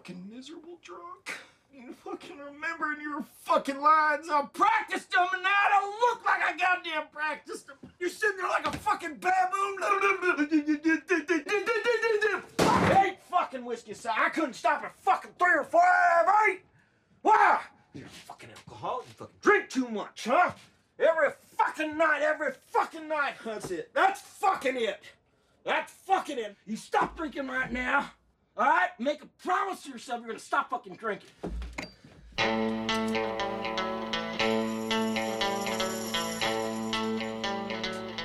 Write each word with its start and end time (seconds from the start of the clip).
fucking 0.00 0.30
miserable 0.34 0.78
drunk. 0.80 1.38
You 1.74 1.92
fucking 1.92 2.38
remembering 2.38 3.02
your 3.02 3.22
fucking 3.42 3.78
lines. 3.78 4.28
I 4.30 4.46
practiced 4.50 5.10
them 5.10 5.26
and 5.34 5.42
now 5.42 5.50
I 5.50 5.78
don't 5.78 6.00
look 6.00 6.24
like 6.24 6.40
I 6.42 6.56
goddamn 6.56 7.08
practiced 7.12 7.66
them. 7.66 7.76
You're 7.98 8.08
sitting 8.08 8.38
there 8.38 8.48
like 8.48 8.66
a 8.66 8.72
fucking 8.78 9.16
baboon. 9.16 9.76
Eight 12.96 13.18
fucking 13.30 13.62
whiskey 13.62 13.92
so 13.92 14.10
I 14.16 14.30
couldn't 14.30 14.54
stop 14.54 14.82
at 14.84 14.96
fucking 15.00 15.32
three 15.38 15.58
or 15.58 15.64
five, 15.64 16.26
eight. 16.48 16.60
Wow. 17.22 17.60
You're 17.92 18.06
a 18.06 18.08
fucking 18.08 18.48
alcoholic. 18.56 19.06
You 19.06 19.12
fucking 19.18 19.36
drink 19.42 19.68
too 19.68 19.88
much, 19.88 20.24
huh? 20.24 20.52
Every 20.98 21.28
fucking 21.58 21.98
night, 21.98 22.22
every 22.22 22.52
fucking 22.70 23.06
night. 23.06 23.34
That's 23.44 23.70
it. 23.70 23.90
That's 23.92 24.22
fucking 24.22 24.76
it. 24.76 25.02
That's 25.62 25.92
fucking 25.92 26.38
it. 26.38 26.56
You 26.66 26.76
stop 26.76 27.18
drinking 27.18 27.48
right 27.48 27.70
now. 27.70 28.12
Make 28.98 29.22
a 29.22 29.26
promise 29.42 29.84
to 29.84 29.88
yourself 29.88 30.20
you're 30.20 30.26
gonna 30.28 30.38
stop 30.38 30.68
fucking 30.68 30.96
drinking. 30.96 31.30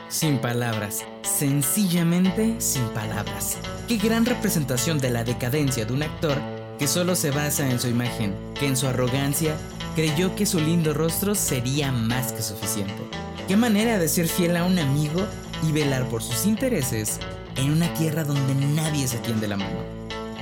Sin 0.10 0.40
palabras, 0.40 1.06
sencillamente 1.22 2.60
sin 2.60 2.86
palabras. 2.90 3.58
Qué 3.88 3.96
gran 3.96 4.26
representación 4.26 5.00
de 5.00 5.12
la 5.12 5.24
decadencia 5.24 5.86
de 5.86 5.94
un 5.94 6.04
actor 6.04 6.38
que 6.80 6.88
solo 6.88 7.16
se 7.16 7.32
basa 7.32 7.70
en 7.70 7.80
su 7.80 7.88
imagen, 7.88 8.36
que 8.60 8.68
en 8.68 8.76
su 8.76 8.88
arrogancia 8.88 9.56
creyó 9.96 10.36
que 10.36 10.46
su 10.46 10.60
lindo 10.60 10.94
rostro 10.94 11.34
sería 11.34 11.94
más 11.94 12.34
que 12.34 12.42
suficiente. 12.42 13.08
Qué 13.48 13.56
manera 13.56 13.98
de 14.00 14.10
ser 14.10 14.28
fiel 14.28 14.58
a 14.58 14.66
un 14.66 14.80
amigo 14.80 15.26
y 15.64 15.72
velar 15.72 16.04
por 16.10 16.22
sus 16.22 16.46
intereses 16.46 17.22
en 17.56 17.72
una 17.72 17.94
tierra 17.94 18.26
donde 18.26 18.54
nadie 18.54 19.08
se 19.08 19.20
tiende 19.20 19.48
la 19.48 19.56
mano. 19.56 19.95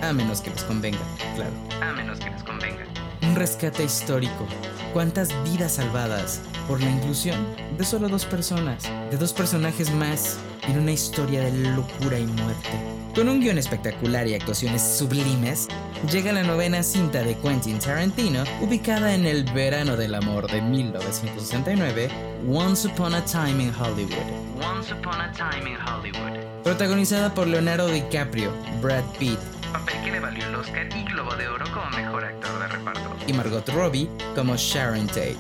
A 0.03 0.11
menos 0.11 0.41
que 0.41 0.49
les 0.49 0.63
convenga, 0.65 0.99
claro. 1.33 1.53
A 1.81 1.93
menos 1.93 2.19
que 2.19 2.29
les 2.29 2.43
convenga. 2.43 2.83
Un 3.21 3.35
rescate 3.35 3.85
histórico. 3.85 4.45
¿Cuántas 4.91 5.29
vidas 5.45 5.75
salvadas 5.75 6.41
por 6.67 6.81
la 6.81 6.89
inclusión 6.89 7.37
de 7.77 7.85
solo 7.85 8.09
dos 8.09 8.25
personas? 8.25 8.83
De 9.09 9.15
dos 9.15 9.31
personajes 9.31 9.93
más 9.93 10.39
en 10.67 10.77
una 10.77 10.91
historia 10.91 11.41
de 11.41 11.51
locura 11.69 12.19
y 12.19 12.25
muerte. 12.25 12.69
Con 13.15 13.29
un 13.29 13.39
guion 13.39 13.57
espectacular 13.57 14.27
y 14.27 14.33
actuaciones 14.33 14.81
sublimes, 14.81 15.69
llega 16.11 16.33
la 16.33 16.43
novena 16.43 16.83
cinta 16.83 17.23
de 17.23 17.37
Quentin 17.37 17.79
Tarantino, 17.79 18.43
ubicada 18.59 19.15
en 19.15 19.25
el 19.25 19.45
verano 19.53 19.95
del 19.95 20.15
amor 20.15 20.51
de 20.51 20.61
1969, 20.61 22.09
Once 22.45 22.87
Upon 22.89 23.15
a 23.15 23.23
Time 23.23 23.63
in 23.63 23.73
Hollywood. 23.73 24.17
Once 24.61 24.93
Upon 24.93 25.21
a 25.21 25.31
Time 25.31 25.69
in 25.69 25.77
Hollywood. 25.77 26.39
Protagonizada 26.63 27.33
por 27.33 27.47
Leonardo 27.47 27.87
DiCaprio, 27.87 28.51
Brad 28.81 29.03
Pitt, 29.17 29.39
papel 29.73 30.03
que 30.03 30.11
le 30.11 30.19
valió 30.19 30.45
el 30.45 30.53
Oscar 30.53 30.87
y 30.95 31.03
Globo 31.03 31.35
de 31.35 31.47
Oro 31.47 31.65
como 31.73 31.89
mejor 31.89 32.23
actor 32.23 32.59
de 32.59 32.67
reparto, 32.67 33.15
y 33.27 33.33
Margot 33.33 33.67
Robbie 33.69 34.07
como 34.35 34.55
Sharon 34.55 35.07
Tate. 35.07 35.35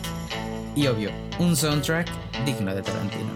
Y 0.75 0.87
obvio, 0.87 1.11
un 1.37 1.55
soundtrack 1.55 2.09
digno 2.43 2.73
de 2.73 2.81
Tarantino. 2.81 3.31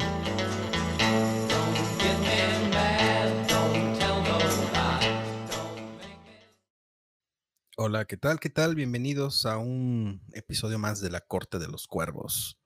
Hola, 7.78 8.06
¿qué 8.06 8.18
tal? 8.18 8.40
¿Qué 8.40 8.50
tal? 8.50 8.74
Bienvenidos 8.74 9.46
a 9.46 9.60
un 9.60 10.24
episodio 10.34 10.80
más 10.80 11.00
de 11.00 11.12
La 11.12 11.22
Corte 11.22 11.60
de 11.60 11.68
los 11.68 11.86
Cuervos. 11.86 12.58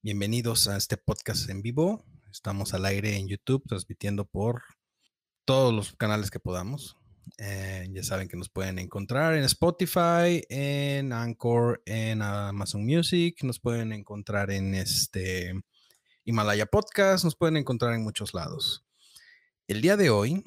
Bienvenidos 0.00 0.68
a 0.68 0.76
este 0.76 0.96
podcast 0.96 1.50
en 1.50 1.60
vivo. 1.60 2.04
Estamos 2.30 2.72
al 2.72 2.84
aire 2.84 3.16
en 3.16 3.26
YouTube, 3.26 3.64
transmitiendo 3.66 4.24
por 4.24 4.62
todos 5.44 5.74
los 5.74 5.96
canales 5.96 6.30
que 6.30 6.38
podamos. 6.38 6.97
Eh, 7.36 7.88
ya 7.92 8.02
saben 8.02 8.28
que 8.28 8.36
nos 8.36 8.48
pueden 8.48 8.78
encontrar 8.78 9.34
en 9.34 9.44
Spotify, 9.44 10.42
en 10.48 11.12
Anchor, 11.12 11.82
en 11.84 12.22
Amazon 12.22 12.84
Music, 12.84 13.42
nos 13.42 13.60
pueden 13.60 13.92
encontrar 13.92 14.50
en 14.50 14.74
este 14.74 15.52
Himalaya 16.24 16.66
Podcast, 16.66 17.24
nos 17.24 17.36
pueden 17.36 17.56
encontrar 17.56 17.94
en 17.94 18.02
muchos 18.02 18.34
lados. 18.34 18.84
El 19.66 19.82
día 19.82 19.96
de 19.96 20.10
hoy 20.10 20.42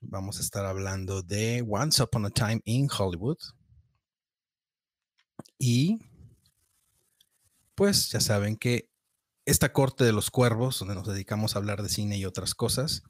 vamos 0.00 0.38
a 0.38 0.40
estar 0.40 0.66
hablando 0.66 1.22
de 1.22 1.64
Once 1.68 2.02
Upon 2.02 2.26
a 2.26 2.30
Time 2.30 2.60
in 2.64 2.88
Hollywood. 2.90 3.38
Y 5.58 5.98
pues 7.74 8.10
ya 8.10 8.20
saben 8.20 8.56
que 8.56 8.90
esta 9.44 9.72
corte 9.72 10.04
de 10.04 10.12
los 10.12 10.30
cuervos, 10.30 10.78
donde 10.78 10.94
nos 10.94 11.06
dedicamos 11.06 11.54
a 11.54 11.58
hablar 11.58 11.82
de 11.82 11.88
cine 11.88 12.18
y 12.18 12.24
otras 12.24 12.54
cosas, 12.54 13.02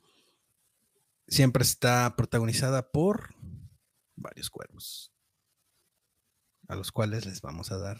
siempre 1.30 1.62
está 1.62 2.16
protagonizada 2.16 2.90
por 2.90 3.34
varios 4.16 4.50
cuervos, 4.50 5.12
a 6.68 6.74
los 6.74 6.90
cuales 6.90 7.24
les 7.24 7.40
vamos 7.40 7.70
a 7.70 7.78
dar 7.78 7.98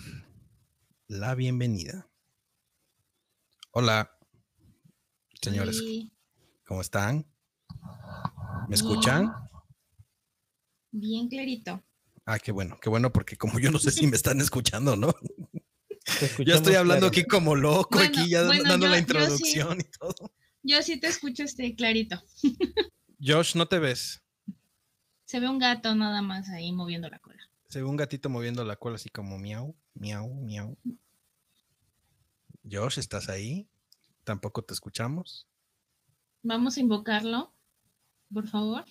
la 1.06 1.34
bienvenida. 1.36 2.10
Hola, 3.70 4.18
señores, 5.40 5.80
¿cómo 6.66 6.80
están? 6.80 7.24
¿Me 8.68 8.74
escuchan? 8.74 9.32
Bien 10.90 11.28
clarito. 11.28 11.84
Ah, 12.26 12.40
qué 12.40 12.50
bueno, 12.50 12.78
qué 12.82 12.90
bueno, 12.90 13.12
porque 13.12 13.36
como 13.36 13.60
yo 13.60 13.70
no 13.70 13.78
sé 13.78 13.92
si 13.92 14.08
me 14.08 14.16
están 14.16 14.40
escuchando, 14.40 14.96
¿no? 14.96 15.14
Yo 16.44 16.54
estoy 16.56 16.74
hablando 16.74 17.06
aquí 17.06 17.24
como 17.24 17.54
loco, 17.54 17.98
aquí 17.98 18.30
ya 18.30 18.42
dando 18.42 18.88
la 18.88 18.98
introducción 18.98 19.80
y 19.80 19.84
todo. 19.84 20.34
Yo 20.62 20.82
sí 20.82 20.98
te 20.98 21.06
escucho 21.06 21.44
este 21.44 21.76
clarito. 21.76 22.20
Josh, 23.22 23.54
¿no 23.54 23.66
te 23.66 23.78
ves? 23.78 24.22
Se 25.24 25.40
ve 25.40 25.48
un 25.48 25.58
gato 25.58 25.94
nada 25.94 26.22
más 26.22 26.48
ahí 26.48 26.72
moviendo 26.72 27.08
la 27.10 27.18
cola. 27.18 27.42
Se 27.68 27.80
ve 27.80 27.84
un 27.84 27.96
gatito 27.96 28.30
moviendo 28.30 28.64
la 28.64 28.76
cola 28.76 28.96
así 28.96 29.10
como 29.10 29.38
miau, 29.38 29.76
miau, 29.94 30.32
miau. 30.34 30.78
Josh, 32.68 32.98
¿estás 32.98 33.28
ahí? 33.28 33.68
Tampoco 34.24 34.62
te 34.62 34.72
escuchamos. 34.72 35.46
Vamos 36.42 36.78
a 36.78 36.80
invocarlo, 36.80 37.52
por 38.32 38.48
favor. 38.48 38.84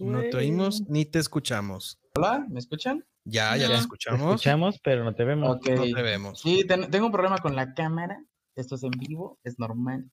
No 0.00 0.20
te 0.22 0.36
oímos 0.36 0.88
ni 0.88 1.04
te 1.04 1.18
escuchamos. 1.18 2.00
Hola, 2.16 2.46
¿me 2.48 2.58
escuchan? 2.58 3.04
Ya, 3.24 3.56
ya 3.58 3.68
te 3.68 3.74
escuchamos. 3.74 4.20
Te 4.20 4.34
escuchamos, 4.36 4.80
pero 4.82 5.04
no 5.04 5.14
te 5.14 5.24
vemos. 5.24 5.48
No 5.48 5.58
te 5.60 6.02
vemos. 6.02 6.40
Sí, 6.40 6.64
tengo 6.66 7.06
un 7.06 7.12
problema 7.12 7.38
con 7.38 7.54
la 7.54 7.74
cámara. 7.74 8.24
Esto 8.56 8.74
es 8.76 8.82
en 8.84 8.90
vivo, 8.92 9.38
es 9.44 9.58
normal. 9.58 10.10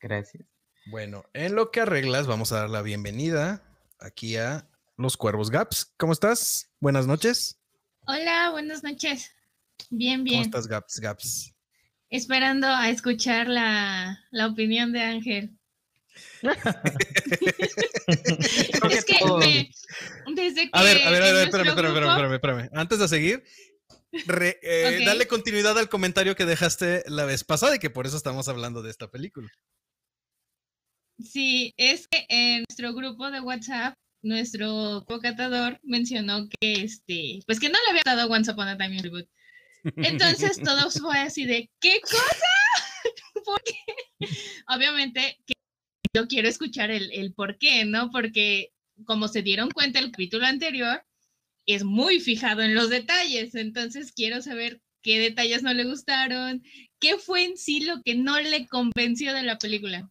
Gracias. 0.00 0.46
Bueno, 0.88 1.24
en 1.32 1.56
lo 1.56 1.72
que 1.72 1.80
arreglas, 1.80 2.28
vamos 2.28 2.52
a 2.52 2.60
dar 2.60 2.70
la 2.70 2.80
bienvenida 2.80 3.60
aquí 3.98 4.36
a 4.36 4.68
Los 4.96 5.16
Cuervos 5.16 5.50
Gaps. 5.50 5.92
¿Cómo 5.96 6.12
estás? 6.12 6.70
Buenas 6.78 7.08
noches. 7.08 7.58
Hola, 8.06 8.50
buenas 8.52 8.84
noches. 8.84 9.32
Bien, 9.90 10.22
bien. 10.22 10.36
¿Cómo 10.36 10.44
estás, 10.44 10.68
Gaps? 10.68 11.00
Gaps. 11.00 11.52
Esperando 12.08 12.68
a 12.68 12.88
escuchar 12.88 13.48
la, 13.48 14.22
opinión 14.48 14.92
de 14.92 15.02
Ángel. 15.02 15.58
es 18.90 19.04
que 19.04 19.18
desde 20.36 20.62
que. 20.62 20.70
A 20.72 20.84
ver, 20.84 21.02
a 21.02 21.10
ver, 21.10 21.22
a 21.24 21.32
ver, 21.32 21.48
espérame, 21.48 21.68
espérame, 21.70 21.96
espérame, 21.96 22.34
espérame, 22.34 22.70
Antes 22.72 23.00
de 23.00 23.08
seguir, 23.08 23.42
eh, 24.12 25.02
dale 25.04 25.26
continuidad 25.26 25.76
al 25.80 25.88
comentario 25.88 26.36
que 26.36 26.44
dejaste 26.44 27.02
la 27.08 27.24
vez 27.24 27.42
pasada 27.42 27.74
y 27.74 27.80
que 27.80 27.90
por 27.90 28.06
eso 28.06 28.16
estamos 28.16 28.46
hablando 28.46 28.82
de 28.82 28.90
esta 28.90 29.10
película. 29.10 29.50
Sí, 31.18 31.72
es 31.76 32.08
que 32.08 32.26
en 32.28 32.64
nuestro 32.68 32.92
grupo 32.94 33.30
de 33.30 33.40
WhatsApp, 33.40 33.94
nuestro 34.22 35.04
co-catador 35.06 35.78
mencionó 35.82 36.48
que 36.60 36.72
este, 36.72 37.40
pues 37.46 37.60
que 37.60 37.68
no 37.68 37.78
le 37.84 37.90
había 37.90 38.02
dado 38.04 38.30
Once 38.30 38.50
Upon 38.50 38.68
a 38.68 38.76
Time 38.76 38.94
in 38.96 39.00
Hollywood. 39.00 39.26
Entonces 39.96 40.60
todos 40.62 40.94
fue 41.00 41.18
así 41.18 41.46
de, 41.46 41.70
¿qué 41.80 42.00
cosa? 42.00 42.16
Porque 43.44 43.78
obviamente 44.68 45.38
que 45.46 45.54
yo 46.14 46.26
quiero 46.26 46.48
escuchar 46.48 46.90
el, 46.90 47.10
el 47.12 47.32
por 47.32 47.58
qué, 47.58 47.84
¿no? 47.84 48.10
Porque 48.10 48.72
como 49.04 49.28
se 49.28 49.42
dieron 49.42 49.70
cuenta 49.70 50.00
el 50.00 50.10
capítulo 50.10 50.46
anterior, 50.46 51.04
es 51.66 51.84
muy 51.84 52.20
fijado 52.20 52.62
en 52.62 52.74
los 52.74 52.90
detalles, 52.90 53.54
entonces 53.54 54.12
quiero 54.12 54.40
saber 54.40 54.80
qué 55.02 55.18
detalles 55.18 55.62
no 55.62 55.72
le 55.72 55.84
gustaron, 55.84 56.62
qué 57.00 57.16
fue 57.18 57.44
en 57.44 57.56
sí 57.56 57.80
lo 57.80 58.02
que 58.02 58.14
no 58.14 58.40
le 58.40 58.66
convenció 58.66 59.34
de 59.34 59.42
la 59.42 59.58
película. 59.58 60.10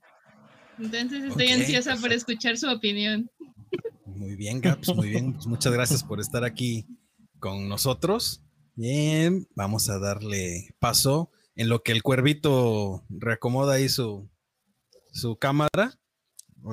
Entonces 0.79 1.23
estoy 1.23 1.49
ansiosa 1.49 1.95
por 1.97 2.11
escuchar 2.11 2.57
su 2.57 2.69
opinión. 2.69 3.29
Muy 4.05 4.35
bien, 4.35 4.61
Gaps, 4.61 4.95
muy 4.95 5.09
bien. 5.09 5.33
Pues 5.33 5.47
muchas 5.47 5.73
gracias 5.73 6.03
por 6.03 6.19
estar 6.19 6.43
aquí 6.43 6.85
con 7.39 7.67
nosotros. 7.67 8.41
Bien, 8.75 9.47
vamos 9.55 9.89
a 9.89 9.99
darle 9.99 10.75
paso 10.79 11.31
en 11.55 11.69
lo 11.69 11.81
que 11.81 11.91
el 11.91 12.03
cuervito 12.03 13.05
reacomoda 13.09 13.75
ahí 13.75 13.89
su, 13.89 14.29
su 15.11 15.37
cámara. 15.37 15.97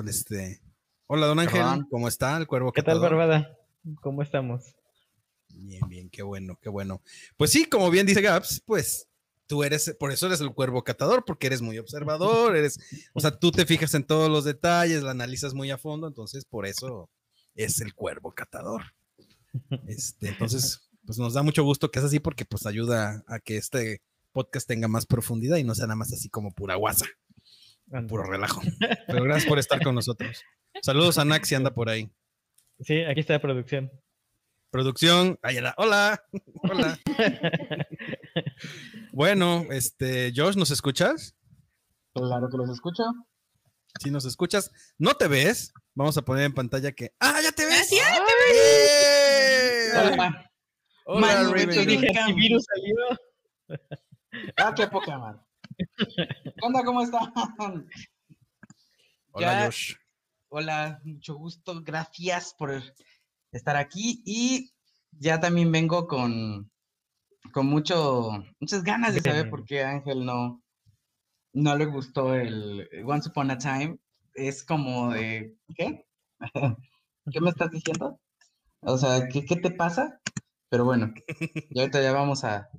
Este, 0.07 0.63
hola, 1.07 1.27
don 1.27 1.39
Ángel, 1.39 1.63
¿cómo 1.91 2.09
está 2.09 2.37
el 2.37 2.47
cuervo? 2.47 2.73
¿Qué 2.73 2.83
tal, 2.83 2.99
Barbada? 2.99 3.57
¿Cómo 4.01 4.23
estamos? 4.23 4.75
Bien, 5.49 5.87
bien, 5.89 6.11
qué 6.11 6.23
bueno, 6.23 6.59
qué 6.61 6.71
bueno. 6.71 7.03
Pues 7.37 7.51
sí, 7.51 7.67
como 7.67 7.91
bien 7.91 8.07
dice 8.07 8.23
Gaps, 8.23 8.63
pues 8.65 9.09
tú 9.53 9.63
eres, 9.63 9.95
por 10.01 10.11
eso 10.13 10.29
eres 10.29 10.41
el 10.41 10.55
cuervo 10.55 10.83
catador, 10.83 11.27
porque 11.27 11.47
eres 11.47 11.61
muy 11.61 11.79
observador, 11.79 12.57
eres, 12.57 12.79
o 13.13 13.21
sea, 13.21 13.33
tú 13.33 13.53
te 13.53 13.67
fijas 13.67 13.93
en 13.93 14.03
todos 14.03 14.31
los 14.31 14.45
detalles, 14.45 15.03
la 15.03 15.11
analizas 15.11 15.53
muy 15.53 15.71
a 15.71 15.77
fondo, 15.77 16.07
entonces 16.07 16.47
por 16.47 16.65
eso 16.65 17.11
es 17.55 17.83
el 17.83 17.93
cuervo 17.93 18.33
catador. 18.33 18.81
Este, 19.87 20.29
entonces, 20.29 20.89
pues 21.05 21.19
nos 21.19 21.35
da 21.35 21.43
mucho 21.43 21.65
gusto 21.65 21.91
que 21.91 21.99
es 21.99 22.05
así 22.07 22.19
porque 22.19 22.47
pues 22.47 22.65
ayuda 22.65 23.23
a 23.27 23.41
que 23.41 23.59
este 23.59 24.01
podcast 24.33 24.67
tenga 24.67 24.89
más 24.89 25.05
profundidad 25.05 25.59
y 25.59 25.65
no 25.65 25.75
sea 25.75 25.85
nada 25.85 25.97
más 25.97 26.15
así 26.15 26.31
como 26.31 26.55
pura 26.55 26.77
guasa, 26.77 27.05
puro 28.09 28.25
relajo. 28.25 28.63
Pero 29.07 29.23
gracias 29.23 29.47
por 29.47 29.59
estar 29.59 29.83
con 29.83 29.95
nosotros. 29.95 30.43
Saludos 30.81 31.19
a 31.19 31.27
Nax 31.27 31.47
si 31.47 31.55
anda 31.55 31.75
por 31.75 31.91
ahí. 31.91 32.11
Sí, 32.81 33.03
aquí 33.03 33.21
está 33.21 33.35
la 33.35 33.43
producción. 33.43 33.91
Producción, 34.71 35.39
Ayala, 35.43 35.75
hola, 35.77 36.25
hola. 36.63 36.99
Bueno, 39.13 39.67
este, 39.71 40.33
Josh, 40.35 40.57
¿nos 40.57 40.71
escuchas? 40.71 41.35
Claro 42.15 42.49
que 42.51 42.57
los 42.57 42.71
escucho. 42.71 43.03
Si 44.01 44.11
nos 44.11 44.25
escuchas, 44.25 44.71
no 44.99 45.15
te 45.15 45.29
ves, 45.29 45.73
vamos 45.95 46.17
a 46.17 46.23
poner 46.23 46.45
en 46.45 46.55
pantalla 46.55 46.93
que. 46.93 47.15
¡Ah, 47.21 47.41
ya 47.43 47.53
te 47.53 47.65
ves! 47.67 47.83
Así 47.83 47.97
es, 47.99 48.05
¡Eh! 48.55 49.89
Hola. 50.15 50.51
Hola, 51.05 51.43
Raven. 51.45 51.71
te 51.71 51.85
dije- 51.87 52.07
"¿Qué 52.13 52.33
virus 52.35 52.65
salió? 52.65 53.79
Ah, 54.57 54.73
qué 54.75 54.87
poca 54.87 55.19
madre. 55.19 55.41
¿Qué 55.99 56.53
onda? 56.63 56.83
¿Cómo 56.85 57.03
están? 57.03 57.33
Hola, 59.33 59.53
Ya- 59.61 59.65
Josh. 59.67 59.95
Hola, 60.49 61.01
mucho 61.05 61.35
gusto. 61.35 61.83
Gracias 61.83 62.55
por 62.59 62.83
estar 63.53 63.77
aquí. 63.77 64.23
Y 64.25 64.73
ya 65.13 65.39
también 65.41 65.71
vengo 65.71 66.07
con, 66.07 66.71
con 67.53 67.67
mucho, 67.67 68.45
muchas 68.61 68.83
ganas 68.85 69.15
de 69.15 69.21
saber 69.21 69.51
por 69.51 69.65
qué 69.65 69.83
Ángel 69.83 70.25
no, 70.25 70.63
no 71.53 71.77
le 71.77 71.87
gustó 71.87 72.35
el 72.35 72.89
Once 73.05 73.29
Upon 73.29 73.51
a 73.51 73.59
Time. 73.59 73.99
Es 74.35 74.63
como 74.65 75.13
de, 75.13 75.57
¿qué? 75.77 76.07
¿Qué 77.33 77.41
me 77.41 77.51
estás 77.51 77.71
diciendo? 77.71 78.21
O 78.81 78.99
sea, 78.99 79.29
¿qué, 79.29 79.45
qué 79.45 79.57
te 79.57 79.71
pasa? 79.71 80.21
Pero 80.69 80.85
bueno, 80.85 81.13
y 81.71 81.79
ahorita 81.79 82.01
ya 82.03 82.13
vamos 82.13 82.45
a, 82.45 82.71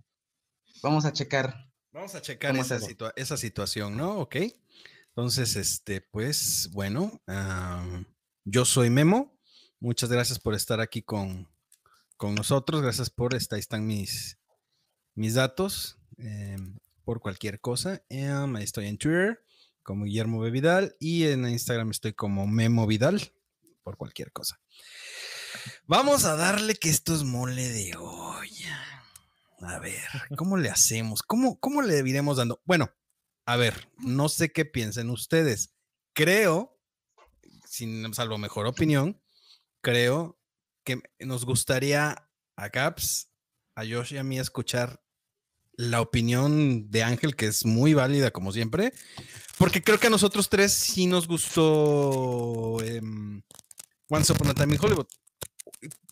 vamos 0.82 1.06
a 1.06 1.14
checar. 1.14 1.70
Vamos 1.92 2.16
a 2.16 2.22
checar 2.22 2.52
¿Cómo 2.52 2.64
es 2.64 2.72
esa, 2.72 2.86
situa- 2.86 3.14
esa 3.16 3.38
situación, 3.38 3.96
¿no? 3.96 4.18
Ok. 4.18 4.38
Entonces, 5.10 5.56
este, 5.56 6.02
pues, 6.02 6.72
bueno, 6.74 7.22
yo 8.46 8.66
soy 8.66 8.90
Memo. 8.90 9.38
Muchas 9.80 10.10
gracias 10.10 10.40
por 10.40 10.56
estar 10.56 10.80
aquí 10.82 11.04
con, 11.04 11.48
con 12.18 12.34
nosotros. 12.34 12.82
Gracias 12.82 13.12
por 13.12 13.36
estar. 13.36 13.58
Ahí 13.58 13.60
están 13.60 13.86
mis, 13.86 14.40
mis 15.16 15.36
datos 15.36 16.00
em, 16.18 16.78
por 17.04 17.20
cualquier 17.20 17.60
cosa. 17.60 18.04
Em, 18.10 18.56
estoy 18.58 18.88
en 18.88 18.98
Twitter 18.98 19.44
como 19.84 20.06
Guillermo 20.06 20.40
B. 20.40 20.50
Vidal 20.52 20.96
y 21.00 21.26
en 21.26 21.48
Instagram 21.48 21.92
estoy 21.92 22.14
como 22.14 22.48
Memo 22.48 22.88
Vidal 22.88 23.34
por 23.84 23.98
cualquier 23.98 24.32
cosa. 24.32 24.60
Vamos 25.86 26.26
a 26.26 26.36
darle 26.36 26.76
que 26.76 26.90
esto 26.90 27.14
es 27.14 27.24
mole 27.24 27.70
de 27.70 27.96
olla. 27.98 29.04
A 29.62 29.80
ver, 29.80 30.02
¿cómo 30.36 30.58
le 30.58 30.70
hacemos? 30.70 31.22
¿Cómo, 31.22 31.60
cómo 31.60 31.82
le 31.82 32.00
iremos 32.00 32.38
dando? 32.38 32.62
Bueno, 32.66 32.92
a 33.46 33.56
ver, 33.56 33.90
no 33.98 34.30
sé 34.30 34.52
qué 34.52 34.66
piensen 34.66 35.10
ustedes. 35.10 35.74
Creo, 36.14 36.80
sin 37.66 38.14
salvo 38.14 38.38
mejor 38.38 38.66
opinión, 38.66 39.22
creo 39.82 40.40
que 40.84 41.02
nos 41.20 41.46
gustaría 41.46 42.30
a 42.56 42.70
Caps, 42.70 43.32
a 43.76 43.84
Josh 43.86 44.14
y 44.14 44.18
a 44.18 44.24
mí 44.24 44.38
escuchar 44.38 45.03
la 45.76 46.02
opinión 46.02 46.90
de 46.92 47.04
Ángel, 47.04 47.36
que 47.36 47.48
es 47.48 47.66
muy 47.66 47.94
válida 47.94 48.32
como 48.32 48.52
siempre, 48.52 48.94
porque 49.58 49.82
creo 49.82 50.00
que 50.00 50.08
a 50.08 50.12
nosotros 50.12 50.50
tres 50.50 50.72
sí 50.74 51.08
nos 51.08 51.28
gustó 51.28 52.78
em, 52.84 53.42
Once 54.10 54.32
Upon 54.32 54.50
a 54.50 54.54
Time 54.54 54.76
in 54.76 54.80
Hollywood. 54.82 55.08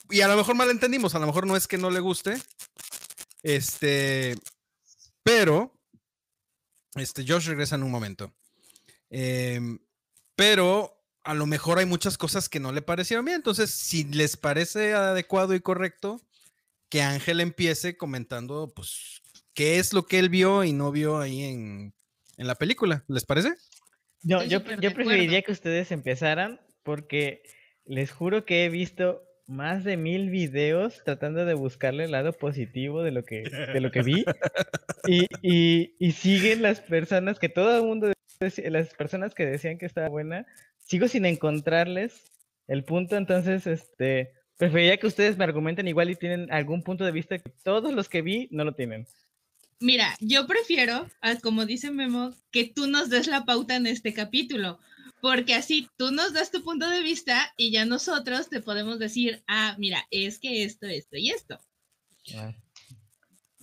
Y 0.09 0.21
a 0.21 0.27
lo 0.27 0.35
mejor 0.35 0.55
malentendimos, 0.55 1.15
a 1.15 1.19
lo 1.19 1.27
mejor 1.27 1.47
no 1.47 1.55
es 1.55 1.67
que 1.67 1.77
no 1.77 1.89
le 1.89 1.99
guste, 1.99 2.37
este, 3.43 4.35
pero, 5.23 5.73
este, 6.95 7.25
Josh 7.27 7.47
regresa 7.47 7.75
en 7.75 7.83
un 7.83 7.91
momento. 7.91 8.33
Em, 9.09 9.79
pero 10.35 10.97
a 11.23 11.33
lo 11.33 11.45
mejor 11.45 11.79
hay 11.79 11.85
muchas 11.85 12.17
cosas 12.17 12.49
que 12.49 12.59
no 12.59 12.71
le 12.71 12.81
parecieron 12.81 13.25
bien. 13.25 13.37
Entonces, 13.37 13.71
si 13.71 14.03
les 14.05 14.37
parece 14.37 14.93
adecuado 14.93 15.53
y 15.53 15.61
correcto, 15.61 16.21
que 16.89 17.01
Ángel 17.01 17.39
empiece 17.39 17.95
comentando, 17.95 18.71
pues, 18.75 19.20
qué 19.61 19.77
es 19.77 19.93
lo 19.93 20.07
que 20.07 20.17
él 20.17 20.29
vio 20.29 20.63
y 20.63 20.73
no 20.73 20.91
vio 20.91 21.19
ahí 21.19 21.43
en, 21.43 21.93
en 22.37 22.47
la 22.47 22.55
película. 22.55 23.03
¿Les 23.07 23.25
parece? 23.25 23.49
No, 24.23 24.43
yo, 24.43 24.57
yo 24.81 24.91
preferiría 24.91 25.43
que 25.43 25.51
ustedes 25.51 25.91
empezaran 25.91 26.59
porque 26.81 27.43
les 27.85 28.11
juro 28.11 28.43
que 28.43 28.65
he 28.65 28.69
visto 28.69 29.21
más 29.45 29.83
de 29.83 29.97
mil 29.97 30.31
videos 30.31 31.03
tratando 31.05 31.45
de 31.45 31.53
buscarle 31.53 32.05
el 32.05 32.11
lado 32.11 32.33
positivo 32.33 33.03
de 33.03 33.11
lo 33.11 33.23
que, 33.23 33.43
de 33.43 33.79
lo 33.81 33.91
que 33.91 34.01
vi. 34.01 34.25
Y, 35.07 35.25
y- 35.41 35.95
y 35.99 36.11
siguen 36.11 36.61
las 36.61 36.79
personas 36.79 37.39
que 37.39 37.49
todo 37.49 37.75
el 37.75 37.83
mundo, 37.83 38.11
las 38.39 38.93
personas 38.93 39.33
que 39.33 39.45
decían 39.47 39.77
que 39.79 39.87
estaba 39.87 40.09
buena, 40.09 40.45
sigo 40.77 41.07
sin 41.07 41.25
encontrarles 41.25 42.31
el 42.67 42.83
punto. 42.83 43.15
Entonces, 43.15 43.65
este, 43.65 44.31
preferiría 44.57 44.97
que 44.97 45.07
ustedes 45.07 45.37
me 45.39 45.43
argumenten 45.43 45.87
igual 45.87 46.11
y 46.11 46.15
tienen 46.15 46.51
algún 46.51 46.83
punto 46.83 47.03
de 47.03 47.11
vista 47.11 47.39
que 47.39 47.49
todos 47.63 47.91
los 47.93 48.09
que 48.09 48.21
vi 48.21 48.47
no 48.51 48.63
lo 48.63 48.73
tienen. 48.75 49.07
Mira, 49.81 50.15
yo 50.19 50.47
prefiero, 50.47 51.09
a- 51.21 51.35
como 51.37 51.65
dice 51.65 51.91
Memo, 51.91 52.33
que 52.51 52.65
tú 52.65 52.87
nos 52.87 53.09
des 53.09 53.27
la 53.27 53.45
pauta 53.45 53.75
en 53.75 53.87
este 53.87 54.13
capítulo, 54.13 54.79
porque 55.21 55.53
así 55.55 55.89
tú 55.97 56.11
nos 56.11 56.33
das 56.33 56.51
tu 56.51 56.63
punto 56.63 56.87
de 56.89 57.01
vista 57.01 57.51
y 57.57 57.71
ya 57.71 57.85
nosotros 57.85 58.49
te 58.49 58.61
podemos 58.61 58.99
decir, 58.99 59.43
ah, 59.47 59.75
mira, 59.79 60.07
es 60.11 60.39
que 60.39 60.63
esto, 60.63 60.85
esto 60.85 61.17
y 61.17 61.31
esto. 61.31 61.59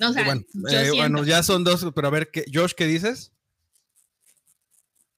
O 0.00 0.12
sea, 0.12 0.24
bueno, 0.24 0.42
yo 0.52 0.78
eh, 0.78 0.90
bueno, 0.92 1.24
ya 1.24 1.42
son 1.42 1.64
dos, 1.64 1.86
pero 1.94 2.08
a 2.08 2.10
ver, 2.10 2.30
¿qué, 2.30 2.44
Josh, 2.52 2.72
¿qué 2.72 2.86
dices? 2.86 3.32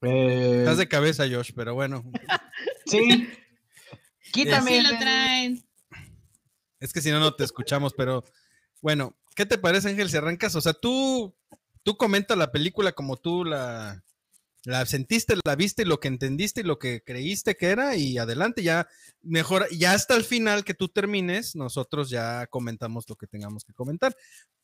Eh, 0.03 0.57
Estás 0.61 0.79
de 0.79 0.89
cabeza, 0.89 1.25
Josh, 1.31 1.51
pero 1.55 1.75
bueno, 1.75 2.05
sí. 2.87 3.29
Quítame. 4.33 4.71
Sí 4.71 4.81
lo 4.83 4.99
traen. 4.99 5.65
es 6.79 6.93
que 6.93 7.01
si 7.03 7.11
no, 7.11 7.21
no 7.21 7.35
te 7.35 7.45
escuchamos, 7.45 7.93
pero 7.95 8.25
bueno, 8.81 9.17
¿qué 9.35 9.47
te 9.47 9.59
parece, 9.59 9.89
Ángel, 9.89 10.11
si 10.11 10.17
arrancas? 10.17 10.55
O 10.55 10.61
sea, 10.61 10.73
tú, 10.73 11.35
tú 11.83 11.97
comenta 11.97 12.37
la 12.37 12.53
película 12.53 12.93
como 12.93 13.17
tú 13.17 13.45
la, 13.45 14.03
la 14.65 14.85
sentiste, 14.87 15.35
la 15.45 15.57
viste 15.57 15.85
lo 15.85 16.01
que 16.01 16.09
entendiste 16.09 16.61
y 16.61 16.65
lo 16.65 16.79
que 16.79 17.03
creíste 17.03 17.57
que 17.57 17.67
era 17.67 17.97
y 17.97 18.19
adelante, 18.19 18.63
ya 18.63 18.89
mejor, 19.23 19.67
ya 19.71 19.93
hasta 19.93 20.17
el 20.17 20.25
final 20.25 20.65
que 20.65 20.75
tú 20.75 20.89
termines, 20.89 21.57
nosotros 21.57 22.11
ya 22.11 22.47
comentamos 22.49 23.09
lo 23.09 23.17
que 23.17 23.27
tengamos 23.27 23.65
que 23.65 23.73
comentar. 23.73 24.15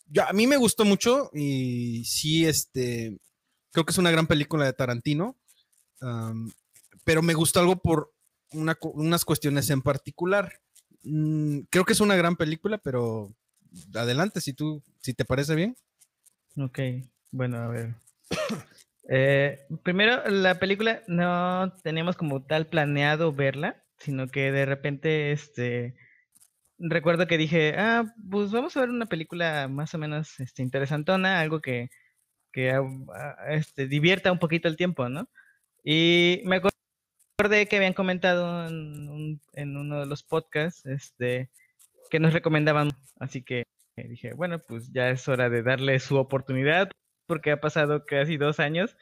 Ya, 0.08 0.28
a 0.28 0.32
mí 0.32 0.46
me 0.46 0.56
gustó 0.56 0.84
mucho 0.84 1.30
y 1.32 2.04
sí, 2.04 2.46
este, 2.46 3.18
creo 3.72 3.84
que 3.84 3.92
es 3.92 3.98
una 3.98 4.10
gran 4.10 4.26
película 4.26 4.64
de 4.64 4.72
Tarantino, 4.72 5.36
pero 7.04 7.22
me 7.22 7.34
gustó 7.34 7.60
algo 7.60 7.76
por 7.76 8.12
unas 8.52 9.24
cuestiones 9.24 9.70
en 9.70 9.82
particular. 9.82 10.60
Mm, 11.02 11.60
creo 11.70 11.84
que 11.84 11.92
es 11.92 12.00
una 12.00 12.16
gran 12.16 12.36
película, 12.36 12.78
pero 12.78 13.34
adelante, 13.94 14.40
si 14.40 14.52
tú, 14.52 14.82
si 15.00 15.14
te 15.14 15.24
parece 15.24 15.54
bien. 15.54 15.76
Ok, 16.56 16.78
bueno, 17.30 17.58
a 17.58 17.68
ver. 17.68 17.94
Eh, 19.08 19.60
primero, 19.84 20.28
la 20.28 20.58
película 20.58 21.00
no 21.06 21.72
teníamos 21.84 22.16
como 22.16 22.42
tal 22.42 22.66
planeado 22.66 23.32
verla, 23.32 23.84
sino 23.98 24.26
que 24.26 24.50
de 24.50 24.66
repente, 24.66 25.30
este, 25.30 25.94
recuerdo 26.76 27.28
que 27.28 27.38
dije, 27.38 27.76
ah, 27.78 28.12
pues 28.28 28.50
vamos 28.50 28.76
a 28.76 28.80
ver 28.80 28.90
una 28.90 29.06
película 29.06 29.68
más 29.68 29.94
o 29.94 29.98
menos, 29.98 30.40
este, 30.40 30.64
interesantona, 30.64 31.38
algo 31.38 31.60
que, 31.60 31.88
que 32.50 32.72
ah, 32.72 33.36
este, 33.48 33.86
divierta 33.86 34.32
un 34.32 34.40
poquito 34.40 34.66
el 34.66 34.76
tiempo, 34.76 35.08
¿no? 35.08 35.28
Y 35.84 36.42
me 36.44 36.60
acor- 36.60 36.72
acordé 37.38 37.68
que 37.68 37.76
habían 37.76 37.94
comentado 37.94 38.66
en, 38.66 39.40
en 39.52 39.76
uno 39.76 40.00
de 40.00 40.06
los 40.06 40.24
podcasts, 40.24 40.84
este, 40.86 41.50
que 42.10 42.18
nos 42.18 42.32
recomendaban, 42.32 42.90
así 43.18 43.42
que 43.42 43.64
eh, 43.96 44.08
dije, 44.08 44.34
bueno, 44.34 44.60
pues 44.60 44.92
ya 44.92 45.10
es 45.10 45.28
hora 45.28 45.48
de 45.50 45.62
darle 45.62 45.98
su 46.00 46.16
oportunidad, 46.16 46.90
porque 47.26 47.50
ha 47.52 47.60
pasado 47.60 48.04
casi 48.04 48.36
dos 48.36 48.60
años 48.60 48.96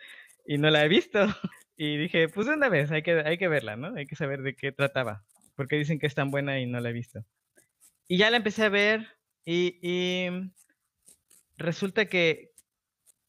y 0.46 0.58
no 0.58 0.70
la 0.70 0.84
he 0.84 0.88
visto. 0.88 1.20
Y 1.76 1.96
dije, 1.96 2.28
pues 2.28 2.46
una 2.46 2.68
vez, 2.68 2.92
hay 2.92 3.02
que, 3.02 3.20
hay 3.26 3.36
que 3.36 3.48
verla, 3.48 3.74
¿no? 3.74 3.96
Hay 3.96 4.06
que 4.06 4.14
saber 4.14 4.42
de 4.42 4.54
qué 4.54 4.70
trataba, 4.70 5.24
porque 5.56 5.74
dicen 5.74 5.98
que 5.98 6.06
es 6.06 6.14
tan 6.14 6.30
buena 6.30 6.60
y 6.60 6.66
no 6.66 6.78
la 6.78 6.90
he 6.90 6.92
visto. 6.92 7.24
Y 8.06 8.16
ya 8.18 8.30
la 8.30 8.36
empecé 8.36 8.62
a 8.62 8.68
ver 8.68 9.08
y, 9.44 9.80
y 9.82 10.52
resulta 11.56 12.06
que 12.06 12.52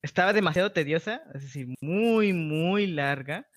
estaba 0.04 0.32
demasiado 0.34 0.74
tediosa, 0.74 1.24
es 1.34 1.42
decir, 1.42 1.70
muy, 1.82 2.34
muy 2.34 2.86
larga, 2.86 3.48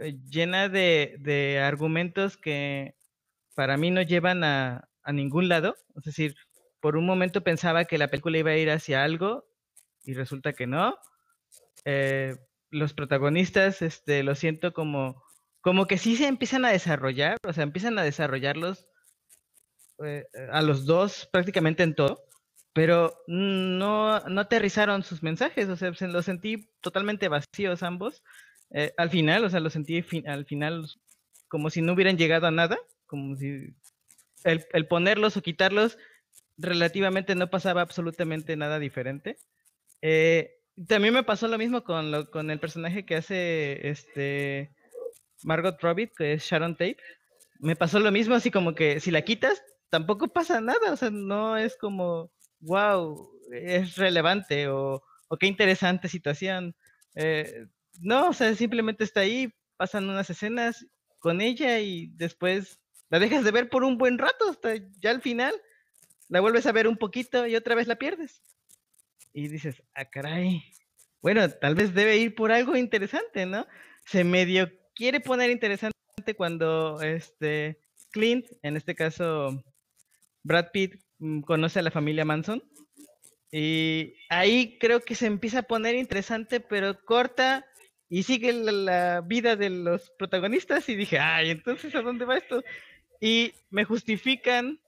eh, 0.00 0.16
llena 0.30 0.70
de, 0.70 1.16
de 1.20 1.60
argumentos 1.60 2.38
que 2.38 2.94
para 3.54 3.76
mí 3.76 3.90
no 3.90 4.00
llevan 4.00 4.44
a, 4.44 4.88
a 5.02 5.12
ningún 5.12 5.48
lado. 5.48 5.76
Es 5.94 6.04
decir, 6.04 6.36
por 6.80 6.96
un 6.96 7.06
momento 7.06 7.42
pensaba 7.42 7.84
que 7.84 7.98
la 7.98 8.08
película 8.08 8.38
iba 8.38 8.50
a 8.50 8.56
ir 8.56 8.70
hacia 8.70 9.04
algo 9.04 9.48
y 10.04 10.14
resulta 10.14 10.52
que 10.52 10.66
no. 10.66 10.96
Eh, 11.84 12.36
los 12.70 12.94
protagonistas, 12.94 13.82
este, 13.82 14.22
lo 14.22 14.34
siento 14.34 14.72
como, 14.72 15.22
como 15.60 15.86
que 15.86 15.98
sí 15.98 16.16
se 16.16 16.26
empiezan 16.26 16.64
a 16.64 16.70
desarrollar, 16.70 17.38
o 17.46 17.52
sea, 17.52 17.64
empiezan 17.64 17.98
a 17.98 18.02
desarrollarlos 18.02 18.86
eh, 20.04 20.24
a 20.52 20.62
los 20.62 20.84
dos 20.84 21.28
prácticamente 21.32 21.82
en 21.82 21.94
todo, 21.94 22.22
pero 22.72 23.22
no, 23.26 24.20
no 24.20 24.40
aterrizaron 24.40 25.02
sus 25.02 25.22
mensajes, 25.22 25.68
o 25.68 25.76
sea, 25.76 25.94
se 25.94 26.08
los 26.08 26.24
sentí 26.24 26.68
totalmente 26.80 27.28
vacíos 27.28 27.82
ambos. 27.82 28.22
eh, 28.70 28.92
al 28.96 29.10
final, 29.10 29.44
o 29.44 29.50
sea, 29.50 29.60
los 29.60 29.72
sentí 29.72 30.04
al 30.26 30.44
final 30.46 30.86
como 31.48 31.70
si 31.70 31.82
no 31.82 31.92
hubieran 31.94 32.18
llegado 32.18 32.46
a 32.46 32.50
nada, 32.50 32.78
como 33.06 33.36
si 33.36 33.74
el, 34.44 34.66
el 34.72 34.86
ponerlos 34.88 35.36
o 35.36 35.42
quitarlos 35.42 35.98
relativamente 36.58 37.34
no 37.34 37.50
pasaba 37.50 37.82
absolutamente 37.82 38.56
nada 38.56 38.78
diferente. 38.78 39.36
Eh, 40.02 40.52
también 40.88 41.14
me 41.14 41.22
pasó 41.24 41.48
lo 41.48 41.58
mismo 41.58 41.84
con, 41.84 42.10
lo- 42.10 42.30
con 42.30 42.50
el 42.50 42.60
personaje 42.60 43.04
que 43.06 43.16
hace 43.16 43.88
este 43.88 44.72
Margot 45.42 45.80
Robbie, 45.80 46.12
que 46.16 46.34
es 46.34 46.44
Sharon 46.44 46.74
Tate. 46.74 46.98
Me 47.60 47.76
pasó 47.76 47.98
lo 48.00 48.12
mismo, 48.12 48.34
así 48.34 48.50
como 48.50 48.74
que 48.74 49.00
si 49.00 49.10
la 49.10 49.22
quitas, 49.22 49.62
tampoco 49.90 50.28
pasa 50.28 50.60
nada. 50.60 50.92
O 50.92 50.96
sea, 50.96 51.10
no 51.10 51.56
es 51.56 51.76
como, 51.76 52.30
wow, 52.60 53.30
es 53.52 53.96
relevante 53.96 54.68
o, 54.68 55.02
qué 55.40 55.46
interesante 55.46 56.08
situación. 56.08 56.74
Eh, 57.14 57.66
no, 58.00 58.28
o 58.30 58.32
sea, 58.32 58.54
simplemente 58.54 59.04
está 59.04 59.20
ahí, 59.20 59.52
pasan 59.76 60.08
unas 60.08 60.28
escenas 60.30 60.86
con 61.18 61.40
ella 61.40 61.80
y 61.80 62.08
después 62.14 62.78
la 63.08 63.18
dejas 63.18 63.44
de 63.44 63.50
ver 63.52 63.68
por 63.70 63.84
un 63.84 63.98
buen 63.98 64.18
rato, 64.18 64.50
hasta 64.50 64.74
ya 65.00 65.10
al 65.10 65.22
final 65.22 65.54
la 66.28 66.40
vuelves 66.40 66.66
a 66.66 66.72
ver 66.72 66.88
un 66.88 66.96
poquito 66.96 67.46
y 67.46 67.56
otra 67.56 67.74
vez 67.74 67.86
la 67.86 67.96
pierdes. 67.96 68.42
Y 69.32 69.48
dices, 69.48 69.82
ah, 69.94 70.06
caray. 70.06 70.62
Bueno, 71.20 71.48
tal 71.50 71.74
vez 71.74 71.94
debe 71.94 72.16
ir 72.16 72.34
por 72.34 72.52
algo 72.52 72.76
interesante, 72.76 73.46
¿no? 73.46 73.66
Se 74.04 74.24
medio 74.24 74.70
quiere 74.94 75.20
poner 75.20 75.50
interesante 75.50 75.94
cuando 76.36 77.00
este 77.02 77.78
Clint, 78.10 78.46
en 78.62 78.76
este 78.76 78.94
caso 78.94 79.62
Brad 80.42 80.70
Pitt, 80.72 80.94
mm, 81.18 81.40
conoce 81.42 81.78
a 81.78 81.82
la 81.82 81.90
familia 81.90 82.24
Manson. 82.24 82.62
Y 83.52 84.14
ahí 84.28 84.78
creo 84.78 85.00
que 85.00 85.14
se 85.14 85.26
empieza 85.26 85.60
a 85.60 85.62
poner 85.62 85.94
interesante, 85.94 86.60
pero 86.60 87.04
corta 87.04 87.66
y 88.08 88.22
sigue 88.22 88.52
la, 88.52 88.72
la 88.72 89.20
vida 89.20 89.56
de 89.56 89.70
los 89.70 90.10
protagonistas. 90.18 90.88
Y 90.88 90.96
dije, 90.96 91.18
ay, 91.18 91.50
entonces 91.50 91.94
¿a 91.94 92.02
dónde 92.02 92.24
va 92.24 92.38
esto? 92.38 92.62
Y 93.20 93.52
me 93.70 93.84
justifican 93.84 94.80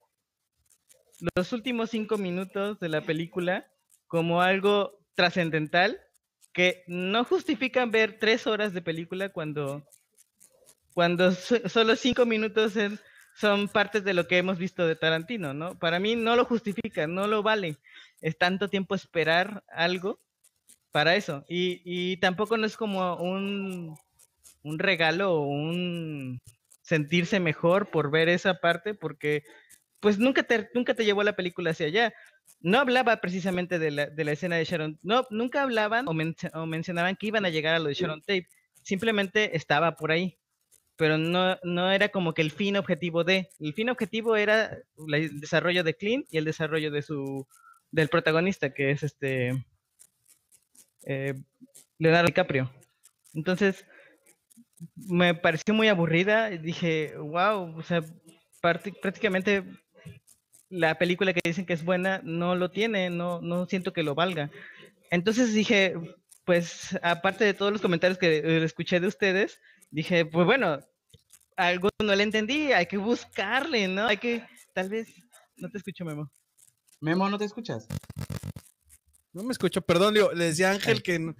los 1.36 1.52
últimos 1.52 1.90
cinco 1.90 2.18
minutos 2.18 2.78
de 2.80 2.88
la 2.88 3.00
película 3.02 3.66
como 4.06 4.40
algo 4.42 4.98
trascendental 5.14 6.00
que 6.52 6.84
no 6.86 7.24
justifican 7.24 7.90
ver 7.90 8.18
tres 8.18 8.46
horas 8.46 8.72
de 8.72 8.82
película 8.82 9.28
cuando, 9.30 9.84
cuando 10.94 11.32
so- 11.32 11.68
solo 11.68 11.96
cinco 11.96 12.26
minutos 12.26 12.74
son 13.36 13.68
partes 13.68 14.04
de 14.04 14.14
lo 14.14 14.26
que 14.26 14.38
hemos 14.38 14.58
visto 14.58 14.86
de 14.86 14.96
Tarantino, 14.96 15.54
¿no? 15.54 15.78
Para 15.78 15.98
mí 16.00 16.16
no 16.16 16.34
lo 16.36 16.44
justifica, 16.44 17.06
no 17.06 17.26
lo 17.28 17.42
vale. 17.42 17.76
Es 18.20 18.36
tanto 18.36 18.68
tiempo 18.68 18.94
esperar 18.94 19.62
algo 19.68 20.20
para 20.92 21.16
eso. 21.16 21.44
Y, 21.48 21.82
y 21.84 22.18
tampoco 22.18 22.56
no 22.56 22.66
es 22.66 22.76
como 22.76 23.16
un, 23.16 23.96
un 24.62 24.78
regalo 24.78 25.34
o 25.34 25.40
un 25.46 26.40
sentirse 26.82 27.40
mejor 27.40 27.90
por 27.90 28.10
ver 28.10 28.28
esa 28.28 28.54
parte, 28.60 28.94
porque 28.94 29.44
pues 30.00 30.18
nunca 30.18 30.42
te, 30.42 30.68
nunca 30.74 30.94
te 30.94 31.04
llevó 31.04 31.22
la 31.22 31.36
película 31.36 31.70
hacia 31.70 31.86
allá. 31.86 32.14
No 32.60 32.78
hablaba 32.78 33.16
precisamente 33.20 33.78
de 33.78 33.90
la, 33.90 34.06
de 34.06 34.24
la 34.24 34.32
escena 34.32 34.56
de 34.56 34.64
Sharon, 34.64 34.98
no, 35.02 35.26
nunca 35.30 35.62
hablaban 35.62 36.08
o, 36.08 36.12
menc- 36.12 36.50
o 36.54 36.66
mencionaban 36.66 37.16
que 37.16 37.28
iban 37.28 37.44
a 37.44 37.50
llegar 37.50 37.74
a 37.74 37.78
lo 37.78 37.88
de 37.88 37.94
Sharon 37.94 38.20
Tate, 38.20 38.48
simplemente 38.82 39.56
estaba 39.56 39.94
por 39.96 40.10
ahí, 40.10 40.38
pero 40.96 41.18
no, 41.18 41.56
no 41.62 41.92
era 41.92 42.08
como 42.08 42.34
que 42.34 42.42
el 42.42 42.50
fin 42.50 42.76
objetivo 42.76 43.22
de, 43.22 43.48
el 43.60 43.74
fin 43.74 43.90
objetivo 43.90 44.34
era 44.34 44.76
el 45.12 45.40
desarrollo 45.40 45.84
de 45.84 45.94
Clint 45.94 46.26
y 46.30 46.38
el 46.38 46.44
desarrollo 46.44 46.90
de 46.90 47.02
su, 47.02 47.46
del 47.92 48.08
protagonista, 48.08 48.74
que 48.74 48.90
es 48.90 49.02
este, 49.02 49.64
eh, 51.04 51.34
Leonardo 51.98 52.26
DiCaprio. 52.26 52.72
Entonces, 53.34 53.84
me 54.96 55.34
pareció 55.34 55.74
muy 55.74 55.88
aburrida. 55.88 56.50
Dije, 56.50 57.14
wow, 57.16 57.76
o 57.76 57.82
sea, 57.82 58.02
prácticamente 58.60 59.64
la 60.70 60.98
película 60.98 61.32
que 61.32 61.40
dicen 61.44 61.66
que 61.66 61.72
es 61.72 61.84
buena 61.84 62.20
no 62.24 62.54
lo 62.54 62.70
tiene, 62.70 63.10
no, 63.10 63.40
no 63.40 63.66
siento 63.66 63.92
que 63.92 64.02
lo 64.02 64.14
valga. 64.14 64.50
Entonces 65.10 65.54
dije, 65.54 65.94
pues 66.44 66.98
aparte 67.02 67.44
de 67.44 67.54
todos 67.54 67.72
los 67.72 67.80
comentarios 67.80 68.18
que 68.18 68.38
eh, 68.38 68.64
escuché 68.64 69.00
de 69.00 69.06
ustedes, 69.06 69.60
dije, 69.90 70.26
pues 70.26 70.44
bueno, 70.46 70.78
algo 71.56 71.88
no 72.02 72.14
le 72.14 72.22
entendí, 72.22 72.72
hay 72.72 72.86
que 72.86 72.98
buscarle, 72.98 73.88
¿no? 73.88 74.06
Hay 74.06 74.18
que, 74.18 74.44
tal 74.74 74.88
vez, 74.90 75.08
no 75.56 75.70
te 75.70 75.78
escucho, 75.78 76.04
Memo. 76.04 76.30
Memo, 77.00 77.28
¿no 77.28 77.38
te 77.38 77.44
escuchas? 77.46 77.86
No 79.32 79.42
me 79.42 79.52
escucho, 79.52 79.82
perdón, 79.82 80.14
digo, 80.14 80.32
le 80.32 80.46
decía 80.46 80.68
a 80.70 80.72
Ángel 80.72 81.02
que, 81.02 81.18
no- 81.18 81.34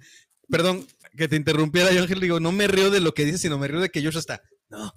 perdón, 0.49 0.85
que 1.17 1.27
te 1.27 1.35
interrumpiera 1.35 1.91
yo, 1.91 2.01
Ángel, 2.01 2.19
digo, 2.19 2.39
no 2.39 2.51
me 2.51 2.67
río 2.67 2.89
de 2.89 2.99
lo 3.01 3.13
que 3.13 3.25
dices, 3.25 3.41
sino 3.41 3.57
me 3.57 3.67
río 3.67 3.79
de 3.79 3.89
que 3.89 4.03
Josh 4.03 4.17
está, 4.17 4.41
no, 4.69 4.93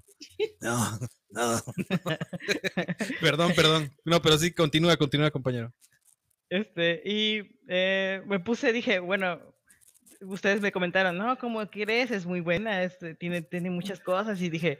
no, 0.60 0.98
no. 1.30 1.60
perdón, 3.20 3.52
perdón. 3.54 3.90
No, 4.04 4.20
pero 4.22 4.38
sí, 4.38 4.52
continúa, 4.52 4.96
continúa, 4.96 5.30
compañero. 5.30 5.72
Este, 6.50 7.00
y 7.04 7.56
eh, 7.68 8.22
me 8.26 8.40
puse, 8.40 8.72
dije, 8.72 8.98
bueno, 8.98 9.40
ustedes 10.20 10.60
me 10.60 10.72
comentaron, 10.72 11.16
no, 11.16 11.36
¿cómo 11.38 11.66
crees? 11.70 12.10
Es 12.10 12.26
muy 12.26 12.40
buena, 12.40 12.82
este, 12.84 13.14
tiene, 13.14 13.42
tiene 13.42 13.70
muchas 13.70 14.00
cosas, 14.00 14.40
y 14.42 14.50
dije, 14.50 14.78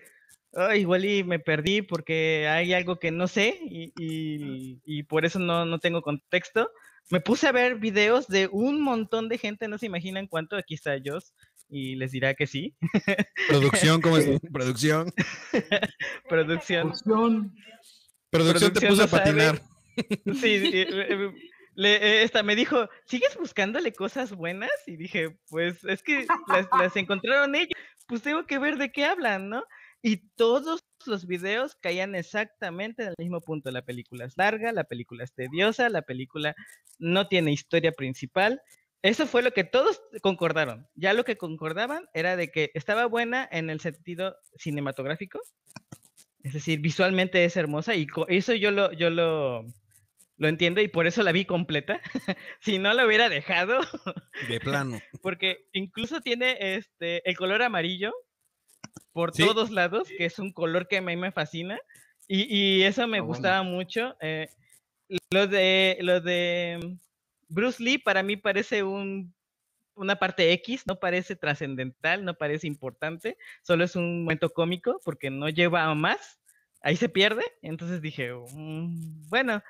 "Ay, 0.55 0.81
igual 0.83 1.05
y 1.07 1.25
me 1.25 1.39
perdí 1.39 1.81
porque 1.83 2.47
hay 2.47 2.75
algo 2.75 2.99
que 2.99 3.11
no 3.11 3.27
sé 3.27 3.59
y, 3.63 3.93
y- 3.99 4.81
y 4.85 5.03
por 5.05 5.25
eso 5.25 5.39
no, 5.39 5.65
no 5.65 5.79
tengo 5.79 6.03
contexto. 6.03 6.71
Me 7.11 7.21
puse 7.21 7.49
a 7.49 7.53
ver 7.53 7.77
videos 7.77 8.29
de 8.29 8.49
un 8.53 8.81
montón 8.83 9.29
de 9.31 9.39
gente, 9.39 9.67
no 9.67 9.79
se 9.79 9.87
imaginan 9.87 10.27
cuánto, 10.27 10.57
aquí 10.57 10.75
está 10.75 10.97
Joss, 11.05 11.33
y 11.75 11.97
les 11.97 12.12
dirá 12.12 12.35
que 12.35 12.47
sí, 12.47 12.76
Producción, 13.49 14.00
¿cómo 14.02 14.19
es? 14.19 14.29
Producción. 14.52 15.11
producción. 16.29 16.93
Producción. 16.93 17.55
Producción 18.31 18.73
te 18.73 18.87
puso 18.88 19.02
a 19.05 19.07
patinar. 19.07 19.62
Sí, 20.41 20.49
eh, 20.73 20.87
eh, 20.91 21.33
le- 21.75 21.97
eh, 21.97 22.23
esta 22.23 22.43
me 22.43 22.57
dijo, 22.57 22.88
¿sigues 23.05 23.37
buscándole 23.37 23.93
cosas 23.93 24.33
buenas? 24.33 24.71
Y 24.87 24.97
dije, 24.97 25.37
pues 25.50 25.85
es 25.85 26.02
que 26.02 26.26
las, 26.49 26.67
las 26.79 26.97
encontraron 26.97 27.55
ellos, 27.55 27.73
pues 28.07 28.23
tengo 28.23 28.47
que 28.47 28.59
ver 28.59 28.79
de 28.79 28.91
qué 28.91 29.05
hablan, 29.05 29.50
¿no? 29.50 29.62
Y 30.00 30.17
todos 30.35 30.81
los 31.05 31.26
videos 31.26 31.75
caían 31.76 32.14
exactamente 32.14 33.02
en 33.02 33.09
el 33.11 33.14
mismo 33.19 33.41
punto. 33.43 33.71
La 33.71 33.83
película 33.83 34.25
es 34.25 34.33
larga, 34.38 34.73
la 34.73 34.85
película 34.85 35.25
es 35.25 35.35
tediosa, 35.35 35.91
la 35.91 36.02
película 36.02 36.55
no 36.99 37.29
tiene 37.29 37.52
historia 37.52 37.93
principal. 37.93 38.62
Eso 39.02 39.26
fue 39.26 39.42
lo 39.42 39.50
que 39.52 39.64
todos 39.64 40.00
concordaron. 40.23 40.87
Ya 40.94 41.12
lo 41.12 41.25
que 41.25 41.37
concordaban 41.37 42.09
era 42.14 42.37
de 42.37 42.50
que 42.52 42.71
estaba 42.75 43.06
buena 43.06 43.49
en 43.50 43.68
el 43.68 43.80
sentido 43.80 44.37
cinematográfico, 44.56 45.40
es 46.44 46.52
decir, 46.52 46.80
visualmente 46.80 47.44
es 47.44 47.56
hermosa 47.56 47.94
y 47.94 48.06
eso 48.28 48.54
yo 48.54 48.71
lo, 48.71 48.92
yo 48.92 49.11
lo, 49.11 49.64
lo 50.37 50.49
entiendo 50.49 50.80
y 50.80 50.88
por 50.88 51.06
eso 51.06 51.23
la 51.23 51.32
vi 51.32 51.44
completa. 51.44 52.00
si 52.61 52.78
no 52.78 52.92
la 52.94 53.06
hubiera 53.06 53.28
dejado, 53.28 53.80
De 54.49 54.61
plano. 54.61 55.00
porque 55.23 55.66
incluso 55.73 56.21
tiene 56.21 56.56
este 56.76 57.28
el 57.28 57.37
color 57.37 57.62
amarillo 57.62 58.12
por 59.12 59.35
Sí. 59.35 59.44
todos 59.44 59.71
lados, 59.71 60.09
que 60.16 60.25
es 60.26 60.38
un 60.38 60.52
color 60.52 60.87
que 60.88 60.99
a 60.99 61.02
mí 61.02 61.16
me 61.16 61.32
fascina 61.32 61.78
y, 62.28 62.42
y 62.54 62.82
eso 62.85 63.06
me 63.06 63.18
Ah, 63.18 63.23
bueno. 63.23 63.26
gustaba 63.35 63.62
mucho. 63.62 64.16
eh, 64.21 64.49
lo 65.30 65.47
de 65.47 65.99
lo 66.00 66.21
de 66.21 66.97
Bruce 67.52 67.82
Lee 67.82 67.99
para 67.99 68.23
mí 68.23 68.37
parece 68.37 68.82
un 68.82 69.35
una 69.94 70.16
parte 70.16 70.52
X, 70.52 70.87
no 70.87 70.99
parece 70.99 71.37
trascendental, 71.37 72.25
no 72.25 72.35
parece 72.35 72.66
importante, 72.66 73.37
solo 73.62 73.85
es 73.85 73.94
un 73.94 74.23
momento 74.23 74.50
cómico 74.50 75.00
porque 75.04 75.30
no 75.30 75.50
lleva 75.50 75.85
a 75.85 75.94
más, 75.94 76.40
ahí 76.80 76.97
se 76.97 77.11
pierde, 77.11 77.44
entonces 77.61 78.00
dije, 78.00 78.32
"Mm, 78.32 79.28
bueno, 79.28 79.62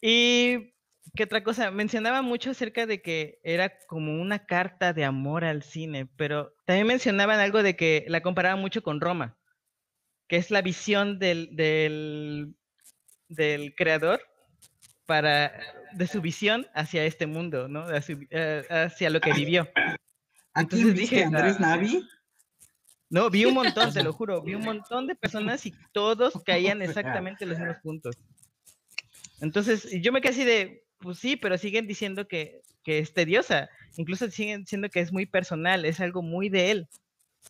y 0.00 0.72
qué 1.16 1.24
otra 1.24 1.42
cosa, 1.42 1.72
mencionaba 1.72 2.22
mucho 2.22 2.50
acerca 2.50 2.86
de 2.86 3.02
que 3.02 3.40
era 3.42 3.76
como 3.88 4.20
una 4.22 4.46
carta 4.46 4.92
de 4.92 5.04
amor 5.04 5.44
al 5.44 5.64
cine, 5.64 6.08
pero 6.16 6.54
también 6.64 6.86
mencionaban 6.86 7.40
algo 7.40 7.64
de 7.64 7.74
que 7.74 8.04
la 8.08 8.20
comparaban 8.20 8.60
mucho 8.60 8.82
con 8.82 9.00
Roma, 9.00 9.36
que 10.28 10.36
es 10.36 10.52
la 10.52 10.62
visión 10.62 11.18
del, 11.18 12.54
del 13.28 13.74
creador 13.76 14.20
para 15.06 15.52
de 15.96 16.06
su 16.06 16.20
visión 16.20 16.66
hacia 16.74 17.04
este 17.04 17.26
mundo, 17.26 17.68
¿no? 17.68 17.86
Su- 18.02 18.26
eh, 18.30 18.64
hacia 18.68 19.10
lo 19.10 19.20
que 19.20 19.32
vivió. 19.32 19.68
¿A 20.54 20.60
Entonces 20.62 20.86
quién 20.86 20.96
dije, 20.96 21.24
Andrés 21.24 21.56
"Ah". 21.58 21.60
Navi? 21.60 22.08
No, 23.08 23.30
vi 23.30 23.44
un 23.44 23.54
montón, 23.54 23.92
te 23.92 24.02
lo 24.02 24.12
juro, 24.18 24.42
vi 24.42 24.54
un 24.54 24.62
montón 24.64 25.06
de 25.06 25.14
personas 25.14 25.64
y 25.66 25.74
todos 25.92 26.34
caían 26.46 26.82
exactamente 26.82 27.44
en 27.44 27.50
los 27.50 27.58
mismos 27.58 27.78
puntos. 27.82 28.16
Entonces, 29.40 29.88
yo 30.02 30.12
me 30.12 30.20
quedé 30.20 30.32
así 30.32 30.44
de, 30.44 30.84
pues 30.98 31.18
sí, 31.18 31.36
pero 31.36 31.58
siguen 31.58 31.86
diciendo 31.86 32.26
que, 32.26 32.62
que 32.82 32.98
es 32.98 33.12
tediosa. 33.12 33.68
Incluso 33.96 34.30
siguen 34.30 34.62
diciendo 34.62 34.88
que 34.88 35.00
es 35.00 35.12
muy 35.12 35.26
personal, 35.26 35.84
es 35.84 36.00
algo 36.00 36.22
muy 36.22 36.48
de 36.48 36.70
él. 36.70 36.88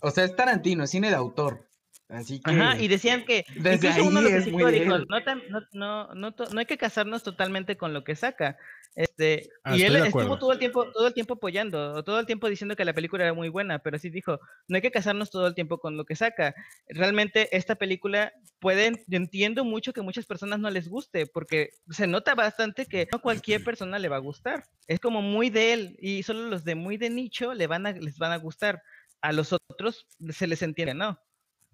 O 0.00 0.10
sea, 0.10 0.24
es 0.24 0.36
Tarantino, 0.36 0.84
es 0.84 0.90
cine 0.90 1.08
de 1.08 1.16
autor. 1.16 1.68
Así 2.08 2.40
que. 2.40 2.50
Ajá, 2.50 2.78
y 2.78 2.88
decían 2.88 3.24
que 3.24 3.44
Desde 3.56 3.88
incluso 3.88 4.04
uno 4.04 4.20
ahí 4.20 4.24
de 4.26 4.30
los 4.38 4.46
es 4.46 4.52
muy 4.52 4.62
él. 4.76 4.88
no, 5.08 5.22
tan- 5.24 5.42
no, 5.72 6.14
no, 6.14 6.34
no, 6.52 6.58
hay 6.58 6.66
que 6.66 6.78
casarnos 6.78 7.22
totalmente 7.22 7.76
con 7.76 7.92
lo 7.92 8.04
que 8.04 8.14
saca. 8.14 8.56
Este, 8.94 9.50
Ah, 9.64 9.76
y 9.76 9.82
él 9.82 9.96
estuvo 9.96 10.38
todo 10.38 10.52
el 10.52 10.58
tiempo, 10.58 10.90
todo 10.90 11.06
el 11.08 11.12
tiempo 11.12 11.34
apoyando, 11.34 12.02
todo 12.02 12.18
el 12.18 12.24
tiempo 12.24 12.48
diciendo 12.48 12.76
que 12.76 12.84
la 12.84 12.94
película 12.94 13.24
era 13.24 13.34
muy 13.34 13.50
buena, 13.50 13.80
pero 13.80 13.98
sí 13.98 14.08
dijo, 14.08 14.40
no 14.68 14.76
hay 14.76 14.80
que 14.82 14.90
casarnos 14.90 15.30
todo 15.30 15.46
el 15.46 15.54
tiempo 15.54 15.78
con 15.78 15.98
lo 15.98 16.04
que 16.06 16.16
saca. 16.16 16.54
Realmente 16.88 17.54
esta 17.54 17.74
película 17.74 18.32
pueden, 18.58 18.96
yo 19.06 19.16
entiendo 19.18 19.64
mucho 19.64 19.92
que 19.92 20.00
muchas 20.00 20.24
personas 20.24 20.60
no 20.60 20.70
les 20.70 20.88
guste, 20.88 21.26
porque 21.26 21.70
se 21.90 22.06
nota 22.06 22.34
bastante 22.34 22.86
que 22.86 23.06
no 23.12 23.20
cualquier 23.20 23.62
persona 23.64 23.98
le 23.98 24.08
va 24.08 24.16
a 24.16 24.20
gustar. 24.20 24.64
Es 24.86 24.98
como 25.00 25.20
muy 25.20 25.50
de 25.50 25.72
él, 25.74 25.96
y 26.00 26.22
solo 26.22 26.48
los 26.48 26.64
de 26.64 26.74
muy 26.74 26.96
de 26.96 27.10
nicho 27.10 27.52
le 27.52 27.66
van 27.66 27.86
a, 27.86 27.92
les 27.92 28.16
van 28.16 28.32
a 28.32 28.36
gustar. 28.36 28.82
A 29.20 29.32
los 29.32 29.52
otros 29.52 30.06
se 30.30 30.46
les 30.46 30.62
entiende, 30.62 30.94
¿no? 30.94 31.18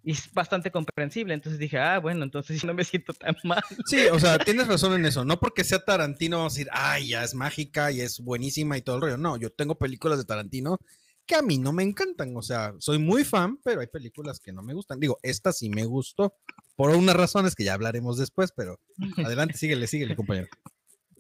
Y 0.04 0.12
es 0.12 0.32
bastante 0.32 0.70
comprensible. 0.70 1.34
Entonces 1.34 1.58
dije, 1.58 1.78
ah, 1.78 1.98
bueno, 2.00 2.24
entonces 2.24 2.64
no 2.64 2.74
me 2.74 2.84
siento 2.84 3.12
tan 3.12 3.36
mal. 3.44 3.62
Sí, 3.86 4.06
o 4.10 4.18
sea, 4.18 4.38
tienes 4.38 4.66
razón 4.68 4.94
en 4.94 5.06
eso. 5.06 5.24
No 5.24 5.38
porque 5.38 5.64
sea 5.64 5.84
Tarantino 5.84 6.38
vamos 6.38 6.54
a 6.54 6.56
decir, 6.56 6.68
ay, 6.72 7.08
ya 7.08 7.24
es 7.24 7.34
mágica 7.34 7.92
y 7.92 8.00
es 8.00 8.20
buenísima 8.20 8.76
y 8.76 8.82
todo 8.82 8.96
el 8.96 9.02
rollo. 9.02 9.16
No, 9.16 9.36
yo 9.36 9.50
tengo 9.50 9.76
películas 9.76 10.18
de 10.18 10.24
Tarantino 10.24 10.78
que 11.26 11.34
a 11.36 11.42
mí 11.42 11.58
no 11.58 11.72
me 11.72 11.82
encantan. 11.82 12.36
O 12.36 12.42
sea, 12.42 12.74
soy 12.78 12.98
muy 12.98 13.24
fan, 13.24 13.58
pero 13.62 13.80
hay 13.80 13.86
películas 13.86 14.40
que 14.40 14.52
no 14.52 14.62
me 14.62 14.74
gustan. 14.74 14.98
Digo, 14.98 15.18
esta 15.22 15.52
sí 15.52 15.70
me 15.70 15.84
gustó 15.84 16.34
por 16.74 16.90
unas 16.90 17.16
razones 17.16 17.54
que 17.54 17.64
ya 17.64 17.74
hablaremos 17.74 18.18
después, 18.18 18.52
pero 18.56 18.80
adelante, 19.24 19.56
síguele, 19.56 19.86
síguele, 19.86 20.16
compañero. 20.16 20.48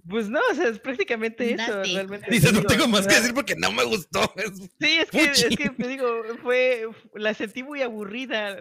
Pues 0.08 0.28
no, 0.28 0.40
o 0.50 0.54
sea, 0.54 0.68
es 0.68 0.80
prácticamente 0.80 1.54
eso. 1.54 1.82
Realmente, 1.84 2.28
Dice, 2.30 2.50
no 2.52 2.58
digo, 2.58 2.66
tengo 2.72 2.88
más 2.88 3.06
que 3.06 3.14
decir 3.14 3.32
porque 3.34 3.54
no 3.54 3.70
me 3.70 3.84
gustó. 3.84 4.32
Sí, 4.80 4.98
es 4.98 5.10
que, 5.10 5.22
es 5.30 5.56
que 5.56 5.70
te 5.70 5.86
digo, 5.88 6.22
fue, 6.42 6.88
la 7.14 7.34
sentí 7.34 7.62
muy 7.62 7.82
aburrida. 7.82 8.56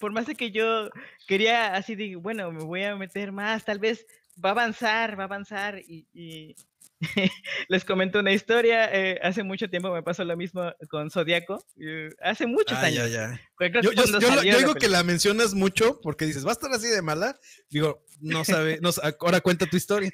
Por 0.00 0.12
más 0.12 0.26
de 0.26 0.34
que 0.34 0.50
yo 0.50 0.88
quería 1.26 1.74
así 1.74 1.94
de, 1.94 2.16
bueno, 2.16 2.50
me 2.52 2.64
voy 2.64 2.84
a 2.84 2.96
meter 2.96 3.32
más, 3.32 3.66
tal 3.66 3.78
vez 3.78 4.06
va 4.42 4.48
a 4.50 4.52
avanzar, 4.52 5.18
va 5.18 5.24
a 5.24 5.26
avanzar. 5.26 5.78
Y, 5.78 6.06
y 6.14 6.56
les 7.68 7.84
comento 7.84 8.20
una 8.20 8.32
historia. 8.32 8.88
eh, 8.90 9.18
hace 9.22 9.42
mucho 9.42 9.68
tiempo 9.68 9.92
me 9.92 10.02
pasó 10.02 10.24
lo 10.24 10.36
mismo 10.38 10.72
con 10.88 11.10
Zodíaco. 11.10 11.62
eh, 11.78 12.08
hace 12.22 12.46
muchos 12.46 12.78
Ah, 12.78 12.88
ya, 12.88 13.02
años. 13.04 13.12
ya. 13.12 13.40
Creo 13.56 13.72
que 13.72 13.82
Yo, 13.82 13.92
yo- 13.92 14.02
cuando 14.02 14.20
yo 14.20 14.28
la- 14.28 14.34
salió 14.36 14.52
yo 14.52 14.58
la 14.58 14.64
digo 14.66 14.74
que 14.74 14.88
la 14.88 15.02
mencionas 15.02 15.52
mucho 15.52 16.00
porque 16.02 16.24
dices, 16.24 16.46
¿va 16.46 16.50
a 16.50 16.52
estar 16.52 16.72
así 16.72 16.88
de 16.88 17.02
mala? 17.02 17.38
Digo, 17.68 18.02
no 18.20 18.42
sabe, 18.44 18.78
no, 18.80 18.88
ahora 19.20 19.42
cuenta 19.42 19.66
tu 19.66 19.76
historia. 19.76 20.10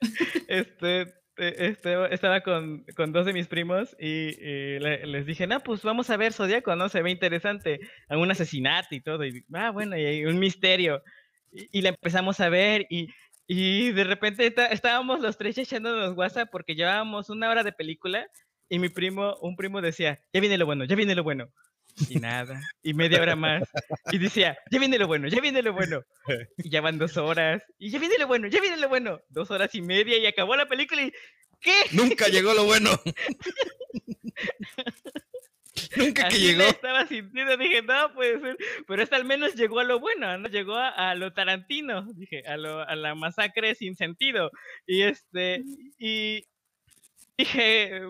este, 0.48 1.02
eh, 1.02 1.54
este, 1.58 2.14
estaba 2.14 2.40
con, 2.42 2.84
con 2.96 3.12
dos 3.12 3.26
de 3.26 3.32
mis 3.32 3.48
primos 3.48 3.96
y, 3.98 4.06
y 4.40 4.78
le- 4.78 5.06
les 5.06 5.26
dije, 5.26 5.46
no, 5.46 5.60
pues 5.60 5.82
vamos 5.82 6.10
a 6.10 6.16
ver 6.16 6.32
Zodíaco, 6.32 6.74
¿no? 6.76 6.88
Se 6.88 7.02
ve 7.02 7.10
interesante, 7.10 7.80
un 8.10 8.30
asesinato 8.30 8.94
y 8.94 9.00
todo, 9.00 9.24
y 9.24 9.44
ah, 9.54 9.70
bueno, 9.70 9.96
y 9.98 10.24
un 10.24 10.38
misterio. 10.38 11.02
Y, 11.50 11.80
la 11.82 11.90
empezamos 11.90 12.40
a 12.40 12.48
ver 12.50 12.86
y, 12.90 13.08
y 13.46 13.90
de 13.92 14.04
repente 14.04 14.50
ta- 14.50 14.66
estábamos 14.66 15.20
los 15.20 15.38
tres 15.38 15.56
echándonos 15.58 16.14
WhatsApp 16.16 16.50
porque 16.52 16.74
llevábamos 16.74 17.30
una 17.30 17.48
hora 17.50 17.64
de 17.64 17.72
película 17.72 18.28
y 18.68 18.78
mi 18.78 18.90
primo, 18.90 19.34
un 19.40 19.56
primo 19.56 19.80
decía, 19.80 20.20
ya 20.32 20.40
viene 20.40 20.58
lo 20.58 20.66
bueno, 20.66 20.84
ya 20.84 20.94
viene 20.96 21.14
lo 21.14 21.22
bueno. 21.24 21.50
Y 22.08 22.16
nada, 22.16 22.60
y 22.82 22.94
media 22.94 23.20
hora 23.20 23.36
más. 23.36 23.62
Y 24.12 24.18
decía, 24.18 24.56
ya 24.70 24.78
viene 24.78 24.98
lo 24.98 25.06
bueno, 25.06 25.28
ya 25.28 25.40
viene 25.40 25.62
lo 25.62 25.72
bueno. 25.72 26.02
Y 26.58 26.70
ya 26.70 26.80
van 26.80 26.98
dos 26.98 27.16
horas. 27.16 27.62
Y 27.78 27.90
ya 27.90 27.98
viene 27.98 28.16
lo 28.18 28.26
bueno, 28.26 28.48
ya 28.48 28.60
viene 28.60 28.76
lo 28.76 28.88
bueno. 28.88 29.20
Dos 29.28 29.50
horas 29.50 29.74
y 29.74 29.82
media 29.82 30.18
y 30.18 30.26
acabó 30.26 30.56
la 30.56 30.66
película 30.66 31.02
y 31.02 31.12
¿qué? 31.60 31.72
Nunca 31.92 32.28
llegó 32.28 32.54
lo 32.54 32.64
bueno. 32.64 32.90
Nunca 35.96 36.28
que 36.28 36.38
llegó. 36.38 36.64
estaba 36.64 37.06
sintiendo, 37.06 37.56
dije, 37.56 37.82
no 37.82 38.12
puede 38.12 38.40
ser. 38.40 38.56
Pero 38.86 39.02
esta 39.02 39.16
al 39.16 39.24
menos 39.24 39.54
llegó 39.54 39.80
a 39.80 39.84
lo 39.84 40.00
bueno, 40.00 40.36
¿no? 40.38 40.48
Llegó 40.48 40.74
a, 40.74 40.88
a 40.88 41.14
lo 41.14 41.32
Tarantino, 41.32 42.02
dije, 42.14 42.42
a, 42.46 42.56
lo, 42.56 42.80
a 42.80 42.94
la 42.94 43.14
masacre 43.14 43.74
sin 43.74 43.96
sentido. 43.96 44.50
Y 44.86 45.02
este, 45.02 45.62
y 45.98 46.44
dije, 47.36 48.02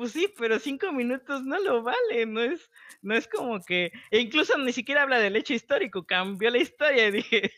pues 0.00 0.12
sí, 0.12 0.32
pero 0.38 0.58
cinco 0.58 0.90
minutos 0.92 1.44
no 1.44 1.60
lo 1.60 1.82
vale, 1.82 2.24
no 2.24 2.40
es, 2.40 2.70
no 3.02 3.14
es 3.14 3.28
como 3.28 3.60
que, 3.60 3.92
e 4.10 4.18
incluso 4.18 4.56
ni 4.56 4.72
siquiera 4.72 5.02
habla 5.02 5.18
del 5.18 5.36
hecho 5.36 5.52
histórico, 5.52 6.06
cambió 6.06 6.48
la 6.48 6.56
historia 6.56 7.08
y 7.08 7.10
dije, 7.20 7.52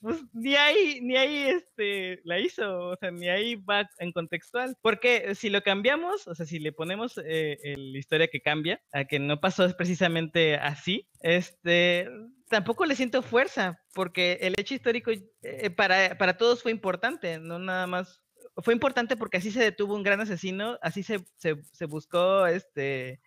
pues 0.00 0.24
ni 0.32 0.56
ahí, 0.56 0.98
ni 1.00 1.16
ahí 1.16 1.36
este, 1.50 2.20
la 2.24 2.40
hizo, 2.40 2.88
o 2.88 2.96
sea, 2.96 3.12
ni 3.12 3.28
ahí 3.28 3.54
va 3.54 3.88
en 3.98 4.10
contextual, 4.10 4.76
porque 4.82 5.36
si 5.36 5.50
lo 5.50 5.62
cambiamos, 5.62 6.26
o 6.26 6.34
sea, 6.34 6.46
si 6.46 6.58
le 6.58 6.72
ponemos 6.72 7.16
eh, 7.24 7.76
la 7.76 7.98
historia 7.98 8.26
que 8.26 8.40
cambia, 8.40 8.82
a 8.90 9.04
que 9.04 9.20
no 9.20 9.40
pasó 9.40 9.72
precisamente 9.76 10.56
así, 10.56 11.06
este, 11.20 12.08
tampoco 12.48 12.86
le 12.86 12.96
siento 12.96 13.22
fuerza, 13.22 13.80
porque 13.94 14.38
el 14.40 14.54
hecho 14.58 14.74
histórico 14.74 15.12
eh, 15.42 15.70
para, 15.70 16.18
para 16.18 16.36
todos 16.36 16.60
fue 16.60 16.72
importante, 16.72 17.38
no 17.38 17.60
nada 17.60 17.86
más 17.86 18.20
fue 18.56 18.74
importante 18.74 19.16
porque 19.16 19.38
así 19.38 19.50
se 19.50 19.62
detuvo 19.62 19.94
un 19.94 20.02
gran 20.02 20.20
asesino, 20.20 20.78
así 20.82 21.02
se, 21.02 21.24
se, 21.36 21.56
se 21.72 21.84
buscó, 21.86 22.46
este, 22.46 23.20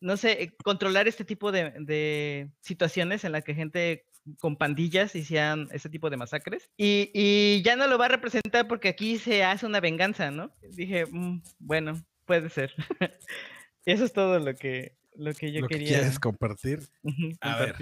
no 0.00 0.16
sé, 0.16 0.42
eh, 0.42 0.56
controlar 0.62 1.08
este 1.08 1.24
tipo 1.24 1.52
de, 1.52 1.72
de 1.80 2.50
situaciones 2.60 3.24
en 3.24 3.32
las 3.32 3.44
que 3.44 3.54
gente 3.54 4.06
con 4.38 4.56
pandillas 4.56 5.14
hicieran 5.14 5.68
ese 5.72 5.88
tipo 5.88 6.08
de 6.10 6.16
masacres. 6.16 6.70
Y, 6.76 7.10
y 7.14 7.62
ya 7.62 7.76
no 7.76 7.86
lo 7.86 7.98
va 7.98 8.06
a 8.06 8.08
representar 8.08 8.66
porque 8.68 8.88
aquí 8.88 9.18
se 9.18 9.44
hace 9.44 9.66
una 9.66 9.80
venganza, 9.80 10.30
¿no? 10.30 10.50
Dije, 10.72 11.06
"Mm, 11.06 11.42
bueno, 11.58 12.02
puede 12.24 12.48
ser. 12.48 12.72
Eso 13.84 14.04
es 14.04 14.12
todo 14.12 14.38
lo 14.38 14.54
que, 14.54 14.96
lo 15.14 15.34
que 15.34 15.52
yo 15.52 15.60
lo 15.60 15.68
que 15.68 15.74
quería 15.74 15.98
quieres 15.98 16.18
compartir. 16.18 16.80
ujú, 17.02 17.32
A 17.40 17.56
ver. 17.58 17.76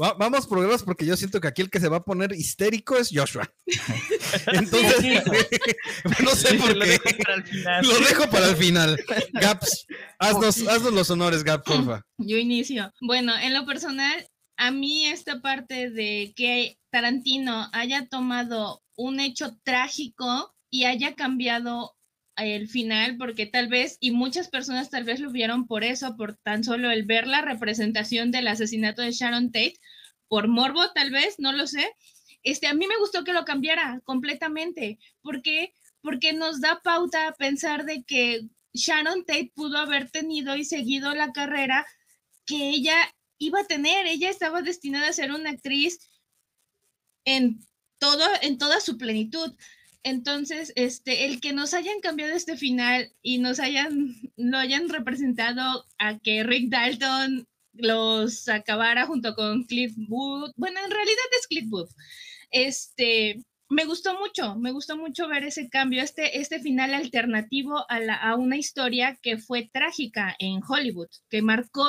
Va- 0.00 0.14
vamos 0.14 0.46
por 0.46 0.60
grados 0.60 0.82
porque 0.82 1.04
yo 1.04 1.16
siento 1.16 1.40
que 1.40 1.48
aquí 1.48 1.62
el 1.62 1.70
que 1.70 1.80
se 1.80 1.88
va 1.88 1.98
a 1.98 2.02
poner 2.04 2.32
histérico 2.32 2.96
es 2.96 3.10
Joshua. 3.12 3.52
Entonces, 4.52 5.22
no 6.24 6.30
sé 6.30 6.48
Sí, 6.50 6.56
por 6.56 6.76
lo 6.76 6.84
qué. 6.84 6.90
dejo 6.92 7.18
para 7.22 7.34
el 7.34 7.44
final. 7.46 7.86
Lo 7.86 7.98
dejo 8.00 8.30
para 8.30 8.48
el 8.48 8.56
final. 8.56 9.04
Gaps, 9.32 9.86
haznos, 10.18 10.66
haznos 10.68 10.92
los 10.92 11.10
honores, 11.10 11.44
Gap, 11.44 11.64
porfa. 11.64 12.02
Yo 12.18 12.36
inicio. 12.38 12.92
Bueno, 13.00 13.36
en 13.36 13.54
lo 13.54 13.66
personal, 13.66 14.26
a 14.56 14.70
mí 14.70 15.06
esta 15.06 15.40
parte 15.40 15.90
de 15.90 16.32
que 16.36 16.78
Tarantino 16.90 17.68
haya 17.72 18.06
tomado 18.08 18.82
un 18.96 19.20
hecho 19.20 19.56
trágico 19.64 20.54
y 20.70 20.84
haya 20.84 21.14
cambiado 21.14 21.94
el 22.44 22.68
final, 22.68 23.16
porque 23.16 23.46
tal 23.46 23.68
vez, 23.68 23.96
y 24.00 24.10
muchas 24.10 24.48
personas 24.48 24.90
tal 24.90 25.04
vez 25.04 25.20
lo 25.20 25.30
vieron 25.30 25.66
por 25.66 25.84
eso, 25.84 26.16
por 26.16 26.36
tan 26.36 26.64
solo 26.64 26.90
el 26.90 27.04
ver 27.04 27.26
la 27.26 27.42
representación 27.42 28.30
del 28.30 28.48
asesinato 28.48 29.02
de 29.02 29.12
Sharon 29.12 29.52
Tate, 29.52 29.78
por 30.28 30.48
morbo 30.48 30.90
tal 30.92 31.10
vez, 31.10 31.36
no 31.38 31.52
lo 31.52 31.66
sé. 31.66 31.92
Este, 32.42 32.66
a 32.66 32.74
mí 32.74 32.86
me 32.86 32.98
gustó 32.98 33.24
que 33.24 33.32
lo 33.32 33.44
cambiara 33.44 34.00
completamente, 34.04 34.98
porque 35.22 35.72
porque 36.02 36.32
nos 36.32 36.60
da 36.60 36.80
pauta 36.82 37.28
a 37.28 37.34
pensar 37.34 37.84
de 37.84 38.04
que 38.04 38.42
Sharon 38.72 39.24
Tate 39.24 39.52
pudo 39.54 39.78
haber 39.78 40.10
tenido 40.10 40.56
y 40.56 40.64
seguido 40.64 41.14
la 41.14 41.32
carrera 41.32 41.86
que 42.46 42.70
ella 42.70 42.96
iba 43.38 43.60
a 43.60 43.66
tener. 43.66 44.06
Ella 44.06 44.30
estaba 44.30 44.62
destinada 44.62 45.08
a 45.08 45.12
ser 45.12 45.32
una 45.32 45.50
actriz 45.50 45.98
en 47.24 47.60
todo, 47.98 48.24
en 48.42 48.58
toda 48.58 48.80
su 48.80 48.96
plenitud. 48.96 49.54
Entonces, 50.02 50.72
este, 50.76 51.26
el 51.26 51.40
que 51.40 51.52
nos 51.52 51.74
hayan 51.74 52.00
cambiado 52.00 52.32
este 52.32 52.56
final 52.56 53.12
y 53.22 53.38
nos 53.38 53.60
hayan, 53.60 54.14
lo 54.36 54.58
hayan 54.58 54.88
representado 54.88 55.84
a 55.98 56.18
que 56.18 56.42
Rick 56.42 56.70
Dalton 56.70 57.46
los 57.72 58.48
acabara 58.48 59.06
junto 59.06 59.34
con 59.34 59.64
Cliff 59.64 59.92
Booth, 59.96 60.52
bueno, 60.56 60.80
en 60.84 60.90
realidad 60.90 61.24
es 61.38 61.46
Cliff 61.46 61.68
Booth, 61.68 61.90
este, 62.50 63.44
me 63.70 63.84
gustó 63.84 64.18
mucho, 64.18 64.56
me 64.56 64.72
gustó 64.72 64.96
mucho 64.96 65.28
ver 65.28 65.44
ese 65.44 65.68
cambio, 65.68 66.02
este, 66.02 66.40
este 66.40 66.58
final 66.58 66.92
alternativo 66.92 67.84
a, 67.88 68.34
una 68.34 68.56
historia 68.56 69.16
que 69.22 69.38
fue 69.38 69.70
trágica 69.72 70.34
en 70.40 70.60
Hollywood, 70.66 71.08
que 71.28 71.40
marcó 71.40 71.86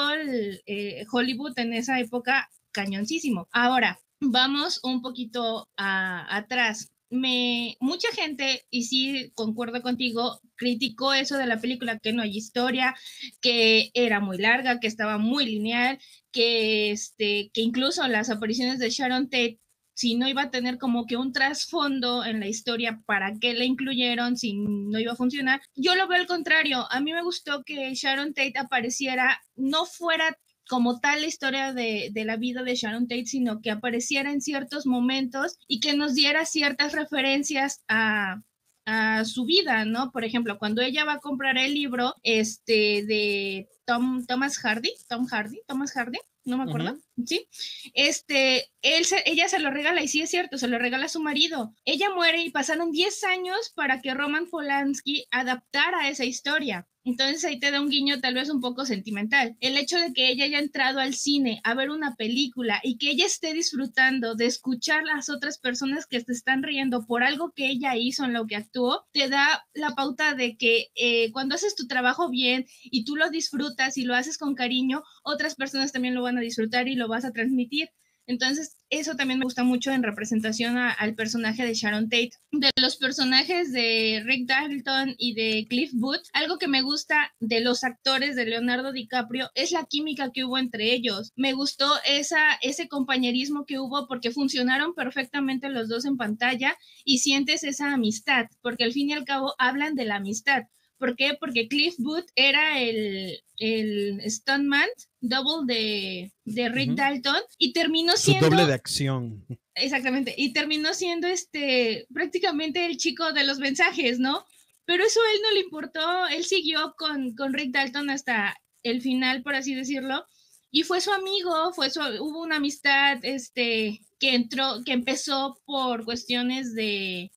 eh, 0.67 1.05
Hollywood 1.11 1.57
en 1.57 1.73
esa 1.73 1.99
época 1.99 2.49
cañoncísimo. 2.71 3.47
Ahora, 3.51 3.99
vamos 4.19 4.79
un 4.83 5.01
poquito 5.01 5.69
a, 5.75 6.35
atrás. 6.35 6.91
Me, 7.11 7.77
mucha 7.79 8.07
gente, 8.13 8.65
y 8.71 8.85
sí 8.85 9.31
concuerdo 9.35 9.81
contigo, 9.81 10.39
criticó 10.55 11.13
eso 11.13 11.37
de 11.37 11.45
la 11.45 11.59
película, 11.59 11.99
que 11.99 12.13
no 12.13 12.23
hay 12.23 12.35
historia, 12.35 12.95
que 13.41 13.91
era 13.93 14.19
muy 14.19 14.37
larga, 14.37 14.79
que 14.79 14.87
estaba 14.87 15.17
muy 15.17 15.45
lineal, 15.45 15.99
que, 16.31 16.91
este, 16.91 17.51
que 17.53 17.61
incluso 17.61 18.07
las 18.07 18.29
apariciones 18.29 18.79
de 18.79 18.89
Sharon 18.89 19.29
Tate 19.29 19.59
si 19.93 20.15
no 20.15 20.27
iba 20.27 20.43
a 20.43 20.49
tener 20.49 20.77
como 20.79 21.05
que 21.05 21.17
un 21.17 21.31
trasfondo 21.31 22.25
en 22.25 22.39
la 22.39 22.47
historia, 22.47 23.01
¿para 23.05 23.33
qué 23.39 23.53
la 23.53 23.65
incluyeron 23.65 24.35
si 24.35 24.53
no 24.53 24.99
iba 24.99 25.11
a 25.13 25.15
funcionar? 25.15 25.61
Yo 25.75 25.95
lo 25.95 26.07
veo 26.07 26.19
al 26.19 26.27
contrario. 26.27 26.87
A 26.89 27.01
mí 27.01 27.13
me 27.13 27.21
gustó 27.21 27.63
que 27.63 27.93
Sharon 27.93 28.33
Tate 28.33 28.57
apareciera, 28.57 29.39
no 29.55 29.85
fuera 29.85 30.35
como 30.71 31.01
tal 31.01 31.19
la 31.19 31.27
historia 31.27 31.73
de, 31.73 32.11
de, 32.13 32.23
la 32.23 32.37
vida 32.37 32.63
de 32.63 32.75
Sharon 32.75 33.05
Tate, 33.09 33.25
sino 33.25 33.59
que 33.59 33.71
apareciera 33.71 34.31
en 34.31 34.39
ciertos 34.39 34.85
momentos 34.85 35.57
y 35.67 35.81
que 35.81 35.97
nos 35.97 36.15
diera 36.15 36.45
ciertas 36.45 36.93
referencias 36.93 37.83
a, 37.89 38.41
a 38.85 39.25
su 39.25 39.43
vida, 39.43 39.83
¿no? 39.83 40.13
Por 40.13 40.23
ejemplo, 40.23 40.57
cuando 40.57 40.81
ella 40.81 41.03
va 41.03 41.15
a 41.15 41.19
comprar 41.19 41.57
el 41.57 41.73
libro 41.73 42.15
este, 42.23 43.03
de 43.05 43.67
Tom, 43.83 44.25
Thomas 44.25 44.59
Hardy, 44.59 44.93
Tom 45.09 45.25
Hardy, 45.25 45.59
Thomas 45.67 45.91
Hardy, 45.91 46.19
no 46.45 46.57
me 46.57 46.63
acuerdo, 46.63 46.97
¿sí? 47.27 47.47
Este, 47.93 48.69
él 48.81 49.05
se- 49.05 49.23
ella 49.25 49.47
se 49.47 49.59
lo 49.59 49.71
regala 49.71 50.01
y 50.03 50.07
sí 50.07 50.21
es 50.21 50.29
cierto, 50.29 50.57
se 50.57 50.67
lo 50.67 50.79
regala 50.79 51.05
a 51.05 51.09
su 51.09 51.21
marido. 51.21 51.73
Ella 51.85 52.09
muere 52.13 52.41
y 52.43 52.51
pasaron 52.51 52.91
10 52.91 53.23
años 53.23 53.71
para 53.75 54.01
que 54.01 54.13
Roman 54.13 54.47
Polanski 54.49 55.25
adaptara 55.31 56.09
esa 56.09 56.25
historia. 56.25 56.87
Entonces 57.03 57.43
ahí 57.45 57.59
te 57.59 57.71
da 57.71 57.81
un 57.81 57.89
guiño 57.89 58.19
tal 58.21 58.35
vez 58.35 58.51
un 58.51 58.61
poco 58.61 58.85
sentimental. 58.85 59.55
El 59.59 59.75
hecho 59.75 59.97
de 59.99 60.13
que 60.13 60.29
ella 60.29 60.45
haya 60.45 60.59
entrado 60.59 60.99
al 60.99 61.15
cine 61.15 61.59
a 61.63 61.73
ver 61.73 61.89
una 61.89 62.15
película 62.15 62.79
y 62.83 62.99
que 62.99 63.09
ella 63.09 63.25
esté 63.25 63.53
disfrutando 63.55 64.35
de 64.35 64.45
escuchar 64.45 65.03
las 65.03 65.27
otras 65.29 65.57
personas 65.57 66.05
que 66.05 66.21
se 66.21 66.31
están 66.31 66.61
riendo 66.61 67.07
por 67.07 67.23
algo 67.23 67.53
que 67.55 67.67
ella 67.69 67.95
hizo 67.95 68.23
en 68.25 68.33
lo 68.33 68.45
que 68.45 68.55
actuó, 68.55 69.07
te 69.13 69.29
da 69.29 69.65
la 69.73 69.95
pauta 69.95 70.35
de 70.35 70.57
que 70.57 70.89
eh, 70.93 71.31
cuando 71.31 71.55
haces 71.55 71.75
tu 71.75 71.87
trabajo 71.87 72.29
bien 72.29 72.67
y 72.83 73.03
tú 73.03 73.15
lo 73.15 73.31
disfrutas 73.31 73.97
y 73.97 74.03
lo 74.03 74.13
haces 74.13 74.37
con 74.37 74.53
cariño, 74.53 75.01
otras 75.23 75.55
personas 75.55 75.91
también 75.91 76.13
lo 76.13 76.21
van 76.21 76.37
a 76.37 76.41
disfrutar 76.41 76.87
y 76.87 76.95
lo 76.95 77.07
vas 77.11 77.25
a 77.25 77.31
transmitir. 77.31 77.89
Entonces, 78.27 78.77
eso 78.89 79.15
también 79.15 79.39
me 79.39 79.45
gusta 79.45 79.63
mucho 79.63 79.91
en 79.91 80.03
representación 80.03 80.77
al 80.77 81.15
personaje 81.15 81.65
de 81.65 81.73
Sharon 81.73 82.05
Tate. 82.07 82.31
De 82.51 82.69
los 82.79 82.95
personajes 82.97 83.73
de 83.73 84.21
Rick 84.25 84.47
Dalton 84.47 85.15
y 85.17 85.33
de 85.33 85.65
Cliff 85.67 85.91
Booth, 85.93 86.23
algo 86.33 86.57
que 86.57 86.67
me 86.67 86.81
gusta 86.81 87.33
de 87.39 87.61
los 87.61 87.83
actores 87.83 88.35
de 88.35 88.45
Leonardo 88.45 88.91
DiCaprio 88.91 89.49
es 89.55 89.71
la 89.71 89.85
química 89.85 90.31
que 90.31 90.45
hubo 90.45 90.57
entre 90.57 90.93
ellos. 90.93 91.31
Me 91.35 91.53
gustó 91.53 91.91
esa, 92.05 92.53
ese 92.61 92.87
compañerismo 92.87 93.65
que 93.65 93.79
hubo 93.79 94.07
porque 94.07 94.31
funcionaron 94.31 94.93
perfectamente 94.93 95.69
los 95.69 95.89
dos 95.89 96.05
en 96.05 96.15
pantalla 96.15 96.77
y 97.03 97.19
sientes 97.19 97.63
esa 97.63 97.93
amistad, 97.93 98.45
porque 98.61 98.83
al 98.83 98.93
fin 98.93 99.09
y 99.09 99.13
al 99.13 99.25
cabo 99.25 99.55
hablan 99.57 99.95
de 99.95 100.05
la 100.05 100.15
amistad. 100.15 100.63
¿Por 100.97 101.15
qué? 101.15 101.35
Porque 101.39 101.67
Cliff 101.67 101.95
Booth 101.97 102.29
era 102.35 102.79
el, 102.79 103.41
el 103.57 104.21
stuntman 104.29 104.87
double 105.21 105.71
de, 105.73 106.33
de 106.45 106.69
Rick 106.69 106.89
Ujú. 106.89 106.95
Dalton 106.97 107.41
y 107.57 107.73
terminó 107.73 108.13
Su 108.13 108.31
siendo 108.31 108.49
doble 108.49 108.65
de 108.65 108.73
acción. 108.73 109.45
exactamente 109.75 110.33
y 110.35 110.51
terminó 110.51 110.93
siendo 110.93 111.27
este 111.27 112.07
prácticamente 112.13 112.85
el 112.85 112.97
chico 112.97 113.31
de 113.31 113.45
los 113.45 113.59
mensajes, 113.59 114.19
¿no? 114.19 114.45
Pero 114.85 115.03
eso 115.05 115.19
a 115.21 115.31
él 115.35 115.39
no 115.43 115.51
le 115.51 115.59
importó, 115.61 116.27
él 116.27 116.43
siguió 116.43 116.95
con, 116.97 117.35
con 117.35 117.53
Rick 117.53 117.71
Dalton 117.71 118.09
hasta 118.09 118.57
el 118.83 119.01
final, 119.01 119.43
por 119.43 119.55
así 119.55 119.75
decirlo, 119.75 120.25
y 120.71 120.83
fue 120.83 121.01
su 121.01 121.11
amigo, 121.11 121.71
fue 121.73 121.89
su, 121.91 121.99
hubo 121.99 122.41
una 122.41 122.55
amistad 122.55 123.19
este, 123.23 124.01
que 124.19 124.33
entró, 124.33 124.83
que 124.83 124.93
empezó 124.93 125.61
por 125.65 126.03
cuestiones 126.03 126.73
de, 126.73 127.31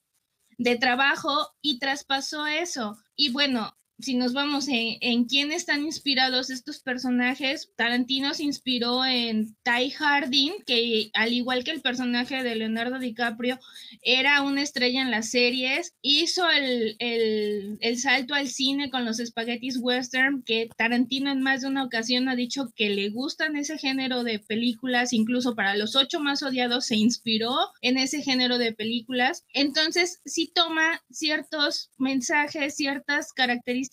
de 0.56 0.76
trabajo 0.76 1.50
y 1.60 1.78
traspasó 1.78 2.46
eso. 2.46 2.96
Y 3.14 3.30
bueno, 3.30 3.76
si 4.04 4.14
nos 4.14 4.34
vamos 4.34 4.68
en, 4.68 5.24
quién 5.24 5.50
están 5.50 5.84
inspirados 5.84 6.50
estos 6.50 6.80
personajes, 6.80 7.70
Tarantino 7.76 8.34
se 8.34 8.44
inspiró 8.44 9.04
en 9.04 9.56
Ty 9.62 9.90
Harding, 9.90 10.52
que 10.66 11.10
al 11.14 11.32
igual 11.32 11.64
que 11.64 11.70
el 11.70 11.80
personaje 11.80 12.42
de 12.42 12.54
Leonardo 12.54 12.98
DiCaprio, 12.98 13.58
era 14.02 14.42
una 14.42 14.62
estrella 14.62 15.00
en 15.00 15.10
las 15.10 15.30
series, 15.30 15.94
hizo 16.02 16.48
el, 16.50 16.96
el, 16.98 17.78
el 17.80 17.98
salto 17.98 18.34
al 18.34 18.48
cine 18.48 18.90
con 18.90 19.04
los 19.04 19.20
espaguetis 19.20 19.78
western, 19.80 20.42
que 20.44 20.68
Tarantino 20.76 21.30
en 21.30 21.42
más 21.42 21.62
de 21.62 21.68
una 21.68 21.84
ocasión 21.84 22.28
ha 22.28 22.36
dicho 22.36 22.68
que 22.76 22.90
le 22.90 23.08
gustan 23.08 23.56
ese 23.56 23.78
género 23.78 24.22
de 24.22 24.38
películas, 24.38 25.12
incluso 25.12 25.54
para 25.54 25.76
los 25.76 25.96
ocho 25.96 26.20
más 26.20 26.42
odiados 26.42 26.86
se 26.86 26.96
inspiró 26.96 27.54
en 27.80 27.96
ese 27.96 28.22
género 28.22 28.58
de 28.58 28.72
películas. 28.72 29.44
Entonces, 29.54 30.20
sí 30.26 30.52
toma 30.54 31.00
ciertos 31.10 31.90
mensajes, 31.96 32.76
ciertas 32.76 33.32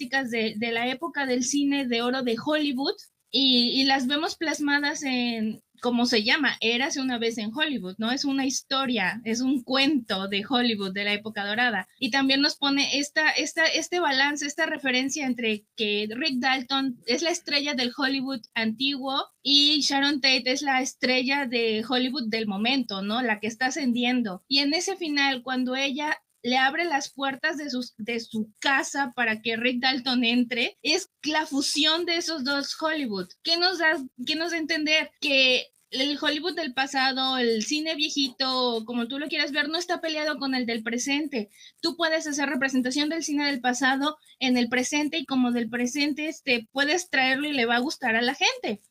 de, 0.10 0.56
la 0.72 0.88
época 0.88 1.26
del 1.26 1.44
cine 1.44 1.88
de 1.88 2.02
oro 2.02 2.24
de 2.24 2.38
Hollywood 2.44 2.96
y, 3.30 3.82
y 3.82 3.84
las 3.86 4.08
vemos 4.08 4.36
plasmadas 4.36 5.04
en, 5.04 5.62
como 5.82 6.06
se 6.06 6.24
llama, 6.24 6.56
Érase 6.62 7.02
una 7.02 7.18
vez 7.18 7.38
en 7.40 7.52
Hollywood, 7.54 7.96
¿no? 7.98 8.12
Es 8.12 8.24
una 8.24 8.46
historia, 8.46 9.20
es 9.26 9.42
un 9.42 9.64
cuento 9.64 10.28
de 10.28 10.46
Hollywood 10.48 10.94
de 10.94 11.04
la 11.04 11.14
época 11.14 11.46
dorada. 11.46 11.88
Y 12.00 12.12
también 12.12 12.40
nos 12.40 12.56
pone 12.56 13.00
esta, 13.00 13.32
esta, 13.32 13.66
este 13.66 14.00
balance, 14.00 14.46
esta 14.46 14.68
referencia 14.68 15.26
entre 15.26 15.66
que 15.76 16.08
Rick 16.12 16.40
Dalton 16.40 17.00
es 17.08 17.24
la 17.24 17.32
estrella 17.32 17.74
del 17.74 17.92
Hollywood 17.98 18.42
antiguo 18.54 19.26
y 19.42 19.82
Sharon 19.82 20.22
Tate 20.22 20.52
es 20.52 20.62
la 20.62 20.82
estrella 20.82 21.48
de 21.48 21.84
Hollywood 21.88 22.30
del 22.30 22.48
momento, 22.48 23.02
¿no? 23.02 23.24
La 23.24 23.40
que 23.40 23.48
está 23.48 23.68
ascendiendo. 23.68 24.44
Y 24.48 24.60
en 24.60 24.76
ese 24.76 24.96
final, 24.96 25.42
cuando 25.42 25.76
ella 25.76 26.22
le 26.44 26.58
abre 26.58 26.86
las 26.86 27.12
puertas 27.12 27.58
de, 27.58 27.70
sus, 27.70 27.94
de 27.98 28.20
su 28.20 28.52
casa 28.60 29.14
para 29.16 29.42
que 29.42 29.58
Rick 29.58 29.82
Dalton 29.82 30.24
entre, 30.24 30.78
es 30.82 31.10
la 31.24 31.46
fusión 31.46 32.06
de 32.06 32.18
esos 32.18 32.44
dos 32.44 32.76
Hollywood. 32.82 33.30
¿Qué 33.44 33.58
nos 33.58 33.80
da, 33.80 33.98
qué 34.26 34.36
nos 34.36 34.52
da 34.52 34.58
a 34.58 34.62
entender? 34.62 35.12
Que 35.20 35.68
el 35.92 36.18
Hollywood 36.20 36.56
del 36.56 36.74
pasado, 36.74 37.38
el 37.38 37.64
cine 37.64 37.96
viejito, 37.96 38.84
como 38.86 39.08
tú 39.08 39.20
lo 39.20 39.28
quieras 39.28 39.52
ver, 39.52 39.68
no 39.68 39.78
está 39.78 40.00
peleado 40.00 40.38
con 40.38 40.56
el 40.56 40.66
del 40.66 40.84
presente. 40.84 41.50
Tú 41.82 41.98
puedes 41.98 42.26
hacer 42.28 42.50
representación 42.50 43.10
del 43.10 43.24
cine 43.24 43.46
del 43.46 43.60
pasado 43.60 44.18
en 44.40 44.58
el 44.58 44.70
presente 44.70 45.18
y 45.18 45.26
como 45.26 45.52
del 45.52 45.70
presente 45.70 46.28
este, 46.28 46.68
puedes 46.72 47.10
traerlo 47.10 47.48
y 47.48 47.54
le 47.54 47.66
va 47.66 47.76
a 47.76 47.80
gustar 47.80 48.16
a 48.16 48.22
la 48.22 48.36
gente. 48.36 48.82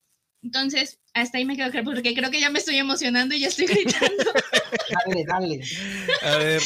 Entonces, 0.42 0.98
hasta 1.14 1.38
ahí 1.38 1.44
me 1.44 1.57
quedo 1.57 1.70
claro, 1.70 1.85
porque 1.92 2.14
creo 2.14 2.31
que 2.31 2.40
ya 2.40 2.50
me 2.50 2.59
estoy 2.59 2.76
emocionando 2.76 3.35
y 3.35 3.40
ya 3.40 3.48
estoy 3.48 3.66
gritando. 3.66 4.24
Dale, 5.07 5.24
dale. 5.26 5.61
A 6.22 6.37
ver, 6.38 6.62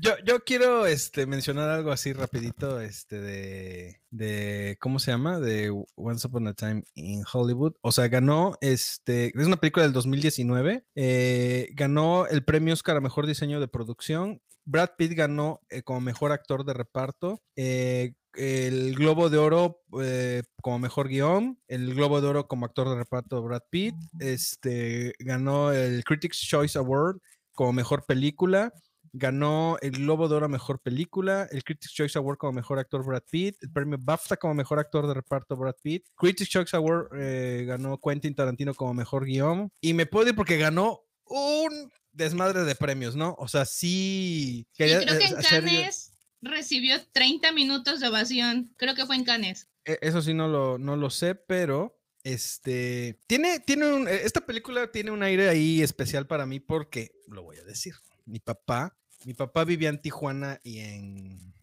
yo, 0.00 0.12
yo 0.24 0.44
quiero 0.44 0.86
este, 0.86 1.26
mencionar 1.26 1.68
algo 1.70 1.90
así 1.90 2.12
rapidito, 2.12 2.80
este, 2.80 3.20
de, 3.20 4.00
de, 4.10 4.76
¿cómo 4.80 4.98
se 4.98 5.10
llama? 5.10 5.40
De 5.40 5.72
Once 5.96 6.26
Upon 6.26 6.46
a 6.48 6.54
Time 6.54 6.84
in 6.94 7.24
Hollywood. 7.32 7.74
O 7.80 7.90
sea, 7.90 8.06
ganó, 8.08 8.56
este, 8.60 9.32
es 9.38 9.46
una 9.46 9.56
película 9.56 9.84
del 9.84 9.92
2019, 9.92 10.84
eh, 10.94 11.68
ganó 11.72 12.26
el 12.26 12.44
premio 12.44 12.74
Oscar 12.74 12.96
a 12.96 13.00
Mejor 13.00 13.26
Diseño 13.26 13.60
de 13.60 13.68
Producción. 13.68 14.40
Brad 14.64 14.90
Pitt 14.98 15.12
ganó 15.14 15.62
eh, 15.70 15.82
como 15.82 16.00
Mejor 16.02 16.30
Actor 16.30 16.64
de 16.64 16.74
Reparto. 16.74 17.42
eh, 17.56 18.12
el 18.38 18.94
Globo 18.94 19.28
de 19.30 19.38
Oro 19.38 19.82
eh, 20.00 20.42
como 20.62 20.78
mejor 20.78 21.08
guion, 21.08 21.58
el 21.66 21.92
Globo 21.94 22.20
de 22.20 22.28
Oro 22.28 22.46
como 22.46 22.66
actor 22.66 22.88
de 22.88 22.94
reparto 22.94 23.42
Brad 23.42 23.62
Pitt, 23.68 23.94
este 24.20 25.12
ganó 25.18 25.72
el 25.72 26.04
Critics 26.04 26.38
Choice 26.38 26.78
Award 26.78 27.18
como 27.52 27.72
mejor 27.72 28.06
película, 28.06 28.72
ganó 29.12 29.76
el 29.80 29.90
Globo 29.90 30.28
de 30.28 30.36
Oro 30.36 30.46
a 30.46 30.48
mejor 30.48 30.80
película, 30.80 31.48
el 31.50 31.64
Critics 31.64 31.92
Choice 31.92 32.16
Award 32.16 32.38
como 32.38 32.52
mejor 32.52 32.78
actor 32.78 33.04
Brad 33.04 33.24
Pitt, 33.28 33.56
el 33.62 33.72
premio 33.72 33.98
BAFTA 34.00 34.36
como 34.36 34.54
mejor 34.54 34.78
actor 34.78 35.08
de 35.08 35.14
reparto 35.14 35.56
Brad 35.56 35.74
Pitt, 35.82 36.06
Critics 36.14 36.48
Choice 36.48 36.76
Award 36.76 37.08
eh, 37.18 37.64
ganó 37.66 37.98
Quentin 37.98 38.34
Tarantino 38.36 38.72
como 38.74 38.94
mejor 38.94 39.24
guion 39.24 39.72
y 39.80 39.94
me 39.94 40.06
puedo 40.06 40.28
ir 40.28 40.36
porque 40.36 40.58
ganó 40.58 41.00
un 41.24 41.90
desmadre 42.12 42.62
de 42.64 42.74
premios, 42.76 43.16
¿no? 43.16 43.34
O 43.38 43.48
sea, 43.48 43.64
sí 43.64 44.66
quería, 44.74 45.00
creo 45.00 45.18
que 45.18 45.24
eh, 45.24 45.28
en 45.28 45.36
hacer 45.38 45.64
yo- 45.64 45.68
Cannes 45.68 46.12
recibió 46.40 46.96
30 47.12 47.52
minutos 47.52 48.00
de 48.00 48.08
ovación. 48.08 48.72
Creo 48.76 48.94
que 48.94 49.06
fue 49.06 49.16
en 49.16 49.24
Cannes. 49.24 49.68
E- 49.84 49.98
Eso 50.02 50.22
sí 50.22 50.34
no 50.34 50.48
lo, 50.48 50.78
no 50.78 50.96
lo 50.96 51.10
sé, 51.10 51.34
pero 51.34 51.98
este 52.24 53.18
tiene, 53.26 53.60
tiene 53.60 53.86
un, 53.92 54.08
eh, 54.08 54.20
esta 54.24 54.44
película 54.44 54.90
tiene 54.90 55.10
un 55.10 55.22
aire 55.22 55.48
ahí 55.48 55.82
especial 55.82 56.26
para 56.26 56.46
mí 56.46 56.60
porque, 56.60 57.12
lo 57.28 57.42
voy 57.42 57.56
a 57.58 57.64
decir, 57.64 57.94
mi 58.26 58.38
papá, 58.40 58.96
mi 59.24 59.34
papá 59.34 59.64
vivía 59.64 59.88
en 59.88 60.00
Tijuana 60.00 60.60
y 60.62 60.78
en, 60.80 61.54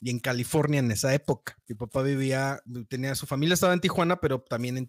y 0.00 0.10
en 0.10 0.18
California 0.18 0.80
en 0.80 0.90
esa 0.90 1.14
época. 1.14 1.58
Mi 1.68 1.74
papá 1.74 2.02
vivía, 2.02 2.60
tenía, 2.88 3.14
su 3.14 3.26
familia 3.26 3.54
estaba 3.54 3.74
en 3.74 3.80
Tijuana, 3.80 4.16
pero 4.20 4.44
también 4.48 4.76
en, 4.78 4.86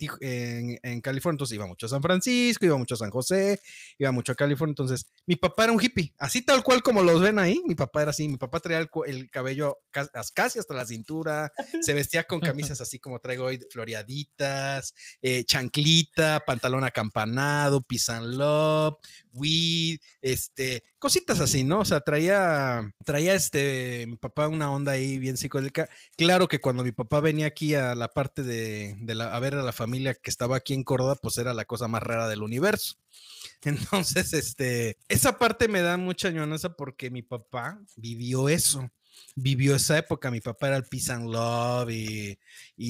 en, 0.81 1.01
California, 1.01 1.35
entonces 1.35 1.55
iba 1.55 1.67
mucho 1.67 1.85
a 1.85 1.89
San 1.89 2.01
Francisco, 2.01 2.65
iba 2.65 2.77
mucho 2.77 2.95
a 2.95 2.97
San 2.97 3.09
José, 3.09 3.59
iba 3.97 4.11
mucho 4.11 4.31
a 4.31 4.35
California, 4.35 4.71
entonces 4.71 5.05
mi 5.25 5.35
papá 5.35 5.65
era 5.65 5.73
un 5.73 5.81
hippie, 5.81 6.13
así 6.17 6.41
tal 6.41 6.63
cual 6.63 6.81
como 6.81 7.03
los 7.03 7.21
ven 7.21 7.39
ahí, 7.39 7.61
mi 7.65 7.75
papá 7.75 8.01
era 8.01 8.11
así, 8.11 8.27
mi 8.27 8.37
papá 8.37 8.59
traía 8.59 8.87
el, 9.05 9.29
cabello 9.29 9.77
ca- 9.91 10.09
casi 10.33 10.59
hasta 10.59 10.73
la 10.73 10.85
cintura, 10.85 11.51
se 11.81 11.93
vestía 11.93 12.23
con 12.23 12.39
camisas 12.39 12.81
así 12.81 12.99
como 12.99 13.19
traigo 13.19 13.45
hoy, 13.45 13.59
floreaditas, 13.71 14.93
eh, 15.21 15.43
chanclita, 15.43 16.43
pantalón 16.45 16.83
acampanado, 16.83 17.85
and 18.09 18.35
love, 18.35 18.95
weed, 19.33 19.99
este, 20.21 20.83
cositas 20.97 21.39
así, 21.39 21.63
¿no? 21.63 21.79
O 21.79 21.85
sea, 21.85 22.01
traía, 22.01 22.93
traía 23.05 23.33
este, 23.33 24.05
mi 24.07 24.15
papá 24.17 24.47
una 24.47 24.71
onda 24.71 24.93
ahí 24.93 25.17
bien 25.19 25.37
psicodélica. 25.37 25.89
Claro 26.17 26.47
que 26.47 26.59
cuando 26.59 26.83
mi 26.83 26.91
papá 26.91 27.19
venía 27.19 27.47
aquí 27.47 27.75
a 27.75 27.95
la 27.95 28.09
parte 28.09 28.43
de, 28.43 28.95
de 28.99 29.15
la, 29.15 29.35
a 29.35 29.39
ver 29.39 29.55
a 29.55 29.63
la 29.63 29.71
familia 29.71 30.13
que 30.13 30.29
estaba 30.29 30.57
aquí 30.57 30.73
en 30.73 30.83
Córdoba, 30.83 31.15
pues 31.15 31.37
era 31.37 31.53
la 31.53 31.65
cosa 31.65 31.87
más 31.87 32.03
rara 32.03 32.27
del 32.27 32.43
universo. 32.43 32.95
Entonces, 33.63 34.33
este, 34.33 34.97
esa 35.07 35.37
parte 35.37 35.67
me 35.67 35.81
da 35.81 35.97
mucha 35.97 36.29
ñonaza 36.31 36.75
porque 36.75 37.09
mi 37.09 37.21
papá 37.21 37.79
vivió 37.95 38.49
eso 38.49 38.89
vivió 39.35 39.75
esa 39.75 39.97
época. 39.97 40.31
Mi 40.31 40.41
papá 40.41 40.67
era 40.67 40.77
el 40.77 40.83
Peace 40.83 41.11
and 41.11 41.29
Love 41.29 41.89
y, 41.91 42.37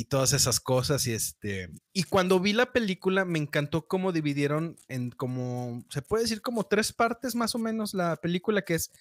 todas 0.06 0.34
esas 0.34 0.60
cosas. 0.60 1.06
Y 1.08 1.14
este. 1.14 1.70
Y 1.94 2.04
cuando 2.04 2.40
vi 2.40 2.54
la 2.54 2.72
película, 2.72 3.26
me 3.26 3.40
encantó 3.40 3.88
cómo 3.88 4.12
dividieron 4.12 4.78
en 4.88 5.12
como. 5.12 5.84
Se 5.90 6.02
puede 6.02 6.24
decir 6.24 6.42
como 6.42 6.66
tres 6.66 6.94
partes 6.94 7.36
más 7.36 7.56
o 7.56 7.60
menos 7.60 7.94
la 7.94 8.16
película, 8.18 8.64
que 8.64 8.76
es 8.76 8.92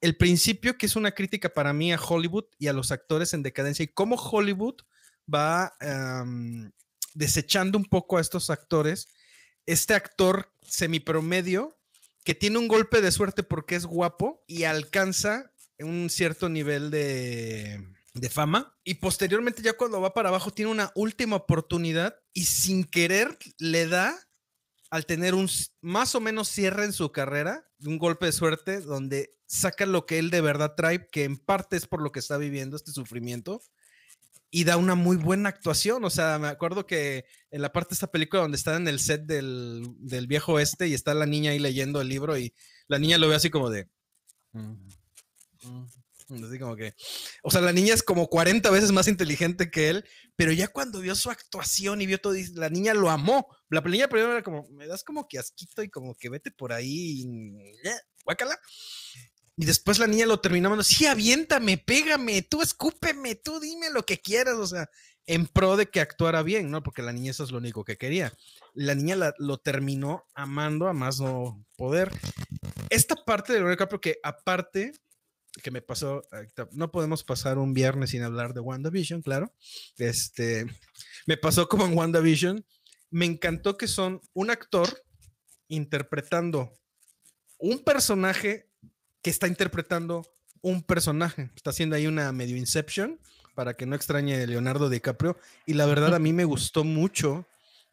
el 0.00 0.16
principio, 0.16 0.76
que 0.76 0.86
es 0.86 0.96
una 0.96 1.12
crítica 1.12 1.48
para 1.48 1.72
mí 1.72 1.92
a 1.92 2.00
Hollywood 2.00 2.44
y 2.58 2.68
a 2.68 2.72
los 2.72 2.92
actores 2.92 3.32
en 3.34 3.42
decadencia, 3.42 3.84
y 3.84 3.88
cómo 3.88 4.16
Hollywood 4.16 4.76
va 5.32 5.74
am, 5.80 6.72
desechando 7.14 7.78
un 7.78 7.84
poco 7.84 8.18
a 8.18 8.20
estos 8.20 8.50
actores. 8.50 9.08
Este 9.66 9.94
actor 9.94 10.52
semipromedio 10.62 11.76
que 12.26 12.34
tiene 12.34 12.58
un 12.58 12.66
golpe 12.66 13.00
de 13.00 13.12
suerte 13.12 13.44
porque 13.44 13.76
es 13.76 13.86
guapo 13.86 14.42
y 14.48 14.64
alcanza 14.64 15.52
un 15.80 16.08
cierto 16.10 16.48
nivel 16.48 16.90
de, 16.90 17.84
de 18.14 18.30
fama. 18.30 18.76
Y 18.84 18.94
posteriormente, 18.94 19.62
ya 19.62 19.74
cuando 19.74 20.00
va 20.00 20.14
para 20.14 20.30
abajo, 20.30 20.50
tiene 20.50 20.70
una 20.70 20.90
última 20.94 21.36
oportunidad 21.36 22.16
y 22.32 22.44
sin 22.44 22.84
querer 22.84 23.38
le 23.58 23.86
da 23.86 24.18
al 24.90 25.06
tener 25.06 25.34
un 25.34 25.48
más 25.80 26.14
o 26.14 26.20
menos 26.20 26.48
cierre 26.48 26.84
en 26.84 26.92
su 26.92 27.10
carrera, 27.10 27.68
un 27.84 27.98
golpe 27.98 28.26
de 28.26 28.32
suerte 28.32 28.80
donde 28.80 29.36
saca 29.46 29.86
lo 29.86 30.06
que 30.06 30.18
él 30.18 30.30
de 30.30 30.40
verdad 30.40 30.74
trae, 30.76 31.08
que 31.08 31.24
en 31.24 31.36
parte 31.36 31.76
es 31.76 31.86
por 31.86 32.02
lo 32.02 32.12
que 32.12 32.20
está 32.20 32.36
viviendo 32.36 32.76
este 32.76 32.92
sufrimiento, 32.92 33.62
y 34.50 34.64
da 34.64 34.76
una 34.76 34.94
muy 34.94 35.16
buena 35.16 35.48
actuación. 35.48 36.04
O 36.04 36.10
sea, 36.10 36.38
me 36.38 36.48
acuerdo 36.48 36.86
que 36.86 37.26
en 37.50 37.62
la 37.62 37.72
parte 37.72 37.90
de 37.90 37.94
esta 37.94 38.10
película 38.10 38.42
donde 38.42 38.56
está 38.56 38.76
en 38.76 38.88
el 38.88 39.00
set 39.00 39.22
del, 39.26 39.86
del 39.98 40.26
viejo 40.26 40.54
oeste 40.54 40.88
y 40.88 40.94
está 40.94 41.14
la 41.14 41.26
niña 41.26 41.50
ahí 41.50 41.58
leyendo 41.58 42.00
el 42.00 42.08
libro 42.08 42.38
y 42.38 42.54
la 42.88 42.98
niña 42.98 43.18
lo 43.18 43.28
ve 43.28 43.34
así 43.34 43.50
como 43.50 43.70
de... 43.70 43.88
Así 46.28 46.58
como 46.58 46.74
que, 46.74 46.92
o 47.44 47.50
sea, 47.52 47.60
la 47.60 47.72
niña 47.72 47.94
es 47.94 48.02
como 48.02 48.26
40 48.28 48.68
veces 48.70 48.90
más 48.90 49.06
inteligente 49.06 49.70
que 49.70 49.90
él, 49.90 50.04
pero 50.34 50.50
ya 50.50 50.66
cuando 50.66 50.98
vio 51.00 51.14
su 51.14 51.30
actuación 51.30 52.02
y 52.02 52.06
vio 52.06 52.18
todo, 52.18 52.34
la 52.54 52.68
niña 52.68 52.94
lo 52.94 53.10
amó. 53.10 53.46
La 53.70 53.80
niña 53.80 54.08
primero 54.08 54.32
era 54.32 54.42
como, 54.42 54.66
me 54.70 54.88
das 54.88 55.04
como 55.04 55.28
que 55.28 55.38
asquito 55.38 55.84
y 55.84 55.88
como 55.88 56.16
que 56.16 56.28
vete 56.28 56.50
por 56.50 56.72
ahí, 56.72 57.22
y, 57.22 57.88
"Eh, 57.88 57.94
guácala. 58.24 58.58
Y 59.56 59.64
después 59.66 59.98
la 60.00 60.08
niña 60.08 60.26
lo 60.26 60.40
terminó 60.40 60.68
mandando, 60.68 60.82
sí, 60.84 61.06
aviéntame, 61.06 61.78
pégame, 61.78 62.42
tú 62.42 62.60
escúpeme, 62.60 63.36
tú 63.36 63.60
dime 63.60 63.90
lo 63.90 64.04
que 64.04 64.18
quieras, 64.20 64.56
o 64.56 64.66
sea, 64.66 64.90
en 65.26 65.46
pro 65.46 65.76
de 65.76 65.86
que 65.86 66.00
actuara 66.00 66.42
bien, 66.42 66.70
¿no? 66.70 66.82
Porque 66.82 67.02
la 67.02 67.12
niña 67.12 67.30
eso 67.30 67.44
es 67.44 67.52
lo 67.52 67.58
único 67.58 67.84
que 67.84 67.96
quería. 67.96 68.32
La 68.74 68.94
niña 68.96 69.14
la- 69.16 69.34
lo 69.38 69.58
terminó 69.58 70.24
amando 70.34 70.88
a 70.88 70.92
más 70.92 71.20
no 71.20 71.64
poder. 71.76 72.10
Esta 72.90 73.14
parte 73.14 73.52
de 73.52 73.60
Leonardo 73.60 73.76
DiCaprio 73.76 74.00
que 74.00 74.18
aparte 74.22 74.92
que 75.62 75.70
me 75.70 75.82
pasó, 75.82 76.22
no 76.72 76.90
podemos 76.90 77.24
pasar 77.24 77.58
un 77.58 77.72
viernes 77.72 78.10
sin 78.10 78.22
hablar 78.22 78.54
de 78.54 78.60
WandaVision, 78.60 79.22
claro. 79.22 79.52
Este, 79.98 80.66
me 81.26 81.36
pasó 81.36 81.68
como 81.68 81.86
en 81.86 81.96
WandaVision, 81.96 82.64
me 83.10 83.24
encantó 83.26 83.76
que 83.76 83.88
son 83.88 84.20
un 84.34 84.50
actor 84.50 85.02
interpretando 85.68 86.72
un 87.58 87.82
personaje 87.82 88.68
que 89.22 89.30
está 89.30 89.48
interpretando 89.48 90.26
un 90.60 90.82
personaje. 90.82 91.50
Está 91.54 91.70
haciendo 91.70 91.96
ahí 91.96 92.06
una 92.06 92.32
medio 92.32 92.56
Inception 92.56 93.18
para 93.54 93.74
que 93.74 93.86
no 93.86 93.96
extrañe 93.96 94.42
a 94.42 94.46
Leonardo 94.46 94.88
DiCaprio. 94.88 95.38
Y 95.64 95.74
la 95.74 95.86
verdad 95.86 96.14
a 96.14 96.18
mí 96.18 96.32
me 96.32 96.44
gustó 96.44 96.84
mucho 96.84 97.46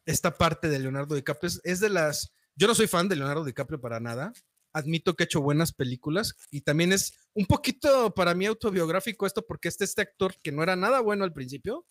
esta 0.06 0.38
parte 0.38 0.68
de 0.70 0.80
Leonardo 0.80 1.16
DiCaprio. 1.16 1.48
Es, 1.48 1.62
es 1.64 1.80
de 1.80 1.90
las... 1.90 2.34
Yo 2.56 2.68
no 2.68 2.76
soy 2.76 2.88
fan 2.88 3.08
de 3.08 3.16
Leonardo 3.16 3.46
DiCaprio 3.46 3.80
para 3.80 4.00
nada. 4.00 4.34
Admito 4.74 5.14
que 5.14 5.24
ha 5.24 5.26
hecho 5.26 5.42
buenas 5.42 5.72
películas 5.72 6.36
y 6.52 6.62
también 6.62 6.92
es 6.92 7.14
un 7.34 7.46
poquito 7.46 8.14
para 8.14 8.34
mí 8.34 8.46
autobiográfico 8.46 9.26
esto 9.26 9.46
porque 9.48 9.68
este, 9.68 9.86
este 9.86 10.02
actor 10.02 10.36
que 10.42 10.52
no 10.52 10.64
era 10.64 10.76
nada 10.76 11.00
bueno 11.00 11.24
al 11.24 11.34
principio 11.34 11.86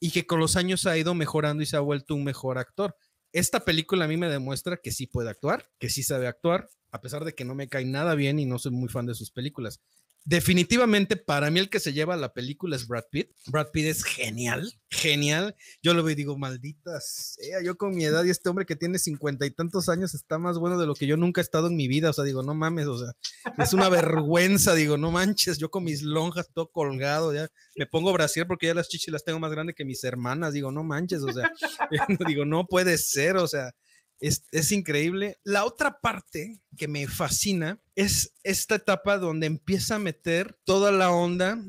y 0.00 0.10
que 0.10 0.26
con 0.26 0.40
los 0.40 0.56
años 0.56 0.86
ha 0.86 0.96
ido 0.98 1.14
mejorando 1.14 1.62
y 1.62 1.66
se 1.66 1.76
ha 1.76 1.80
vuelto 1.80 2.14
un 2.14 2.24
mejor 2.24 2.58
actor. 2.58 2.96
Esta 3.32 3.64
película 3.64 4.04
a 4.04 4.08
mí 4.08 4.16
me 4.16 4.28
demuestra 4.28 4.78
que 4.78 4.90
sí 4.90 5.06
puede 5.06 5.30
actuar, 5.30 5.70
que 5.78 5.90
sí 5.90 6.02
sabe 6.02 6.26
actuar, 6.26 6.68
a 6.90 7.00
pesar 7.00 7.24
de 7.24 7.34
que 7.34 7.44
no 7.44 7.54
me 7.54 7.68
cae 7.68 7.84
nada 7.84 8.14
bien 8.14 8.38
y 8.38 8.46
no 8.46 8.58
soy 8.58 8.72
muy 8.72 8.88
fan 8.88 9.06
de 9.06 9.14
sus 9.14 9.30
películas. 9.30 9.80
Definitivamente 10.24 11.16
para 11.16 11.50
mí 11.50 11.58
el 11.58 11.70
que 11.70 11.80
se 11.80 11.92
lleva 11.92 12.16
la 12.16 12.34
película 12.34 12.76
es 12.76 12.86
Brad 12.86 13.04
Pitt. 13.10 13.30
Brad 13.46 13.68
Pitt 13.72 13.86
es 13.86 14.04
genial, 14.04 14.72
genial. 14.90 15.56
Yo 15.82 15.94
lo 15.94 16.02
veo 16.02 16.12
y 16.12 16.16
digo, 16.16 16.36
maldita 16.36 17.00
sea, 17.00 17.62
yo 17.62 17.76
con 17.76 17.94
mi 17.94 18.04
edad 18.04 18.24
y 18.24 18.30
este 18.30 18.48
hombre 18.48 18.66
que 18.66 18.76
tiene 18.76 18.98
cincuenta 18.98 19.46
y 19.46 19.50
tantos 19.50 19.88
años 19.88 20.14
está 20.14 20.38
más 20.38 20.58
bueno 20.58 20.78
de 20.78 20.86
lo 20.86 20.94
que 20.94 21.06
yo 21.06 21.16
nunca 21.16 21.40
he 21.40 21.42
estado 21.42 21.68
en 21.68 21.76
mi 21.76 21.88
vida. 21.88 22.10
O 22.10 22.12
sea, 22.12 22.24
digo, 22.24 22.42
no 22.42 22.54
mames, 22.54 22.86
o 22.86 22.98
sea, 22.98 23.12
es 23.56 23.72
una 23.72 23.88
vergüenza, 23.88 24.74
digo, 24.74 24.98
no 24.98 25.10
manches, 25.10 25.58
yo 25.58 25.70
con 25.70 25.84
mis 25.84 26.02
lonjas 26.02 26.50
todo 26.52 26.70
colgado, 26.70 27.32
ya 27.32 27.48
me 27.76 27.86
pongo 27.86 28.12
brasier 28.12 28.46
porque 28.46 28.66
ya 28.66 28.74
las 28.74 28.88
chichis 28.88 29.12
las 29.12 29.24
tengo 29.24 29.38
más 29.38 29.50
grandes 29.50 29.76
que 29.76 29.84
mis 29.84 30.04
hermanas, 30.04 30.52
digo, 30.52 30.70
no 30.70 30.84
manches, 30.84 31.22
o 31.22 31.32
sea, 31.32 31.50
digo, 32.28 32.44
no 32.44 32.66
puede 32.66 32.98
ser, 32.98 33.36
o 33.36 33.48
sea, 33.48 33.72
es, 34.20 34.44
es, 34.52 34.72
increíble. 34.72 35.38
La 35.44 35.64
otra 35.64 36.00
parte 36.00 36.60
que 36.76 36.88
me 36.88 37.06
fascina 37.06 37.80
es 37.94 38.34
esta 38.42 38.76
etapa 38.76 39.18
donde 39.18 39.46
empieza 39.46 39.96
a 39.96 39.98
meter 39.98 40.58
toda 40.64 40.92
la 40.92 41.10
onda 41.10 41.62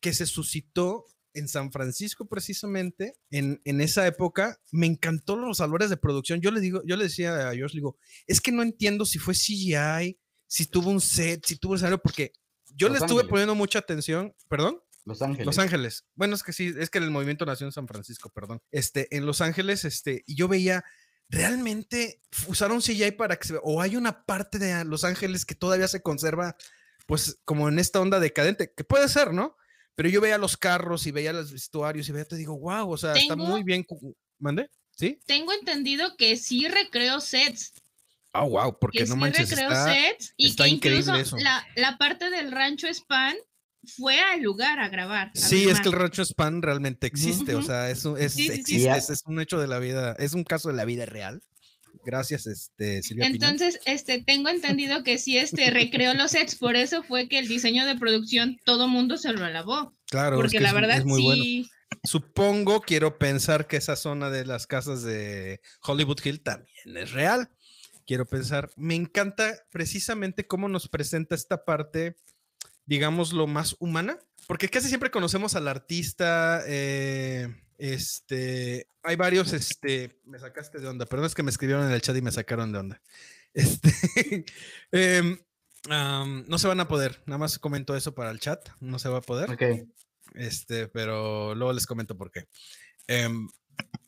que 0.00 0.12
se 0.12 0.26
suscitó 0.26 1.06
en 1.34 1.48
San 1.48 1.70
Francisco 1.70 2.26
precisamente 2.26 3.14
en, 3.30 3.60
en, 3.64 3.80
esa 3.80 4.06
época. 4.06 4.58
Me 4.72 4.86
encantó 4.86 5.36
los 5.36 5.58
valores 5.58 5.90
de 5.90 5.96
producción. 5.96 6.40
Yo 6.40 6.50
le 6.50 6.60
digo, 6.60 6.82
yo 6.86 6.96
le 6.96 7.04
decía 7.04 7.48
a 7.48 7.52
le 7.52 7.66
digo, 7.72 7.98
es 8.26 8.40
que 8.40 8.52
no 8.52 8.62
entiendo 8.62 9.04
si 9.04 9.18
fue 9.18 9.34
CGI, 9.34 10.18
si 10.46 10.66
tuvo 10.66 10.90
un 10.90 11.00
set, 11.00 11.44
si 11.44 11.56
tuvo 11.56 11.74
escenario, 11.74 11.98
porque 11.98 12.32
yo 12.74 12.88
Los 12.88 12.98
le 12.98 13.04
estuve 13.04 13.20
Ángeles. 13.20 13.30
poniendo 13.30 13.54
mucha 13.54 13.78
atención, 13.78 14.34
perdón. 14.48 14.80
Los 15.04 15.22
Ángeles. 15.22 15.46
Los 15.46 15.58
Ángeles. 15.58 16.04
Bueno, 16.14 16.34
es 16.34 16.42
que 16.42 16.52
sí, 16.52 16.74
es 16.76 16.90
que 16.90 16.98
el 16.98 17.10
movimiento 17.10 17.46
nació 17.46 17.66
en 17.66 17.72
San 17.72 17.86
Francisco, 17.86 18.28
perdón. 18.30 18.60
Este, 18.70 19.14
en 19.16 19.24
Los 19.24 19.40
Ángeles, 19.40 19.84
este, 19.84 20.24
y 20.26 20.34
yo 20.34 20.48
veía, 20.48 20.84
realmente 21.28 22.20
usaron 22.46 22.80
CGI 22.80 23.12
para 23.12 23.36
que 23.36 23.48
se 23.48 23.58
o 23.62 23.80
hay 23.80 23.96
una 23.96 24.24
parte 24.24 24.58
de 24.58 24.84
Los 24.84 25.04
Ángeles 25.04 25.44
que 25.44 25.54
todavía 25.54 25.88
se 25.88 26.02
conserva, 26.02 26.56
pues, 27.06 27.38
como 27.44 27.68
en 27.68 27.78
esta 27.78 28.00
onda 28.00 28.20
decadente, 28.20 28.72
que 28.76 28.84
puede 28.84 29.08
ser, 29.08 29.32
¿no? 29.32 29.56
Pero 29.94 30.08
yo 30.08 30.20
veía 30.20 30.38
los 30.38 30.56
carros 30.56 31.06
y 31.06 31.10
veía 31.10 31.32
los 31.32 31.52
vestuarios 31.52 32.08
y 32.08 32.12
veía, 32.12 32.26
te 32.26 32.36
digo, 32.36 32.58
wow, 32.58 32.90
o 32.90 32.98
sea, 32.98 33.14
está 33.14 33.34
muy 33.34 33.62
bien. 33.62 33.86
¿Mande? 34.38 34.70
¿Sí? 34.90 35.18
Tengo 35.26 35.52
entendido 35.52 36.16
que 36.16 36.36
sí 36.36 36.68
recreó 36.68 37.20
sets. 37.20 37.72
Ah, 38.32 38.44
wow, 38.44 38.78
porque 38.78 38.98
Que 38.98 39.04
no 39.06 39.14
sí 39.14 39.20
manches, 39.20 39.50
recreó 39.50 39.68
está, 39.70 39.92
sets 39.94 40.34
y 40.36 40.48
está 40.50 40.64
que 40.64 40.70
incluso 40.70 41.14
eso. 41.14 41.36
la, 41.38 41.66
la 41.76 41.96
parte 41.96 42.28
del 42.28 42.52
rancho 42.52 42.86
Span 42.92 43.34
fue 43.86 44.18
al 44.20 44.42
lugar 44.42 44.78
a 44.78 44.88
grabar. 44.88 45.28
a 45.28 45.38
Sí, 45.38 45.64
es 45.68 45.80
que 45.80 45.88
el 45.88 45.94
filmar. 45.94 46.00
rancho 46.02 46.24
Span 46.24 46.62
realmente 46.62 47.06
existe, 47.06 47.54
o 47.54 47.58
Ujú. 47.58 47.66
sea, 47.66 47.90
es, 47.90 48.04
un- 48.04 48.18
es, 48.18 48.32
Sí, 48.34 48.42
sí, 48.42 48.52
sí. 48.54 48.60
existe, 48.60 48.90
es, 48.96 49.10
es 49.10 49.22
un 49.26 49.40
hecho 49.40 49.60
de 49.60 49.66
la 49.66 49.78
vida, 49.78 50.14
es 50.18 50.32
un 50.34 50.44
caso 50.44 50.68
de 50.68 50.74
la 50.76 50.84
vida 50.84 51.06
real. 51.06 51.42
Gracias, 52.04 52.46
este, 52.46 53.02
Silvia 53.02 53.26
Pinal. 53.30 53.50
Entonces, 53.52 53.80
este, 53.86 54.22
tengo 54.22 54.48
entendido 54.48 55.02
que 55.02 55.18
sí, 55.18 55.38
este, 55.38 55.70
recreó 55.70 56.14
los 56.14 56.32
sets, 56.32 56.56
por 56.56 56.76
eso 56.76 57.02
fue 57.02 57.28
que 57.28 57.38
el 57.38 57.48
diseño 57.48 57.84
de 57.86 57.96
producción 57.96 58.58
todo 58.64 58.86
mundo 58.86 59.16
se 59.16 59.32
lo 59.32 59.44
alabó. 59.44 59.92
Claro, 60.08 60.36
es 60.36 60.40
Porque 60.42 60.58
que 60.58 60.62
la 60.62 60.68
es- 60.68 60.74
verdad 60.74 60.98
es 60.98 61.04
muy 61.04 61.22
bueno. 61.22 61.42
sí, 61.42 61.68
Supongo, 62.04 62.80
quiero 62.82 63.18
pensar 63.18 63.66
que 63.66 63.76
esa 63.78 63.96
zona 63.96 64.30
de 64.30 64.44
las 64.46 64.66
casas 64.66 65.02
de 65.02 65.60
Hollywood 65.82 66.18
Hill 66.24 66.40
también 66.42 66.68
es 66.96 67.12
real. 67.12 67.48
Quiero 68.06 68.26
pensar, 68.26 68.70
me 68.76 68.94
encanta 68.94 69.52
precisamente 69.72 70.46
cómo 70.46 70.68
nos 70.68 70.88
presenta 70.88 71.34
esta 71.34 71.64
parte, 71.64 72.14
digamos, 72.86 73.32
lo 73.32 73.46
más 73.46 73.76
humana, 73.78 74.18
porque 74.46 74.68
casi 74.68 74.88
siempre 74.88 75.10
conocemos 75.10 75.54
al 75.54 75.68
artista, 75.68 76.62
eh, 76.66 77.54
este, 77.78 78.88
hay 79.02 79.16
varios, 79.16 79.52
este, 79.52 80.20
me 80.24 80.38
sacaste 80.38 80.78
de 80.78 80.88
onda, 80.88 81.06
perdón, 81.06 81.26
es 81.26 81.34
que 81.34 81.42
me 81.42 81.50
escribieron 81.50 81.84
en 81.86 81.92
el 81.92 82.00
chat 82.00 82.16
y 82.16 82.22
me 82.22 82.32
sacaron 82.32 82.72
de 82.72 82.78
onda. 82.78 83.02
Este, 83.56 84.44
em, 84.92 85.38
am, 85.88 86.44
no 86.46 86.58
se 86.58 86.68
van 86.68 86.78
a 86.80 86.88
poder, 86.88 87.22
nada 87.24 87.38
más 87.38 87.58
comento 87.58 87.96
eso 87.96 88.14
para 88.14 88.30
el 88.30 88.38
chat, 88.38 88.68
no 88.80 88.98
se 88.98 89.08
va 89.08 89.18
a 89.18 89.22
poder. 89.22 89.50
Ok. 89.50 89.62
Este, 90.34 90.88
pero 90.88 91.54
luego 91.54 91.72
les 91.72 91.86
comento 91.86 92.18
por 92.18 92.30
qué. 92.30 92.48
Em, 93.06 93.48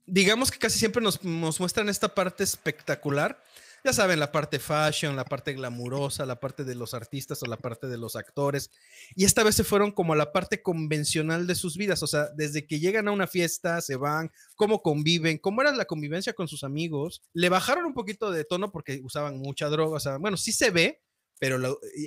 digamos 0.04 0.50
que 0.50 0.58
casi 0.58 0.78
siempre 0.78 1.02
nos, 1.02 1.24
nos 1.24 1.60
muestran 1.60 1.88
esta 1.88 2.14
parte 2.14 2.44
espectacular. 2.44 3.42
Ya 3.84 3.92
saben, 3.92 4.18
la 4.18 4.32
parte 4.32 4.58
fashion, 4.58 5.14
la 5.14 5.24
parte 5.24 5.52
glamurosa, 5.52 6.26
la 6.26 6.40
parte 6.40 6.64
de 6.64 6.74
los 6.74 6.94
artistas 6.94 7.42
o 7.42 7.46
la 7.46 7.56
parte 7.56 7.86
de 7.86 7.96
los 7.96 8.16
actores. 8.16 8.70
Y 9.14 9.24
esta 9.24 9.44
vez 9.44 9.54
se 9.54 9.64
fueron 9.64 9.92
como 9.92 10.12
a 10.12 10.16
la 10.16 10.32
parte 10.32 10.62
convencional 10.62 11.46
de 11.46 11.54
sus 11.54 11.76
vidas. 11.76 12.02
O 12.02 12.06
sea, 12.06 12.28
desde 12.36 12.66
que 12.66 12.80
llegan 12.80 13.08
a 13.08 13.12
una 13.12 13.26
fiesta, 13.26 13.80
se 13.80 13.96
van, 13.96 14.30
cómo 14.56 14.82
conviven, 14.82 15.38
cómo 15.38 15.62
era 15.62 15.72
la 15.72 15.84
convivencia 15.84 16.32
con 16.32 16.48
sus 16.48 16.64
amigos. 16.64 17.22
Le 17.32 17.48
bajaron 17.48 17.86
un 17.86 17.94
poquito 17.94 18.30
de 18.30 18.44
tono 18.44 18.72
porque 18.72 19.00
usaban 19.04 19.38
mucha 19.38 19.68
droga. 19.68 19.96
O 19.96 20.00
sea, 20.00 20.18
bueno, 20.18 20.36
sí 20.36 20.52
se 20.52 20.70
ve, 20.70 21.00
pero 21.38 21.58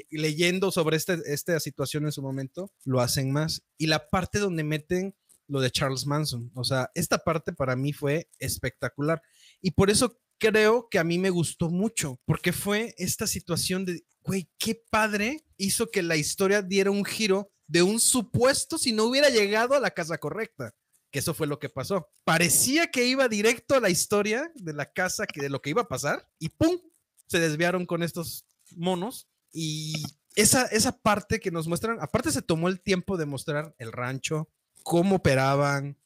leyendo 0.09 0.71
sobre 0.71 0.97
este, 0.97 1.19
esta 1.25 1.59
situación 1.59 2.05
en 2.05 2.11
su 2.11 2.21
momento, 2.21 2.71
lo 2.83 2.99
hacen 2.99 3.31
más. 3.31 3.63
Y 3.77 3.87
la 3.87 4.09
parte 4.09 4.39
donde 4.39 4.63
meten 4.63 5.15
lo 5.47 5.59
de 5.61 5.71
Charles 5.71 6.05
Manson, 6.05 6.49
o 6.55 6.63
sea, 6.63 6.91
esta 6.95 7.17
parte 7.17 7.51
para 7.51 7.75
mí 7.75 7.91
fue 7.91 8.29
espectacular. 8.39 9.21
Y 9.61 9.71
por 9.71 9.89
eso 9.89 10.17
creo 10.41 10.89
que 10.89 10.97
a 10.97 11.03
mí 11.03 11.19
me 11.19 11.29
gustó 11.29 11.69
mucho, 11.69 12.19
porque 12.25 12.51
fue 12.51 12.95
esta 12.97 13.27
situación 13.27 13.85
de, 13.85 14.03
güey, 14.23 14.49
qué 14.57 14.83
padre 14.89 15.45
hizo 15.55 15.91
que 15.91 16.01
la 16.01 16.17
historia 16.17 16.63
diera 16.63 16.89
un 16.89 17.05
giro 17.05 17.51
de 17.67 17.83
un 17.83 17.99
supuesto 17.99 18.77
si 18.79 18.91
no 18.91 19.05
hubiera 19.05 19.29
llegado 19.29 19.75
a 19.75 19.79
la 19.79 19.91
casa 19.91 20.17
correcta. 20.17 20.73
Que 21.11 21.19
eso 21.19 21.33
fue 21.33 21.45
lo 21.45 21.59
que 21.59 21.69
pasó. 21.69 22.07
Parecía 22.23 22.87
que 22.87 23.05
iba 23.05 23.27
directo 23.27 23.75
a 23.75 23.79
la 23.79 23.89
historia 23.89 24.51
de 24.55 24.73
la 24.73 24.91
casa, 24.91 25.27
que 25.27 25.41
de 25.41 25.49
lo 25.49 25.61
que 25.61 25.69
iba 25.69 25.83
a 25.83 25.87
pasar, 25.87 26.27
y 26.39 26.49
¡pum! 26.49 26.79
Se 27.27 27.39
desviaron 27.39 27.85
con 27.85 28.01
estos 28.01 28.45
monos 28.75 29.27
y 29.53 29.93
esa, 30.35 30.65
esa 30.65 30.97
parte 30.97 31.39
que 31.39 31.51
nos 31.51 31.67
muestran, 31.67 31.97
aparte 32.01 32.31
se 32.31 32.41
tomó 32.41 32.67
el 32.67 32.81
tiempo 32.81 33.17
de 33.17 33.25
mostrar 33.25 33.75
el 33.77 33.91
rancho, 33.91 34.49
cómo 34.83 35.17
operaban, 35.17 35.97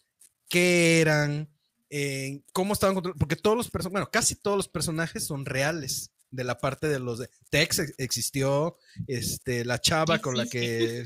qué 0.49 1.01
eran, 1.01 1.54
eh, 1.97 2.41
cómo 2.51 2.73
estaban 2.73 2.93
controlados, 2.95 3.19
porque 3.19 3.35
todos 3.35 3.55
los 3.55 3.69
personajes, 3.69 3.93
bueno, 3.93 4.09
casi 4.11 4.35
todos 4.35 4.57
los 4.57 4.67
personajes 4.67 5.23
son 5.25 5.45
reales 5.45 6.11
de 6.31 6.43
la 6.43 6.57
parte 6.57 6.87
de 6.89 6.99
los 6.99 7.19
de 7.19 7.29
Tex 7.49 7.79
ex- 7.79 7.93
existió, 7.97 8.75
este, 9.07 9.63
la 9.63 9.79
chava 9.79 10.19
con 10.19 10.35
la 10.35 10.45
que, 10.45 11.05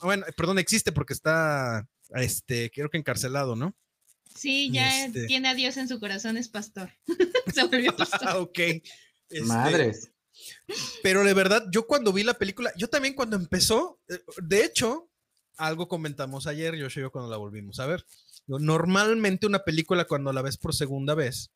bueno, 0.00 0.24
perdón, 0.36 0.58
existe 0.60 0.92
porque 0.92 1.14
está, 1.14 1.88
este, 2.14 2.70
creo 2.70 2.88
que 2.90 2.98
encarcelado, 2.98 3.56
¿no? 3.56 3.74
Sí, 4.36 4.70
ya 4.70 5.06
Este- 5.06 5.26
tiene 5.26 5.48
a 5.48 5.54
Dios 5.54 5.76
en 5.76 5.88
su 5.88 5.98
corazón, 5.98 6.36
es 6.36 6.48
pastor. 6.48 6.90
Se 7.54 7.64
volvió 7.64 7.96
pastor. 7.96 8.20
Ah, 8.28 8.38
ok. 8.38 8.58
Este, 8.58 9.42
Madres. 9.42 10.10
Pero 11.02 11.24
de 11.24 11.34
verdad, 11.34 11.64
yo 11.72 11.86
cuando 11.86 12.12
vi 12.12 12.22
la 12.22 12.34
película, 12.34 12.72
yo 12.76 12.88
también 12.88 13.14
cuando 13.14 13.34
empezó, 13.36 14.00
eh, 14.08 14.20
de 14.42 14.64
hecho, 14.64 15.10
algo 15.56 15.88
comentamos 15.88 16.46
ayer, 16.46 16.76
yo 16.76 16.86
y 16.86 16.90
yo 16.90 17.10
cuando 17.10 17.30
la 17.30 17.36
volvimos 17.36 17.80
a 17.80 17.86
ver. 17.86 18.04
Normalmente 18.58 19.46
una 19.46 19.60
película 19.60 20.06
cuando 20.06 20.32
la 20.32 20.42
ves 20.42 20.56
por 20.56 20.74
segunda 20.74 21.14
vez, 21.14 21.50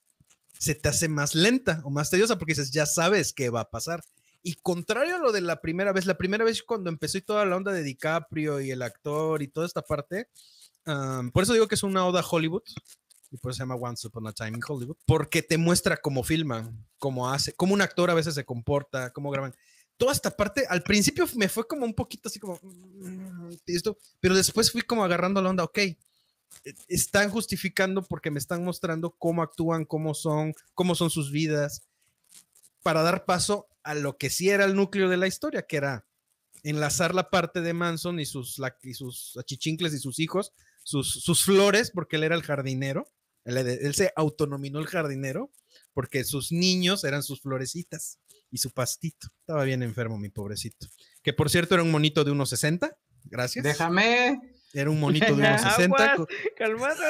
se 0.59 0.75
te 0.75 0.89
hace 0.89 1.09
más 1.09 1.35
lenta 1.35 1.81
o 1.85 1.91
más 1.91 2.11
tediosa 2.11 2.39
porque 2.39 2.53
dices, 2.53 2.71
ya 2.71 2.87
sabes 2.87 3.33
qué 3.33 3.51
va 3.51 3.61
a 3.61 3.71
pasar. 3.71 4.03
Y 4.43 4.55
contrario 4.55 5.17
a 5.17 5.19
lo 5.19 5.33
de 5.33 5.41
la 5.41 5.61
primera 5.61 5.93
vez, 5.93 6.07
la 6.07 6.17
primera 6.17 6.45
vez 6.45 6.63
cuando 6.63 6.91
empezó 6.91 7.19
y 7.19 7.23
toda 7.23 7.45
la 7.47 7.57
onda 7.57 7.73
de 7.73 7.83
DiCaprio 7.83 8.61
y 8.61 8.71
el 8.71 8.83
actor 8.83 9.43
y 9.43 9.49
toda 9.49 9.67
esta 9.67 9.83
parte, 9.83 10.29
por 11.33 11.43
eso 11.43 11.55
digo 11.55 11.67
que 11.67 11.75
es 11.77 11.83
una 11.83 12.07
oda 12.07 12.23
Hollywood, 12.29 12.63
y 13.31 13.39
por 13.39 13.51
eso 13.51 13.57
se 13.57 13.63
llama 13.63 13.75
Once 13.75 14.07
Upon 14.07 14.27
a 14.29 14.33
Time 14.33 14.51
in 14.51 14.61
Hollywood, 14.67 14.97
porque 15.07 15.43
te 15.43 15.59
muestra 15.59 15.97
cómo 15.97 16.23
filman, 16.23 16.87
cómo 16.99 17.31
hace, 17.31 17.53
cómo 17.55 17.75
un 17.75 17.83
actor 17.83 18.11
a 18.11 18.15
veces 18.15 18.35
se 18.35 18.45
comporta, 18.45 19.13
cómo 19.13 19.31
graban. 19.31 19.55
Toda 19.97 20.13
esta 20.13 20.31
parte, 20.31 20.67
al 20.69 20.83
principio 20.83 21.27
me 21.37 21.49
fue 21.49 21.67
como 21.67 21.85
un 21.85 21.95
poquito 21.95 22.29
así 22.29 22.39
como, 22.39 22.61
mm, 22.63 23.51
esto, 23.67 23.97
pero 24.21 24.35
después 24.35 24.71
fui 24.71 24.83
como 24.83 25.05
agarrando 25.05 25.41
la 25.41 25.51
onda, 25.51 25.65
ok, 25.65 25.79
están 26.89 27.31
justificando 27.31 28.03
porque 28.03 28.31
me 28.31 28.39
están 28.39 28.65
mostrando 28.65 29.11
cómo 29.19 29.43
actúan, 29.43 29.85
cómo 29.85 30.15
son, 30.15 30.55
cómo 30.75 30.95
son 30.95 31.11
sus 31.11 31.31
vidas, 31.31 31.83
para 32.83 33.03
dar 33.03 33.25
paso 33.25 33.67
a 33.83 33.95
lo 33.95 34.17
que 34.19 34.31
sí 34.31 34.51
era 34.51 34.65
el 34.65 34.75
núcleo 34.75 35.09
de 35.09 35.17
la 35.17 35.27
historia, 35.27 35.67
que 35.67 35.77
era 35.77 36.07
enlazar 36.63 37.15
la 37.15 37.29
parte 37.31 37.61
de 37.61 37.75
Manson 37.75 38.21
y 38.21 38.27
sus, 38.27 38.59
la- 38.59 38.77
y 38.83 38.95
sus 38.95 39.37
achichincles 39.37 39.93
y 39.95 39.99
sus 39.99 40.19
hijos, 40.19 40.53
sus, 40.83 41.11
sus 41.23 41.45
flores, 41.45 41.91
porque 41.91 42.17
él 42.17 42.25
era 42.25 42.35
el 42.37 42.43
jardinero, 42.43 43.11
él, 43.45 43.57
él 43.59 43.95
se 43.95 44.13
autonominó 44.17 44.79
el 44.79 44.87
jardinero, 44.87 45.51
porque 45.93 46.25
sus 46.25 46.51
niños 46.53 47.05
eran 47.05 47.23
sus 47.23 47.41
florecitas 47.43 48.19
y 48.51 48.59
su 48.59 48.71
pastito. 48.71 49.29
Estaba 49.41 49.65
bien 49.65 49.83
enfermo, 49.83 50.19
mi 50.19 50.29
pobrecito. 50.31 50.87
Que 51.23 51.33
por 51.33 51.51
cierto 51.51 51.75
era 51.75 51.83
un 51.83 51.91
monito 51.91 52.25
de 52.25 52.31
unos 52.31 52.49
60. 52.51 52.97
Gracias. 53.25 53.65
Déjame. 53.65 54.54
Era 54.75 54.91
un 54.91 54.99
monito 55.01 55.27
de 55.27 55.33
unos 55.33 55.61
60. 55.77 56.13
Aguas. 56.13 56.29
Calmado. 56.59 57.03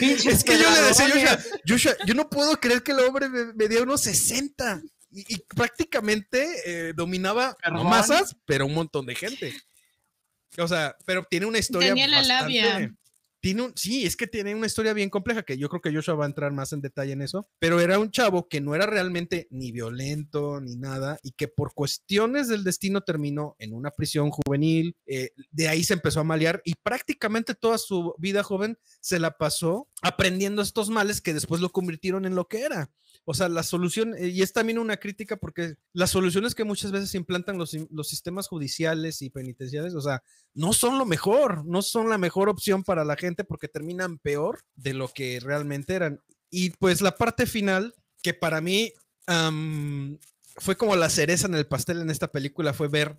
Es 0.00 0.44
que 0.44 0.58
yo 0.58 0.70
le 0.70 0.80
decía 0.82 1.06
a 1.06 1.08
pedradones. 1.10 1.44
Joshua, 1.46 1.58
Joshua, 1.66 1.92
yo 2.06 2.14
no 2.14 2.28
puedo 2.30 2.58
creer 2.60 2.82
que 2.82 2.92
el 2.92 3.00
hombre 3.00 3.28
me, 3.28 3.52
me 3.52 3.68
diera 3.68 3.82
unos 3.84 4.02
60 4.02 4.82
y, 5.10 5.34
y 5.34 5.38
prácticamente 5.54 6.46
eh, 6.64 6.92
dominaba 6.94 7.56
no 7.70 7.84
masas, 7.84 8.36
pero 8.44 8.66
un 8.66 8.74
montón 8.74 9.06
de 9.06 9.14
gente. 9.14 9.54
O 10.58 10.68
sea, 10.68 10.96
pero 11.04 11.24
tiene 11.28 11.46
una 11.46 11.58
historia. 11.58 11.88
Tenía 11.90 12.06
la 12.08 12.18
bastante- 12.18 12.60
labia. 12.60 12.94
Tiene 13.42 13.62
un, 13.62 13.72
sí, 13.74 14.06
es 14.06 14.16
que 14.16 14.28
tiene 14.28 14.54
una 14.54 14.66
historia 14.68 14.92
bien 14.92 15.10
compleja 15.10 15.42
que 15.42 15.58
yo 15.58 15.68
creo 15.68 15.82
que 15.82 15.92
Joshua 15.92 16.14
va 16.14 16.26
a 16.26 16.28
entrar 16.28 16.52
más 16.52 16.72
en 16.72 16.80
detalle 16.80 17.10
en 17.10 17.22
eso, 17.22 17.48
pero 17.58 17.80
era 17.80 17.98
un 17.98 18.12
chavo 18.12 18.46
que 18.48 18.60
no 18.60 18.76
era 18.76 18.86
realmente 18.86 19.48
ni 19.50 19.72
violento 19.72 20.60
ni 20.60 20.76
nada 20.76 21.18
y 21.24 21.32
que 21.32 21.48
por 21.48 21.74
cuestiones 21.74 22.46
del 22.46 22.62
destino 22.62 23.00
terminó 23.00 23.56
en 23.58 23.74
una 23.74 23.90
prisión 23.90 24.30
juvenil, 24.30 24.96
eh, 25.06 25.30
de 25.50 25.66
ahí 25.66 25.82
se 25.82 25.94
empezó 25.94 26.20
a 26.20 26.24
malear 26.24 26.62
y 26.64 26.74
prácticamente 26.84 27.56
toda 27.56 27.78
su 27.78 28.14
vida 28.16 28.44
joven 28.44 28.78
se 29.00 29.18
la 29.18 29.36
pasó 29.36 29.88
aprendiendo 30.02 30.60
estos 30.62 30.90
males 30.90 31.20
que 31.20 31.32
después 31.32 31.60
lo 31.60 31.70
convirtieron 31.70 32.26
en 32.26 32.34
lo 32.34 32.48
que 32.48 32.62
era. 32.62 32.90
O 33.24 33.34
sea, 33.34 33.48
la 33.48 33.62
solución, 33.62 34.14
eh, 34.18 34.28
y 34.28 34.42
es 34.42 34.52
también 34.52 34.78
una 34.78 34.96
crítica 34.96 35.36
porque 35.36 35.76
las 35.92 36.10
soluciones 36.10 36.56
que 36.56 36.64
muchas 36.64 36.90
veces 36.90 37.14
implantan 37.14 37.56
los, 37.56 37.72
los 37.90 38.08
sistemas 38.08 38.48
judiciales 38.48 39.22
y 39.22 39.30
penitenciales, 39.30 39.94
o 39.94 40.00
sea, 40.00 40.22
no 40.54 40.72
son 40.72 40.98
lo 40.98 41.06
mejor, 41.06 41.64
no 41.64 41.82
son 41.82 42.10
la 42.10 42.18
mejor 42.18 42.48
opción 42.48 42.82
para 42.82 43.04
la 43.04 43.16
gente 43.16 43.44
porque 43.44 43.68
terminan 43.68 44.18
peor 44.18 44.60
de 44.74 44.92
lo 44.92 45.06
que 45.08 45.38
realmente 45.40 45.94
eran. 45.94 46.20
Y 46.50 46.70
pues 46.70 47.00
la 47.00 47.16
parte 47.16 47.46
final, 47.46 47.94
que 48.22 48.34
para 48.34 48.60
mí 48.60 48.92
fue 50.56 50.76
como 50.76 50.96
la 50.96 51.08
cereza 51.08 51.46
en 51.46 51.54
el 51.54 51.66
pastel 51.66 52.00
en 52.00 52.10
esta 52.10 52.32
película, 52.32 52.74
fue 52.74 52.88
ver 52.88 53.18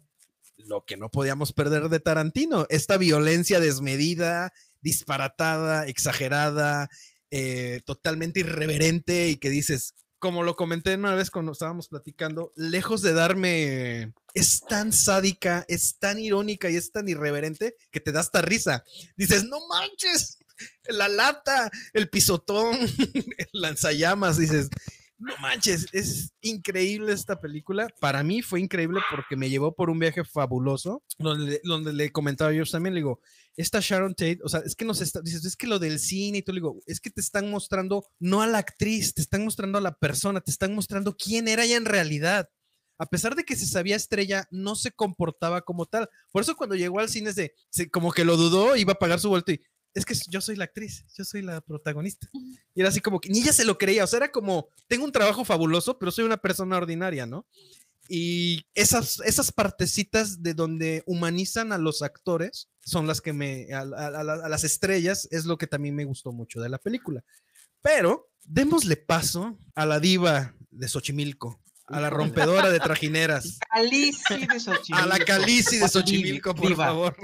lo 0.58 0.86
que 0.86 0.98
no 0.98 1.10
podíamos 1.10 1.54
perder 1.54 1.90
de 1.90 2.00
Tarantino, 2.00 2.68
esta 2.70 2.98
violencia 2.98 3.60
desmedida, 3.60 4.54
disparatada, 4.84 5.88
exagerada, 5.88 6.90
eh, 7.32 7.82
totalmente 7.86 8.42
irreverente 8.42 9.30
y 9.30 9.38
que 9.38 9.50
dices, 9.50 9.96
como 10.20 10.44
lo 10.44 10.56
comenté 10.56 10.96
una 10.96 11.16
vez 11.16 11.32
cuando 11.32 11.52
estábamos 11.52 11.88
platicando, 11.88 12.54
lejos 12.56 13.02
de 13.02 13.14
darme, 13.14 14.14
es 14.34 14.62
tan 14.62 14.94
sádica, 14.94 15.66
es 15.68 15.98
tan 15.98 16.20
irónica 16.20 16.70
y 16.70 16.76
es 16.76 16.92
tan 16.92 17.10
irreverente 17.10 17.76
que 17.92 18.00
te 18.00 18.12
da 18.12 18.20
hasta 18.20 18.42
risa. 18.42 18.84
Dices, 19.18 19.46
no 19.46 19.68
manches, 19.68 20.38
la 20.86 21.08
lata, 21.08 21.72
el 21.94 22.10
pisotón, 22.10 22.78
el 23.38 23.50
lanzallamas, 23.52 24.38
dices, 24.38 24.70
no 25.24 25.34
manches, 25.42 25.88
es 25.92 26.34
increíble 26.42 27.14
esta 27.14 27.40
película. 27.40 27.88
Para 28.00 28.24
mí 28.24 28.42
fue 28.42 28.60
increíble 28.60 29.00
porque 29.10 29.36
me 29.36 29.50
llevó 29.50 29.74
por 29.74 29.90
un 29.90 30.00
viaje 30.00 30.24
fabuloso, 30.24 31.04
donde, 31.18 31.94
le 31.94 32.12
comentaba 32.12 32.52
yo 32.54 32.64
también, 32.66 32.94
le 32.94 33.00
digo, 33.00 33.20
esta 33.56 33.80
Sharon 33.80 34.14
Tate, 34.16 34.40
o 34.44 34.50
sea, 34.50 34.62
es 34.66 34.76
que 34.76 34.86
nos 34.86 35.02
está, 35.02 35.22
dices, 35.22 35.46
es 35.46 35.56
que 35.56 35.68
lo 35.68 35.80
del 35.80 36.00
cine 36.00 36.40
y 36.40 36.42
todo, 36.42 36.54
le 36.56 36.60
digo, 36.62 36.80
es 36.86 37.00
que 37.00 37.10
te 37.10 37.22
están 37.22 37.50
mostrando 37.50 38.06
no 38.20 38.42
a 38.42 38.48
la 38.48 38.58
actriz, 38.60 39.14
te 39.14 39.22
están 39.22 39.44
mostrando 39.44 39.78
a 39.78 39.82
la 39.82 39.94
persona, 39.98 40.42
te 40.42 40.52
están 40.52 40.74
mostrando 40.76 41.16
quién 41.16 41.48
era 41.48 41.64
ella 41.64 41.78
en 41.78 41.86
realidad. 41.86 42.50
A 43.00 43.08
pesar 43.08 43.36
de 43.36 43.44
que 43.44 43.56
se 43.56 43.66
sabía 43.66 43.96
estrella, 43.96 44.48
no 44.52 44.76
se 44.76 44.92
comportaba 44.92 45.62
como 45.62 45.86
tal. 45.88 46.08
Por 46.32 46.44
eso 46.44 46.56
cuando 46.56 46.76
llegó 46.76 47.00
al 47.00 47.10
cine, 47.10 47.34
se, 47.34 47.54
se- 47.70 47.90
como 47.90 48.12
que 48.12 48.24
lo 48.24 48.38
dudó, 48.38 48.76
iba 48.76 48.94
a 48.94 49.00
pagar 49.00 49.20
su 49.20 49.30
vuelto 49.30 49.52
y 49.52 49.62
es 49.94 50.06
que 50.06 50.16
yo 50.30 50.42
soy 50.42 50.56
la 50.56 50.66
actriz, 50.66 51.06
yo 51.16 51.24
soy 51.24 51.42
la 51.42 51.62
protagonista. 51.62 52.28
Y 52.76 52.82
era 52.82 52.90
así 52.90 53.00
como 53.02 53.20
que 53.20 53.30
ni 53.30 53.40
ella 53.42 53.54
se 53.54 53.66
lo 53.66 53.78
creía, 53.78 54.04
o 54.04 54.08
sea, 54.08 54.18
era 54.18 54.32
como, 54.32 54.68
tengo 54.88 55.06
un 55.06 55.12
trabajo 55.12 55.46
fabuloso, 55.46 55.98
pero 56.00 56.12
soy 56.12 56.26
una 56.26 56.38
persona 56.38 56.78
ordinaria, 56.78 57.26
¿no? 57.26 57.46
Y 58.10 58.66
esas, 58.76 59.22
esas 59.26 59.52
partecitas 59.52 60.44
de 60.44 60.54
donde 60.54 61.04
humanizan 61.06 61.72
a 61.72 61.78
los 61.78 62.02
actores 62.02 62.70
son 62.84 63.08
las 63.08 63.22
que 63.22 63.32
me, 63.32 63.72
a, 63.74 63.80
a- 63.80 64.08
a 64.08 64.24
la- 64.24 64.34
a 64.46 64.50
las 64.50 64.64
estrellas, 64.66 65.28
es 65.32 65.46
lo 65.46 65.58
que 65.58 65.68
también 65.68 65.96
me 65.96 66.04
gustó 66.04 66.34
mucho 66.34 66.60
de 66.60 66.68
la 66.70 66.80
película. 66.80 67.24
Pero 67.82 68.30
démosle 68.44 68.98
paso 68.98 69.58
a 69.76 69.86
la 69.86 70.00
diva 70.02 70.54
de 70.70 70.88
Xochimilco, 70.90 71.62
a 71.94 72.00
la 72.02 72.10
rompedora 72.10 72.70
de 72.70 72.80
trajineras, 72.80 73.60
Calici 73.72 74.46
de 74.48 74.60
Xochimilco. 74.60 75.04
a 75.04 75.06
la 75.08 75.20
Calici 75.24 75.78
de 75.78 75.88
Xochimilco, 75.88 76.56
por 76.56 76.70
diva. 76.70 76.86
favor. 76.86 77.16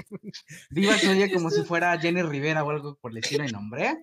Diva 0.70 0.96
se 0.98 1.08
oye 1.08 1.32
como 1.32 1.50
si 1.50 1.62
fuera 1.64 1.98
Jenny 1.98 2.22
Rivera 2.22 2.64
o 2.64 2.70
algo 2.70 2.96
por 2.96 3.10
el 3.12 3.18
estilo 3.18 3.44
de 3.44 3.52
nombre. 3.52 3.98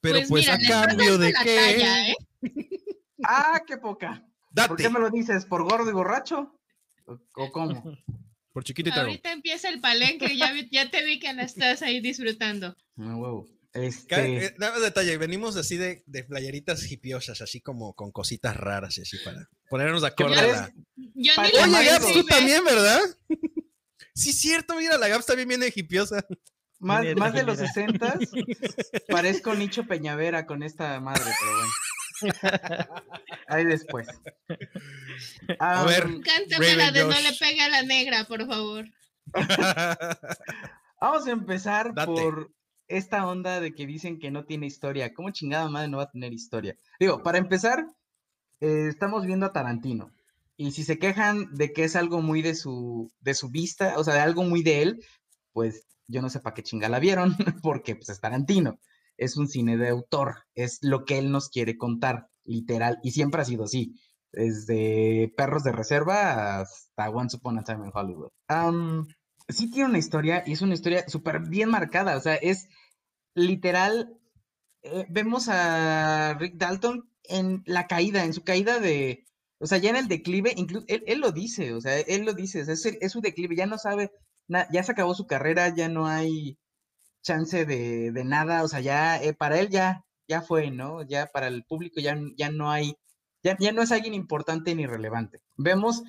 Pero 0.00 0.18
pues, 0.28 0.30
mira, 0.30 0.54
a 0.54 0.58
cambio 0.86 1.16
de 1.18 1.32
qué. 1.32 1.56
talla, 1.56 2.08
¿eh? 2.10 2.14
Ah, 3.24 3.62
qué 3.66 3.76
poca. 3.78 4.22
¿Por 4.54 4.68
Date, 4.68 4.82
qué 4.82 4.90
me 4.90 4.98
lo 5.00 5.10
dices? 5.10 5.44
¿Por 5.46 5.62
gordo 5.64 5.88
y 5.88 5.92
borracho? 5.92 6.54
¿O, 7.06 7.50
cómo? 7.50 7.96
por 8.52 8.64
chiquito 8.64 8.90
y. 8.90 8.92
Ahorita 8.98 9.32
empieza 9.32 9.68
el 9.68 9.80
palenque, 9.80 10.36
ya, 10.36 10.52
vi- 10.52 10.68
ya 10.70 10.90
te 10.90 11.04
vi 11.04 11.18
que 11.18 11.32
la 11.32 11.44
estás 11.44 11.82
ahí 11.82 12.00
disfrutando. 12.00 12.76
No, 12.96 13.16
huevo. 13.18 13.46
Ca- 13.72 13.80
Este, 13.82 14.46
eh, 14.46 14.54
detalle, 14.82 15.16
venimos 15.16 15.56
así 15.56 15.76
de, 15.76 16.02
de 16.06 16.24
playeritas 16.24 16.90
hipiosas, 16.90 17.40
así 17.40 17.60
como 17.60 17.94
con 17.94 18.10
cositas 18.10 18.56
raras 18.56 18.98
y 18.98 19.02
así 19.02 19.16
para 19.24 19.48
ponernos 19.68 20.02
de 20.02 20.08
acuerdo. 20.08 20.34
la- 20.34 20.72
Yo 20.96 21.32
ni 21.36 21.74
Oye, 21.76 21.84
Gaps, 21.86 22.12
tú 22.12 22.24
también, 22.24 22.64
¿verdad? 22.64 23.00
sí, 24.14 24.32
cierto, 24.32 24.74
mira, 24.74 24.98
la 24.98 25.06
Gaps 25.08 25.26
también 25.26 25.48
viene 25.48 25.72
hipiosa. 25.74 26.24
más, 26.80 27.02
Mira, 27.02 27.14
más 27.14 27.32
de 27.32 27.44
los 27.44 27.58
mira. 27.58 27.72
60 27.72 28.18
parezco 29.08 29.54
Nicho 29.54 29.84
Peñavera 29.84 30.46
con 30.46 30.62
esta 30.64 30.98
madre, 31.00 31.30
pero 31.40 31.52
bueno. 31.56 31.72
Ahí 33.48 33.64
después. 33.64 34.08
A 35.58 35.84
ver. 35.84 36.02
Am, 36.04 36.20
Cántame 36.22 36.74
la 36.76 36.90
de 36.90 37.02
no 37.04 37.08
le 37.20 37.32
pega 37.38 37.66
a 37.66 37.68
la 37.68 37.82
negra, 37.82 38.24
por 38.24 38.46
favor. 38.46 38.84
Vamos 41.00 41.26
a 41.26 41.30
empezar 41.30 41.94
Date. 41.94 42.06
por 42.12 42.52
esta 42.90 43.26
onda 43.26 43.60
de 43.60 43.72
que 43.72 43.86
dicen 43.86 44.18
que 44.18 44.30
no 44.30 44.44
tiene 44.44 44.66
historia. 44.66 45.14
¿Cómo 45.14 45.30
chingada 45.30 45.68
madre 45.70 45.88
no 45.88 45.98
va 45.98 46.04
a 46.04 46.10
tener 46.10 46.32
historia? 46.32 46.76
Digo, 46.98 47.22
para 47.22 47.38
empezar, 47.38 47.86
eh, 48.60 48.88
estamos 48.88 49.24
viendo 49.24 49.46
a 49.46 49.52
Tarantino. 49.52 50.10
Y 50.56 50.72
si 50.72 50.84
se 50.84 50.98
quejan 50.98 51.54
de 51.54 51.72
que 51.72 51.84
es 51.84 51.96
algo 51.96 52.20
muy 52.20 52.42
de 52.42 52.54
su, 52.54 53.10
de 53.20 53.34
su 53.34 53.48
vista, 53.48 53.94
o 53.96 54.04
sea, 54.04 54.14
de 54.14 54.20
algo 54.20 54.42
muy 54.42 54.62
de 54.62 54.82
él, 54.82 55.04
pues 55.52 55.86
yo 56.06 56.20
no 56.20 56.28
sé 56.28 56.40
para 56.40 56.54
qué 56.54 56.62
chingada 56.62 56.90
la 56.90 56.98
vieron, 56.98 57.34
porque 57.62 57.94
pues 57.94 58.10
es 58.10 58.20
Tarantino. 58.20 58.78
Es 59.16 59.36
un 59.36 59.48
cine 59.48 59.76
de 59.76 59.88
autor, 59.88 60.44
es 60.54 60.78
lo 60.82 61.04
que 61.04 61.18
él 61.18 61.30
nos 61.30 61.48
quiere 61.48 61.78
contar, 61.78 62.28
literal, 62.44 62.98
y 63.02 63.12
siempre 63.12 63.42
ha 63.42 63.44
sido 63.44 63.64
así. 63.64 63.94
Desde 64.32 65.32
Perros 65.36 65.62
de 65.62 65.72
Reserva 65.72 66.60
hasta 66.60 67.10
Once 67.10 67.36
Upon 67.36 67.58
a 67.58 67.64
Time 67.64 67.86
in 67.86 67.92
Hollywood. 67.94 68.30
Am, 68.48 69.06
sí 69.52 69.70
tiene 69.70 69.88
una 69.90 69.98
historia 69.98 70.42
y 70.46 70.52
es 70.52 70.62
una 70.62 70.74
historia 70.74 71.08
súper 71.08 71.40
bien 71.40 71.70
marcada. 71.70 72.16
O 72.16 72.20
sea, 72.20 72.34
es 72.34 72.68
literal, 73.34 74.16
eh, 74.82 75.06
vemos 75.08 75.48
a 75.48 76.34
Rick 76.38 76.56
Dalton 76.56 77.10
en 77.24 77.62
la 77.66 77.86
caída, 77.86 78.24
en 78.24 78.32
su 78.32 78.42
caída 78.42 78.80
de, 78.80 79.24
o 79.58 79.66
sea, 79.66 79.78
ya 79.78 79.90
en 79.90 79.96
el 79.96 80.08
declive, 80.08 80.54
incluso 80.56 80.84
él, 80.88 81.04
él 81.06 81.20
lo 81.20 81.32
dice, 81.32 81.74
o 81.74 81.80
sea, 81.80 81.98
él 82.00 82.24
lo 82.24 82.32
dice, 82.34 82.60
es, 82.60 83.12
su 83.12 83.20
declive, 83.20 83.56
ya 83.56 83.66
no 83.66 83.78
sabe, 83.78 84.10
ya 84.48 84.82
se 84.82 84.92
acabó 84.92 85.14
su 85.14 85.26
carrera, 85.26 85.74
ya 85.74 85.88
no 85.88 86.06
hay 86.06 86.58
chance 87.22 87.66
de, 87.66 88.12
de 88.12 88.24
nada, 88.24 88.64
o 88.64 88.68
sea, 88.68 88.80
ya 88.80 89.22
eh, 89.22 89.34
para 89.34 89.60
él 89.60 89.68
ya, 89.68 90.04
ya 90.28 90.42
fue, 90.42 90.70
¿no? 90.70 91.02
Ya 91.02 91.26
para 91.26 91.48
el 91.48 91.64
público 91.64 92.00
ya, 92.00 92.18
ya 92.36 92.50
no 92.50 92.70
hay, 92.70 92.96
ya, 93.42 93.56
ya 93.58 93.72
no 93.72 93.82
es 93.82 93.92
alguien 93.92 94.14
importante 94.14 94.74
ni 94.74 94.86
relevante. 94.86 95.40
Vemos 95.56 96.02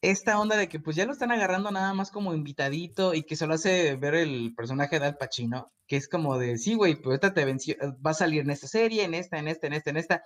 esta 0.00 0.38
onda 0.38 0.56
de 0.56 0.68
que 0.68 0.78
pues 0.80 0.96
ya 0.96 1.06
lo 1.06 1.12
están 1.12 1.32
agarrando 1.32 1.70
nada 1.70 1.92
más 1.94 2.10
como 2.10 2.34
invitadito 2.34 3.14
y 3.14 3.22
que 3.24 3.36
solo 3.36 3.54
hace 3.54 3.96
ver 3.96 4.14
el 4.14 4.54
personaje 4.56 4.98
de 5.00 5.06
Al 5.06 5.16
Pacino, 5.16 5.72
que 5.86 5.96
es 5.96 6.08
como 6.08 6.38
de, 6.38 6.56
sí, 6.58 6.74
güey, 6.74 6.94
pues 7.00 7.14
esta 7.14 7.34
te 7.34 7.44
venció, 7.44 7.74
va 8.04 8.12
a 8.12 8.14
salir 8.14 8.42
en 8.42 8.50
esta 8.50 8.68
serie, 8.68 9.04
en 9.04 9.14
esta, 9.14 9.38
en 9.38 9.48
esta, 9.48 9.66
en 9.66 9.72
esta, 9.72 9.90
en 9.90 9.96
esta, 9.96 10.22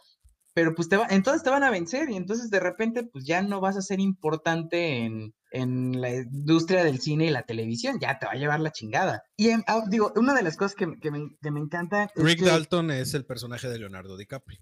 pero 0.55 0.75
pues 0.75 0.89
te 0.91 0.99
va, 0.99 1.07
entonces 1.09 1.43
te 1.43 1.49
van 1.51 1.63
a 1.65 1.71
vencer 1.71 2.11
y 2.11 2.17
entonces 2.17 2.51
de 2.51 2.61
repente 2.61 3.05
pues 3.05 3.25
ya 3.25 3.41
no 3.43 3.61
vas 3.61 3.77
a 3.79 3.83
ser 3.83 3.99
importante 4.01 5.05
en, 5.05 5.33
en 5.51 5.99
la 6.01 6.11
industria 6.15 6.85
del 6.85 7.01
cine 7.01 7.27
y 7.27 7.31
la 7.31 7.45
televisión, 7.45 7.99
ya 7.99 8.19
te 8.19 8.27
va 8.27 8.33
a 8.33 8.37
llevar 8.37 8.61
la 8.61 8.73
chingada. 8.73 9.23
Y 9.37 9.49
em, 9.49 9.63
ah, 9.67 9.83
digo, 9.89 10.13
una 10.17 10.35
de 10.35 10.43
las 10.43 10.57
cosas 10.59 10.75
que, 10.75 10.99
que 11.01 11.11
me, 11.11 11.29
que 11.41 11.51
me 11.51 11.61
encanta 11.61 12.11
es 12.15 12.23
Rick 12.23 12.41
que- 12.41 12.45
Dalton 12.45 12.91
es 12.91 13.15
el 13.15 13.25
personaje 13.25 13.69
de 13.71 13.79
Leonardo 13.79 14.19
DiCaprio. 14.19 14.59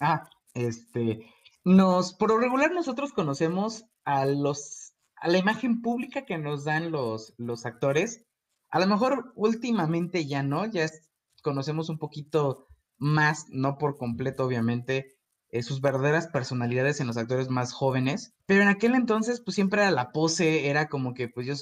Ah, 0.00 0.26
este, 0.54 1.26
nos, 1.64 2.14
por 2.14 2.30
lo 2.30 2.38
regular 2.38 2.72
nosotros 2.72 3.12
conocemos 3.12 3.84
a 4.04 4.26
los, 4.26 4.94
a 5.16 5.28
la 5.28 5.38
imagen 5.38 5.82
pública 5.82 6.24
que 6.26 6.38
nos 6.38 6.64
dan 6.64 6.90
los, 6.90 7.34
los 7.38 7.66
actores. 7.66 8.24
A 8.70 8.80
lo 8.80 8.86
mejor 8.86 9.32
últimamente 9.36 10.26
ya 10.26 10.42
no, 10.42 10.66
ya 10.66 10.84
es- 10.84 11.10
conocemos 11.42 11.88
un 11.88 11.98
poquito 11.98 12.66
más, 12.98 13.46
no 13.50 13.78
por 13.78 13.96
completo 13.96 14.44
obviamente, 14.46 15.16
eh, 15.50 15.62
sus 15.62 15.80
verdaderas 15.80 16.26
personalidades 16.28 17.00
en 17.00 17.06
los 17.06 17.16
actores 17.16 17.48
más 17.50 17.72
jóvenes. 17.72 18.34
Pero 18.46 18.62
en 18.62 18.68
aquel 18.68 18.94
entonces, 18.94 19.40
pues 19.44 19.54
siempre 19.54 19.82
era 19.82 19.90
la 19.90 20.12
pose, 20.12 20.68
era 20.68 20.88
como 20.88 21.14
que, 21.14 21.28
pues 21.28 21.46
yo, 21.46 21.54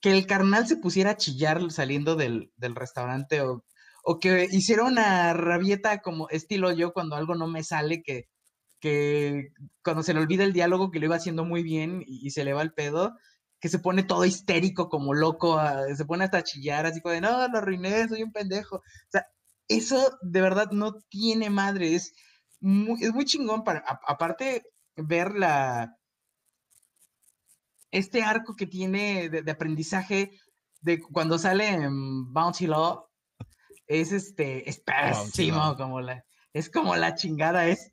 que 0.00 0.10
el 0.12 0.26
carnal 0.26 0.66
se 0.66 0.76
pusiera 0.76 1.10
a 1.12 1.16
chillar 1.16 1.70
saliendo 1.70 2.16
del, 2.16 2.52
del 2.56 2.74
restaurante 2.74 3.40
o 3.42 3.64
o 4.04 4.18
que 4.18 4.48
hiciera 4.50 4.82
una 4.84 5.32
rabieta 5.32 5.98
como 6.00 6.28
estilo 6.30 6.72
yo 6.72 6.92
cuando 6.92 7.14
algo 7.14 7.36
no 7.36 7.46
me 7.46 7.62
sale, 7.62 8.02
que, 8.02 8.24
que 8.82 9.52
cuando 9.84 10.02
se 10.02 10.12
le 10.12 10.18
olvida 10.20 10.42
el 10.42 10.52
diálogo 10.52 10.90
que 10.90 10.98
lo 10.98 11.06
iba 11.06 11.14
haciendo 11.16 11.44
muy 11.44 11.62
bien 11.62 12.02
y, 12.04 12.26
y 12.26 12.30
se 12.32 12.44
le 12.44 12.52
va 12.52 12.62
el 12.62 12.72
pedo, 12.74 13.16
que 13.60 13.68
se 13.68 13.78
pone 13.78 14.02
todo 14.02 14.24
histérico 14.24 14.88
como 14.88 15.14
loco, 15.14 15.56
a- 15.56 15.86
se 15.94 16.04
pone 16.04 16.24
hasta 16.24 16.38
a 16.38 16.42
chillar 16.42 16.84
así 16.84 17.00
como 17.00 17.14
de, 17.14 17.20
no, 17.20 17.46
lo 17.48 17.58
arruiné, 17.58 18.08
soy 18.08 18.24
un 18.24 18.32
pendejo. 18.32 18.76
O 18.78 18.82
sea, 19.08 19.24
eso 19.68 20.18
de 20.20 20.40
verdad 20.40 20.72
no 20.72 20.94
tiene 21.08 21.48
madre, 21.48 21.94
es 21.94 22.12
muy, 22.60 23.02
es 23.04 23.12
muy 23.14 23.24
chingón 23.24 23.62
para, 23.62 23.78
a- 23.86 24.00
aparte, 24.08 24.64
ver 24.96 25.32
la, 25.36 25.96
este 27.92 28.22
arco 28.22 28.56
que 28.56 28.66
tiene 28.66 29.28
de, 29.28 29.42
de 29.42 29.50
aprendizaje 29.52 30.32
de 30.80 31.00
cuando 31.00 31.38
sale 31.38 31.68
en 31.68 32.32
Bounty 32.32 32.66
Law, 32.66 33.06
es 33.86 34.10
este, 34.10 34.68
es 34.68 34.80
pésimo, 34.80 35.76
como 35.76 36.00
la, 36.00 36.24
es 36.52 36.68
como 36.68 36.96
la 36.96 37.14
chingada, 37.14 37.68
es, 37.68 37.92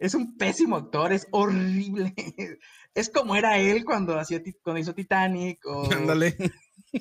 es 0.00 0.14
un 0.14 0.36
pésimo 0.36 0.76
actor, 0.76 1.12
es 1.12 1.28
horrible. 1.30 2.14
Es 2.92 3.08
como 3.08 3.36
era 3.36 3.56
él 3.58 3.84
cuando 3.84 4.18
hacía 4.18 4.42
cuando 4.64 4.80
hizo 4.80 4.94
Titanic 4.96 5.64
o, 5.64 5.84
Ándale. 5.92 6.36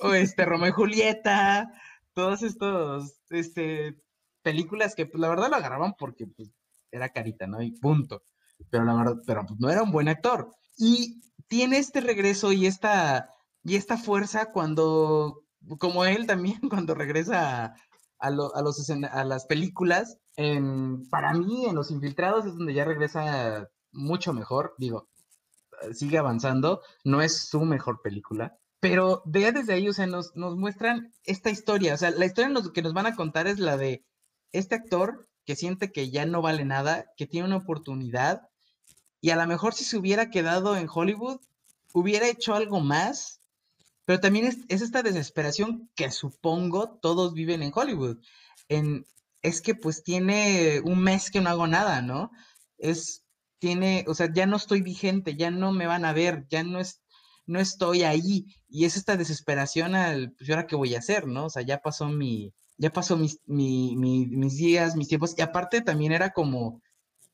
o 0.01 0.13
este 0.13 0.45
Romeo 0.45 0.69
y 0.69 0.71
Julieta, 0.71 1.67
todos 2.13 2.43
estos 2.43 3.15
este 3.31 3.95
películas 4.43 4.93
que 4.93 5.07
pues, 5.07 5.19
la 5.19 5.29
verdad 5.29 5.49
lo 5.49 5.55
agarraban 5.55 5.95
porque 5.97 6.27
pues, 6.27 6.51
era 6.91 7.09
carita, 7.09 7.47
¿no? 7.47 7.59
Y 7.63 7.71
punto. 7.71 8.21
Pero 8.69 8.83
la 8.85 8.93
verdad, 8.93 9.15
pero 9.25 9.45
pues, 9.47 9.59
no 9.59 9.67
era 9.71 9.81
un 9.81 9.91
buen 9.91 10.09
actor. 10.09 10.53
Y 10.77 11.21
tiene 11.47 11.79
este 11.79 12.01
regreso 12.01 12.51
y 12.51 12.67
esta 12.67 13.33
y 13.63 13.75
esta 13.75 13.97
fuerza 13.97 14.51
cuando 14.51 15.41
como 15.79 16.05
él 16.05 16.27
también 16.27 16.59
cuando 16.69 16.93
regresa 16.93 17.65
a, 17.65 17.75
a, 18.19 18.29
lo- 18.29 18.55
a 18.55 18.61
los 18.61 18.87
a 19.11 19.23
las 19.23 19.45
películas, 19.47 20.17
para 21.09 21.33
mí 21.33 21.65
en 21.65 21.75
Los 21.75 21.91
Infiltrados 21.91 22.45
es 22.45 22.55
donde 22.55 22.73
ya 22.73 22.85
regresa 22.85 23.69
mucho 23.91 24.31
mejor, 24.31 24.73
digo, 24.77 25.09
eh, 25.81 25.93
sigue 25.93 26.17
avanzando, 26.17 26.81
no 27.03 27.21
es 27.21 27.49
su 27.49 27.61
mejor 27.61 28.01
película, 28.01 28.57
pero 28.79 29.21
desde 29.25 29.73
ahí, 29.73 29.89
o 29.89 29.93
sea, 29.93 30.07
nos, 30.07 30.35
nos 30.35 30.55
muestran 30.55 31.11
esta 31.25 31.49
historia, 31.49 31.93
o 31.93 31.97
sea, 31.97 32.11
la 32.11 32.25
historia 32.25 32.53
que 32.73 32.81
nos 32.81 32.93
van 32.93 33.07
a 33.07 33.15
contar 33.15 33.47
es 33.47 33.59
la 33.59 33.75
de 33.75 34.05
este 34.53 34.75
actor 34.75 35.27
que 35.45 35.57
siente 35.57 35.91
que 35.91 36.09
ya 36.09 36.25
no 36.25 36.41
vale 36.41 36.63
nada, 36.63 37.05
que 37.17 37.27
tiene 37.27 37.47
una 37.47 37.57
oportunidad, 37.57 38.47
y 39.19 39.31
a 39.31 39.35
lo 39.35 39.45
mejor 39.45 39.73
si 39.73 39.83
se 39.83 39.97
hubiera 39.97 40.29
quedado 40.29 40.77
en 40.77 40.87
Hollywood, 40.89 41.41
hubiera 41.93 42.29
hecho 42.29 42.53
algo 42.55 42.79
más, 42.79 43.41
pero 44.05 44.21
también 44.21 44.45
es, 44.45 44.59
es 44.69 44.81
esta 44.81 45.03
desesperación 45.03 45.89
que 45.95 46.09
supongo 46.11 46.97
todos 47.01 47.33
viven 47.33 47.61
en 47.61 47.73
Hollywood. 47.75 48.19
En, 48.69 49.05
es 49.41 49.61
que 49.61 49.75
pues 49.75 50.03
tiene 50.03 50.81
un 50.83 51.01
mes 51.03 51.31
que 51.31 51.41
no 51.41 51.49
hago 51.49 51.67
nada, 51.67 52.01
¿no? 52.01 52.31
Es, 52.77 53.25
tiene, 53.59 54.05
o 54.07 54.13
sea, 54.13 54.31
ya 54.33 54.45
no 54.45 54.57
estoy 54.57 54.81
vigente, 54.81 55.35
ya 55.35 55.51
no 55.51 55.71
me 55.73 55.87
van 55.87 56.05
a 56.05 56.13
ver, 56.13 56.45
ya 56.49 56.63
no 56.63 56.79
es, 56.79 57.01
no 57.45 57.59
estoy 57.59 58.03
ahí. 58.03 58.45
Y 58.69 58.85
es 58.85 58.97
esta 58.97 59.17
desesperación 59.17 59.95
al, 59.95 60.33
pues, 60.33 60.49
¿y 60.49 60.51
ahora 60.53 60.67
qué 60.67 60.75
voy 60.75 60.95
a 60.95 60.99
hacer, 60.99 61.27
no? 61.27 61.45
O 61.45 61.49
sea, 61.49 61.61
ya 61.63 61.79
pasó 61.81 62.07
mi, 62.09 62.53
ya 62.77 62.91
pasó 62.91 63.17
mis, 63.17 63.39
mi- 63.45 63.95
mi- 63.97 64.27
mis 64.27 64.57
días, 64.57 64.95
mis 64.95 65.07
tiempos. 65.09 65.35
Y 65.37 65.41
aparte 65.41 65.81
también 65.81 66.11
era 66.13 66.31
como, 66.31 66.81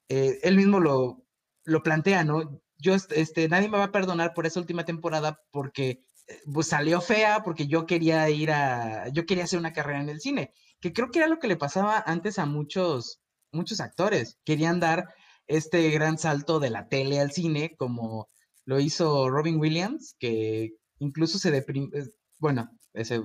eh, 0.09 0.39
él 0.43 0.55
mismo 0.57 0.79
lo, 0.79 1.25
lo 1.63 1.83
plantea, 1.83 2.23
¿no? 2.23 2.61
Yo, 2.77 2.93
est- 2.95 3.11
este, 3.13 3.47
nadie 3.49 3.69
me 3.69 3.77
va 3.77 3.85
a 3.85 3.91
perdonar 3.91 4.33
por 4.33 4.45
esa 4.45 4.59
última 4.59 4.85
temporada 4.85 5.39
porque 5.51 6.03
eh, 6.27 6.39
pues 6.53 6.67
salió 6.67 7.01
fea, 7.01 7.41
porque 7.43 7.67
yo 7.67 7.85
quería 7.85 8.29
ir 8.29 8.51
a, 8.51 9.07
yo 9.09 9.25
quería 9.25 9.45
hacer 9.45 9.59
una 9.59 9.73
carrera 9.73 10.01
en 10.01 10.09
el 10.09 10.19
cine, 10.21 10.53
que 10.85 10.93
creo 10.93 11.09
que 11.09 11.17
era 11.17 11.27
lo 11.27 11.39
que 11.39 11.47
le 11.47 11.57
pasaba 11.57 12.03
antes 12.05 12.37
a 12.37 12.45
muchos, 12.45 13.19
muchos 13.51 13.79
actores. 13.79 14.37
Querían 14.45 14.79
dar 14.79 15.15
este 15.47 15.89
gran 15.89 16.19
salto 16.19 16.59
de 16.59 16.69
la 16.69 16.89
tele 16.89 17.19
al 17.19 17.31
cine, 17.31 17.75
como 17.75 18.29
lo 18.65 18.79
hizo 18.79 19.27
Robin 19.31 19.59
Williams, 19.59 20.15
que 20.19 20.75
incluso 20.99 21.39
se 21.39 21.49
deprimió, 21.49 21.89
bueno, 22.37 22.69
ese 22.93 23.23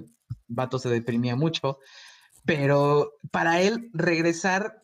vato 0.49 0.79
se 0.79 0.89
deprimía 0.89 1.37
mucho, 1.37 1.77
pero 2.47 3.13
para 3.31 3.61
él 3.61 3.91
regresar 3.93 4.83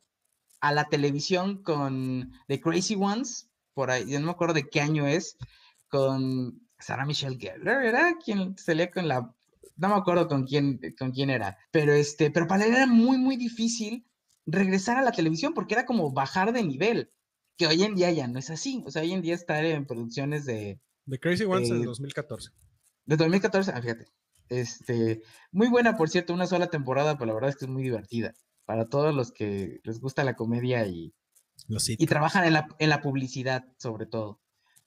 a 0.61 0.71
la 0.71 0.85
televisión 0.91 1.63
con 1.63 2.31
The 2.47 2.61
Crazy 2.61 2.95
Ones, 2.95 3.49
por 3.73 3.91
ahí, 3.91 4.05
yo 4.07 4.21
no 4.21 4.27
me 4.27 4.33
acuerdo 4.33 4.53
de 4.53 4.69
qué 4.69 4.83
año 4.83 5.07
es, 5.07 5.39
con 5.89 6.61
Sarah 6.79 7.07
Michelle 7.07 7.39
Gellar, 7.39 7.87
¿era? 7.87 8.17
Quien 8.23 8.59
salía 8.59 8.91
con 8.91 9.09
la, 9.09 9.35
no 9.77 9.89
me 9.89 9.95
acuerdo 9.95 10.29
con 10.29 10.45
quién, 10.45 10.81
con 10.99 11.13
quién 11.13 11.31
era, 11.31 11.57
pero 11.71 11.93
este, 11.93 12.31
pero 12.31 12.47
para 12.47 12.65
él 12.65 12.75
era 12.75 12.87
muy, 12.87 13.19
muy 13.19 13.37
difícil 13.37 14.07
regresar 14.47 14.97
a 14.97 15.03
la 15.03 15.13
televisión 15.13 15.55
porque 15.55 15.75
era 15.75 15.87
como 15.87 16.13
bajar 16.13 16.53
de 16.53 16.63
nivel, 16.63 17.11
que 17.57 17.67
hoy 17.67 17.83
en 17.83 17.95
día 17.95 18.11
ya 18.11 18.27
no 18.29 18.39
es 18.39 18.51
así, 18.51 18.83
o 18.87 18.91
sea, 18.91 19.03
hoy 19.03 19.13
en 19.13 19.23
día 19.23 19.35
estar 19.35 19.65
en 19.65 19.87
producciones 19.87 20.45
de, 20.45 20.81
The 21.09 21.19
Crazy 21.21 21.45
Ones 21.45 21.69
del 21.69 21.83
Eh, 21.83 21.87
2014. 21.87 22.51
de 23.05 23.17
2014, 23.17 23.73
ah, 23.73 23.81
fíjate. 23.81 24.07
Este, 24.49 25.23
muy 25.51 25.69
buena, 25.69 25.97
por 25.97 26.09
cierto, 26.09 26.33
una 26.35 26.47
sola 26.47 26.69
temporada, 26.69 27.17
pero 27.17 27.27
la 27.27 27.35
verdad 27.35 27.51
es 27.51 27.57
que 27.57 27.65
es 27.65 27.71
muy 27.71 27.83
divertida. 27.83 28.35
Para 28.65 28.89
todos 28.89 29.15
los 29.15 29.33
que 29.33 29.81
les 29.85 30.01
gusta 30.01 30.25
la 30.25 30.35
comedia 30.35 30.87
y, 30.87 31.15
Los 31.69 31.89
y 31.89 32.07
trabajan 32.07 32.45
en 32.45 32.53
la, 32.53 32.69
en 32.79 32.91
la 32.91 33.01
publicidad, 33.01 33.65
sobre 33.79 34.07
todo. 34.07 34.41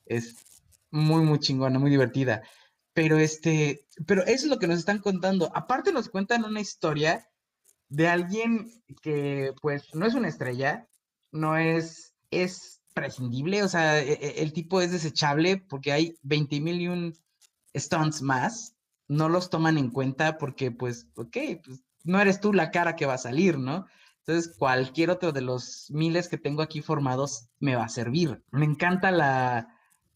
Es 0.06 0.36
muy, 0.92 1.24
muy 1.24 1.40
chingona, 1.40 1.80
muy 1.80 1.90
divertida. 1.90 2.42
Pero 3.00 3.18
este, 3.18 3.86
pero 4.06 4.24
eso 4.24 4.44
es 4.44 4.48
lo 4.48 4.60
que 4.60 4.68
nos 4.68 4.78
están 4.80 5.00
contando. 5.00 5.50
Aparte 5.56 5.94
nos 5.94 6.10
cuentan 6.10 6.44
una 6.44 6.60
historia 6.60 7.26
de 7.88 8.10
alguien 8.10 8.84
que, 9.02 9.54
pues, 9.62 9.96
no 9.96 10.06
es 10.06 10.16
una 10.16 10.28
estrella, 10.28 10.86
no 11.32 11.56
es, 11.56 12.14
es 12.30 12.82
prescindible, 12.94 13.64
o 13.64 13.70
sea, 13.70 14.02
e- 14.02 14.12
e- 14.16 14.42
el 14.44 14.52
tipo 14.52 14.82
es 14.82 14.92
desechable 14.92 15.56
porque 15.70 15.94
hay 15.94 16.16
20 16.24 16.60
mil 16.60 16.82
y 16.82 16.90
un 16.90 17.16
stunts 17.74 18.22
más, 18.22 18.76
no 19.08 19.30
los 19.30 19.50
toman 19.50 19.78
en 19.78 19.92
cuenta 19.92 20.38
porque, 20.38 20.70
pues, 20.70 21.08
ok, 21.16 21.38
pues, 21.64 21.82
no 22.04 22.20
eres 22.20 22.42
tú 22.42 22.52
la 22.52 22.70
cara 22.70 22.98
que 22.98 23.06
va 23.06 23.14
a 23.14 23.18
salir, 23.30 23.58
¿no? 23.60 23.86
Entonces, 24.26 24.54
cualquier 24.58 25.10
otro 25.10 25.32
de 25.32 25.40
los 25.42 25.86
miles 25.90 26.28
que 26.28 26.38
tengo 26.38 26.62
aquí 26.64 26.82
formados 26.82 27.48
me 27.60 27.78
va 27.78 27.86
a 27.86 27.90
servir. 27.90 28.44
Me 28.52 28.66
encanta 28.66 29.10
la, 29.12 29.70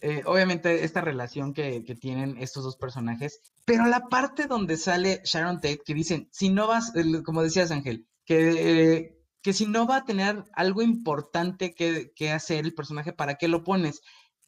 eh, 0.05 0.21
obviamente, 0.25 0.83
esta 0.83 0.99
relación 0.99 1.53
que, 1.53 1.85
que 1.85 1.95
tienen 1.95 2.35
estos 2.37 2.65
dos 2.65 2.75
personajes, 2.75 3.39
pero 3.63 3.85
la 3.85 4.09
parte 4.09 4.47
donde 4.47 4.75
sale 4.75 5.21
Sharon 5.23 5.61
Tate, 5.61 5.79
que 5.85 5.93
dicen, 5.93 6.27
si 6.29 6.49
no 6.49 6.67
vas, 6.67 6.91
como 7.23 7.41
decías 7.41 7.71
Ángel, 7.71 8.05
que, 8.25 9.17
que 9.41 9.53
si 9.53 9.65
no 9.65 9.87
va 9.87 9.97
a 9.97 10.03
tener 10.03 10.43
algo 10.51 10.81
importante 10.81 11.73
que, 11.73 12.11
que 12.13 12.31
hacer 12.31 12.65
el 12.65 12.73
personaje, 12.73 13.13
¿para 13.13 13.35
qué 13.35 13.47
lo 13.47 13.63
pones? 13.63 14.01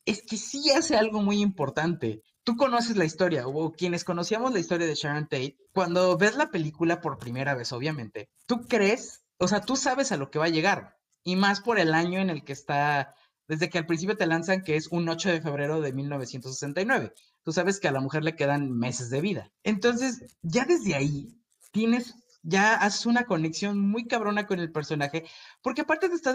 Es 0.04 0.24
que 0.24 0.36
sí 0.36 0.72
hace 0.72 0.98
algo 0.98 1.22
muy 1.22 1.42
importante. 1.42 2.22
tú 2.44 2.58
conoces 2.58 2.98
la 2.98 3.06
historia, 3.06 3.48
o 3.48 3.72
quienes 3.72 4.04
conocíamos 4.04 4.52
la 4.52 4.60
historia 4.60 4.88
de 4.88 4.96
Sharon 4.96 5.28
Tate, 5.30 5.58
cuando 5.74 6.18
ves 6.18 6.36
la 6.36 6.52
película 6.52 7.00
por 7.00 7.18
primera 7.18 7.56
vez, 7.56 7.72
obviamente, 7.72 8.30
tú 8.46 8.68
crees, 8.68 9.24
o 9.38 9.48
sea, 9.48 9.62
tú 9.62 9.78
sabes 9.78 10.12
a 10.12 10.18
lo 10.18 10.30
que 10.30 10.40
va 10.40 10.46
a 10.46 10.50
llegar, 10.50 10.98
y 11.24 11.36
más 11.38 11.62
por 11.62 11.80
el 11.80 11.94
año 11.94 12.20
en 12.20 12.30
el 12.30 12.44
que 12.44 12.54
está, 12.54 13.16
desde 13.48 13.70
que 13.70 13.78
al 13.78 13.86
principio 13.86 14.18
te 14.18 14.26
lanzan 14.26 14.64
que 14.64 14.76
es 14.76 14.88
un 14.88 15.08
8 15.08 15.30
de 15.30 15.42
febrero 15.42 15.82
de 15.82 15.94
1969. 15.94 17.14
Tú 17.44 17.52
sabes 17.52 17.80
que 17.80 17.88
a 17.88 17.92
la 17.92 18.02
mujer 18.02 18.24
le 18.24 18.36
quedan 18.36 18.72
meses 18.72 19.10
de 19.10 19.22
vida. 19.22 19.52
Entonces, 19.64 20.36
ya 20.42 20.66
desde 20.66 20.96
ahí 20.96 21.38
tienes 21.72 22.16
ya 22.46 22.76
haces 22.76 23.08
una 23.08 23.26
conexión 23.26 23.80
muy 23.80 24.06
cabrona 24.06 24.46
con 24.46 24.60
el 24.60 24.72
personaje, 24.72 25.26
porque 25.62 25.82
aparte 25.82 26.10
te 26.10 26.16
está, 26.16 26.34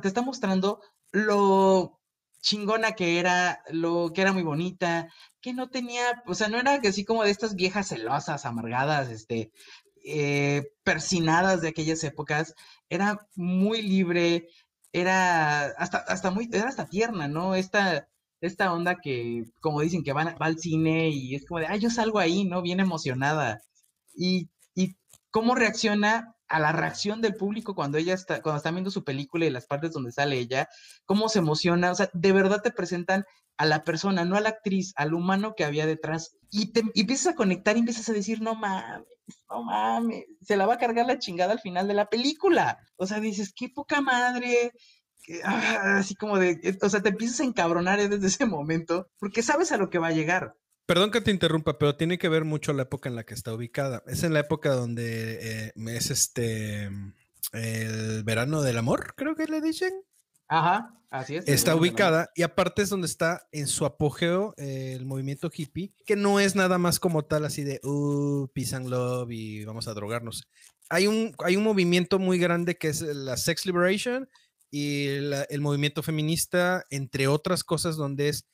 te 0.00 0.08
está 0.08 0.22
mostrando 0.22 0.80
lo 1.12 2.00
chingona 2.40 2.92
que 2.92 3.18
era, 3.18 3.62
lo 3.70 4.12
que 4.14 4.22
era 4.22 4.32
muy 4.32 4.42
bonita, 4.42 5.08
que 5.40 5.52
no 5.52 5.68
tenía, 5.68 6.22
o 6.26 6.34
sea, 6.34 6.48
no 6.48 6.58
era 6.58 6.74
así 6.76 7.04
como 7.04 7.22
de 7.24 7.30
estas 7.30 7.54
viejas 7.54 7.88
celosas, 7.88 8.46
amargadas, 8.46 9.10
este, 9.10 9.52
eh, 10.04 10.72
persinadas 10.82 11.60
de 11.60 11.68
aquellas 11.68 12.02
épocas, 12.04 12.54
era 12.88 13.28
muy 13.34 13.82
libre, 13.82 14.48
era 14.92 15.66
hasta, 15.78 15.98
hasta 15.98 16.30
muy, 16.30 16.48
era 16.52 16.68
hasta 16.68 16.86
tierna, 16.86 17.28
¿no? 17.28 17.54
Esta, 17.54 18.08
esta 18.40 18.72
onda 18.72 18.96
que, 18.96 19.44
como 19.60 19.80
dicen, 19.80 20.02
que 20.04 20.12
va 20.12 20.34
al 20.38 20.58
cine 20.58 21.10
y 21.10 21.34
es 21.34 21.46
como 21.46 21.60
de, 21.60 21.66
ay, 21.66 21.80
yo 21.80 21.90
salgo 21.90 22.18
ahí, 22.18 22.44
¿no? 22.44 22.62
Bien 22.62 22.80
emocionada. 22.80 23.60
Y 24.14 24.50
cómo 25.30 25.54
reacciona 25.54 26.34
a 26.48 26.58
la 26.58 26.72
reacción 26.72 27.20
del 27.20 27.36
público 27.36 27.74
cuando 27.74 27.98
ella 27.98 28.14
está, 28.14 28.42
cuando 28.42 28.58
están 28.58 28.74
viendo 28.74 28.90
su 28.90 29.04
película 29.04 29.46
y 29.46 29.50
las 29.50 29.66
partes 29.66 29.92
donde 29.92 30.12
sale 30.12 30.38
ella, 30.38 30.68
cómo 31.04 31.28
se 31.28 31.38
emociona, 31.38 31.92
o 31.92 31.94
sea, 31.94 32.10
de 32.12 32.32
verdad 32.32 32.60
te 32.62 32.72
presentan 32.72 33.24
a 33.56 33.66
la 33.66 33.84
persona, 33.84 34.24
no 34.24 34.36
a 34.36 34.40
la 34.40 34.48
actriz, 34.48 34.92
al 34.96 35.14
humano 35.14 35.54
que 35.56 35.64
había 35.64 35.86
detrás, 35.86 36.36
y 36.50 36.72
te 36.72 36.82
y 36.94 37.02
empiezas 37.02 37.34
a 37.34 37.36
conectar 37.36 37.76
y 37.76 37.80
empiezas 37.80 38.08
a 38.08 38.12
decir, 38.12 38.40
no 38.40 38.54
mames, 38.54 39.06
no 39.50 39.62
mames, 39.62 40.24
se 40.42 40.56
la 40.56 40.66
va 40.66 40.74
a 40.74 40.78
cargar 40.78 41.06
la 41.06 41.18
chingada 41.18 41.52
al 41.52 41.60
final 41.60 41.88
de 41.88 41.94
la 41.94 42.08
película. 42.08 42.78
O 42.96 43.06
sea, 43.06 43.20
dices, 43.20 43.52
qué 43.54 43.68
poca 43.68 44.00
madre, 44.00 44.72
ah, 45.44 45.98
así 45.98 46.14
como 46.14 46.38
de, 46.38 46.60
eh, 46.62 46.78
o 46.80 46.88
sea, 46.88 47.02
te 47.02 47.10
empiezas 47.10 47.40
a 47.40 47.44
encabronar 47.44 48.08
desde 48.08 48.26
ese 48.26 48.46
momento, 48.46 49.08
porque 49.18 49.42
sabes 49.42 49.72
a 49.72 49.76
lo 49.76 49.90
que 49.90 49.98
va 49.98 50.08
a 50.08 50.12
llegar. 50.12 50.54
Perdón 50.86 51.10
que 51.12 51.20
te 51.20 51.30
interrumpa, 51.30 51.78
pero 51.78 51.96
tiene 51.96 52.18
que 52.18 52.28
ver 52.28 52.44
mucho 52.44 52.72
la 52.72 52.82
época 52.82 53.08
en 53.08 53.14
la 53.14 53.24
que 53.24 53.34
está 53.34 53.54
ubicada. 53.54 54.02
Es 54.06 54.24
en 54.24 54.32
la 54.32 54.40
época 54.40 54.74
donde 54.74 55.68
eh, 55.68 55.72
es 55.76 56.10
este 56.10 56.90
el 57.52 58.22
verano 58.24 58.62
del 58.62 58.78
amor, 58.78 59.14
creo 59.16 59.34
que 59.34 59.46
le 59.46 59.60
dicen. 59.60 59.92
Ajá, 60.50 60.92
así 61.10 61.36
es. 61.36 61.46
Está 61.46 61.76
ubicada 61.76 62.28
y 62.34 62.42
aparte 62.42 62.82
es 62.82 62.88
donde 62.88 63.06
está 63.06 63.46
en 63.52 63.68
su 63.68 63.86
apogeo 63.86 64.52
eh, 64.56 64.94
el 64.96 65.06
movimiento 65.06 65.48
hippie, 65.54 65.94
que 66.04 66.16
no 66.16 66.40
es 66.40 66.56
nada 66.56 66.76
más 66.76 66.98
como 66.98 67.24
tal 67.24 67.44
así 67.44 67.62
de, 67.62 67.80
uh, 67.84 68.48
peace 68.52 68.74
and 68.74 68.88
love 68.88 69.30
y 69.30 69.64
vamos 69.64 69.86
a 69.86 69.94
drogarnos. 69.94 70.48
Hay 70.88 71.06
un, 71.06 71.36
hay 71.44 71.54
un 71.54 71.62
movimiento 71.62 72.18
muy 72.18 72.38
grande 72.40 72.76
que 72.76 72.88
es 72.88 73.00
la 73.00 73.36
sex 73.36 73.64
liberation 73.64 74.28
y 74.72 75.06
el 75.06 75.60
movimiento 75.60 76.02
feminista, 76.02 76.84
entre 76.90 77.28
otras 77.28 77.62
cosas, 77.62 77.96
donde 77.96 78.28
es 78.28 78.44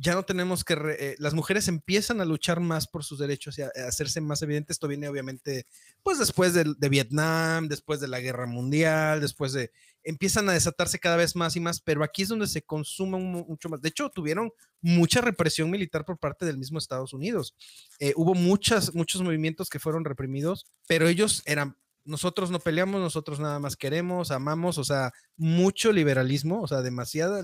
ya 0.00 0.14
no 0.14 0.22
tenemos 0.22 0.64
que, 0.64 0.74
eh, 0.74 1.16
las 1.18 1.34
mujeres 1.34 1.66
empiezan 1.66 2.20
a 2.20 2.24
luchar 2.24 2.60
más 2.60 2.86
por 2.86 3.02
sus 3.02 3.18
derechos 3.18 3.58
y 3.58 3.62
a, 3.62 3.70
hacerse 3.88 4.20
más 4.20 4.40
evidentes. 4.42 4.76
Esto 4.76 4.86
viene 4.86 5.08
obviamente, 5.08 5.66
pues 6.04 6.18
después 6.18 6.54
de, 6.54 6.88
Vietnam, 6.88 7.66
después 7.68 7.98
de 7.98 8.06
la 8.06 8.20
guerra 8.20 8.46
mundial, 8.46 9.20
después 9.20 9.52
de, 9.52 9.72
empiezan 10.04 10.48
a 10.48 10.52
desatarse 10.52 11.00
cada 11.00 11.16
vez 11.16 11.34
más 11.34 11.56
y 11.56 11.60
más, 11.60 11.80
pero 11.80 12.04
aquí 12.04 12.22
es 12.22 12.28
donde 12.28 12.46
se 12.46 12.62
consume 12.62 13.18
mucho 13.18 13.68
más. 13.68 13.82
De 13.82 13.88
hecho, 13.88 14.08
tuvieron 14.10 14.52
mucha 14.80 15.20
represión 15.20 15.68
militar 15.68 16.04
por 16.04 16.18
parte 16.18 16.46
del 16.46 16.58
mismo 16.58 16.78
Estados 16.78 17.12
Unidos. 17.12 17.56
Eh, 17.98 18.12
hubo 18.14 18.34
muchas, 18.34 18.94
muchos 18.94 19.20
movimientos 19.22 19.68
que 19.68 19.80
fueron 19.80 20.04
reprimidos, 20.04 20.66
pero 20.86 21.08
ellos 21.08 21.42
eran 21.44 21.76
nosotros 22.08 22.50
no 22.50 22.58
peleamos, 22.58 23.00
nosotros 23.00 23.38
nada 23.38 23.58
más 23.58 23.76
queremos, 23.76 24.30
amamos, 24.30 24.78
o 24.78 24.84
sea, 24.84 25.12
mucho 25.36 25.92
liberalismo, 25.92 26.62
o 26.62 26.66
sea, 26.66 26.80
demasiada 26.80 27.42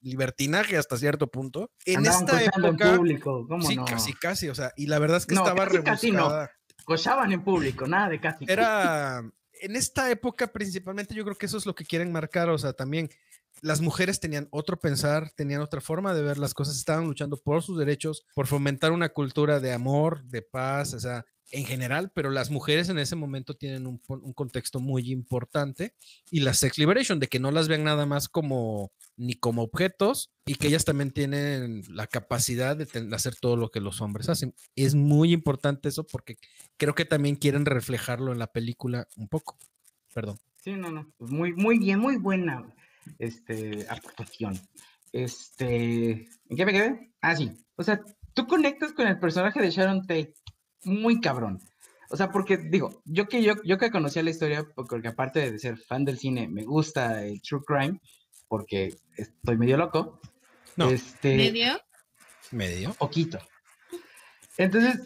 libertinaje 0.00 0.76
hasta 0.76 0.96
cierto 0.96 1.26
punto. 1.26 1.70
En 1.84 2.06
esta 2.06 2.42
época, 2.42 2.90
en 2.90 2.96
público, 2.96 3.46
¿cómo 3.48 3.66
sí, 3.66 3.76
casi, 3.84 4.12
casi, 4.14 4.48
o 4.48 4.54
sea, 4.54 4.72
y 4.76 4.86
la 4.86 4.98
verdad 5.00 5.18
es 5.18 5.26
que 5.26 5.34
estaba 5.34 5.66
casi, 5.66 5.82
casi 5.82 6.12
no. 6.12 6.30
Cochaban 6.84 7.32
en 7.32 7.42
público, 7.42 7.86
nada 7.86 8.08
de 8.08 8.20
casi. 8.20 8.44
Era, 8.48 9.22
en 9.60 9.76
esta 9.76 10.10
época 10.10 10.46
principalmente 10.46 11.14
yo 11.14 11.24
creo 11.24 11.36
que 11.36 11.46
eso 11.46 11.58
es 11.58 11.66
lo 11.66 11.74
que 11.74 11.84
quieren 11.84 12.12
marcar, 12.12 12.48
o 12.50 12.58
sea, 12.58 12.72
también 12.72 13.10
las 13.62 13.80
mujeres 13.80 14.20
tenían 14.20 14.46
otro 14.50 14.78
pensar, 14.78 15.30
tenían 15.30 15.60
otra 15.60 15.80
forma 15.80 16.14
de 16.14 16.22
ver 16.22 16.38
las 16.38 16.54
cosas, 16.54 16.76
estaban 16.76 17.06
luchando 17.06 17.36
por 17.36 17.62
sus 17.62 17.78
derechos, 17.78 18.24
por 18.34 18.46
fomentar 18.46 18.92
una 18.92 19.08
cultura 19.08 19.58
de 19.58 19.72
amor, 19.72 20.22
de 20.24 20.42
paz, 20.42 20.94
o 20.94 21.00
sea, 21.00 21.24
en 21.54 21.64
general, 21.64 22.10
pero 22.12 22.30
las 22.30 22.50
mujeres 22.50 22.88
en 22.88 22.98
ese 22.98 23.14
momento 23.14 23.54
tienen 23.54 23.86
un, 23.86 23.98
contexto 24.34 24.80
muy 24.80 25.12
importante 25.12 25.94
y 26.28 26.40
la 26.40 26.52
sex 26.52 26.78
liberation, 26.78 27.20
de 27.20 27.28
que 27.28 27.38
no 27.38 27.52
las 27.52 27.68
vean 27.68 27.84
nada 27.84 28.06
más 28.06 28.28
como 28.28 28.90
ni 29.16 29.34
como 29.34 29.62
objetos 29.62 30.32
y 30.46 30.56
que 30.56 30.66
ellas 30.66 30.84
también 30.84 31.12
tienen 31.12 31.84
la 31.88 32.08
capacidad 32.08 32.76
de, 32.76 33.14
hacer 33.14 33.36
todo 33.36 33.56
lo 33.56 33.70
que 33.70 33.78
los 33.78 34.00
hombres 34.00 34.28
hacen. 34.28 34.52
Es 34.74 34.96
muy 34.96 35.32
importante 35.32 35.88
eso 35.88 36.04
porque 36.04 36.38
creo 36.76 36.96
que 36.96 37.04
también 37.04 37.36
quieren 37.36 37.66
reflejarlo 37.66 38.32
en 38.32 38.40
la 38.40 38.48
película 38.48 39.06
un 39.16 39.28
poco. 39.28 39.56
Perdón. 40.12 40.38
Sí, 40.56 40.72
no, 40.72 40.90
no. 40.90 41.08
Pues 41.18 41.30
muy, 41.30 41.52
muy 41.52 41.78
bien, 41.78 42.00
muy 42.00 42.16
buena 42.16 42.64
este, 43.20 43.86
aportación. 43.88 44.58
Este, 45.12 46.28
¿en 46.48 46.56
qué 46.56 46.66
me 46.66 46.72
quedé? 46.72 47.12
Ah, 47.20 47.36
sí. 47.36 47.52
O 47.76 47.84
sea, 47.84 48.00
tú 48.32 48.48
conectas 48.48 48.92
con 48.92 49.06
el 49.06 49.20
personaje 49.20 49.60
de 49.60 49.70
Sharon 49.70 50.00
Tate 50.00 50.34
muy 50.84 51.20
cabrón. 51.20 51.60
O 52.10 52.16
sea, 52.16 52.30
porque 52.30 52.56
digo, 52.56 53.02
yo 53.04 53.28
que 53.28 53.42
yo, 53.42 53.54
yo 53.64 53.78
que 53.78 53.90
conocía 53.90 54.22
la 54.22 54.30
historia, 54.30 54.66
porque 54.74 55.08
aparte 55.08 55.50
de 55.50 55.58
ser 55.58 55.78
fan 55.78 56.04
del 56.04 56.18
cine, 56.18 56.48
me 56.48 56.62
gusta 56.62 57.24
el 57.24 57.40
true 57.42 57.62
crime, 57.66 58.00
porque 58.48 58.94
estoy 59.16 59.56
medio 59.56 59.76
loco. 59.76 60.20
No. 60.76 60.90
Este, 60.90 61.36
¿Medio? 61.36 61.80
Medio. 62.50 62.92
Poquito. 62.94 63.38
Entonces, 64.56 65.00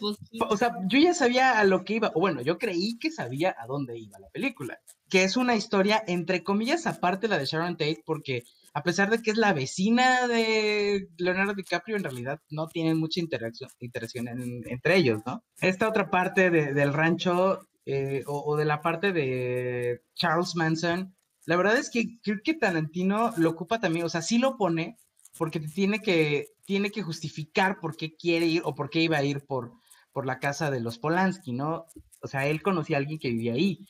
o 0.47 0.57
sea, 0.57 0.75
yo 0.87 0.99
ya 0.99 1.13
sabía 1.13 1.59
a 1.59 1.63
lo 1.63 1.83
que 1.83 1.95
iba, 1.95 2.11
o 2.13 2.19
bueno, 2.19 2.41
yo 2.41 2.59
creí 2.59 2.99
que 2.99 3.09
sabía 3.09 3.55
a 3.57 3.65
dónde 3.65 3.97
iba 3.97 4.19
la 4.19 4.29
película, 4.29 4.79
que 5.09 5.23
es 5.23 5.37
una 5.37 5.55
historia, 5.55 6.03
entre 6.05 6.43
comillas, 6.43 6.85
aparte 6.85 7.27
la 7.27 7.39
de 7.39 7.45
Sharon 7.45 7.77
Tate, 7.77 8.03
porque 8.05 8.43
a 8.73 8.83
pesar 8.83 9.09
de 9.09 9.21
que 9.21 9.31
es 9.31 9.37
la 9.37 9.53
vecina 9.53 10.27
de 10.27 11.09
Leonardo 11.17 11.53
DiCaprio, 11.53 11.97
en 11.97 12.03
realidad 12.03 12.41
no 12.49 12.67
tienen 12.67 12.97
mucha 12.97 13.19
interacción, 13.19 13.69
entre 13.79 14.95
ellos, 14.95 15.21
¿no? 15.25 15.43
Esta 15.59 15.87
otra 15.87 16.09
parte 16.09 16.49
del 16.49 16.93
rancho 16.93 17.67
eh, 17.85 18.23
o, 18.27 18.55
de 18.55 18.65
la 18.65 18.81
parte 18.81 19.11
de 19.11 20.01
Charles 20.15 20.55
Manson, 20.55 21.15
la 21.45 21.55
verdad 21.55 21.77
es 21.77 21.89
que 21.89 22.19
creo 22.21 22.37
que 22.43 22.53
Tarantino 22.53 23.33
lo 23.37 23.49
ocupa 23.49 23.79
también, 23.79 24.05
o 24.05 24.09
sea, 24.09 24.21
sí 24.21 24.37
lo 24.37 24.57
pone 24.57 24.97
porque 25.37 25.59
tiene 25.59 25.99
que, 25.99 26.49
tiene 26.65 26.91
que 26.91 27.01
justificar 27.01 27.79
por 27.79 27.95
qué 27.95 28.15
quiere 28.15 28.45
ir 28.45 28.61
o 28.65 28.75
por 28.75 28.89
qué 28.89 29.01
iba 29.01 29.17
a 29.17 29.23
ir 29.23 29.45
por, 29.45 29.73
por 30.11 30.25
la 30.25 30.39
casa 30.39 30.69
de 30.69 30.81
los 30.81 30.99
Polanski, 30.99 31.53
¿no? 31.53 31.85
O 32.21 32.27
sea, 32.27 32.45
él 32.47 32.61
conocía 32.61 32.97
a 32.97 32.99
alguien 32.99 33.19
que 33.19 33.29
vivía 33.29 33.53
ahí 33.53 33.87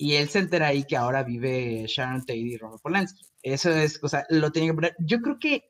y 0.00 0.14
él 0.14 0.28
se 0.28 0.38
entera 0.38 0.68
ahí 0.68 0.84
que 0.84 0.96
ahora 0.96 1.24
vive 1.24 1.84
Sharon 1.88 2.20
Tate 2.20 2.36
y 2.36 2.56
Robert 2.56 2.80
Polanski. 2.80 3.26
Eso 3.42 3.70
es, 3.70 3.98
o 4.02 4.08
sea, 4.08 4.24
lo 4.30 4.52
tenía 4.52 4.70
que 4.70 4.74
poner. 4.74 4.96
Yo 5.00 5.20
creo 5.20 5.38
que 5.40 5.64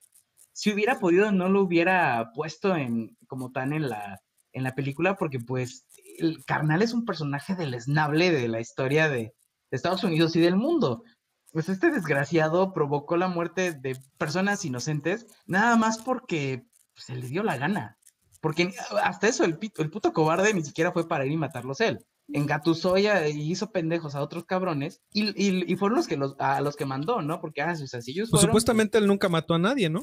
si 0.52 0.70
hubiera 0.70 1.00
podido, 1.00 1.32
no 1.32 1.48
lo 1.48 1.62
hubiera 1.62 2.30
puesto 2.34 2.76
en, 2.76 3.16
como 3.26 3.52
tan 3.52 3.72
en 3.72 3.88
la, 3.88 4.20
en 4.52 4.64
la 4.64 4.74
película, 4.74 5.16
porque 5.16 5.40
pues 5.40 5.86
el 6.18 6.44
carnal 6.44 6.82
es 6.82 6.92
un 6.92 7.06
personaje 7.06 7.54
deleznable 7.54 8.30
de 8.30 8.48
la 8.48 8.60
historia 8.60 9.08
de, 9.08 9.34
Estados 9.70 10.02
Unidos 10.02 10.34
y 10.34 10.40
del 10.40 10.56
mundo. 10.56 11.04
Pues 11.52 11.68
este 11.68 11.90
desgraciado 11.90 12.72
provocó 12.72 13.18
la 13.18 13.28
muerte 13.28 13.72
de 13.72 13.98
personas 14.16 14.64
inocentes, 14.64 15.26
nada 15.46 15.76
más 15.76 15.98
porque 15.98 16.66
se 16.96 17.14
le 17.14 17.28
dio 17.28 17.42
la 17.42 17.58
gana. 17.58 17.98
Porque 18.40 18.72
hasta 19.02 19.28
eso, 19.28 19.44
el, 19.44 19.58
el 19.76 19.90
puto 19.90 20.14
cobarde 20.14 20.54
ni 20.54 20.64
siquiera 20.64 20.92
fue 20.92 21.06
para 21.06 21.26
ir 21.26 21.32
y 21.32 21.36
matarlos 21.36 21.82
él 21.82 21.98
engatusó 22.32 22.98
y 22.98 23.08
hizo 23.50 23.70
pendejos 23.70 24.14
a 24.14 24.22
otros 24.22 24.44
cabrones 24.44 25.00
y, 25.12 25.74
fueron 25.76 25.96
los 25.96 26.06
que 26.06 26.16
los, 26.16 26.36
a 26.38 26.60
los 26.60 26.76
que 26.76 26.84
mandó, 26.84 27.22
¿no? 27.22 27.40
Porque, 27.40 27.62
ah, 27.62 27.74
sus 27.74 27.90
sencillos 27.90 28.30
pues 28.30 28.42
supuestamente 28.42 28.98
él 28.98 29.06
nunca 29.06 29.28
mató 29.28 29.54
a 29.54 29.58
nadie, 29.58 29.88
¿no? 29.88 30.02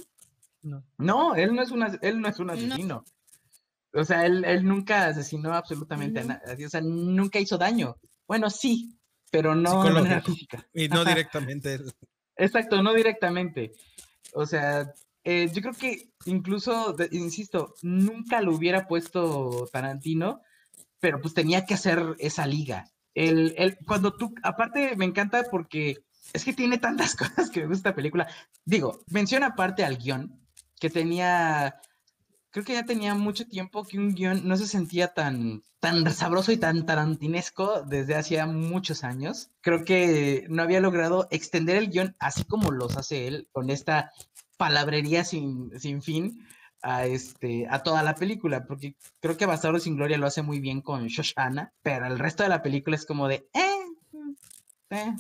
No, 0.98 1.36
él 1.36 1.54
no 1.54 1.62
es 1.62 1.72
una, 1.72 1.98
él 2.02 2.20
no 2.20 2.28
es 2.28 2.40
un 2.40 2.50
asesino. 2.50 3.04
O 3.94 4.04
sea, 4.04 4.26
él, 4.26 4.66
nunca 4.66 5.08
asesinó 5.08 5.54
absolutamente 5.54 6.20
a 6.20 6.24
nadie, 6.24 6.66
o 6.66 6.70
sea, 6.70 6.82
nunca 6.82 7.40
hizo 7.40 7.58
daño. 7.58 7.96
Bueno, 8.28 8.50
sí, 8.50 8.98
pero 9.32 9.56
no 9.56 9.84
de 9.84 9.92
manera 9.92 10.22
física. 10.22 10.68
Y 10.74 10.88
no 10.90 11.06
directamente. 11.06 11.80
Exacto, 12.36 12.82
no 12.82 12.94
directamente. 12.94 13.72
O 14.34 14.46
sea, 14.46 14.92
eh, 15.24 15.50
yo 15.54 15.62
creo 15.62 15.74
que 15.74 16.10
incluso, 16.26 16.96
insisto, 17.12 17.76
nunca 17.84 18.42
lo 18.42 18.56
hubiera 18.56 18.88
puesto 18.88 19.70
Tarantino 19.72 20.42
pero 21.00 21.22
pues 21.22 21.34
tenía 21.34 21.66
que 21.66 21.74
hacer 21.74 22.16
esa 22.20 22.48
liga. 22.48 22.91
El, 23.14 23.54
el, 23.58 23.78
cuando 23.86 24.14
tú, 24.14 24.34
aparte 24.43 24.96
me 24.96 25.06
encanta 25.06 25.43
porque 25.50 26.04
es 26.34 26.43
que 26.43 26.54
tiene 26.54 26.78
tantas 26.78 27.16
cosas 27.16 27.50
que 27.50 27.62
me 27.62 27.68
gusta 27.68 27.89
la 27.89 27.96
película. 27.96 28.28
Digo, 28.66 29.04
menciona 29.08 29.48
aparte 29.48 29.84
al 29.84 29.98
guion, 29.98 30.39
que 30.80 30.89
tenía, 30.89 31.80
creo 32.52 32.66
que 32.66 32.74
ya 32.74 32.86
tenía 32.86 33.16
mucho 33.16 33.48
tiempo 33.48 33.86
que 33.86 33.98
un 33.98 34.14
guion 34.14 34.48
no 34.48 34.58
se 34.58 34.68
sentía 34.68 35.14
tan, 35.14 35.64
tan 35.80 36.12
sabroso 36.14 36.52
y 36.52 36.58
tan 36.58 36.86
tarantinesco 36.86 37.84
desde 37.84 38.16
hacía 38.16 38.46
muchos 38.46 39.04
años. 39.04 39.52
Creo 39.62 39.86
que 39.86 40.46
no 40.50 40.64
había 40.64 40.82
logrado 40.82 41.28
extender 41.32 41.78
el 41.78 41.89
guion 41.89 42.16
así 42.20 42.43
como 42.43 42.72
los 42.72 42.98
hace 42.98 43.28
él, 43.28 43.48
con 43.52 43.70
esta 43.70 44.12
palabrería 44.58 45.24
sin, 45.24 45.78
sin 45.80 46.02
fin 46.02 46.46
a, 46.88 47.06
este, 47.08 47.66
a 47.70 47.80
toda 47.84 48.04
la 48.04 48.14
película, 48.14 48.66
porque 48.66 48.96
creo 49.20 49.36
que 49.38 49.48
Bastardo 49.48 49.80
sin 49.80 49.96
Gloria 49.96 50.20
lo 50.20 50.28
hace 50.28 50.44
muy 50.44 50.60
bien 50.60 50.82
con 50.82 51.08
Shoshana, 51.08 51.74
pero 51.82 52.06
el 52.06 52.20
resto 52.20 52.44
de 52.44 52.50
la 52.50 52.62
película 52.62 52.96
es 52.96 53.06
como 53.08 53.28
de, 53.28 53.48
eh, 53.54 53.86
eh, 54.92 55.14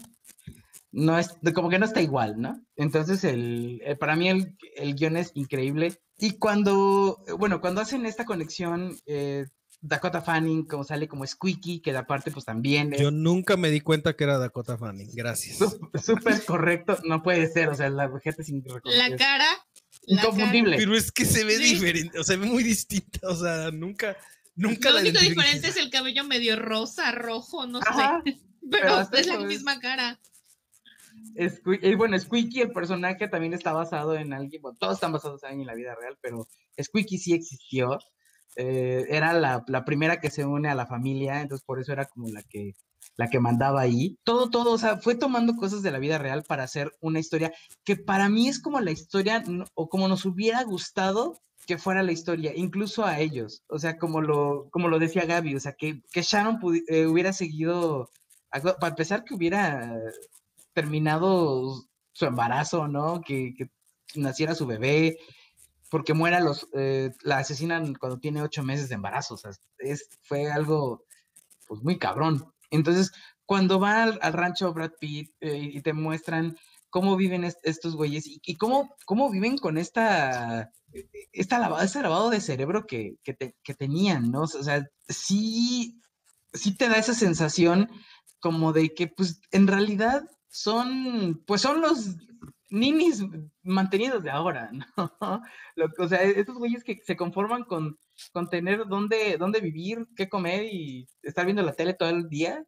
no 0.91 1.17
es, 1.17 1.35
como 1.53 1.69
que 1.69 1.79
no 1.79 1.85
está 1.85 2.01
igual, 2.01 2.39
¿no? 2.39 2.61
Entonces, 2.75 3.23
el, 3.23 3.81
eh, 3.83 3.95
para 3.95 4.15
mí 4.15 4.29
el, 4.29 4.55
el 4.75 4.95
guion 4.95 5.17
es 5.17 5.31
increíble. 5.33 5.99
Y 6.17 6.37
cuando, 6.37 7.17
bueno, 7.37 7.59
cuando 7.59 7.81
hacen 7.81 8.05
esta 8.05 8.23
conexión, 8.25 8.95
eh, 9.05 9.45
Dakota 9.81 10.21
Fanning 10.21 10.65
como 10.65 10.83
sale 10.83 11.07
como 11.07 11.27
Squeaky, 11.27 11.81
que 11.81 11.91
la 11.91 12.07
parte 12.07 12.31
pues 12.31 12.45
también 12.45 12.93
es 12.93 13.01
Yo 13.01 13.11
nunca 13.11 13.57
me 13.57 13.69
di 13.69 13.81
cuenta 13.81 14.15
que 14.15 14.23
era 14.23 14.37
Dakota 14.37 14.77
Fanning. 14.77 15.09
Gracias. 15.13 15.57
sú- 15.57 15.89
súper 16.01 16.43
correcto, 16.45 16.97
no 17.03 17.21
puede 17.21 17.47
ser, 17.47 17.69
o 17.69 17.75
sea, 17.75 17.89
la 17.89 18.07
gente 18.23 18.41
es 18.41 18.51
La 18.85 19.15
cara. 19.17 19.45
Inconfundible. 20.07 20.77
Pero 20.77 20.95
es 20.95 21.11
que 21.11 21.25
se 21.25 21.43
ve 21.43 21.57
Sí. 21.57 21.73
diferente, 21.75 22.19
o 22.19 22.23
sea, 22.23 22.35
se 22.35 22.41
ve 22.41 22.45
muy 22.47 22.63
distinta. 22.63 23.19
O 23.29 23.35
sea, 23.35 23.71
nunca, 23.71 24.15
nunca 24.55 24.89
Lo 24.89 24.95
la 24.95 25.01
único 25.01 25.19
diferente 25.19 25.67
es 25.67 25.77
el 25.77 25.89
cabello 25.89 26.23
medio 26.23 26.55
rosa, 26.55 27.11
rojo, 27.11 27.65
no 27.67 27.79
Ajá, 27.79 28.21
sé. 28.25 28.37
pero 28.69 29.01
es 29.11 29.27
la 29.27 29.39
misma 29.39 29.79
cara. 29.79 30.19
Sque- 31.35 31.79
eh, 31.81 31.95
bueno, 31.95 32.17
Squeaky, 32.17 32.61
el 32.61 32.71
personaje 32.71 33.27
también 33.27 33.53
está 33.53 33.73
basado 33.73 34.15
en 34.15 34.33
alguien, 34.33 34.61
bueno, 34.61 34.77
todos 34.79 34.93
están 34.95 35.11
basados 35.11 35.43
en 35.43 35.47
alguien 35.49 35.61
en 35.61 35.67
la 35.67 35.75
vida 35.75 35.95
real, 35.95 36.17
pero 36.21 36.47
Squeaky 36.81 37.17
sí 37.17 37.33
existió. 37.33 37.99
eh, 38.57 39.05
era 39.09 39.33
la, 39.33 39.65
la 39.67 39.83
primera 39.83 40.21
que 40.21 40.29
se 40.29 40.45
une 40.45 40.69
a 40.69 40.75
la 40.75 40.87
familia, 40.87 41.41
entonces 41.41 41.65
por 41.65 41.81
eso 41.81 41.91
era 41.91 42.05
como 42.05 42.29
la 42.29 42.41
que, 42.43 42.73
la 43.15 43.29
que 43.29 43.39
mandaba 43.39 43.81
ahí. 43.81 44.17
Todo, 44.23 44.49
todo, 44.49 44.71
o 44.71 44.77
sea, 44.77 44.97
fue 44.97 45.15
tomando 45.15 45.55
cosas 45.55 45.81
de 45.81 45.91
la 45.91 45.99
vida 45.99 46.17
real 46.17 46.43
para 46.43 46.63
hacer 46.63 46.91
una 47.01 47.19
historia 47.19 47.53
que 47.83 47.95
para 47.95 48.29
mí 48.29 48.47
es 48.47 48.61
como 48.61 48.79
la 48.81 48.91
historia, 48.91 49.43
o 49.73 49.89
como 49.89 50.07
nos 50.07 50.25
hubiera 50.25 50.63
gustado 50.63 51.41
que 51.65 51.77
fuera 51.77 52.03
la 52.03 52.11
historia, 52.11 52.53
incluso 52.55 53.05
a 53.05 53.19
ellos. 53.19 53.63
O 53.67 53.79
sea, 53.79 53.97
como 53.97 54.21
lo, 54.21 54.69
como 54.71 54.87
lo 54.87 54.99
decía 54.99 55.25
Gaby, 55.25 55.55
o 55.55 55.59
sea, 55.59 55.73
que, 55.73 56.01
que 56.11 56.21
Sharon 56.21 56.59
eh, 56.87 57.07
hubiera 57.07 57.33
seguido, 57.33 58.11
para 58.51 58.89
empezar, 58.89 59.23
que 59.23 59.33
hubiera 59.33 59.97
terminado 60.73 61.83
su 62.13 62.25
embarazo, 62.25 62.87
¿no? 62.87 63.21
Que, 63.21 63.53
que 63.57 63.69
naciera 64.15 64.55
su 64.55 64.65
bebé, 64.65 65.17
porque 65.89 66.13
muera 66.13 66.39
los, 66.39 66.67
eh, 66.73 67.11
la 67.23 67.39
asesinan 67.39 67.93
cuando 67.95 68.19
tiene 68.19 68.41
ocho 68.41 68.63
meses 68.63 68.89
de 68.89 68.95
embarazo, 68.95 69.35
o 69.35 69.37
sea, 69.37 69.51
es, 69.79 70.09
fue 70.23 70.51
algo, 70.51 71.03
pues, 71.67 71.81
muy 71.83 71.97
cabrón. 71.97 72.51
Entonces, 72.75 73.11
cuando 73.45 73.79
va 73.79 74.03
al, 74.03 74.33
rancho 74.33 74.73
Brad 74.73 74.91
Pitt 74.99 75.31
eh, 75.41 75.57
y 75.73 75.81
te 75.81 75.93
muestran 75.93 76.55
cómo 76.89 77.15
viven 77.17 77.43
est- 77.43 77.59
estos 77.63 77.95
güeyes 77.95 78.25
y, 78.27 78.57
cómo, 78.57 78.95
cómo 79.05 79.29
viven 79.29 79.57
con 79.57 79.77
esta, 79.77 80.71
esta 81.33 81.59
lavado, 81.59 81.83
este 81.83 82.01
lavado 82.01 82.29
de 82.29 82.39
cerebro 82.41 82.85
que, 82.85 83.15
que, 83.23 83.33
te- 83.33 83.55
que 83.63 83.73
tenían, 83.73 84.31
¿no? 84.31 84.41
O 84.43 84.47
sea, 84.47 84.85
sí, 85.09 85.99
sí 86.53 86.75
te 86.77 86.87
da 86.89 86.95
esa 86.97 87.13
sensación 87.13 87.89
como 88.39 88.71
de 88.73 88.93
que, 88.93 89.07
pues, 89.07 89.41
en 89.51 89.67
realidad 89.67 90.23
son, 90.49 91.43
pues, 91.45 91.61
son 91.61 91.81
los 91.81 92.15
ninis 92.69 93.23
mantenidos 93.63 94.23
de 94.23 94.31
ahora, 94.31 94.71
¿no? 94.97 95.41
O 95.99 96.07
sea, 96.07 96.21
estos 96.23 96.57
güeyes 96.57 96.83
que 96.83 96.97
se 97.05 97.15
conforman 97.17 97.63
con, 97.65 97.97
con 98.31 98.49
tener 98.49 98.85
dónde, 98.87 99.37
dónde 99.37 99.59
vivir, 99.59 100.07
qué 100.15 100.29
comer 100.29 100.65
y 100.65 101.07
estar 101.23 101.45
viendo 101.45 101.63
la 101.63 101.73
tele 101.73 101.93
todo 101.93 102.09
el 102.09 102.29
día 102.29 102.65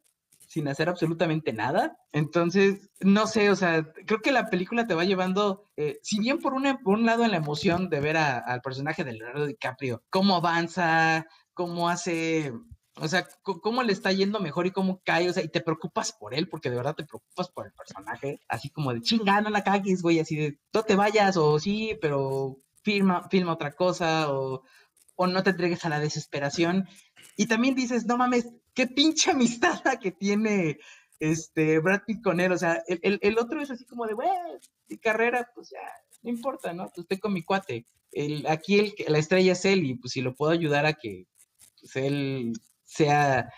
sin 0.48 0.66
hacer 0.66 0.88
absolutamente 0.88 1.52
nada. 1.52 1.98
Entonces, 2.10 2.90
no 3.00 3.26
sé, 3.26 3.50
o 3.50 3.56
sea, 3.56 3.92
creo 4.06 4.20
que 4.20 4.32
la 4.32 4.48
película 4.48 4.86
te 4.86 4.94
va 4.94 5.04
llevando, 5.04 5.70
eh, 5.76 5.98
si 6.02 6.18
bien 6.18 6.38
por, 6.38 6.54
una, 6.54 6.78
por 6.78 6.94
un 6.94 7.04
lado 7.04 7.24
en 7.24 7.30
la 7.30 7.36
emoción 7.36 7.90
de 7.90 8.00
ver 8.00 8.16
al 8.16 8.60
personaje 8.62 9.04
de 9.04 9.12
Leonardo 9.12 9.46
DiCaprio, 9.46 10.02
cómo 10.08 10.36
avanza, 10.36 11.26
cómo 11.52 11.90
hace, 11.90 12.52
o 12.96 13.06
sea, 13.08 13.28
cómo 13.42 13.82
le 13.82 13.92
está 13.92 14.10
yendo 14.10 14.40
mejor 14.40 14.66
y 14.66 14.70
cómo 14.70 15.02
cae, 15.04 15.28
o 15.28 15.32
sea, 15.34 15.44
y 15.44 15.48
te 15.48 15.60
preocupas 15.60 16.12
por 16.12 16.32
él, 16.32 16.48
porque 16.48 16.70
de 16.70 16.76
verdad 16.76 16.94
te 16.94 17.04
preocupas 17.04 17.50
por 17.50 17.66
el 17.66 17.72
personaje, 17.72 18.40
así 18.48 18.70
como 18.70 18.94
de 18.94 19.02
chinga, 19.02 19.42
no 19.42 19.50
la 19.50 19.62
cagues, 19.62 20.00
güey, 20.00 20.18
así 20.18 20.34
de 20.36 20.58
no 20.72 20.82
te 20.82 20.96
vayas, 20.96 21.36
o 21.36 21.58
sí, 21.58 21.98
pero 22.00 22.56
firma, 22.82 23.28
filma 23.28 23.52
otra 23.52 23.72
cosa, 23.72 24.32
o, 24.32 24.62
o 25.18 25.26
no 25.26 25.42
te 25.42 25.50
entregues 25.50 25.84
a 25.84 25.88
la 25.88 25.98
desesperación. 25.98 26.88
Y 27.36 27.46
también 27.46 27.74
dices, 27.74 28.06
no 28.06 28.16
mames, 28.16 28.48
qué 28.72 28.86
pinche 28.86 29.30
amistad 29.32 29.82
que 30.00 30.12
tiene 30.12 30.78
este 31.18 31.80
Brad 31.80 32.02
Pitt 32.06 32.22
con 32.22 32.38
él. 32.40 32.52
O 32.52 32.56
sea, 32.56 32.80
el, 32.86 33.18
el- 33.20 33.38
otro 33.38 33.60
es 33.60 33.70
así 33.70 33.84
como 33.84 34.06
de, 34.06 34.14
güey, 34.14 34.28
carrera, 35.02 35.50
pues 35.54 35.70
ya, 35.70 35.80
no 36.22 36.30
importa, 36.30 36.72
¿no? 36.72 36.84
Pues 36.84 36.98
estoy 36.98 37.18
con 37.18 37.32
mi 37.32 37.42
cuate. 37.42 37.84
El, 38.12 38.46
aquí 38.46 38.78
el, 38.78 38.94
la 39.08 39.18
estrella 39.18 39.52
es 39.52 39.64
él 39.64 39.84
y 39.84 39.96
pues 39.96 40.12
si 40.12 40.20
lo 40.22 40.34
puedo 40.34 40.52
ayudar 40.52 40.86
a 40.86 40.92
que 40.94 41.26
pues, 41.80 41.96
él 41.96 42.52
sea 42.84 43.52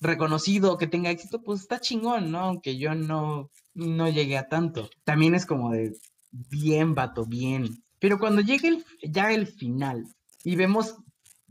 reconocido, 0.00 0.78
que 0.78 0.86
tenga 0.86 1.10
éxito, 1.10 1.42
pues 1.42 1.60
está 1.60 1.78
chingón, 1.78 2.30
¿no? 2.30 2.38
Aunque 2.40 2.78
yo 2.78 2.94
no, 2.94 3.50
no 3.74 4.08
llegué 4.08 4.38
a 4.38 4.48
tanto. 4.48 4.88
También 5.04 5.34
es 5.34 5.44
como 5.44 5.70
de, 5.72 5.92
bien, 6.30 6.94
vato, 6.94 7.26
bien. 7.26 7.68
Pero 7.98 8.18
cuando 8.18 8.40
llegue 8.40 8.82
ya 9.02 9.30
el 9.32 9.46
final 9.46 10.06
y 10.44 10.56
vemos, 10.56 10.96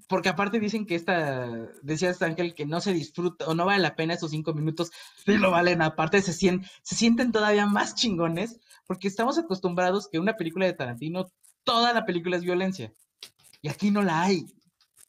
porque 0.07 0.29
aparte 0.29 0.59
dicen 0.59 0.85
que 0.85 0.95
esta, 0.95 1.45
decías 1.81 2.21
Ángel, 2.21 2.55
que 2.55 2.65
no 2.65 2.81
se 2.81 2.93
disfruta 2.93 3.45
o 3.47 3.53
no 3.55 3.65
vale 3.65 3.81
la 3.81 3.95
pena 3.95 4.13
esos 4.15 4.31
cinco 4.31 4.53
minutos, 4.53 4.91
sí 5.25 5.37
lo 5.37 5.51
valen, 5.51 5.81
aparte 5.81 6.21
se, 6.21 6.33
sien- 6.33 6.67
se 6.81 6.95
sienten 6.95 7.31
todavía 7.31 7.65
más 7.67 7.95
chingones, 7.95 8.59
porque 8.87 9.07
estamos 9.07 9.37
acostumbrados 9.37 10.07
que 10.09 10.19
una 10.19 10.35
película 10.35 10.65
de 10.65 10.73
Tarantino, 10.73 11.31
toda 11.63 11.93
la 11.93 12.05
película 12.05 12.37
es 12.37 12.43
violencia. 12.43 12.91
Y 13.61 13.69
aquí 13.69 13.91
no 13.91 14.01
la 14.01 14.21
hay. 14.23 14.45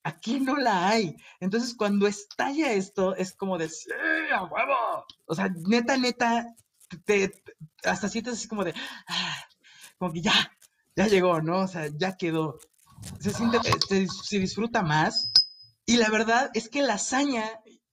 Aquí 0.03 0.41
no 0.41 0.57
la 0.57 0.89
hay. 0.89 1.15
Entonces, 1.41 1.75
cuando 1.75 2.07
estalla 2.07 2.73
esto, 2.73 3.15
es 3.17 3.33
como 3.35 3.57
de, 3.59 3.69
¡sí, 3.69 3.91
a 4.35 4.43
huevo! 4.45 5.05
O 5.27 5.35
sea, 5.35 5.49
neta, 5.67 5.97
neta, 5.97 6.55
te, 7.05 7.29
te- 7.29 7.43
hasta 7.85 8.09
sientes 8.09 8.35
así 8.35 8.49
como 8.49 8.65
de, 8.65 8.75
"Ah", 9.07 9.37
como 9.99 10.13
que 10.13 10.21
ya, 10.23 10.33
ya 10.97 11.07
llegó, 11.07 11.41
¿no? 11.43 11.61
O 11.61 11.69
sea, 11.69 11.89
ya 11.97 12.17
quedó. 12.17 12.59
Se 13.21 13.33
siente, 13.33 13.59
eh, 13.91 14.07
se, 14.25 14.39
disfruta 14.39 14.83
más. 14.83 15.31
Y 15.87 15.97
la 15.97 16.11
verdad 16.11 16.51
es 16.55 16.69
que 16.69 16.83
la 16.83 16.95
hazaña 16.95 17.45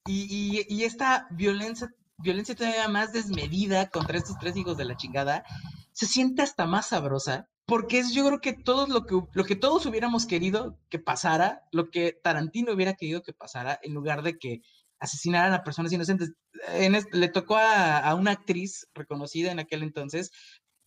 y, 0.05 0.65
y- 0.69 0.83
esta 0.83 1.27
violencia, 1.31 1.89
violencia 2.17 2.55
todavía 2.55 2.87
más 2.87 3.11
desmedida 3.13 3.89
contra 3.89 4.17
estos 4.17 4.37
tres 4.39 4.55
hijos 4.55 4.77
de 4.77 4.85
la 4.85 4.95
chingada, 4.95 5.43
se 5.91 6.05
siente 6.05 6.41
hasta 6.41 6.65
más 6.65 6.87
sabrosa. 6.89 7.49
Porque 7.65 7.99
es 7.99 8.13
yo 8.13 8.25
creo 8.25 8.39
que 8.39 8.53
todo 8.53 8.87
lo 8.87 9.05
que, 9.05 9.19
lo 9.33 9.43
que 9.43 9.57
todos 9.57 9.85
hubiéramos 9.85 10.25
querido 10.25 10.79
que 10.89 10.99
pasara, 10.99 11.63
lo 11.73 11.89
que 11.89 12.13
Tarantino 12.23 12.71
hubiera 12.71 12.93
querido 12.93 13.21
que 13.23 13.33
pasara, 13.33 13.77
en 13.83 13.93
lugar 13.93 14.23
de 14.23 14.37
que 14.37 14.61
asesinaran 14.99 15.51
a 15.53 15.63
personas 15.63 15.91
inocentes. 15.91 16.31
En 16.69 16.95
es- 16.95 17.07
le 17.11 17.27
tocó 17.27 17.57
a, 17.57 17.97
a 17.99 18.15
una 18.15 18.31
actriz 18.31 18.87
reconocida 18.93 19.51
en 19.51 19.59
aquel 19.59 19.83
entonces, 19.83 20.31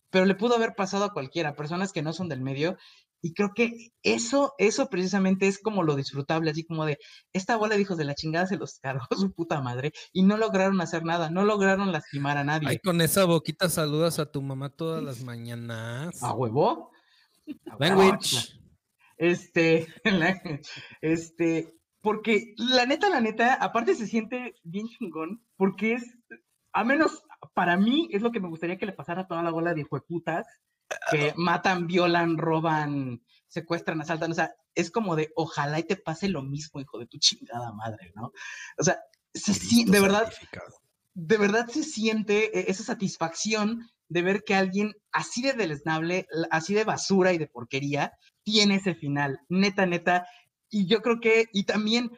pero 0.09 0.25
le 0.25 0.35
pudo 0.35 0.55
haber 0.55 0.73
pasado 0.75 1.05
a 1.05 1.13
cualquiera, 1.13 1.55
personas 1.55 1.93
que 1.93 2.01
no 2.01 2.13
son 2.13 2.27
del 2.29 2.41
medio. 2.41 2.77
Y 3.21 3.33
creo 3.33 3.51
que 3.53 3.91
eso, 4.01 4.53
eso 4.57 4.89
precisamente 4.89 5.47
es 5.47 5.59
como 5.59 5.83
lo 5.83 5.95
disfrutable, 5.95 6.49
así 6.49 6.63
como 6.63 6.85
de 6.85 6.97
esta 7.33 7.55
bola 7.55 7.75
de 7.75 7.81
hijos 7.81 7.97
de 7.97 8.05
la 8.05 8.15
chingada 8.15 8.47
se 8.47 8.57
los 8.57 8.79
cargó 8.79 9.05
su 9.15 9.31
puta 9.33 9.61
madre 9.61 9.93
y 10.11 10.23
no 10.23 10.37
lograron 10.37 10.81
hacer 10.81 11.03
nada, 11.03 11.29
no 11.29 11.45
lograron 11.45 11.91
lastimar 11.91 12.37
a 12.37 12.43
nadie. 12.43 12.67
Ay, 12.67 12.79
con 12.79 12.99
esa 13.01 13.25
boquita 13.25 13.69
saludas 13.69 14.19
a 14.19 14.31
tu 14.31 14.41
mamá 14.41 14.69
todas 14.69 15.03
las 15.03 15.23
mañanas. 15.23 16.21
¿A 16.23 16.33
huevo? 16.33 16.91
Language. 17.79 18.59
Este, 19.17 19.87
este, 21.01 21.75
porque 22.01 22.55
la 22.57 22.87
neta, 22.87 23.07
la 23.09 23.21
neta, 23.21 23.53
aparte 23.53 23.93
se 23.93 24.07
siente 24.07 24.55
bien 24.63 24.87
chingón, 24.87 25.43
porque 25.57 25.93
es, 25.93 26.17
a 26.73 26.83
menos 26.83 27.21
para 27.53 27.77
mí, 27.77 28.09
es 28.11 28.23
lo 28.23 28.31
que 28.31 28.39
me 28.39 28.49
gustaría 28.49 28.77
que 28.77 28.87
le 28.87 28.93
pasara 28.93 29.21
a 29.21 29.27
toda 29.27 29.43
la 29.43 29.51
bola 29.51 29.75
de 29.75 29.81
hijueputas 29.81 30.47
que 31.11 31.33
matan, 31.35 31.87
violan, 31.87 32.37
roban, 32.37 33.21
secuestran, 33.47 34.01
asaltan, 34.01 34.31
o 34.31 34.35
sea, 34.35 34.53
es 34.75 34.91
como 34.91 35.15
de, 35.15 35.31
ojalá 35.35 35.79
y 35.79 35.83
te 35.83 35.97
pase 35.97 36.29
lo 36.29 36.41
mismo, 36.41 36.79
hijo 36.79 36.97
de 36.99 37.07
tu 37.07 37.17
chingada 37.17 37.73
madre, 37.73 38.11
¿no? 38.15 38.31
O 38.77 38.83
sea, 38.83 38.99
se 39.33 39.53
de 39.85 39.99
verdad, 39.99 40.31
de 41.13 41.37
verdad 41.37 41.67
se 41.67 41.83
siente 41.83 42.57
eh, 42.57 42.65
esa 42.67 42.83
satisfacción 42.83 43.89
de 44.07 44.21
ver 44.21 44.43
que 44.43 44.55
alguien 44.55 44.93
así 45.11 45.41
de 45.41 45.53
deleznable, 45.53 46.27
así 46.49 46.73
de 46.73 46.83
basura 46.83 47.33
y 47.33 47.37
de 47.37 47.47
porquería, 47.47 48.13
tiene 48.43 48.75
ese 48.75 48.93
final, 48.93 49.39
neta, 49.49 49.85
neta. 49.85 50.25
Y 50.69 50.87
yo 50.87 51.01
creo 51.01 51.19
que, 51.19 51.45
y 51.53 51.63
también 51.63 52.11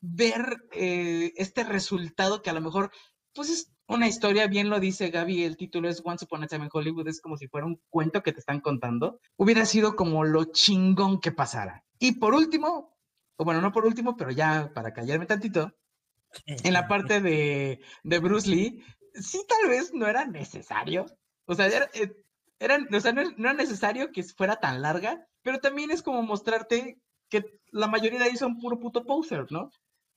ver 0.00 0.56
eh, 0.72 1.32
este 1.36 1.64
resultado 1.64 2.42
que 2.42 2.50
a 2.50 2.52
lo 2.52 2.60
mejor, 2.60 2.90
pues 3.32 3.50
es 3.50 3.75
una 3.88 4.08
historia, 4.08 4.46
bien 4.46 4.68
lo 4.68 4.80
dice 4.80 5.10
Gaby, 5.10 5.44
el 5.44 5.56
título 5.56 5.88
es 5.88 6.02
Once 6.04 6.24
Upon 6.24 6.42
a 6.44 6.46
Time 6.46 6.64
in 6.64 6.70
Hollywood, 6.72 7.08
es 7.08 7.20
como 7.20 7.36
si 7.36 7.46
fuera 7.48 7.66
un 7.66 7.80
cuento 7.88 8.22
que 8.22 8.32
te 8.32 8.40
están 8.40 8.60
contando. 8.60 9.20
Hubiera 9.36 9.64
sido 9.64 9.94
como 9.96 10.24
lo 10.24 10.44
chingón 10.46 11.20
que 11.20 11.32
pasara. 11.32 11.84
Y 11.98 12.12
por 12.12 12.34
último, 12.34 12.96
o 13.36 13.44
bueno, 13.44 13.60
no 13.60 13.72
por 13.72 13.86
último, 13.86 14.16
pero 14.16 14.30
ya 14.30 14.72
para 14.74 14.92
callarme 14.92 15.26
tantito, 15.26 15.72
en 16.46 16.72
la 16.72 16.88
parte 16.88 17.20
de, 17.20 17.80
de 18.02 18.18
Bruce 18.18 18.48
Lee, 18.50 18.82
sí 19.14 19.40
tal 19.48 19.70
vez 19.70 19.94
no 19.94 20.06
era 20.06 20.26
necesario. 20.26 21.06
O 21.46 21.54
sea, 21.54 21.66
era, 21.66 21.88
eh, 21.94 22.12
o 22.92 23.00
sea, 23.00 23.12
no, 23.12 23.22
no 23.22 23.48
era 23.48 23.52
necesario 23.54 24.10
que 24.12 24.22
fuera 24.24 24.56
tan 24.56 24.82
larga, 24.82 25.26
pero 25.42 25.60
también 25.60 25.90
es 25.90 26.02
como 26.02 26.22
mostrarte 26.22 27.00
que 27.28 27.44
la 27.70 27.86
mayoría 27.86 28.18
de 28.18 28.24
ahí 28.26 28.36
son 28.36 28.58
puro 28.58 28.78
puto 28.78 29.04
poser, 29.04 29.46
¿no? 29.50 29.70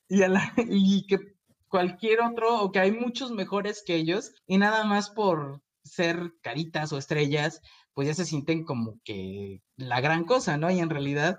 Y, 0.08 0.22
a 0.22 0.28
la- 0.28 0.52
y 0.56 1.06
que 1.06 1.36
cualquier 1.70 2.20
otro, 2.20 2.60
o 2.62 2.72
que 2.72 2.80
hay 2.80 2.92
muchos 2.92 3.30
mejores 3.32 3.82
que 3.86 3.96
ellos, 3.96 4.32
y 4.46 4.58
nada 4.58 4.84
más 4.84 5.10
por 5.10 5.62
ser 5.84 6.34
caritas 6.42 6.92
o 6.92 6.98
estrellas, 6.98 7.62
pues 7.94 8.08
ya 8.08 8.14
se 8.14 8.26
sienten 8.26 8.64
como 8.64 9.00
que 9.04 9.62
la 9.76 10.00
gran 10.00 10.24
cosa, 10.24 10.56
¿no? 10.58 10.70
Y 10.70 10.80
en 10.80 10.90
realidad, 10.90 11.38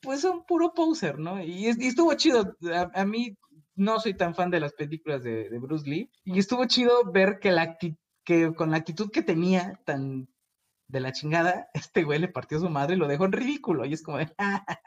pues 0.00 0.20
son 0.22 0.44
puro 0.46 0.74
poser, 0.74 1.18
¿no? 1.18 1.42
Y, 1.42 1.66
es- 1.68 1.78
y 1.80 1.88
estuvo 1.88 2.14
chido. 2.14 2.56
A, 2.94 3.04
mí 3.04 3.36
no 3.76 4.00
soy 4.00 4.14
tan 4.14 4.34
fan 4.34 4.50
de 4.50 4.60
las 4.60 4.72
películas 4.74 5.22
de, 5.22 5.48
Bruce 5.60 5.88
Lee, 5.88 6.10
y 6.24 6.38
estuvo 6.38 6.64
chido 6.66 7.10
ver 7.12 7.38
que, 7.40 7.50
la 7.52 7.76
que 8.24 8.54
con 8.54 8.70
la 8.70 8.78
actitud 8.78 9.10
que 9.10 9.22
tenía 9.22 9.80
tan 9.84 10.28
de 10.88 11.00
la 11.00 11.12
chingada, 11.12 11.68
este 11.74 12.04
güey 12.04 12.18
le 12.18 12.28
partió 12.28 12.58
a 12.58 12.60
su 12.62 12.70
madre 12.70 12.96
y 12.96 12.98
lo 12.98 13.08
dejó 13.08 13.24
en 13.26 13.32
ridículo. 13.32 13.84
Y 13.84 13.92
es 13.94 14.02
como 14.02 14.18
de, 14.18 14.32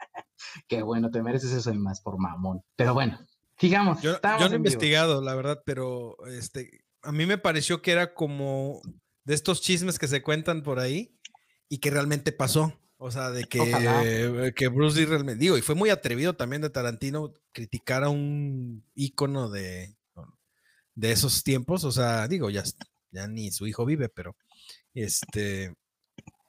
qué 0.68 0.82
bueno, 0.82 1.10
te 1.10 1.22
mereces 1.22 1.52
eso 1.52 1.72
y 1.72 1.78
más 1.78 2.00
por 2.00 2.18
mamón. 2.18 2.62
Pero 2.76 2.94
bueno, 2.94 3.18
sigamos. 3.58 4.00
Yo, 4.02 4.12
yo 4.12 4.18
no 4.22 4.44
he 4.44 4.48
vivo. 4.48 4.56
investigado, 4.56 5.22
la 5.22 5.34
verdad, 5.34 5.62
pero 5.64 6.16
este, 6.26 6.84
a 7.02 7.12
mí 7.12 7.26
me 7.26 7.38
pareció 7.38 7.82
que 7.82 7.92
era 7.92 8.14
como 8.14 8.80
de 9.24 9.34
estos 9.34 9.60
chismes 9.60 9.98
que 9.98 10.08
se 10.08 10.22
cuentan 10.22 10.62
por 10.62 10.78
ahí 10.78 11.18
y 11.68 11.78
que 11.78 11.90
realmente 11.90 12.32
pasó. 12.32 12.78
O 13.04 13.10
sea, 13.10 13.30
de 13.30 13.44
que, 13.44 13.60
Ojalá. 13.60 14.52
que 14.52 14.68
Bruce 14.68 15.00
Lee 15.00 15.06
realmente, 15.06 15.40
digo, 15.40 15.58
y 15.58 15.62
fue 15.62 15.74
muy 15.74 15.90
atrevido 15.90 16.36
también 16.36 16.62
de 16.62 16.70
Tarantino 16.70 17.34
criticar 17.50 18.04
a 18.04 18.08
un 18.08 18.84
ícono 18.94 19.50
de, 19.50 19.96
de 20.94 21.10
esos 21.10 21.42
tiempos. 21.42 21.82
O 21.82 21.90
sea, 21.90 22.28
digo, 22.28 22.48
ya, 22.48 22.62
ya 23.10 23.26
ni 23.26 23.50
su 23.50 23.66
hijo 23.66 23.84
vive, 23.84 24.08
pero 24.08 24.36
este, 24.94 25.74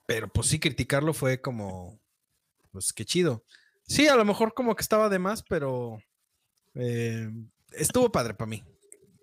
pero 0.05 0.27
pues 0.27 0.47
sí, 0.47 0.59
criticarlo 0.59 1.13
fue 1.13 1.41
como, 1.41 1.99
pues 2.71 2.93
qué 2.93 3.05
chido. 3.05 3.43
Sí, 3.87 4.07
a 4.07 4.15
lo 4.15 4.25
mejor 4.25 4.53
como 4.53 4.75
que 4.75 4.81
estaba 4.81 5.09
de 5.09 5.19
más, 5.19 5.43
pero 5.43 5.97
eh, 6.75 7.29
estuvo 7.71 8.11
padre 8.11 8.33
para 8.33 8.49
mí. 8.49 8.63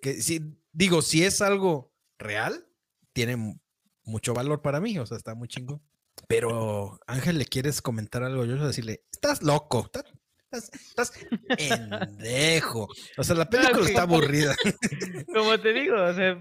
Que 0.03 0.15
si, 0.15 0.41
digo, 0.73 1.03
si 1.03 1.25
es 1.25 1.41
algo 1.43 1.93
real, 2.19 2.67
tiene 3.13 3.37
mu- 3.37 3.59
mucho 4.05 4.35
valor 4.35 4.63
para 4.63 4.81
mí, 4.81 4.99
o 4.99 5.07
sea, 5.07 5.17
está 5.17 5.35
muy 5.35 5.49
chingo. 5.49 5.83
Pero, 6.29 6.99
Ángel, 7.07 7.39
¿le 7.39 7.45
quieres 7.47 7.81
comentar 7.83 8.23
algo? 8.23 8.45
Yo 8.45 8.57
decirle, 8.67 9.05
estás 9.13 9.43
loco, 9.43 9.87
estás, 9.87 10.71
estás, 10.73 11.13
pendejo. 11.57 12.89
O 13.17 13.25
sea, 13.25 13.37
la 13.37 13.49
película 13.49 13.87
está 13.87 14.03
aburrida. 14.03 14.55
Como 15.35 15.59
te 15.61 15.73
digo, 15.73 15.97
o 16.03 16.13
sea, 16.15 16.33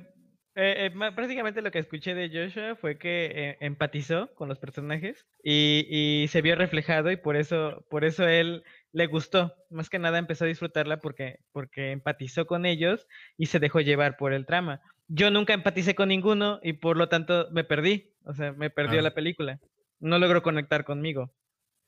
eh, 0.55 0.87
eh, 0.87 1.11
prácticamente 1.15 1.61
lo 1.61 1.71
que 1.71 1.79
escuché 1.79 2.13
de 2.13 2.29
Joshua 2.29 2.75
fue 2.75 2.97
que 2.97 3.25
eh, 3.33 3.57
empatizó 3.61 4.33
con 4.35 4.49
los 4.49 4.59
personajes 4.59 5.25
y, 5.43 5.85
y 5.89 6.27
se 6.27 6.41
vio 6.41 6.55
reflejado 6.55 7.11
y 7.11 7.17
por 7.17 7.35
eso, 7.37 7.85
por 7.89 8.03
eso 8.03 8.27
él 8.27 8.63
le 8.91 9.07
gustó. 9.07 9.53
Más 9.69 9.89
que 9.89 9.99
nada 9.99 10.17
empezó 10.17 10.45
a 10.45 10.47
disfrutarla 10.47 10.99
porque, 10.99 11.39
porque 11.51 11.91
empatizó 11.91 12.45
con 12.47 12.65
ellos 12.65 13.07
y 13.37 13.47
se 13.47 13.59
dejó 13.59 13.81
llevar 13.81 14.17
por 14.17 14.33
el 14.33 14.45
trama. 14.45 14.81
Yo 15.07 15.31
nunca 15.31 15.53
empaticé 15.53 15.95
con 15.95 16.09
ninguno 16.09 16.59
y 16.63 16.73
por 16.73 16.97
lo 16.97 17.09
tanto 17.09 17.49
me 17.51 17.63
perdí. 17.63 18.13
O 18.25 18.33
sea, 18.33 18.53
me 18.53 18.69
perdió 18.69 18.99
Ah. 18.99 19.03
la 19.03 19.13
película. 19.13 19.59
No 19.99 20.19
logró 20.19 20.41
conectar 20.43 20.83
conmigo. 20.85 21.33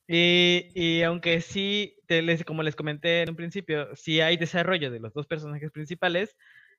Y, 0.07 0.71
y 0.75 1.03
aunque 1.03 1.41
sí, 1.41 1.97
te 2.07 2.21
les, 2.21 2.43
como 2.43 2.63
les 2.63 2.75
comenté 2.75 3.21
en 3.21 3.29
un 3.29 3.35
principio, 3.35 3.95
sí 3.95 4.19
hay 4.21 4.37
desarrollo 4.37 4.91
de 4.91 4.99
los 4.99 5.13
dos 5.13 5.27
personajes 5.27 5.71
principales, 5.71 6.35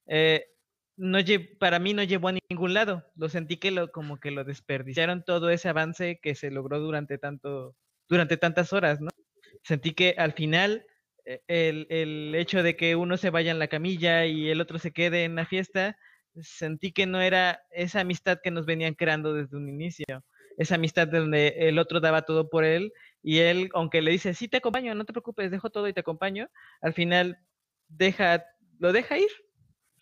eh, 0.07 0.47
no 0.97 1.18
para 1.59 1.79
mí 1.79 1.95
no 1.95 2.03
llevó 2.03 2.29
a 2.29 2.35
ningún 2.51 2.75
lado. 2.75 3.07
Lo 3.16 3.29
sentí 3.29 3.57
que 3.57 3.70
lo, 3.70 3.91
como 3.93 4.20
que 4.20 4.31
lo 4.31 4.45
desperdiciaron 4.45 5.25
todo 5.25 5.51
ese 5.51 5.68
avance 5.68 6.20
que 6.23 6.35
se 6.35 6.51
logró 6.51 6.79
durante 6.81 7.16
tanto, 7.18 7.77
durante 8.09 8.37
tantas 8.37 8.73
horas, 8.75 9.01
¿no? 9.01 9.09
Sentí 9.63 9.93
que 9.95 10.15
al 10.19 10.33
final 10.33 10.87
eh, 11.25 11.43
el, 11.49 11.87
el 11.91 12.35
hecho 12.35 12.63
de 12.63 12.77
que 12.77 12.97
uno 12.97 13.17
se 13.17 13.31
vaya 13.31 13.51
en 13.51 13.59
la 13.59 13.69
camilla 13.69 14.27
y 14.27 14.49
el 14.51 14.61
otro 14.61 14.79
se 14.79 14.93
quede 14.93 15.25
en 15.25 15.35
la 15.37 15.47
fiesta, 15.47 15.97
sentí 16.41 16.93
que 16.93 17.07
no 17.07 17.21
era 17.21 17.63
esa 17.71 18.01
amistad 18.01 18.41
que 18.43 18.51
nos 18.51 18.67
venían 18.67 18.95
creando 18.95 19.35
desde 19.35 19.57
un 19.57 19.69
inicio. 19.69 20.25
Esa 20.59 20.75
amistad 20.77 21.09
donde 21.09 21.49
el 21.69 21.79
otro 21.79 22.01
daba 22.01 22.23
todo 22.23 22.51
por 22.51 22.65
él 22.65 22.93
y 23.23 23.39
él, 23.39 23.71
aunque 23.75 24.03
le 24.03 24.11
dice, 24.11 24.35
sí 24.35 24.49
te 24.49 24.59
acompaño, 24.59 24.95
no 24.95 25.05
te 25.05 25.13
preocupes, 25.13 25.51
dejo 25.51 25.71
todo 25.71 25.89
y 25.89 25.93
te 25.95 26.01
acompaño, 26.01 26.49
al 26.81 26.93
final 26.95 27.39
deja, 27.89 28.45
lo 28.79 28.93
deja 28.93 29.19
ir. 29.19 29.29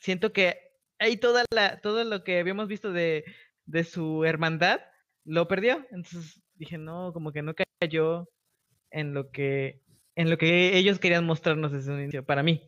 Siento 0.00 0.32
que 0.32 0.58
ahí 0.98 1.16
toda 1.16 1.44
la, 1.54 1.80
todo 1.80 2.04
lo 2.04 2.24
que 2.24 2.40
habíamos 2.40 2.68
visto 2.68 2.92
de, 2.92 3.24
de 3.66 3.84
su 3.84 4.24
hermandad 4.24 4.80
lo 5.24 5.46
perdió. 5.48 5.86
Entonces 5.90 6.42
dije, 6.54 6.78
no, 6.78 7.12
como 7.12 7.32
que 7.32 7.42
no 7.42 7.54
cayó 7.80 8.28
en 8.90 9.14
lo 9.14 9.30
que, 9.30 9.82
en 10.16 10.30
lo 10.30 10.38
que 10.38 10.76
ellos 10.76 10.98
querían 10.98 11.26
mostrarnos 11.26 11.72
desde 11.72 11.92
un 11.92 12.00
inicio, 12.00 12.24
para 12.24 12.42
mí, 12.42 12.62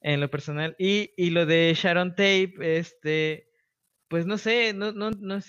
en 0.00 0.20
lo 0.20 0.30
personal. 0.30 0.76
Y, 0.78 1.12
y 1.16 1.30
lo 1.30 1.46
de 1.46 1.72
Sharon 1.76 2.10
Tape, 2.10 2.54
este, 2.60 3.48
pues 4.08 4.26
no 4.26 4.38
sé, 4.38 4.72
no, 4.74 4.92
no, 4.92 5.10
no 5.10 5.40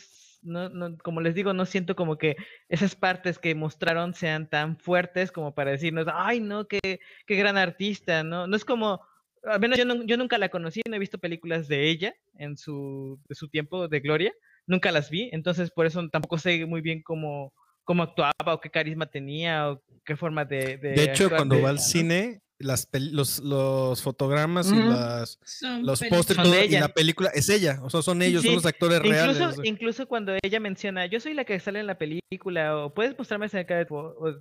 no, 0.45 0.97
como 1.03 1.21
les 1.21 1.36
digo, 1.36 1.53
no 1.53 1.65
siento 1.65 1.95
como 1.95 2.17
que 2.17 2.36
esas 2.69 2.95
partes 2.95 3.39
que 3.39 3.55
mostraron 3.55 4.13
sean 4.13 4.49
tan 4.49 4.78
fuertes 4.78 5.32
como 5.32 5.53
para 5.53 5.71
decirnos, 5.71 6.07
ay, 6.11 6.39
no, 6.39 6.67
qué, 6.67 6.99
qué 7.26 7.36
gran 7.36 7.57
artista, 7.57 8.23
¿no? 8.23 8.47
No 8.47 8.55
es 8.55 8.63
como, 8.63 9.01
al 9.43 9.59
menos 9.59 9.78
yo, 9.78 10.17
nunca 10.17 10.38
la 10.38 10.49
conocí, 10.49 10.82
no 10.88 10.95
he 10.95 10.99
visto 10.99 11.17
películas 11.17 11.67
de 11.67 11.89
ella 11.89 12.15
en 12.38 12.57
su, 12.57 13.19
su 13.32 13.49
tiempo 13.49 13.88
de 13.88 13.99
gloria, 13.99 14.34
nunca 14.67 14.91
las 14.91 15.09
vi, 15.09 15.30
entonces 15.32 15.71
por 15.71 15.86
eso 15.86 16.07
tampoco 16.09 16.38
sé 16.38 16.65
muy 16.65 16.82
bien 16.82 17.01
cómo, 17.01 17.53
cómo 17.86 18.03
actuaba 18.03 18.33
o 18.53 18.59
qué 18.59 18.69
carisma 18.69 19.05
tenía 19.05 19.71
o 19.71 19.81
qué 20.03 20.17
forma 20.17 20.43
de... 20.43 20.77
De, 20.77 20.91
De 20.91 21.03
hecho, 21.03 21.29
cuando 21.29 21.55
de 21.55 21.61
va 21.61 21.69
al 21.69 21.79
cine, 21.79 22.41
las 22.57 22.88
los, 22.93 23.39
los 23.39 24.01
fotogramas 24.01 24.71
y 24.71 24.75
las, 24.75 25.39
Son 25.43 25.86
los 25.86 25.99
de 25.99 26.09
todo, 26.09 26.63
y 26.63 26.69
la 26.69 26.89
película 26.89 27.29
es 27.33 27.49
ella, 27.49 27.79
o 27.83 27.89
sea, 27.89 28.01
son 28.01 28.21
ellos, 28.21 28.41
Sí, 28.41 28.47
son 28.47 28.55
los 28.55 28.65
actores 28.65 28.99
reales. 28.99 29.59
Incluso, 29.63 30.07
cuando 30.07 30.33
ella 30.41 30.59
menciona, 30.59 31.05
yo 31.05 31.19
soy 31.19 31.33
la 31.33 31.45
que 31.45 31.59
sale 31.59 31.79
en 31.79 31.88
la 31.88 31.97
película, 31.97 32.77
o 32.77 32.93
puedes 32.93 33.17
mostrarme 33.17 33.47
acerca 33.47 33.75
de 33.77 33.86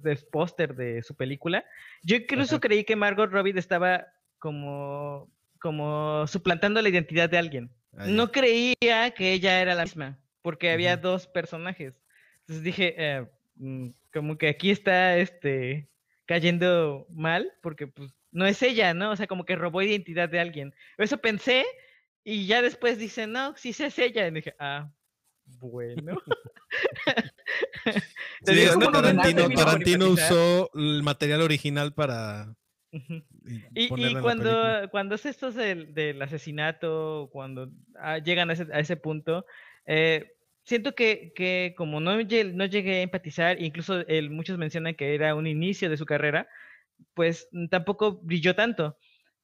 del 0.03 0.19
póster 0.31 0.75
de 0.75 1.03
su 1.03 1.15
película. 1.15 1.65
Yo 2.03 2.17
incluso 2.17 2.57
Ajá. 2.57 2.61
creí 2.61 2.85
que 2.85 2.97
Margot 2.97 3.31
Robbie 3.31 3.59
estaba 3.59 4.07
como, 4.39 5.31
como 5.61 6.27
suplantando 6.27 6.81
la 6.83 6.89
identidad 6.89 7.29
de 7.29 7.39
alguien. 7.39 7.71
Ah. 7.97 8.07
No 8.07 8.31
creía 8.31 9.11
que 9.17 9.33
ella 9.33 9.61
era 9.61 9.75
la 9.75 9.85
misma, 9.85 10.19
porque 10.43 10.71
había 10.71 10.97
dos 10.97 11.27
personajes. 11.27 11.95
Entonces 12.41 12.63
dije, 12.63 12.95
eh, 12.99 13.27
como 14.13 14.39
que 14.39 14.49
aquí 14.49 14.71
está 14.71 15.17
este 15.19 15.89
cayendo 16.27 17.07
mal, 17.11 17.53
porque 17.63 17.87
pues 17.87 18.13
no 18.31 18.47
es 18.47 18.63
ella, 18.63 18.95
¿no? 18.95 19.11
O 19.11 19.17
sea, 19.17 19.27
como 19.27 19.45
que 19.45 19.57
robó 19.57 19.83
identidad 19.83 20.29
de 20.29 20.41
alguien. 20.41 20.75
Eso 20.99 21.19
pensé, 21.19 21.65
y 22.25 22.47
ya 22.47 22.63
después 22.63 22.99
dice, 22.99 23.27
no, 23.27 23.55
sí 23.57 23.71
es 23.71 23.99
ella. 23.99 24.27
Y 24.27 24.31
dije, 24.33 24.55
ah, 24.59 24.91
bueno. 25.45 26.21
Sí, 28.47 28.59
es 28.61 28.77
que 28.77 28.87
Tarantino, 28.87 30.09
usó 30.09 30.71
el 30.75 31.03
material 31.03 31.43
original 31.43 31.95
para 31.95 32.55
y 33.75 33.89
cuando, 34.21 34.89
cuando 34.91 35.15
es 35.15 35.27
esto 35.27 35.51
del, 35.51 35.95
del 35.95 36.21
asesinato, 36.23 37.29
cuando 37.33 37.71
ah, 37.97 38.19
llegan 38.19 38.51
a 38.51 38.53
ese, 38.55 38.67
a 38.73 38.79
ese 38.79 38.97
punto, 38.97 39.47
eh, 39.87 40.37
siento 40.65 40.95
que, 40.95 41.33
que 41.35 41.75
como 41.77 42.01
no, 42.01 42.17
no 42.17 42.67
llegué 42.67 42.99
a 42.99 43.03
empatizar, 43.03 43.61
incluso 43.63 44.05
muchos 44.31 44.59
mencionan 44.59 44.95
que 44.95 45.15
era 45.15 45.35
un 45.35 45.47
inicio 45.47 45.91
de 45.91 45.97
su 45.97 46.07
carrera, 46.07 46.49
pues 47.15 47.49
mm, 47.53 47.69
tampoco 47.69 48.21
brilló 48.23 48.55
tanto. 48.55 48.99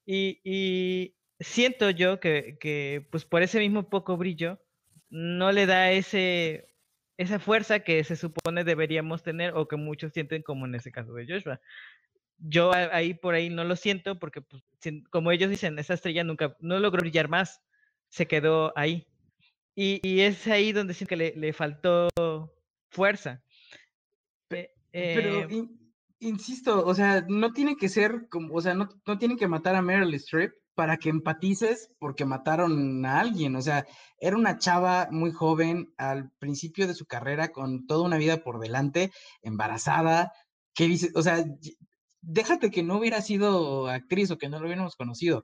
Y, 0.05 0.41
y 0.43 1.15
siento 1.39 1.89
yo 1.91 2.19
que, 2.19 2.57
que, 2.59 3.07
pues 3.11 3.25
por 3.25 3.43
ese 3.43 3.59
mismo 3.59 3.89
poco 3.89 4.17
brillo, 4.17 4.61
no 5.09 5.51
le 5.51 5.65
da 5.65 5.91
ese, 5.91 6.67
esa 7.17 7.39
fuerza 7.39 7.81
que 7.81 8.03
se 8.03 8.15
supone 8.15 8.63
deberíamos 8.63 9.23
tener 9.23 9.53
o 9.55 9.67
que 9.67 9.75
muchos 9.77 10.13
sienten 10.13 10.43
como 10.43 10.65
en 10.65 10.75
ese 10.75 10.91
caso 10.91 11.13
de 11.13 11.27
Joshua 11.27 11.61
yo 12.41 12.71
ahí 12.73 13.13
por 13.13 13.35
ahí 13.35 13.49
no 13.49 13.63
lo 13.63 13.75
siento 13.75 14.17
porque 14.19 14.41
pues, 14.41 14.63
como 15.09 15.31
ellos 15.31 15.49
dicen, 15.49 15.77
esa 15.79 15.93
estrella 15.93 16.23
nunca, 16.23 16.55
no 16.59 16.79
logró 16.79 17.01
brillar 17.01 17.29
más, 17.29 17.61
se 18.09 18.27
quedó 18.27 18.73
ahí. 18.75 19.07
Y, 19.83 19.99
y 20.07 20.21
es 20.21 20.45
ahí 20.47 20.73
donde 20.73 20.93
siento 20.93 21.09
que 21.09 21.15
le, 21.15 21.33
le 21.35 21.53
faltó 21.53 22.07
fuerza. 22.91 23.41
Pe- 24.47 24.69
Eh, 24.93 25.13
Pero 25.15 25.49
in- 25.49 25.93
insisto, 26.19 26.85
o 26.85 26.93
sea, 26.93 27.25
no 27.27 27.51
tiene 27.51 27.75
que 27.75 27.89
ser 27.89 28.27
como, 28.29 28.53
o 28.53 28.61
sea, 28.61 28.75
no, 28.75 28.89
no 29.07 29.17
tienen 29.17 29.37
que 29.37 29.47
matar 29.47 29.75
a 29.75 29.81
Meryl 29.81 30.13
Streep 30.13 30.51
para 30.75 30.97
que 30.97 31.09
empatices 31.09 31.89
porque 31.97 32.25
mataron 32.25 33.03
a 33.07 33.19
alguien. 33.21 33.55
O 33.55 33.61
sea, 33.61 33.87
era 34.19 34.37
una 34.37 34.59
chava 34.59 35.07
muy 35.09 35.31
joven 35.31 35.91
al 35.97 36.29
principio 36.37 36.85
de 36.85 36.93
su 36.93 37.07
carrera 37.07 37.51
con 37.51 37.87
toda 37.87 38.03
una 38.05 38.17
vida 38.17 38.43
por 38.43 38.59
delante, 38.59 39.11
embarazada, 39.41 40.31
que 40.75 40.85
dice, 40.87 41.09
o 41.15 41.23
sea, 41.23 41.43
déjate 42.21 42.69
que 42.69 42.83
no 42.83 42.97
hubiera 42.99 43.21
sido 43.21 43.87
actriz 43.87 44.29
o 44.29 44.37
que 44.37 44.47
no 44.47 44.59
lo 44.59 44.65
hubiéramos 44.67 44.95
conocido. 44.95 45.43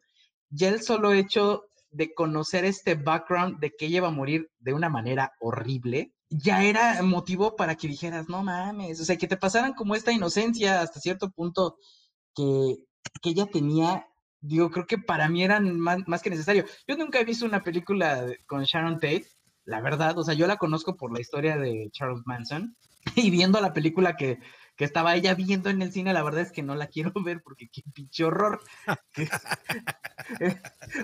Ya 0.49 0.69
el 0.69 0.81
solo 0.83 1.11
hecho 1.13 1.63
de 1.91 2.13
conocer 2.13 2.65
este 2.65 2.95
background 2.95 3.59
de 3.59 3.71
que 3.71 3.85
ella 3.85 3.97
iba 3.97 4.07
a 4.07 4.11
morir 4.11 4.49
de 4.59 4.73
una 4.73 4.89
manera 4.89 5.33
horrible, 5.39 6.13
ya 6.29 6.63
era 6.63 7.01
motivo 7.03 7.55
para 7.55 7.75
que 7.75 7.88
dijeras, 7.88 8.27
no 8.29 8.43
mames, 8.43 8.99
o 8.99 9.05
sea, 9.05 9.17
que 9.17 9.27
te 9.27 9.38
pasaran 9.38 9.73
como 9.73 9.95
esta 9.95 10.11
inocencia 10.11 10.81
hasta 10.81 10.99
cierto 10.99 11.29
punto 11.31 11.77
que, 12.35 12.75
que 13.21 13.29
ella 13.29 13.45
tenía, 13.45 14.05
digo, 14.41 14.69
creo 14.69 14.85
que 14.85 14.97
para 14.97 15.29
mí 15.29 15.43
eran 15.43 15.79
más, 15.79 15.99
más 16.07 16.21
que 16.21 16.29
necesario. 16.29 16.65
Yo 16.88 16.97
nunca 16.97 17.19
he 17.19 17.25
visto 17.25 17.45
una 17.45 17.63
película 17.63 18.25
con 18.45 18.63
Sharon 18.63 18.95
Tate, 18.95 19.27
la 19.63 19.81
verdad, 19.81 20.17
o 20.17 20.23
sea, 20.23 20.33
yo 20.33 20.47
la 20.47 20.57
conozco 20.57 20.95
por 20.95 21.13
la 21.13 21.21
historia 21.21 21.57
de 21.57 21.89
Charles 21.91 22.21
Manson 22.25 22.75
y 23.15 23.29
viendo 23.29 23.59
la 23.61 23.73
película 23.73 24.15
que, 24.15 24.39
que 24.78 24.86
estaba 24.86 25.15
ella 25.15 25.34
viendo 25.34 25.69
en 25.69 25.82
el 25.82 25.91
cine, 25.91 26.13
la 26.13 26.23
verdad 26.23 26.41
es 26.41 26.51
que 26.51 26.61
no 26.63 26.75
la 26.75 26.88
quiero 26.88 27.11
ver 27.25 27.41
porque 27.43 27.67
qué 27.67 27.82
pinche 27.93 28.23
horror. 28.23 28.61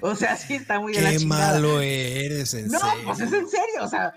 O 0.01 0.15
sea, 0.15 0.35
sí 0.35 0.55
está 0.55 0.79
muy 0.79 0.93
de 0.93 1.01
la 1.01 1.11
Qué 1.11 1.25
malo 1.25 1.79
eres, 1.81 2.53
en 2.53 2.67
No, 2.67 2.79
serio. 2.79 3.03
pues 3.05 3.19
es 3.21 3.33
en 3.33 3.47
serio, 3.47 3.83
o 3.83 3.87
sea, 3.87 4.13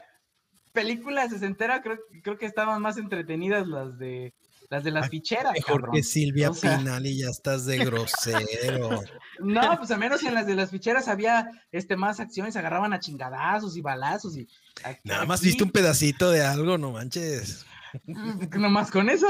películas 0.73 1.31
sesentera 1.31 1.81
creo, 1.83 1.99
creo 2.23 2.39
que 2.39 2.47
estaban 2.47 2.81
más 2.83 2.97
entretenidas 2.97 3.67
las 3.67 3.99
de 3.99 4.35
las 4.69 4.83
de 4.83 4.91
las 4.91 5.09
ficheras, 5.09 5.53
Mejor 5.53 5.77
cabrón. 5.83 5.95
que 5.95 6.03
Silvia 6.03 6.51
O 6.51 6.55
sea- 6.55 6.79
Pinal 6.79 7.07
y 7.07 7.19
ya 7.19 7.29
estás 7.29 7.67
de 7.67 7.79
grosero. 7.85 9.03
No, 9.39 9.77
pues 9.79 9.91
al 9.91 9.99
menos 10.01 10.23
en 10.25 10.33
las 10.35 10.47
de 10.47 10.55
las 10.55 10.71
ficheras 10.71 11.09
había 11.09 11.49
este 11.71 11.95
más 11.95 12.21
acciones, 12.21 12.57
agarraban 12.57 12.93
a 12.95 12.99
chingadazos 13.01 13.77
y 13.77 13.83
balazos 13.83 14.35
y 14.37 14.49
aquí- 14.83 15.01
Nada 15.05 15.25
más 15.27 15.41
aquí, 15.41 15.49
viste 15.49 15.63
un 15.63 15.71
pedacito 15.71 16.31
de 16.31 16.43
algo, 16.45 16.79
no 16.79 16.93
manches. 16.93 17.65
Nomás 18.59 18.91
con 18.91 19.09
eso. 19.11 19.27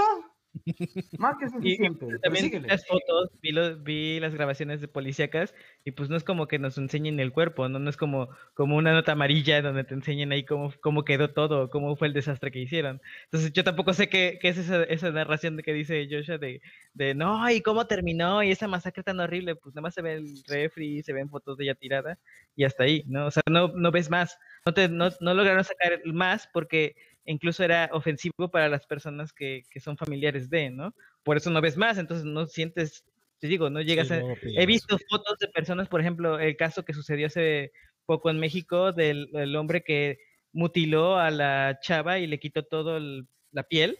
Más 1.19 1.37
que 1.39 1.51
suficiente. 1.51 2.07
pero 2.07 2.19
También 2.21 2.47
síguele. 2.47 2.69
las 2.69 2.87
fotos, 2.87 3.31
vi, 3.43 3.53
lo- 3.53 3.77
vi 3.77 4.19
las 4.21 4.33
grabaciones 4.35 4.81
de 4.81 4.89
policíacas 4.89 5.55
y 5.85 5.91
pues 5.91 6.09
no 6.09 6.17
es 6.17 6.25
como 6.25 6.49
que 6.49 6.59
nos 6.59 6.79
enseñen 6.79 7.21
el 7.21 7.31
cuerpo, 7.33 7.69
¿no? 7.69 7.79
No 7.79 7.91
es 7.91 7.99
como, 7.99 8.31
como 8.55 8.77
una 8.77 8.95
nota 8.95 9.12
amarilla 9.12 9.61
donde 9.61 9.85
te 9.85 9.93
enseñen 9.93 10.33
ahí 10.33 10.47
cómo, 10.47 10.73
cómo 10.81 11.05
quedó 11.05 11.29
todo, 11.35 11.69
cómo 11.69 11.95
fue 11.97 12.09
el 12.09 12.14
desastre 12.14 12.51
que 12.51 12.61
hicieron. 12.61 13.03
Entonces 13.25 13.53
yo 13.53 13.64
tampoco 13.64 13.93
sé 13.93 14.09
qué, 14.09 14.39
qué 14.41 14.49
es 14.49 14.57
esa, 14.57 14.83
esa 14.85 15.11
narración 15.11 15.57
de 15.59 15.62
que 15.62 15.75
dice 15.75 16.09
Joshua 16.11 16.39
de, 16.39 16.62
de 16.95 17.14
no, 17.14 17.51
y 17.51 17.61
cómo 17.61 17.87
terminó 17.87 18.43
y 18.43 18.51
esa 18.51 18.67
masacre 18.67 19.03
tan 19.03 19.21
horrible, 19.21 19.57
pues 19.57 19.75
nada 19.75 19.83
más 19.83 19.95
se 19.95 20.01
ve 20.01 20.14
el 20.14 20.43
refri, 20.49 21.03
se 21.03 21.12
ven 21.12 21.29
fotos 21.29 21.59
de 21.59 21.64
ella 21.64 21.75
tirada 21.75 22.19
y 22.55 22.64
hasta 22.64 22.85
ahí, 22.85 23.05
¿no? 23.09 23.27
O 23.27 23.31
sea, 23.31 23.43
no, 23.51 23.69
no 23.69 23.91
ves 23.91 24.09
más, 24.09 24.39
no, 24.64 24.73
te, 24.73 24.89
no, 24.89 25.11
no 25.21 25.35
lograron 25.35 25.64
sacar 25.64 26.01
más 26.07 26.49
porque 26.51 26.97
incluso 27.27 27.62
era 27.64 27.91
ofensivo 27.93 28.49
para 28.51 28.68
las 28.68 28.87
personas 28.87 29.33
que, 29.33 29.62
que 29.70 29.81
son 29.81 29.97
familiares 29.97 30.49
de, 30.49 30.70
¿no? 30.70 30.95
Por 31.22 31.37
eso 31.37 31.51
no 31.51 31.61
ves 31.61 31.77
más, 31.77 31.99
entonces 31.99 32.24
no 32.24 32.47
sientes, 32.47 33.05
te 33.41 33.49
digo, 33.49 33.68
no 33.68 33.83
llegas 33.83 34.09
Sí, 34.09 34.14
a... 34.14 34.22
He 34.62 34.66
visto 34.66 34.97
fotos 35.11 35.39
de 35.39 35.49
personas, 35.49 35.89
por 35.89 36.01
ejemplo, 36.01 36.39
el 36.39 36.57
caso 36.57 36.85
que 36.85 36.95
sucedió 36.95 37.27
hace 37.27 37.72
poco 38.07 38.31
en 38.31 38.39
México 38.39 38.93
del, 38.93 39.31
del 39.33 39.55
hombre 39.57 39.83
que 39.83 40.18
mutiló 40.53 41.18
a 41.18 41.31
la 41.31 41.79
chava 41.83 42.18
y 42.18 42.27
le 42.27 42.39
quitó 42.39 42.64
todo 42.64 42.97
el- 42.97 43.27
la 43.53 43.62
piel. 43.64 43.99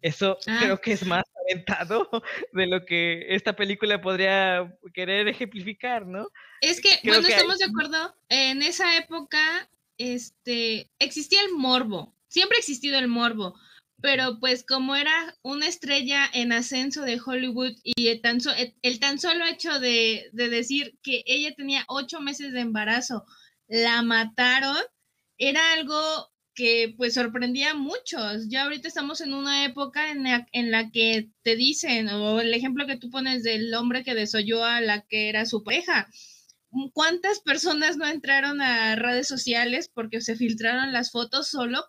Eso 0.00 0.36
Ah. 0.48 0.58
creo 0.60 0.80
que 0.80 0.92
es 0.92 1.06
más 1.06 1.22
aventado 1.44 2.08
de 2.52 2.66
lo 2.66 2.84
que 2.84 3.26
esta 3.34 3.54
película 3.54 4.00
podría 4.00 4.76
querer 4.94 5.28
ejemplificar, 5.28 6.06
¿no? 6.06 6.26
Es 6.60 6.80
que, 6.80 6.88
Creo 7.02 7.14
bueno, 7.14 7.28
que 7.28 7.34
ahí- 7.34 7.38
estamos 7.40 7.58
de 7.58 7.64
acuerdo. 7.66 8.14
En 8.28 8.62
esa 8.62 8.96
época, 8.96 9.68
este, 9.98 10.90
existía 10.98 11.40
el 11.42 11.52
morbo. 11.56 12.14
Siempre 12.32 12.56
ha 12.56 12.60
existido 12.60 12.98
el 12.98 13.08
morbo. 13.08 13.54
Pero 14.00 14.40
pues 14.40 14.64
como 14.64 14.96
era 14.96 15.36
una 15.42 15.68
estrella 15.68 16.28
en 16.32 16.50
ascenso 16.50 17.02
de 17.02 17.20
Hollywood 17.24 17.74
y 17.84 18.08
el 18.08 18.20
tan, 18.22 18.40
solo 18.40 19.44
hecho 19.46 19.78
de, 19.78 20.30
de 20.32 20.48
decir 20.48 20.98
que 21.02 21.22
ella 21.26 21.54
tenía 21.54 21.84
ocho 21.88 22.20
meses 22.20 22.52
de 22.52 22.60
embarazo, 22.60 23.26
la 23.68 24.02
mataron, 24.02 24.78
era 25.38 25.72
algo 25.74 26.32
que 26.54 26.94
pues 26.96 27.14
sorprendía 27.14 27.72
a 27.72 27.74
muchos. 27.74 28.48
Ya 28.48 28.64
ahorita 28.64 28.88
estamos 28.88 29.20
en 29.20 29.34
una 29.34 29.66
época 29.66 30.10
en 30.10 30.24
la, 30.24 30.46
en 30.52 30.70
la 30.70 30.90
que 30.90 31.30
te 31.42 31.54
dicen, 31.54 32.08
o 32.08 32.40
el 32.40 32.54
ejemplo 32.54 32.86
que 32.86 32.96
tú 32.96 33.10
pones 33.10 33.42
del 33.44 33.72
hombre 33.74 34.04
que 34.04 34.14
desoyó 34.14 34.64
a 34.64 34.80
la 34.80 35.02
que 35.02 35.28
era 35.28 35.44
su 35.44 35.62
pareja. 35.62 36.08
¿Cuántas 36.94 37.40
personas 37.40 37.98
no 37.98 38.06
entraron 38.06 38.62
a 38.62 38.96
redes 38.96 39.28
sociales 39.28 39.90
porque 39.92 40.22
se 40.22 40.34
filtraron 40.34 40.92
las 40.92 41.10
fotos 41.10 41.48
solo 41.48 41.84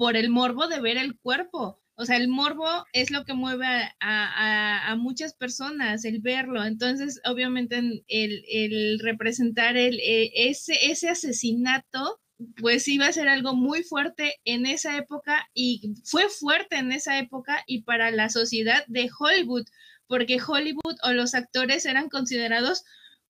por 0.00 0.16
el 0.16 0.30
morbo 0.30 0.66
de 0.66 0.80
ver 0.80 0.96
el 0.96 1.18
cuerpo? 1.18 1.78
O 1.94 2.06
sea, 2.06 2.16
el 2.16 2.28
morbo 2.28 2.66
es 2.94 3.10
lo 3.10 3.26
que 3.26 3.34
mueve 3.34 3.66
a, 3.66 3.92
a- 4.00 4.90
a 4.92 4.96
muchas 4.96 5.34
personas, 5.34 6.06
el 6.06 6.20
verlo. 6.22 6.64
Entonces, 6.64 7.20
obviamente, 7.26 7.76
en- 7.76 8.02
el, 8.08 8.42
el 8.50 8.98
representar 9.00 9.76
el, 9.76 10.00
eh, 10.00 10.32
ese, 10.34 10.90
ese 10.90 11.10
asesinato, 11.10 12.18
pues 12.56 12.88
iba 12.88 13.08
a 13.08 13.12
ser 13.12 13.28
algo 13.28 13.54
muy 13.54 13.82
fuerte 13.82 14.36
en 14.46 14.64
esa 14.64 14.96
época 14.96 15.46
y 15.52 15.92
fue 16.04 16.30
fuerte 16.30 16.76
en 16.76 16.92
esa 16.92 17.18
época 17.18 17.62
y 17.66 17.82
para 17.82 18.10
la 18.10 18.30
sociedad 18.30 18.82
de 18.86 19.10
Hollywood, 19.18 19.66
porque 20.06 20.40
Hollywood 20.40 20.96
o 21.02 21.12
los 21.12 21.34
actores 21.34 21.84
eran 21.84 22.08
considerados 22.08 22.84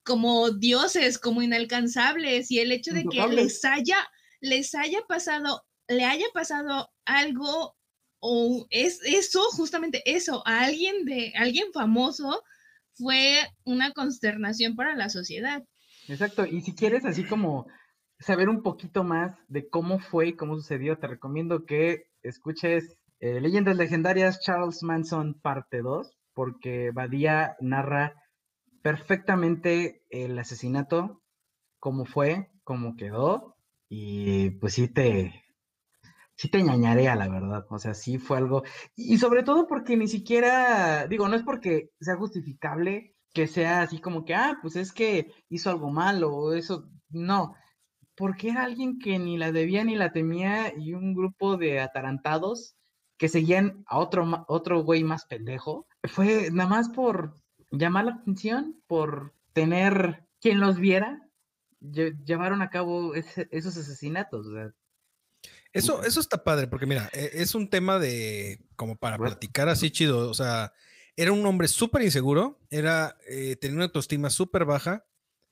como 0.04 0.50
dioses, 0.52 1.18
como 1.18 1.42
inalcanzables, 1.42 2.52
y 2.52 2.60
el 2.60 2.70
hecho 2.70 2.92
de 2.92 3.02
que 3.10 3.18
les 3.34 3.64
haya, 3.64 3.96
les 4.40 4.76
haya 4.76 5.00
pasado, 5.08 5.64
le 5.90 6.04
haya 6.04 6.26
pasado 6.32 6.88
algo, 7.04 7.74
o 8.20 8.66
es 8.70 9.00
eso, 9.04 9.42
justamente 9.52 10.02
eso, 10.04 10.42
a 10.46 10.62
alguien 10.62 11.04
de, 11.04 11.32
alguien 11.36 11.72
famoso, 11.72 12.42
fue 12.94 13.40
una 13.64 13.92
consternación 13.92 14.76
para 14.76 14.94
la 14.94 15.08
sociedad. 15.08 15.62
Exacto, 16.08 16.46
y 16.46 16.60
si 16.60 16.74
quieres 16.74 17.04
así 17.04 17.24
como 17.24 17.66
saber 18.18 18.48
un 18.48 18.62
poquito 18.62 19.04
más 19.04 19.36
de 19.48 19.68
cómo 19.68 19.98
fue 19.98 20.28
y 20.28 20.36
cómo 20.36 20.56
sucedió, 20.56 20.98
te 20.98 21.08
recomiendo 21.08 21.64
que 21.64 22.04
escuches 22.22 22.96
eh, 23.18 23.40
Leyendas 23.40 23.76
Legendarias 23.76 24.40
Charles 24.40 24.82
Manson 24.82 25.40
parte 25.40 25.82
2, 25.82 26.08
porque 26.34 26.90
Badía 26.92 27.56
narra 27.60 28.14
perfectamente 28.82 30.04
el 30.10 30.38
asesinato, 30.38 31.22
cómo 31.78 32.04
fue, 32.04 32.50
cómo 32.62 32.96
quedó, 32.96 33.56
y 33.88 34.50
pues 34.50 34.74
sí 34.74 34.88
te, 34.88 35.42
sí 36.40 36.48
te 36.50 36.62
ñañarea, 36.62 37.14
la 37.16 37.28
verdad. 37.28 37.66
O 37.70 37.78
sea, 37.78 37.94
sí 37.94 38.18
fue 38.18 38.38
algo. 38.38 38.62
Y 38.96 39.18
sobre 39.18 39.42
todo 39.42 39.66
porque 39.66 39.96
ni 39.96 40.08
siquiera, 40.08 41.06
digo, 41.06 41.28
no 41.28 41.36
es 41.36 41.42
porque 41.42 41.90
sea 42.00 42.16
justificable 42.16 43.16
que 43.32 43.46
sea 43.46 43.82
así 43.82 44.00
como 44.00 44.24
que, 44.24 44.34
ah, 44.34 44.58
pues 44.62 44.76
es 44.76 44.92
que 44.92 45.32
hizo 45.48 45.70
algo 45.70 45.90
malo 45.90 46.34
o 46.34 46.52
eso. 46.54 46.88
No, 47.10 47.54
porque 48.16 48.50
era 48.50 48.64
alguien 48.64 48.98
que 48.98 49.18
ni 49.18 49.38
la 49.38 49.52
debía 49.52 49.84
ni 49.84 49.96
la 49.96 50.12
temía 50.12 50.72
y 50.76 50.94
un 50.94 51.14
grupo 51.14 51.56
de 51.56 51.80
atarantados 51.80 52.76
que 53.18 53.28
seguían 53.28 53.84
a 53.86 53.98
otro, 53.98 54.44
otro 54.48 54.82
güey 54.84 55.04
más 55.04 55.26
pendejo. 55.26 55.86
Fue 56.04 56.50
nada 56.52 56.68
más 56.70 56.88
por 56.90 57.34
llamar 57.70 58.06
la 58.06 58.12
atención, 58.14 58.82
por 58.86 59.34
tener 59.52 60.26
quien 60.40 60.60
los 60.60 60.78
viera, 60.78 61.28
lle- 61.80 62.16
llevaron 62.24 62.62
a 62.62 62.70
cabo 62.70 63.14
esos 63.14 63.76
asesinatos. 63.76 64.46
o 64.46 64.52
sea, 64.54 64.70
Eso, 65.72 66.02
eso 66.02 66.20
está 66.20 66.42
padre, 66.42 66.66
porque 66.66 66.86
mira, 66.86 67.08
e- 67.12 67.30
es 67.34 67.54
un 67.54 67.70
tema 67.70 67.98
de 67.98 68.60
como 68.76 68.96
para 68.96 69.18
platicar 69.18 69.68
así 69.68 69.90
chido. 69.90 70.28
O 70.30 70.34
sea, 70.34 70.72
era 71.16 71.32
un 71.32 71.44
hombre 71.46 71.68
súper 71.68 72.02
inseguro, 72.02 72.58
era, 72.70 73.16
eh, 73.28 73.56
tenía 73.56 73.76
una 73.76 73.84
autoestima 73.86 74.30
súper 74.30 74.64
baja, 74.64 75.06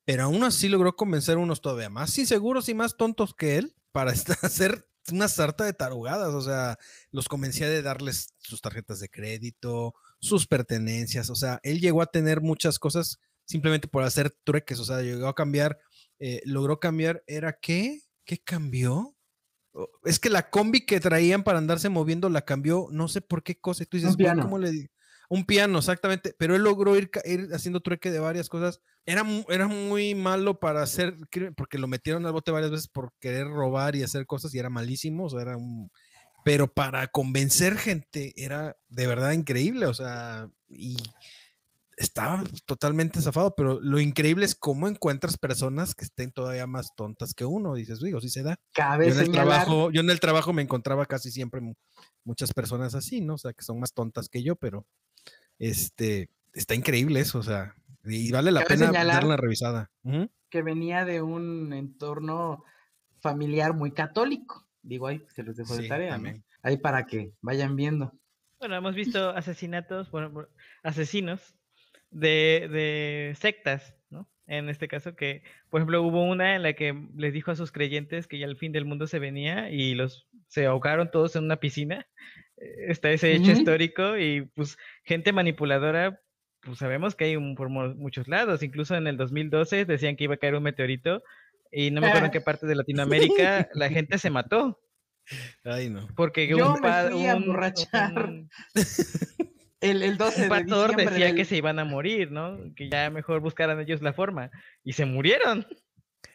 pero 0.04 0.24
aún 0.24 0.42
así 0.44 0.68
logró 0.68 0.96
convencer 0.96 1.36
a 1.36 1.40
unos 1.40 1.60
todavía 1.60 1.90
más 1.90 2.16
inseguros 2.18 2.68
y 2.68 2.74
más 2.74 2.96
tontos 2.96 3.34
que 3.34 3.58
él 3.58 3.76
para 3.92 4.12
hacer 4.42 4.88
una 5.12 5.28
sarta 5.28 5.64
de 5.64 5.72
tarugadas. 5.72 6.34
O 6.34 6.40
sea, 6.42 6.78
los 7.12 7.28
convencía 7.28 7.68
de 7.68 7.82
darles 7.82 8.34
sus 8.38 8.60
tarjetas 8.60 9.00
de 9.00 9.08
crédito, 9.10 9.94
sus 10.20 10.46
pertenencias. 10.46 11.30
O 11.30 11.34
sea, 11.36 11.60
él 11.62 11.80
llegó 11.80 12.02
a 12.02 12.06
tener 12.06 12.40
muchas 12.40 12.78
cosas 12.78 13.18
simplemente 13.44 13.88
por 13.88 14.02
hacer 14.02 14.30
trueques. 14.44 14.80
O 14.80 14.84
sea, 14.84 15.00
llegó 15.02 15.28
a 15.28 15.34
cambiar, 15.34 15.78
eh, 16.18 16.40
logró 16.44 16.80
cambiar, 16.80 17.22
¿era 17.26 17.52
qué? 17.60 18.00
¿Qué 18.24 18.38
cambió? 18.38 19.14
Es 20.04 20.18
que 20.18 20.30
la 20.30 20.50
combi 20.50 20.84
que 20.86 21.00
traían 21.00 21.42
para 21.42 21.58
andarse 21.58 21.88
moviendo 21.88 22.28
la 22.28 22.42
cambió, 22.42 22.88
no 22.90 23.08
sé 23.08 23.20
por 23.20 23.42
qué 23.42 23.58
cosa. 23.58 23.82
Y 23.82 23.86
tú 23.86 23.96
dices, 23.96 24.16
"Güey, 24.16 24.26
piano. 24.26 24.42
¿cómo 24.42 24.58
le 24.58 24.70
di-?" 24.70 24.90
Un 25.30 25.44
piano, 25.44 25.78
exactamente. 25.78 26.34
Pero 26.38 26.56
él 26.56 26.62
logró 26.62 26.96
ir, 26.96 27.10
ir 27.24 27.50
haciendo 27.52 27.80
trueque 27.80 28.10
de 28.10 28.18
varias 28.18 28.48
cosas. 28.48 28.80
Era, 29.04 29.24
era 29.48 29.68
muy 29.68 30.14
malo 30.14 30.58
para 30.58 30.82
hacer, 30.82 31.16
porque 31.54 31.78
lo 31.78 31.86
metieron 31.86 32.24
al 32.24 32.32
bote 32.32 32.50
varias 32.50 32.70
veces 32.70 32.88
por 32.88 33.12
querer 33.20 33.46
robar 33.46 33.94
y 33.94 34.02
hacer 34.02 34.26
cosas 34.26 34.54
y 34.54 34.58
era 34.58 34.70
malísimo. 34.70 35.26
O 35.26 35.30
sea, 35.30 35.42
era 35.42 35.56
un. 35.56 35.90
Pero 36.44 36.72
para 36.72 37.08
convencer 37.08 37.76
gente 37.76 38.32
era 38.36 38.76
de 38.88 39.06
verdad 39.06 39.32
increíble. 39.32 39.86
O 39.86 39.92
sea, 39.94 40.48
y 40.70 40.96
estaba 41.98 42.44
totalmente 42.64 43.20
zafado, 43.20 43.54
pero 43.56 43.80
lo 43.80 43.98
increíble 44.00 44.44
es 44.44 44.54
cómo 44.54 44.86
encuentras 44.88 45.36
personas 45.36 45.94
que 45.94 46.04
estén 46.04 46.30
todavía 46.30 46.66
más 46.66 46.94
tontas 46.96 47.34
que 47.34 47.44
uno. 47.44 47.74
Dices, 47.74 48.00
digo, 48.00 48.20
sí 48.20 48.28
se 48.28 48.42
da. 48.42 48.58
Cabe 48.72 49.08
Yo 49.08 49.14
en, 49.14 49.20
el 49.20 49.32
trabajo, 49.32 49.90
yo 49.90 50.00
en 50.00 50.10
el 50.10 50.20
trabajo 50.20 50.52
me 50.52 50.62
encontraba 50.62 51.06
casi 51.06 51.30
siempre 51.30 51.60
mu- 51.60 51.74
muchas 52.24 52.52
personas 52.54 52.94
así, 52.94 53.20
¿no? 53.20 53.34
O 53.34 53.38
sea, 53.38 53.52
que 53.52 53.64
son 53.64 53.80
más 53.80 53.92
tontas 53.92 54.28
que 54.28 54.42
yo, 54.42 54.54
pero 54.56 54.86
este, 55.58 56.30
está 56.52 56.74
increíble 56.74 57.20
eso, 57.20 57.40
o 57.40 57.42
sea, 57.42 57.74
y 58.04 58.30
vale 58.30 58.52
la 58.52 58.62
Cabe 58.62 58.76
pena 58.78 58.92
darle 58.92 59.26
una 59.26 59.36
revisada. 59.36 59.90
Que 60.50 60.62
venía 60.62 61.04
de 61.04 61.20
un 61.20 61.72
entorno 61.72 62.64
familiar 63.20 63.74
muy 63.74 63.90
católico. 63.90 64.66
Digo, 64.82 65.08
ahí 65.08 65.26
se 65.34 65.42
los 65.42 65.56
dejo 65.56 65.76
de 65.76 65.88
tarea, 65.88 66.16
¿no? 66.16 66.32
Ahí 66.62 66.76
para 66.76 67.06
que 67.06 67.32
vayan 67.40 67.76
viendo. 67.76 68.12
Bueno, 68.60 68.76
hemos 68.76 68.94
visto 68.94 69.30
asesinatos, 69.30 70.10
bueno, 70.10 70.48
asesinos 70.82 71.54
de, 72.10 72.68
de 72.70 73.34
sectas, 73.38 73.94
¿no? 74.10 74.28
En 74.46 74.68
este 74.68 74.88
caso 74.88 75.14
que, 75.14 75.42
por 75.70 75.80
ejemplo, 75.80 76.02
hubo 76.02 76.22
una 76.24 76.56
en 76.56 76.62
la 76.62 76.72
que 76.72 76.94
les 77.16 77.32
dijo 77.32 77.50
a 77.50 77.56
sus 77.56 77.70
creyentes 77.72 78.26
que 78.26 78.38
ya 78.38 78.46
el 78.46 78.56
fin 78.56 78.72
del 78.72 78.84
mundo 78.86 79.06
se 79.06 79.18
venía 79.18 79.70
y 79.70 79.94
los 79.94 80.26
se 80.46 80.66
ahogaron 80.66 81.10
todos 81.10 81.36
en 81.36 81.44
una 81.44 81.56
piscina. 81.60 82.06
Eh, 82.56 82.86
Está 82.88 83.10
ese 83.10 83.32
hecho 83.34 83.52
histórico 83.52 84.16
y 84.16 84.42
pues 84.54 84.78
gente 85.04 85.32
manipuladora, 85.32 86.20
pues 86.62 86.78
sabemos 86.78 87.14
que 87.14 87.24
hay 87.26 87.36
un- 87.36 87.54
por 87.54 87.68
muchos 87.68 88.26
lados. 88.28 88.62
Incluso 88.62 88.96
en 88.96 89.06
el 89.06 89.16
2012 89.18 89.84
decían 89.84 90.16
que 90.16 90.24
iba 90.24 90.34
a 90.34 90.38
caer 90.38 90.54
un 90.54 90.62
meteorito 90.62 91.22
y 91.70 91.90
no 91.90 92.00
me 92.00 92.06
acuerdo 92.08 92.26
en 92.26 92.32
qué 92.32 92.40
parte 92.40 92.66
de 92.66 92.74
Latinoamérica 93.54 93.68
la 93.74 93.90
gente 93.90 94.16
se 94.18 94.30
mató. 94.30 94.80
Ay, 95.62 95.90
no. 95.90 96.08
Porque 96.16 96.46
Yo 96.48 96.56
un, 96.72 96.80
me 96.80 96.88
fui 97.10 97.26
a 97.26 97.36
un- 97.36 97.42
emborrachar 97.42 98.24
un- 98.30 98.50
El, 99.80 100.02
el 100.02 100.16
12 100.18 100.36
un 100.36 100.42
de 100.42 100.48
pastor 100.48 100.90
diciembre 100.90 101.04
decía 101.12 101.26
del- 101.26 101.36
que 101.36 101.44
se 101.44 101.56
iban 101.56 101.78
a 101.78 101.84
morir, 101.84 102.30
¿no? 102.32 102.58
Que 102.74 102.88
ya 102.90 103.10
mejor 103.10 103.40
buscaran 103.40 103.78
ellos 103.80 104.02
la 104.02 104.12
forma. 104.12 104.50
Y 104.84 104.92
se 104.94 105.04
murieron. 105.04 105.66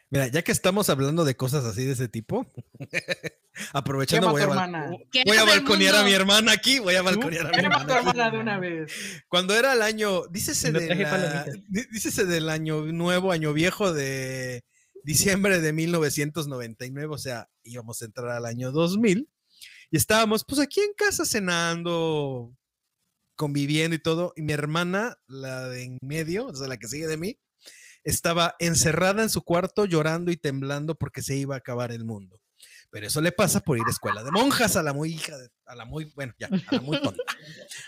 Mira, 0.10 0.28
ya 0.28 0.44
que 0.44 0.52
estamos 0.52 0.90
hablando 0.90 1.26
de 1.26 1.36
cosas 1.36 1.66
así 1.66 1.84
de 1.86 1.94
ese 1.94 2.08
tipo, 2.08 2.46
aprovechando, 3.74 4.30
voy 4.32 4.42
a, 4.42 4.46
hermana. 4.46 4.88
Voy 4.90 5.38
el 5.38 5.46
balconear 5.46 5.96
a 5.96 6.04
mi 6.04 6.14
hermana 6.14 6.52
aquí, 6.52 6.80
voy 6.80 6.96
a 6.96 7.02
balconear 7.02 7.48
a 7.48 7.50
mi 7.50 7.56
Quema 7.56 7.76
a 7.78 7.86
tu 7.88 7.94
hermana. 7.94 8.00
aquí. 8.00 8.10
hermana 8.10 8.32
de 8.32 8.38
una 8.40 8.60
vez. 8.60 8.92
Cuando 9.28 9.56
era 9.56 9.74
el 9.74 9.82
año, 9.82 10.28
dícese, 10.28 10.72
no 10.72 10.80
de 10.80 10.96
la- 10.96 11.46
dícese 11.92 12.26
del 12.26 12.50
año 12.50 12.82
nuevo, 12.92 13.32
año 13.32 13.54
viejo 13.54 13.92
de 13.92 14.64
diciembre 15.04 15.60
de 15.60 15.74
1999, 15.74 17.08
o 17.14 17.18
sea, 17.18 17.50
íbamos 17.64 18.02
a 18.02 18.06
entrar 18.06 18.30
al 18.30 18.46
año 18.46 18.72
2000 18.72 19.28
y 19.92 19.98
estábamos 19.98 20.46
pues 20.48 20.62
aquí 20.62 20.80
en 20.80 20.94
casa 20.96 21.26
cenando, 21.26 22.54
conviviendo 23.36 23.96
y 23.96 24.00
todo, 24.00 24.34
y 24.36 24.42
mi 24.42 24.54
hermana, 24.54 25.18
la 25.28 25.70
de 25.70 25.84
en 25.84 25.98
medio, 26.02 26.48
o 26.48 26.56
sea, 26.56 26.68
la 26.68 26.78
que 26.78 26.88
sigue 26.88 27.08
de 27.08 27.18
mí, 27.18 27.40
estaba 28.04 28.56
encerrada 28.60 29.24
en 29.24 29.30
su 29.30 29.44
cuarto 29.44 29.86
llorando 29.86 30.32
y 30.32 30.38
temblando 30.38 30.96
porque 30.96 31.22
se 31.22 31.36
iba 31.36 31.56
a 31.56 31.60
acabar 31.60 31.92
el 31.92 32.06
mundo. 32.06 32.40
Pero 32.90 33.08
eso 33.08 33.22
le 33.22 33.32
pasa 33.32 33.60
por 33.60 33.78
ir 33.78 33.84
a 33.88 33.90
escuela 33.90 34.24
de 34.24 34.30
monjas, 34.30 34.76
a 34.76 34.84
la 34.84 34.94
muy 34.94 35.14
hija, 35.14 35.36
a 35.66 35.76
la 35.76 35.84
muy, 35.84 36.06
bueno, 36.14 36.34
ya, 36.38 36.48
a 36.48 36.76
la 36.76 36.82
muy 36.82 37.02
tonta. 37.02 37.24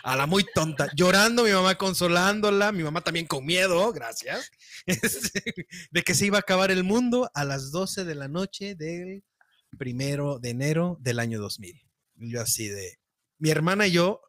A 0.04 0.16
la 0.16 0.26
muy 0.26 0.44
tonta. 0.52 0.90
Llorando, 0.96 1.44
mi 1.44 1.52
mamá 1.52 1.76
consolándola, 1.76 2.72
mi 2.72 2.82
mamá 2.82 3.02
también 3.02 3.28
con 3.28 3.46
miedo, 3.46 3.94
gracias, 3.94 4.50
este, 4.88 5.68
de 5.92 6.02
que 6.02 6.16
se 6.16 6.26
iba 6.26 6.38
a 6.38 6.42
acabar 6.42 6.72
el 6.72 6.84
mundo 6.84 7.30
a 7.36 7.46
las 7.46 7.72
12 7.72 8.04
de 8.04 8.16
la 8.16 8.28
noche 8.28 8.74
del 8.74 9.24
primero 9.78 10.40
de 10.40 10.50
enero 10.50 10.98
del 11.02 11.20
año 11.20 11.40
2000. 11.40 11.80
Y 12.16 12.32
yo 12.32 12.42
así 12.42 12.68
de, 12.68 12.98
mi 13.38 13.52
hermana 13.52 13.86
y 13.88 13.92
yo 13.92 14.22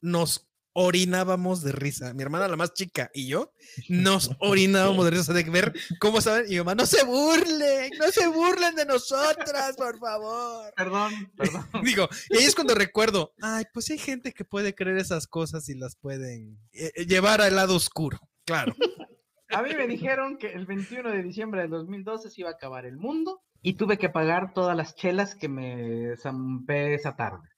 nos 0.00 0.47
orinábamos 0.80 1.62
de 1.62 1.72
risa. 1.72 2.14
Mi 2.14 2.22
hermana, 2.22 2.46
la 2.46 2.56
más 2.56 2.72
chica, 2.72 3.10
y 3.12 3.26
yo 3.26 3.52
nos 3.88 4.30
orinábamos 4.38 5.04
de 5.04 5.10
risa 5.10 5.32
de 5.32 5.42
ver 5.42 5.74
cómo 5.98 6.20
saben. 6.20 6.46
Y 6.46 6.50
mi 6.50 6.58
mamá, 6.58 6.76
no 6.76 6.86
se 6.86 7.04
burlen, 7.04 7.90
no 7.98 8.06
se 8.12 8.28
burlen 8.28 8.76
de 8.76 8.86
nosotras, 8.86 9.76
por 9.76 9.98
favor. 9.98 10.72
Perdón, 10.76 11.32
perdón. 11.36 11.66
Digo, 11.82 12.08
y 12.30 12.38
ahí 12.38 12.44
es 12.44 12.54
cuando 12.54 12.76
recuerdo, 12.76 13.34
ay, 13.42 13.64
pues 13.74 13.90
hay 13.90 13.98
gente 13.98 14.32
que 14.32 14.44
puede 14.44 14.74
creer 14.74 14.98
esas 14.98 15.26
cosas 15.26 15.68
y 15.68 15.74
las 15.74 15.96
pueden 15.96 16.60
eh, 16.72 16.92
eh, 16.94 17.06
llevar 17.06 17.40
al 17.40 17.56
lado 17.56 17.74
oscuro. 17.74 18.20
Claro. 18.44 18.72
A 19.50 19.62
mí 19.62 19.70
me 19.74 19.88
dijeron 19.88 20.36
que 20.36 20.52
el 20.52 20.66
21 20.66 21.10
de 21.10 21.22
diciembre 21.22 21.62
del 21.62 21.70
2012 21.70 22.30
se 22.30 22.42
iba 22.42 22.50
a 22.50 22.52
acabar 22.52 22.84
el 22.84 22.98
mundo 22.98 23.40
y 23.62 23.74
tuve 23.74 23.96
que 23.96 24.10
pagar 24.10 24.52
todas 24.52 24.76
las 24.76 24.94
chelas 24.94 25.34
que 25.34 25.48
me 25.48 26.16
zampé 26.18 26.94
esa 26.94 27.16
tarde. 27.16 27.48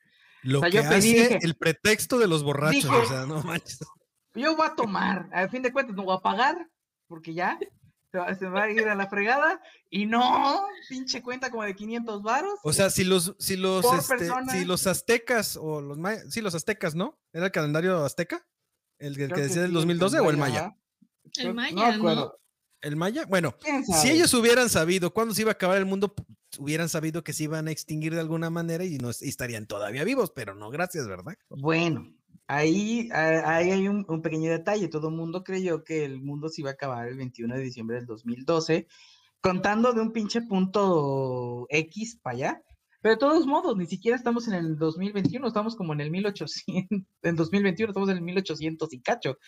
Lo 0.43 0.61
sea, 0.61 0.71
que 0.71 0.77
yo 0.77 0.83
pedí, 0.83 0.97
hace 0.97 1.09
dije- 1.35 1.39
el 1.43 1.55
pretexto 1.57 2.19
de 2.19 2.27
los 2.29 2.43
borrachos, 2.43 2.85
dije- 2.85 2.97
o 2.97 3.07
sea, 3.07 3.27
no 3.27 3.43
manches. 3.43 3.79
Yo 4.35 4.57
voy 4.57 4.67
a 4.67 4.75
tomar, 4.75 5.29
al 5.33 5.51
fin 5.51 5.63
de 5.63 5.73
cuentas 5.73 5.97
no 5.97 6.05
voy 6.05 6.17
a 6.17 6.21
pagar 6.21 6.69
porque 7.09 7.35
ya 7.35 7.59
se 8.13 8.19
va, 8.19 8.35
se 8.35 8.47
va 8.49 8.63
a 8.65 8.71
ir 8.71 8.89
a 8.89 8.95
la 8.95 9.09
fregada 9.09 9.61
y 9.89 10.07
no, 10.07 10.63
pinche 10.89 11.23
cuenta 11.23 11.51
como 11.51 11.65
de 11.65 11.75
500 11.75 12.23
varos. 12.23 12.59
O 12.63 12.73
sea, 12.73 12.91
si 12.91 13.05
los, 13.05 13.35
si 13.39 13.57
los, 13.57 13.85
este, 13.93 14.31
si 14.51 14.65
los 14.65 14.87
aztecas 14.87 15.57
o 15.61 15.81
los 15.81 15.99
mayas, 15.99 16.25
sí, 16.33 16.41
los 16.41 16.55
aztecas, 16.55 16.95
¿no? 16.95 17.19
¿Era 17.33 17.47
el 17.47 17.53
calendario 17.53 18.05
azteca? 18.05 18.47
¿El, 18.99 19.17
que- 19.17 19.25
el 19.25 19.31
decía 19.31 19.63
del 19.63 19.71
sí, 19.71 19.75
2012 19.75 20.21
o 20.21 20.31
el 20.31 20.37
maya. 20.37 20.77
El 21.37 21.55
maya, 21.55 21.75
no 21.75 21.83
¿no? 21.83 21.95
acuerdo. 21.95 22.41
¿El 22.83 22.97
maya? 22.97 23.27
Bueno, 23.27 23.57
¿Quién 23.61 23.85
si 23.85 24.11
ellos 24.11 24.33
hubieran 24.35 24.69
sabido 24.71 25.13
cuándo 25.13 25.35
se 25.35 25.43
iba 25.43 25.51
a 25.51 25.55
acabar 25.55 25.77
el 25.77 25.87
mundo, 25.87 26.15
hubieran 26.59 26.89
sabido 26.89 27.23
que 27.25 27.33
se 27.33 27.45
iban 27.45 27.69
a 27.69 27.71
extinguir 27.71 28.15
de 28.15 28.21
alguna 28.21 28.51
manera 28.51 28.85
y, 28.85 28.99
no, 28.99 29.11
y 29.11 29.29
estarían 29.29 29.67
todavía 29.67 30.05
vivos, 30.05 30.33
pero 30.35 30.55
no, 30.55 30.71
gracias, 30.71 31.07
¿verdad? 31.07 31.35
Bueno, 31.49 32.13
ahí, 32.49 33.09
ah, 33.13 33.43
ahí 33.57 33.71
hay 33.71 33.89
un, 33.89 34.05
un 34.09 34.23
pequeño 34.23 34.51
detalle. 34.51 34.89
Todo 34.89 35.09
el 35.09 35.15
mundo 35.15 35.45
creyó 35.45 35.85
que 35.85 36.05
el 36.05 36.21
mundo 36.21 36.49
se 36.49 36.63
iba 36.63 36.71
a 36.71 36.75
acabar 36.75 37.07
el 37.09 37.17
21 37.17 37.55
de 37.55 37.63
diciembre 37.63 37.97
del 37.97 38.07
2012, 38.07 38.87
contando 39.41 39.93
de 39.93 40.01
un 40.01 40.13
pinche 40.13 40.43
punto 40.43 41.67
X 41.71 42.19
para 42.23 42.35
allá. 42.37 42.63
Pero 43.03 43.15
de 43.15 43.19
todos 43.19 43.47
modos, 43.47 43.79
ni 43.79 43.87
siquiera 43.87 44.15
estamos 44.15 44.47
en 44.47 44.53
el 44.55 44.77
2021, 44.77 45.47
estamos 45.49 45.75
como 45.75 45.95
en 45.95 46.03
el 46.03 46.11
1800, 46.11 46.99
en 47.23 47.37
2021 47.37 47.91
estamos 47.93 48.11
en 48.11 48.17
el 48.19 48.23
1800 48.23 48.93
y 48.93 49.01
cacho. 49.01 49.39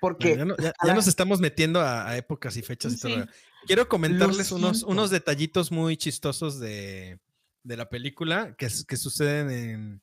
Porque 0.00 0.36
Bueno, 0.36 0.54
ya, 0.56 0.62
no- 0.62 0.64
ya- 0.64 0.70
a 0.70 0.86
ya 0.86 0.88
la- 0.88 0.94
nos 0.94 1.06
estamos 1.06 1.40
metiendo 1.40 1.80
a, 1.80 2.08
a 2.08 2.16
épocas 2.16 2.56
y 2.56 2.62
fechas 2.62 2.94
y 2.94 2.98
todo. 3.00 3.26
Quiero 3.66 3.88
comentarles 3.88 4.52
unos, 4.52 4.82
unos 4.82 5.10
detallitos 5.10 5.70
muy 5.72 5.96
chistosos 5.96 6.58
de, 6.60 7.18
de 7.62 7.76
la 7.76 7.88
película 7.88 8.54
que, 8.56 8.68
que 8.86 8.96
suceden 8.96 9.50
en. 9.50 10.02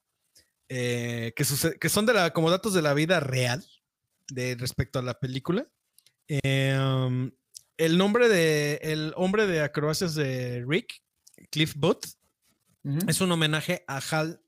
eh, 0.70 1.34
que, 1.36 1.44
suce- 1.46 1.78
que 1.80 1.90
son 1.90 2.06
de 2.06 2.14
la, 2.14 2.32
como 2.34 2.50
datos 2.50 2.74
de 2.74 2.82
la 2.82 2.94
vida 2.94 3.20
real 3.20 3.64
de 4.32 4.56
respecto 4.56 5.00
a 5.00 5.02
la 5.02 5.20
película. 5.20 5.68
Eh, 6.28 6.78
um, 6.80 7.32
el 7.78 7.98
nombre 7.98 8.30
de 8.30 8.80
el 8.84 9.14
hombre 9.18 9.46
de 9.48 9.62
acrobacias 9.62 10.16
de 10.16 10.64
Rick, 10.68 11.02
Cliff 11.50 11.74
Booth, 11.76 12.06
es 13.08 13.22
un 13.22 13.32
homenaje 13.32 13.84
a 13.88 13.98
Hal 14.12 14.42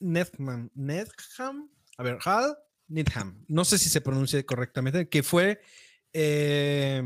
Needham. 0.00 0.70
Needham. 0.74 1.70
A 1.98 2.02
ver, 2.02 2.18
Hal 2.24 2.56
Needham. 2.88 3.44
No 3.48 3.64
sé 3.64 3.78
si 3.78 3.88
se 3.88 4.00
pronuncia 4.00 4.44
correctamente, 4.44 5.08
que 5.08 5.22
fue 5.22 5.60
eh, 6.12 7.02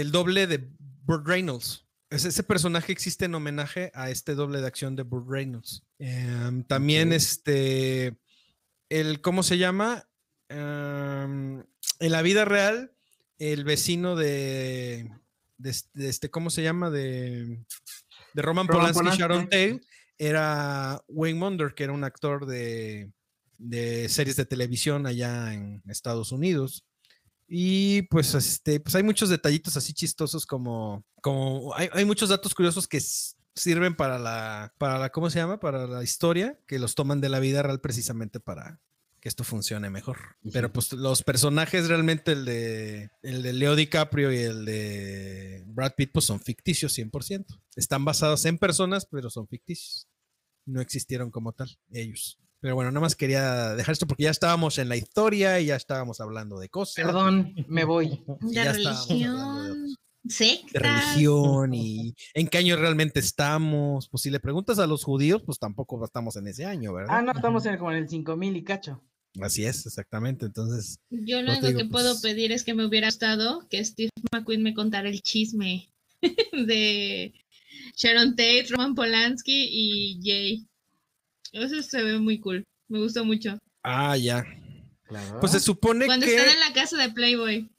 el 0.00 0.10
doble 0.12 0.46
de 0.46 0.68
Burt 1.04 1.26
Reynolds. 1.26 1.84
Es- 2.10 2.24
ese 2.24 2.42
personaje 2.42 2.92
existe 2.92 3.24
en 3.24 3.34
homenaje 3.34 3.90
a 3.94 4.10
este 4.10 4.34
doble 4.34 4.60
de 4.60 4.66
acción 4.66 4.94
de 4.96 5.02
Burt 5.02 5.28
Reynolds. 5.28 5.82
Em, 5.98 6.62
también 6.64 7.12
este, 7.12 8.16
el, 8.88 9.20
¿cómo 9.20 9.42
se 9.42 9.58
llama? 9.58 10.08
Em, 10.48 11.60
en 11.98 12.12
la 12.12 12.22
vida 12.22 12.44
real, 12.44 12.92
el 13.38 13.64
vecino 13.64 14.14
de, 14.16 15.10
de, 15.58 15.70
este- 15.70 15.90
de 15.98 16.08
este, 16.08 16.30
¿cómo 16.30 16.50
se 16.50 16.62
llama? 16.62 16.90
De, 16.90 17.64
de 18.34 18.42
Roman, 18.42 18.68
Roman 18.68 18.92
Polanski 18.92 18.98
Polanski. 19.00 19.20
Sharon 19.20 19.44
Tate 19.44 19.80
era 20.18 21.02
Wayne 21.08 21.40
Wonder, 21.40 21.74
que 21.74 21.84
era 21.84 21.92
un 21.92 22.04
actor 22.04 22.46
de, 22.46 23.10
de 23.58 24.08
series 24.08 24.36
de 24.36 24.46
televisión 24.46 25.06
allá 25.06 25.52
en 25.52 25.82
Estados 25.86 26.30
Unidos. 26.32 26.84
Y 27.48 28.02
pues, 28.02 28.34
este, 28.34 28.80
pues 28.80 28.94
hay 28.94 29.02
muchos 29.02 29.28
detallitos 29.28 29.76
así 29.76 29.92
chistosos 29.92 30.46
como, 30.46 31.04
como 31.22 31.74
hay, 31.74 31.88
hay 31.92 32.04
muchos 32.04 32.28
datos 32.28 32.54
curiosos 32.54 32.88
que 32.88 33.00
sirven 33.56 33.96
para 33.96 34.18
la, 34.18 34.74
para 34.78 34.98
la, 34.98 35.10
¿cómo 35.10 35.30
se 35.30 35.38
llama? 35.38 35.58
Para 35.60 35.86
la 35.86 36.02
historia, 36.02 36.58
que 36.66 36.78
los 36.78 36.94
toman 36.94 37.20
de 37.20 37.28
la 37.28 37.40
vida 37.40 37.62
real 37.62 37.80
precisamente 37.80 38.40
para 38.40 38.80
que 39.20 39.28
esto 39.28 39.44
funcione 39.44 39.90
mejor. 39.90 40.18
Pero 40.52 40.72
pues 40.72 40.92
los 40.92 41.22
personajes 41.22 41.88
realmente, 41.88 42.32
el 42.32 42.44
de, 42.44 43.10
el 43.22 43.42
de 43.42 43.52
Leo 43.52 43.74
DiCaprio 43.74 44.32
y 44.32 44.38
el 44.38 44.64
de 44.64 45.64
Brad 45.66 45.94
Pitt, 45.96 46.12
pues 46.12 46.26
son 46.26 46.38
ficticios 46.38 46.96
100%. 46.96 47.46
Están 47.76 48.04
basados 48.04 48.44
en 48.44 48.58
personas, 48.58 49.06
pero 49.06 49.30
son 49.30 49.48
ficticios. 49.48 50.06
No 50.64 50.80
existieron 50.80 51.30
como 51.30 51.52
tal, 51.52 51.70
ellos. 51.90 52.38
Pero 52.66 52.74
bueno, 52.74 52.90
nada 52.90 53.00
más 53.00 53.14
quería 53.14 53.76
dejar 53.76 53.92
esto 53.92 54.08
porque 54.08 54.24
ya 54.24 54.30
estábamos 54.30 54.78
en 54.78 54.88
la 54.88 54.96
historia 54.96 55.60
y 55.60 55.66
ya 55.66 55.76
estábamos 55.76 56.20
hablando 56.20 56.58
de 56.58 56.68
cosas. 56.68 56.96
Perdón, 56.96 57.54
me 57.68 57.84
voy. 57.84 58.24
Ya 58.40 58.72
estábamos 58.72 59.08
hablando 59.08 59.38
de 59.38 59.68
religión, 59.68 59.96
de 60.24 60.34
sectas. 60.34 60.82
religión 60.82 61.74
y 61.74 62.14
en 62.34 62.48
qué 62.48 62.58
año 62.58 62.74
realmente 62.76 63.20
estamos. 63.20 64.08
Pues 64.08 64.22
si 64.22 64.30
le 64.30 64.40
preguntas 64.40 64.80
a 64.80 64.88
los 64.88 65.04
judíos, 65.04 65.44
pues 65.46 65.60
tampoco 65.60 66.04
estamos 66.04 66.34
en 66.34 66.48
ese 66.48 66.64
año, 66.64 66.92
¿verdad? 66.92 67.18
Ah, 67.18 67.22
no, 67.22 67.30
estamos 67.30 67.64
en, 67.66 67.78
como 67.78 67.92
en 67.92 67.98
el 67.98 68.08
5000 68.08 68.56
y 68.56 68.64
cacho. 68.64 69.00
Así 69.40 69.64
es, 69.64 69.86
exactamente. 69.86 70.46
Entonces, 70.46 70.98
Yo 71.08 71.42
lo 71.42 71.52
Pues 71.52 71.62
único 71.62 71.78
que 71.78 71.84
puedo 71.84 72.14
pues- 72.14 72.22
pedir 72.22 72.50
es 72.50 72.64
que 72.64 72.74
me 72.74 72.84
hubiera 72.84 73.06
gustado 73.06 73.64
que 73.70 73.84
Steve 73.84 74.10
McQueen 74.32 74.64
me 74.64 74.74
contara 74.74 75.08
el 75.08 75.22
chisme 75.22 75.88
de 76.66 77.32
Sharon 77.94 78.30
Tate, 78.30 78.66
Roman 78.70 78.96
Polanski 78.96 79.68
y 79.70 80.20
Jay. 80.24 80.66
Eso 81.62 81.82
se 81.82 82.02
ve 82.02 82.18
muy 82.18 82.38
cool. 82.40 82.64
Me 82.88 82.98
gustó 83.00 83.24
mucho. 83.24 83.58
ah, 83.82 84.16
ya. 84.16 84.44
Claro. 85.04 85.38
Pues 85.40 85.52
se 85.52 85.60
supone 85.60 86.06
Cuando 86.06 86.26
que. 86.26 86.34
están 86.36 86.52
en 86.52 86.60
la 86.60 86.72
casa 86.72 86.96
de 86.96 87.10
Playboy. 87.12 87.70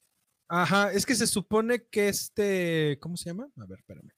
Ajá, 0.50 0.94
es 0.94 1.06
que 1.06 1.14
se 1.16 1.28
supone 1.28 1.84
que 1.92 2.08
este. 2.08 2.98
¿Cómo 3.02 3.18
se 3.18 3.30
llama? 3.30 3.48
A 3.58 3.66
ver, 3.66 3.80
espérame. 3.80 4.10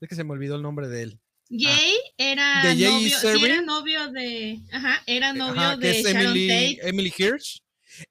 Es 0.00 0.08
que 0.08 0.14
se 0.14 0.22
me 0.24 0.30
olvidó 0.32 0.54
el 0.56 0.62
nombre 0.62 0.86
de 0.88 1.02
él. 1.02 1.20
Jay 1.50 1.94
era 2.16 2.60
Ah. 2.60 2.66
¿De 2.66 2.76
Jay 2.76 2.92
novio, 2.92 3.18
sí, 3.18 3.44
era 3.44 3.62
novio 3.62 4.12
de, 4.12 4.60
ajá, 4.72 5.02
era 5.06 5.32
novio 5.32 5.60
Ajá, 5.60 5.76
de 5.76 5.90
es 5.90 6.04
Sharon 6.06 6.22
Emily, 6.28 6.48
Tate. 6.48 6.88
Emily 6.88 7.12
Hirsch. 7.18 7.58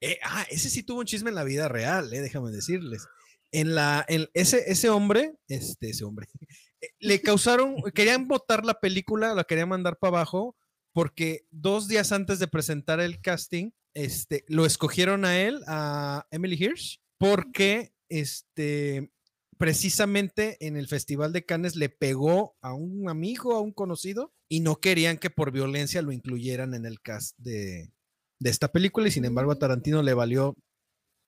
Eh, 0.00 0.18
ah, 0.22 0.46
ese 0.50 0.68
sí 0.70 0.82
tuvo 0.84 1.00
un 1.00 1.06
chisme 1.06 1.30
en 1.30 1.34
la 1.34 1.42
vida 1.44 1.66
real, 1.68 2.12
eh, 2.12 2.20
déjame 2.20 2.50
decirles. 2.52 3.04
En 3.50 3.74
la, 3.74 4.04
en 4.08 4.28
ese, 4.34 4.62
ese 4.70 4.90
hombre, 4.90 5.32
este, 5.48 5.90
ese 5.90 6.04
hombre, 6.04 6.28
eh, 6.80 6.88
le 7.00 7.20
causaron, 7.20 7.76
querían 7.94 8.28
votar 8.28 8.64
la 8.64 8.74
película, 8.78 9.34
la 9.34 9.44
querían 9.44 9.68
mandar 9.70 9.96
para 9.98 10.18
abajo, 10.18 10.54
porque 10.92 11.46
dos 11.50 11.88
días 11.88 12.12
antes 12.12 12.38
de 12.38 12.48
presentar 12.48 13.00
el 13.00 13.20
casting, 13.20 13.70
este, 13.94 14.44
lo 14.48 14.66
escogieron 14.66 15.24
a 15.24 15.40
él, 15.40 15.62
a 15.66 16.26
Emily 16.30 16.56
Hirsch, 16.56 17.00
porque 17.18 17.92
este, 18.08 19.10
precisamente 19.58 20.56
en 20.66 20.76
el 20.76 20.88
Festival 20.88 21.32
de 21.32 21.44
Cannes 21.44 21.76
le 21.76 21.88
pegó 21.88 22.56
a 22.60 22.74
un 22.74 23.08
amigo, 23.08 23.54
a 23.54 23.60
un 23.60 23.72
conocido, 23.72 24.32
y 24.48 24.60
no 24.60 24.80
querían 24.80 25.18
que 25.18 25.30
por 25.30 25.50
violencia 25.50 26.02
lo 26.02 26.12
incluyeran 26.12 26.74
en 26.74 26.84
el 26.84 27.00
cast 27.00 27.38
de, 27.38 27.90
de 28.38 28.50
esta 28.50 28.72
película, 28.72 29.08
y 29.08 29.10
sin 29.10 29.24
embargo 29.24 29.52
a 29.52 29.58
Tarantino 29.58 30.02
le 30.02 30.14
valió 30.14 30.54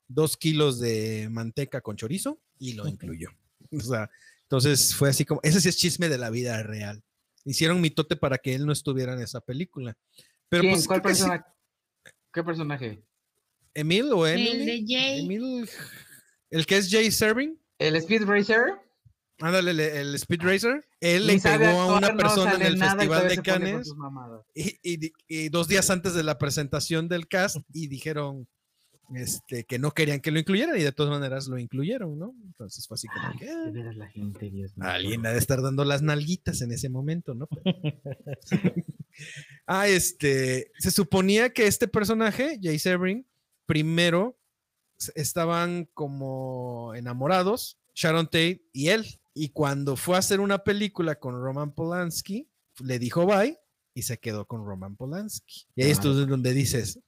dos 0.09 0.37
kilos 0.37 0.81
de 0.81 1.29
manteca 1.31 1.81
con 1.81 1.97
chorizo 1.97 2.41
y 2.59 2.75
lo 2.75 2.89
incluyó. 2.89 3.31
O 3.73 3.81
sea, 3.81 4.09
entonces 4.43 4.95
fue 4.95 5.09
así 5.09 5.25
como, 5.25 5.41
ese 5.43 5.61
sí 5.61 5.69
es 5.69 5.77
chisme 5.77 6.09
de 6.09 6.19
la 6.19 6.31
vida 6.31 6.63
real. 6.63 7.03
Hicieron 7.45 7.81
mitote 7.81 8.17
para 8.17 8.39
que 8.39 8.55
él 8.55 8.65
no 8.67 8.73
estuviera 8.73 9.13
en 9.15 9.21
esa 9.21 9.41
película. 9.41 9.97
Pero 10.49 10.63
¿Quién? 10.63 10.75
pues, 10.75 10.87
¿Cuál 10.87 11.01
sí- 11.01 11.03
personaje? 11.05 11.45
¿Qué 12.33 12.43
personaje? 12.43 13.05
¿Emil 13.75 14.13
o 14.13 14.27
El 14.27 14.47
Emily? 14.47 14.65
de 14.67 14.85
Jay. 14.95 15.25
Emil, 15.25 15.69
el 16.51 16.67
que 16.67 16.77
es 16.77 16.91
Jay 16.91 17.11
Serving. 17.11 17.61
¿El 17.79 17.97
Speed 17.97 18.25
Racer? 18.25 18.61
Ándale, 19.41 19.73
el, 19.73 19.81
el 19.81 20.15
Speed 20.15 20.43
Racer. 20.43 20.87
Él 21.01 21.27
le 21.27 21.41
pegó 21.41 21.65
a 21.81 21.99
una 21.99 22.11
no 22.11 22.17
persona 22.17 22.55
en 22.55 22.63
el 22.63 22.79
Festival 22.79 23.29
de 23.29 23.37
Cannes 23.43 23.93
y, 24.55 25.13
y 25.29 25.49
dos 25.49 25.67
días 25.69 25.91
antes 25.91 26.15
de 26.15 26.23
la 26.23 26.39
presentación 26.39 27.09
del 27.09 27.27
cast 27.27 27.57
y 27.73 27.89
dijeron 27.89 28.49
este, 29.15 29.65
que 29.65 29.79
no 29.79 29.91
querían 29.93 30.21
que 30.21 30.31
lo 30.31 30.39
incluyeran 30.39 30.79
y 30.79 30.83
de 30.83 30.93
todas 30.93 31.11
maneras 31.13 31.47
lo 31.49 31.59
incluyeron, 31.59 32.19
¿no? 32.19 32.35
Entonces 32.45 32.87
fue 32.89 32.95
así 32.97 33.07
como 33.09 33.27
Ay, 33.29 33.39
que 33.39 33.51
ah, 33.51 33.71
veras 33.73 33.97
la 33.97 34.09
gente, 34.09 34.51
Dios 34.51 34.77
mío. 34.77 34.89
alguien 34.89 35.27
ha 35.27 35.31
de 35.31 35.39
estar 35.39 35.61
dando 35.63 35.85
las 35.85 36.03
nalguitas 36.03 36.61
en 36.63 36.73
ese 36.73 36.89
momento, 36.89 37.35
¿no? 37.35 37.49
ah, 39.67 39.89
este, 39.89 40.71
se 40.79 40.91
suponía 40.91 41.51
que 41.53 41.67
este 41.67 41.89
personaje, 41.89 42.59
Jay 42.63 42.79
Sebring, 42.79 43.27
primero 43.67 44.39
estaban 45.15 45.89
como 45.95 46.93
enamorados, 46.95 47.79
Sharon 47.95 48.27
Tate 48.27 48.65
y 48.73 48.89
él. 48.89 49.07
Y 49.35 49.49
cuando 49.51 49.97
fue 49.97 50.17
a 50.17 50.21
hacer 50.21 50.41
una 50.41 50.59
película 50.65 51.17
con 51.17 51.35
Roman 51.35 51.75
Polanski, 51.75 52.49
le 52.81 52.99
dijo 52.99 53.27
bye 53.27 53.59
y 53.95 54.03
se 54.03 54.19
quedó 54.19 54.47
con 54.47 54.65
Roman 54.65 54.97
Polanski. 54.97 55.67
Y 55.77 55.83
ahí 55.85 55.91
es 55.91 55.99
Claro. 56.01 56.27
donde 56.27 56.53
dices, 56.53 57.01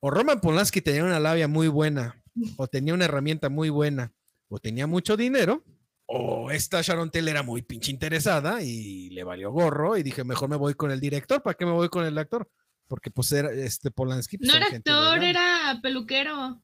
o 0.00 0.10
Roman 0.10 0.40
Polanski 0.40 0.80
tenía 0.80 1.04
una 1.04 1.20
labia 1.20 1.48
muy 1.48 1.68
buena, 1.68 2.22
o 2.56 2.66
tenía 2.66 2.94
una 2.94 3.04
herramienta 3.06 3.48
muy 3.48 3.68
buena, 3.70 4.12
o 4.48 4.58
tenía 4.58 4.86
mucho 4.86 5.16
dinero, 5.16 5.64
o 6.06 6.50
esta 6.50 6.80
Sharon 6.82 7.10
Tate 7.10 7.28
era 7.30 7.42
muy 7.42 7.62
pinche 7.62 7.90
interesada 7.90 8.62
y 8.62 9.10
le 9.10 9.24
valió 9.24 9.50
gorro 9.50 9.96
y 9.96 10.02
dije, 10.02 10.24
mejor 10.24 10.48
me 10.48 10.56
voy 10.56 10.74
con 10.74 10.90
el 10.90 11.00
director, 11.00 11.42
¿para 11.42 11.54
qué 11.54 11.66
me 11.66 11.72
voy 11.72 11.88
con 11.88 12.04
el 12.04 12.16
actor? 12.16 12.48
Porque 12.86 13.10
pues 13.10 13.30
era 13.32 13.52
este 13.52 13.90
Polanski. 13.90 14.38
pues, 14.38 14.48
No 14.48 14.56
era 14.56 14.66
actor, 14.68 15.22
era 15.22 15.78
peluquero. 15.82 16.62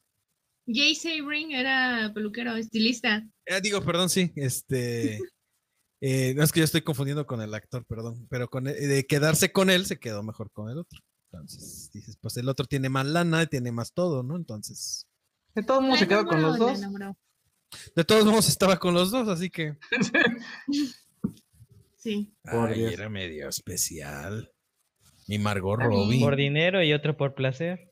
Jay 0.67 0.95
Sabring 0.95 1.53
era 1.53 2.11
peluquero, 2.15 2.57
estilista. 2.57 3.23
Eh, 3.45 3.61
digo, 3.61 3.83
perdón, 3.83 4.09
sí, 4.09 4.33
este. 4.37 5.19
eh, 6.01 6.33
no 6.35 6.43
es 6.43 6.53
que 6.53 6.61
yo 6.61 6.65
estoy 6.65 6.81
confundiendo 6.81 7.27
con 7.27 7.43
el 7.43 7.53
actor, 7.53 7.85
perdón, 7.85 8.27
pero 8.31 8.49
con 8.49 8.67
e- 8.67 8.73
de 8.73 9.07
quedarse 9.07 9.53
con 9.53 9.69
él 9.69 9.85
se 9.85 9.99
quedó 9.99 10.23
mejor 10.23 10.51
con 10.53 10.71
el 10.71 10.79
otro. 10.79 10.99
Entonces, 11.41 11.91
dices, 11.93 12.17
pues 12.21 12.37
el 12.37 12.49
otro 12.49 12.67
tiene 12.67 12.89
más 12.89 13.07
lana, 13.07 13.47
tiene 13.47 13.73
más 13.73 13.93
todo, 13.93 14.23
¿no? 14.23 14.37
Entonces, 14.37 15.07
De 15.55 15.63
todos 15.63 15.83
modos 15.83 15.99
se 15.99 16.09
quedó 16.09 16.25
con 16.27 16.41
los 16.43 16.59
dos. 16.59 16.81
de 17.95 18.05
todos 18.05 18.25
modos 18.25 18.49
estaba 18.49 18.79
con 18.79 18.95
los 18.95 19.11
dos, 19.11 19.29
así 19.29 19.51
que. 19.51 19.77
Sí. 21.97 22.37
Por 22.43 22.69
Ay, 22.71 22.81
Dios. 22.81 22.93
era 22.93 23.09
medio 23.09 23.49
especial. 23.49 24.53
Y 25.27 25.39
Margot. 25.39 25.81
Robbie. 25.81 26.21
Por 26.21 26.37
dinero 26.37 26.83
y 26.83 26.93
otro 26.93 27.17
por 27.17 27.35
placer. 27.35 27.91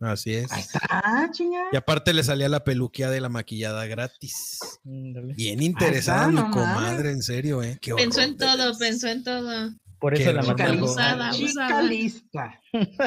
Así 0.00 0.34
es. 0.34 0.50
Ahí 0.50 0.62
está. 0.62 1.30
Y 1.70 1.76
aparte 1.76 2.12
le 2.14 2.24
salía 2.24 2.48
la 2.48 2.64
peluqueada 2.64 3.14
y 3.16 3.20
la 3.20 3.28
maquillada 3.28 3.84
gratis. 3.86 4.58
Bien 4.82 5.62
interesada, 5.62 6.28
mi 6.28 6.50
comadre, 6.50 7.10
en 7.10 7.22
serio, 7.22 7.62
¿eh? 7.62 7.78
Qué 7.80 7.94
Pensó 7.94 8.22
en 8.22 8.38
de 8.38 8.46
todo, 8.46 8.78
pensó 8.78 9.08
en 9.08 9.22
todo. 9.22 9.70
Por 10.02 10.14
Qué 10.14 10.24
eso 10.24 10.32
la. 10.32 10.42
Chica 10.42 11.30
Chica 11.32 11.82
lista. 11.82 12.60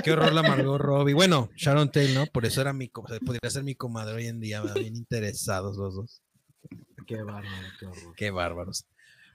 Qué 0.04 0.12
horror 0.14 0.32
la 0.34 0.42
Margot 0.42 0.80
Robbie. 0.80 1.14
Bueno, 1.14 1.50
Sharon 1.58 1.90
Tate, 1.90 2.14
¿no? 2.14 2.26
Por 2.28 2.46
eso 2.46 2.62
era 2.62 2.72
mi, 2.72 2.88
co- 2.88 3.04
podría 3.26 3.50
ser 3.50 3.64
mi 3.64 3.76
comadre 3.76 4.16
hoy 4.16 4.28
en 4.28 4.40
día, 4.40 4.62
¿verdad? 4.62 4.76
bien 4.76 4.96
interesados 4.96 5.76
los 5.78 5.94
dos. 5.96 6.22
Qué 7.06 7.22
bárbaro, 7.22 7.46
qué 7.80 7.86
horror. 7.86 8.16
Qué 8.16 8.32
bárbaros. 8.32 8.86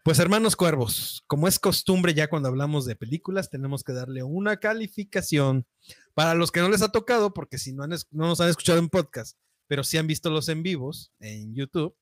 Pues 0.03 0.19
hermanos 0.19 0.57
cuervos, 0.57 1.23
como 1.27 1.47
es 1.47 1.59
costumbre 1.59 2.15
ya 2.15 2.31
cuando 2.31 2.49
hablamos 2.49 2.87
de 2.87 2.97
películas, 2.97 3.51
tenemos 3.51 3.85
que 3.85 3.93
darle 3.93 4.23
una 4.23 4.57
calificación 4.57 5.67
para 6.15 6.35
los 6.35 6.51
que 6.51 6.61
no 6.61 6.71
les 6.71 6.81
ha 6.81 6.89
tocado, 6.91 7.35
porque 7.35 7.59
si 7.59 7.75
no, 7.75 7.83
han 7.83 7.93
es- 7.93 8.07
no 8.11 8.27
nos 8.27 8.41
han 8.41 8.49
escuchado 8.49 8.79
en 8.79 8.89
podcast, 8.89 9.37
pero 9.67 9.85
sí 9.85 9.99
han 9.99 10.07
visto 10.07 10.31
los 10.31 10.49
en 10.49 10.63
vivos 10.63 11.13
en 11.21 11.55
YouTube, 11.55 11.95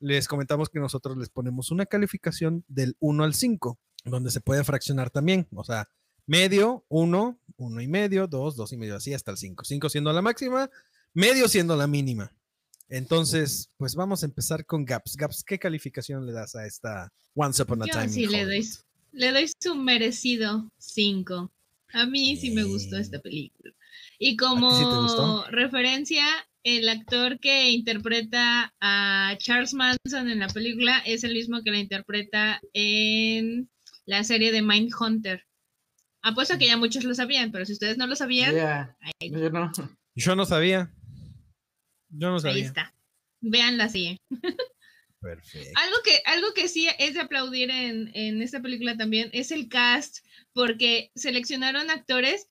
les 0.00 0.26
comentamos 0.26 0.68
que 0.68 0.80
nosotros 0.80 1.16
les 1.16 1.30
ponemos 1.30 1.70
una 1.70 1.86
calificación 1.86 2.64
del 2.66 2.96
1 2.98 3.22
al 3.22 3.34
5, 3.34 3.78
donde 4.04 4.30
se 4.30 4.40
puede 4.40 4.64
fraccionar 4.64 5.10
también, 5.10 5.46
o 5.54 5.64
sea, 5.64 5.88
medio, 6.26 6.84
1, 6.88 7.40
1 7.56 7.80
y 7.80 7.88
medio, 7.88 8.26
2, 8.26 8.56
2 8.56 8.72
y 8.72 8.76
medio, 8.76 8.96
así 8.96 9.14
hasta 9.14 9.30
el 9.30 9.36
5. 9.36 9.64
5 9.64 9.88
siendo 9.88 10.12
la 10.12 10.22
máxima, 10.22 10.70
medio 11.14 11.48
siendo 11.48 11.76
la 11.76 11.86
mínima. 11.86 12.32
Entonces, 12.88 13.70
pues 13.76 13.94
vamos 13.94 14.22
a 14.22 14.26
empezar 14.26 14.64
con 14.64 14.84
Gaps. 14.84 15.16
Gaps, 15.16 15.44
¿qué 15.44 15.58
calificación 15.58 16.26
le 16.26 16.32
das 16.32 16.54
a 16.54 16.66
esta 16.66 17.12
Once 17.34 17.62
Upon 17.62 17.82
a 17.82 17.86
Yo 17.86 17.92
Time? 17.92 18.08
sí 18.08 18.26
le 18.26 18.44
doy, 18.44 18.66
le 19.12 19.32
doy 19.32 19.50
su 19.60 19.74
merecido 19.74 20.70
5. 20.78 21.52
A 21.94 22.06
mí 22.06 22.36
sí 22.36 22.50
me 22.50 22.64
gustó 22.64 22.96
esta 22.96 23.18
película. 23.18 23.74
Y 24.18 24.36
como 24.36 25.44
referencia, 25.50 26.24
el 26.62 26.88
actor 26.88 27.38
que 27.40 27.70
interpreta 27.70 28.74
a 28.80 29.36
Charles 29.38 29.74
Manson 29.74 30.28
en 30.28 30.40
la 30.40 30.48
película 30.48 30.98
es 31.06 31.24
el 31.24 31.34
mismo 31.34 31.62
que 31.62 31.70
la 31.70 31.78
interpreta 31.78 32.60
en 32.72 33.70
la 34.08 34.24
serie 34.24 34.52
de 34.52 34.62
Mindhunter. 34.62 35.44
Apuesto 36.22 36.58
que 36.58 36.66
ya 36.66 36.76
muchos 36.78 37.04
lo 37.04 37.14
sabían, 37.14 37.52
pero 37.52 37.64
si 37.66 37.74
ustedes 37.74 37.98
no 37.98 38.06
lo 38.06 38.16
sabían, 38.16 38.54
Ya, 38.54 38.96
ahí, 39.00 39.30
yo 39.30 39.50
no. 39.50 39.70
Yo 40.14 40.34
no 40.34 40.44
sabía. 40.46 40.90
Yo 42.08 42.28
no 42.30 42.36
ahí 42.36 42.40
sabía. 42.40 42.64
está. 42.66 42.94
Vean 43.40 43.76
la 43.76 43.88
serie. 43.88 44.16
Perfecto. 45.20 45.78
Algo 45.84 45.96
que, 46.04 46.22
algo 46.26 46.54
que 46.54 46.68
sí 46.68 46.88
es 46.98 47.14
de 47.14 47.20
aplaudir 47.20 47.70
en, 47.70 48.10
en 48.14 48.40
esta 48.40 48.62
película 48.62 48.96
también 48.96 49.30
es 49.32 49.50
el 49.50 49.68
cast, 49.68 50.18
porque 50.52 51.10
seleccionaron 51.16 51.90
actores 51.90 52.46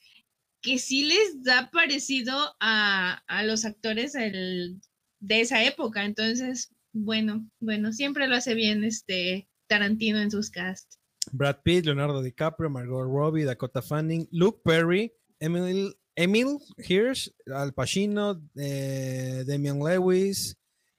que 0.61 0.77
sí 0.77 1.05
les 1.05 1.43
da 1.43 1.71
parecido 1.71 2.55
a, 2.59 3.23
a 3.27 3.43
los 3.43 3.63
actores 3.65 4.13
del- 4.13 4.79
de 5.19 5.41
esa 5.41 5.63
época. 5.63 6.03
Entonces, 6.05 6.73
bueno, 6.93 7.49
bueno, 7.59 7.93
siempre 7.93 8.27
lo 8.27 8.35
hace 8.35 8.53
bien 8.53 8.83
este 8.83 9.47
Tarantino 9.67 10.19
en 10.19 10.29
sus 10.31 10.49
casts. 10.51 10.99
Brad 11.31 11.57
Pitt, 11.63 11.85
Leonardo 11.85 12.21
DiCaprio, 12.21 12.69
Margot 12.69 13.03
Robbie, 13.03 13.43
Dakota 13.43 13.81
Fanning, 13.81 14.27
Luke 14.31 14.61
Perry, 14.63 15.11
Emil, 15.39 15.95
Emil 16.15 16.57
Hirsch, 16.77 17.31
Al 17.53 17.73
Pacino, 17.73 18.41
eh, 18.55 19.43
Damian 19.45 19.79
Lewis, 19.79 20.57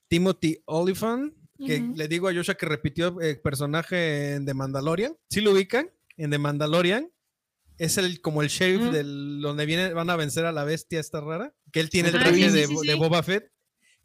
Timothy 0.09 0.59
Olyphant, 0.67 1.35
que 1.67 1.81
le 1.95 2.07
digo 2.07 2.29
a 2.29 2.35
Joshua 2.35 2.55
que 2.55 2.67
repitió 2.67 3.21
el 3.21 3.41
personaje 3.41 4.35
en 4.35 4.47
The 4.47 4.55
Mandalorian. 4.55 5.17
¿Sí 5.29 5.41
lo 5.41 5.51
ubican? 5.53 5.91
En 6.17 6.31
The 6.31 6.39
Mandalorian. 6.39 7.11
Es 7.79 7.99
el 7.99 8.21
como 8.21 8.43
el 8.43 8.49
sheriff 8.49 8.93
del 8.93 9.41
donde 9.41 9.67
viene, 9.67 9.93
van 9.93 10.09
a 10.11 10.17
vencer 10.17 10.45
a 10.47 10.53
la 10.53 10.65
bestia 10.65 11.01
esta 11.01 11.21
rara. 11.21 11.53
Que 11.73 11.81
él 11.81 11.91
tiene 11.91 12.11
el 12.11 12.17
Ah, 12.17 12.21
traje 12.21 12.51
de, 12.51 12.67
sí, 12.67 12.77
sí, 12.77 12.87
de 12.87 12.93
sí. 12.93 12.99
Boba 12.99 13.23
Fett. 13.23 13.51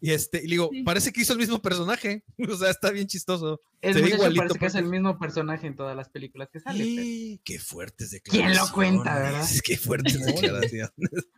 Y 0.06 0.12
este, 0.12 0.40
y 0.44 0.48
digo, 0.48 0.70
Sí. 0.70 0.84
parece 0.84 1.14
que 1.14 1.22
hizo 1.22 1.32
el 1.32 1.40
mismo 1.40 1.62
personaje. 1.62 2.26
O 2.54 2.58
sea, 2.58 2.70
está 2.70 2.92
bien 2.92 3.08
chistoso. 3.08 3.62
El 3.80 3.94
Se 3.94 4.02
ve 4.02 4.10
igualito, 4.10 4.42
parece 4.42 4.60
que 4.60 4.66
es 4.66 4.76
el 4.76 4.84
porque- 4.84 4.98
mismo 5.00 5.18
personaje 5.18 5.68
en 5.68 5.76
todas 5.78 5.96
las 5.96 6.10
películas 6.10 6.50
que 6.52 6.60
sale. 6.60 6.80
pero- 6.84 7.02
¡Y! 7.02 7.42
Qué 7.46 7.58
fuertes 7.58 8.10
¿Quién 8.10 8.48
declaraciones. 8.48 8.68
lo 8.70 8.74
cuenta, 8.76 9.20
verdad? 9.20 9.48
Qué 9.66 9.78
fuertes 9.78 10.26
declaraciones. 10.26 10.92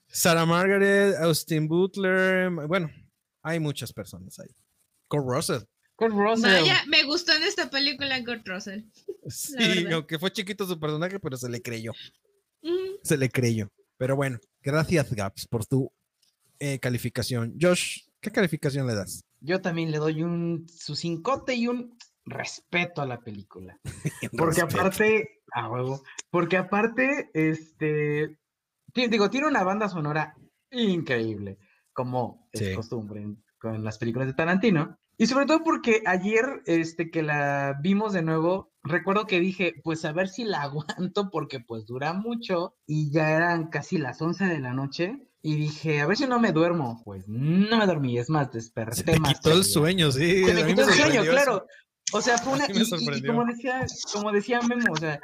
Sarah 0.07 0.45
Margaret, 0.47 1.15
Austin 1.17 1.67
Butler. 1.67 2.49
Bueno, 2.67 2.89
hay 3.43 3.59
muchas 3.59 3.93
personas 3.93 4.39
ahí. 4.39 4.49
Kurt 5.07 5.25
Russell. 5.27 5.61
Kurt 5.95 6.13
Russell. 6.15 6.51
Vaya, 6.51 6.83
me 6.87 7.03
gustó 7.03 7.33
en 7.33 7.43
esta 7.43 7.69
película 7.69 8.23
Kurt 8.25 8.47
Russell. 8.47 8.81
Sí, 9.27 9.85
aunque 9.93 10.17
fue 10.17 10.31
chiquito 10.33 10.65
su 10.65 10.79
personaje, 10.79 11.19
pero 11.19 11.37
se 11.37 11.49
le 11.49 11.61
creyó. 11.61 11.93
Mm, 12.63 12.95
Se 13.03 13.15
le 13.15 13.29
creyó. 13.29 13.69
Pero 13.97 14.15
bueno, 14.15 14.39
gracias, 14.63 15.13
Gaps, 15.13 15.45
por 15.47 15.67
tu 15.67 15.91
eh, 16.59 16.79
calificación. 16.79 17.53
Josh, 17.61 17.99
¿qué 18.25 18.31
calificación 18.31 18.87
le 18.87 18.95
das? 18.95 19.23
Yo 19.39 19.61
también 19.61 19.91
le 19.91 19.99
doy 19.99 20.23
un 20.23 20.65
su 20.67 20.95
cincote 20.95 21.53
y 21.53 21.67
un 21.67 21.95
respeto 22.25 23.03
a 23.03 23.05
la 23.05 23.19
película. 23.19 23.79
Porque 24.37 24.61
aparte, 24.61 25.41
a 25.53 25.69
huevo, 25.69 26.01
porque 26.31 26.57
aparte, 26.57 27.29
este, 27.35 28.39
digo, 28.95 29.29
tiene 29.29 29.47
una 29.47 29.63
banda 29.63 29.87
sonora 29.89 30.35
increíble, 30.71 31.59
como 31.93 32.49
es 32.51 32.75
costumbre 32.75 33.21
en- 33.21 33.43
con 33.59 33.83
las 33.83 33.99
películas 33.99 34.27
de 34.27 34.33
Tarantino. 34.33 34.97
Y 35.17 35.27
sobre 35.27 35.45
todo 35.45 35.63
porque 35.63 36.01
ayer, 36.05 36.63
este, 36.65 37.09
que 37.09 37.21
la 37.21 37.77
vimos 37.81 38.11
de 38.11 38.21
nuevo, 38.23 38.73
recuerdo 38.83 39.27
que 39.27 39.39
dije, 39.39 39.75
pues 39.83 40.03
a 40.03 40.11
ver 40.11 40.27
si 40.27 40.43
la 40.43 40.63
aguanto 41.09 41.29
porque 41.29 41.59
pues 41.59 41.85
dura 41.85 42.11
mucho 42.13 42.75
y 42.87 43.11
ya 43.11 43.29
eran 43.31 43.67
casi 43.69 43.97
las 43.97 44.19
11 44.21 44.45
de 44.45 44.59
la 44.59 44.73
noche. 44.73 45.29
Y 45.47 45.55
dije, 45.55 46.01
a 46.01 46.07
ver 46.07 46.17
si 46.17 46.25
no 46.25 46.39
me 46.39 46.51
duermo. 46.51 47.01
Pues 47.05 47.27
no 47.27 47.77
me 47.77 47.85
dormí, 47.85 48.17
es 48.17 48.31
más, 48.31 48.47
Se 48.47 48.57
desperté 48.57 49.03
te 49.03 49.19
más. 49.19 49.35
quitó 49.35 49.51
el 49.51 49.63
sueño, 49.63 50.11
sí. 50.11 50.43
Se 50.43 50.53
me 50.55 50.65
quitó 50.65 50.81
el 50.81 50.93
sueño, 50.93 51.21
claro. 51.23 51.65
O 52.13 52.21
sea, 52.21 52.37
fue 52.39 52.53
una. 52.53 52.65
Y, 52.67 52.77
y- 52.79 53.17
y 53.17 53.23
como 53.23 53.45
decía, 53.45 53.85
como 54.11 54.31
decía 54.31 54.59
Memo, 54.61 54.91
o 54.91 54.95
sea, 54.97 55.19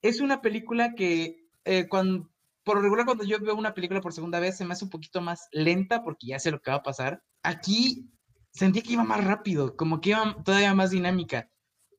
es 0.00 0.20
una 0.20 0.40
película 0.42 0.94
que 0.94 1.48
eh, 1.64 1.88
cuando, 1.88 2.30
por 2.62 2.76
lo 2.76 2.82
regular, 2.82 3.04
cuando 3.04 3.24
yo 3.24 3.40
veo 3.40 3.56
una 3.56 3.74
película 3.74 4.00
por 4.00 4.12
segunda 4.12 4.38
vez, 4.38 4.56
se 4.56 4.64
me 4.64 4.74
hace 4.74 4.84
un 4.84 4.90
poquito 4.90 5.20
más 5.20 5.48
lenta 5.50 6.04
porque 6.04 6.28
ya 6.28 6.38
sé 6.38 6.52
lo 6.52 6.60
que 6.60 6.70
va 6.70 6.76
a 6.76 6.82
pasar. 6.84 7.22
Aquí 7.42 8.08
sentí 8.52 8.82
que 8.82 8.92
iba 8.92 9.02
más 9.02 9.24
rápido, 9.24 9.74
como 9.76 10.00
que 10.00 10.10
iba 10.10 10.36
todavía 10.44 10.72
más 10.74 10.90
dinámica. 10.90 11.50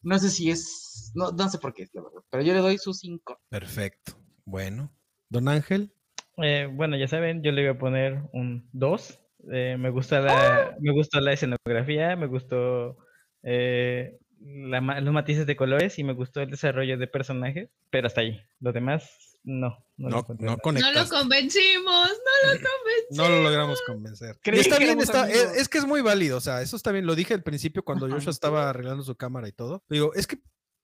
No 0.01 0.17
sé 0.17 0.29
si 0.29 0.49
es. 0.49 1.11
No, 1.13 1.31
no 1.31 1.49
sé 1.49 1.57
por 1.57 1.73
qué, 1.73 1.87
la 1.91 2.03
verdad. 2.03 2.21
Pero 2.29 2.43
yo 2.43 2.53
le 2.53 2.59
doy 2.59 2.77
su 2.77 2.93
5. 2.93 3.37
Perfecto. 3.49 4.13
Bueno, 4.45 4.93
don 5.27 5.49
Ángel. 5.49 5.93
Eh, 6.41 6.69
bueno, 6.71 6.97
ya 6.97 7.07
saben, 7.07 7.43
yo 7.43 7.51
le 7.51 7.61
voy 7.67 7.75
a 7.75 7.79
poner 7.79 8.21
un 8.33 8.69
2. 8.73 9.19
me 9.43 9.89
gusta 9.89 10.17
¡Ah! 10.17 10.21
la, 10.21 10.77
me 10.79 10.91
gustó 10.91 11.19
la 11.19 11.33
escenografía, 11.33 12.15
me 12.15 12.27
gustó 12.27 12.97
eh, 13.43 14.17
la 14.41 14.79
los 15.01 15.13
matices 15.13 15.45
de 15.45 15.55
colores 15.55 15.99
y 15.99 16.03
me 16.03 16.13
gustó 16.13 16.41
el 16.41 16.51
desarrollo 16.51 16.97
de 16.97 17.07
personajes, 17.07 17.69
pero 17.89 18.07
hasta 18.07 18.21
ahí. 18.21 18.41
Lo 18.59 18.71
demás, 18.71 19.37
no. 19.43 19.85
No, 19.97 20.09
lo 20.09 20.25
No, 20.39 20.53
encontré 20.53 20.81
no 20.81 20.93
no 20.93 21.01
lo 21.01 21.09
convencimos, 21.09 22.09
no 22.09 22.47
lo 22.47 22.53
convencimos. 22.53 22.69
No 23.11 23.27
lo 23.27 23.41
logramos 23.41 23.81
convencer. 23.81 24.37
Y 24.45 24.59
está 24.59 24.77
que 24.77 24.85
bien, 24.85 24.99
está, 24.99 25.29
es, 25.29 25.57
es 25.57 25.67
que 25.67 25.79
es 25.79 25.85
muy 25.85 26.01
válido, 26.01 26.37
o 26.37 26.41
sea, 26.41 26.61
eso 26.61 26.75
está 26.75 26.91
bien. 26.91 27.05
Lo 27.05 27.15
dije 27.15 27.33
al 27.33 27.43
principio 27.43 27.83
cuando. 27.83 28.07
Joshua 28.09 28.31
estaba 28.31 28.69
arreglando 28.69 29.03
su 29.03 29.15
cámara 29.15 29.47
y 29.47 29.51
todo. 29.51 29.83
Digo, 29.89 30.13
es 30.13 30.27
que 30.27 30.37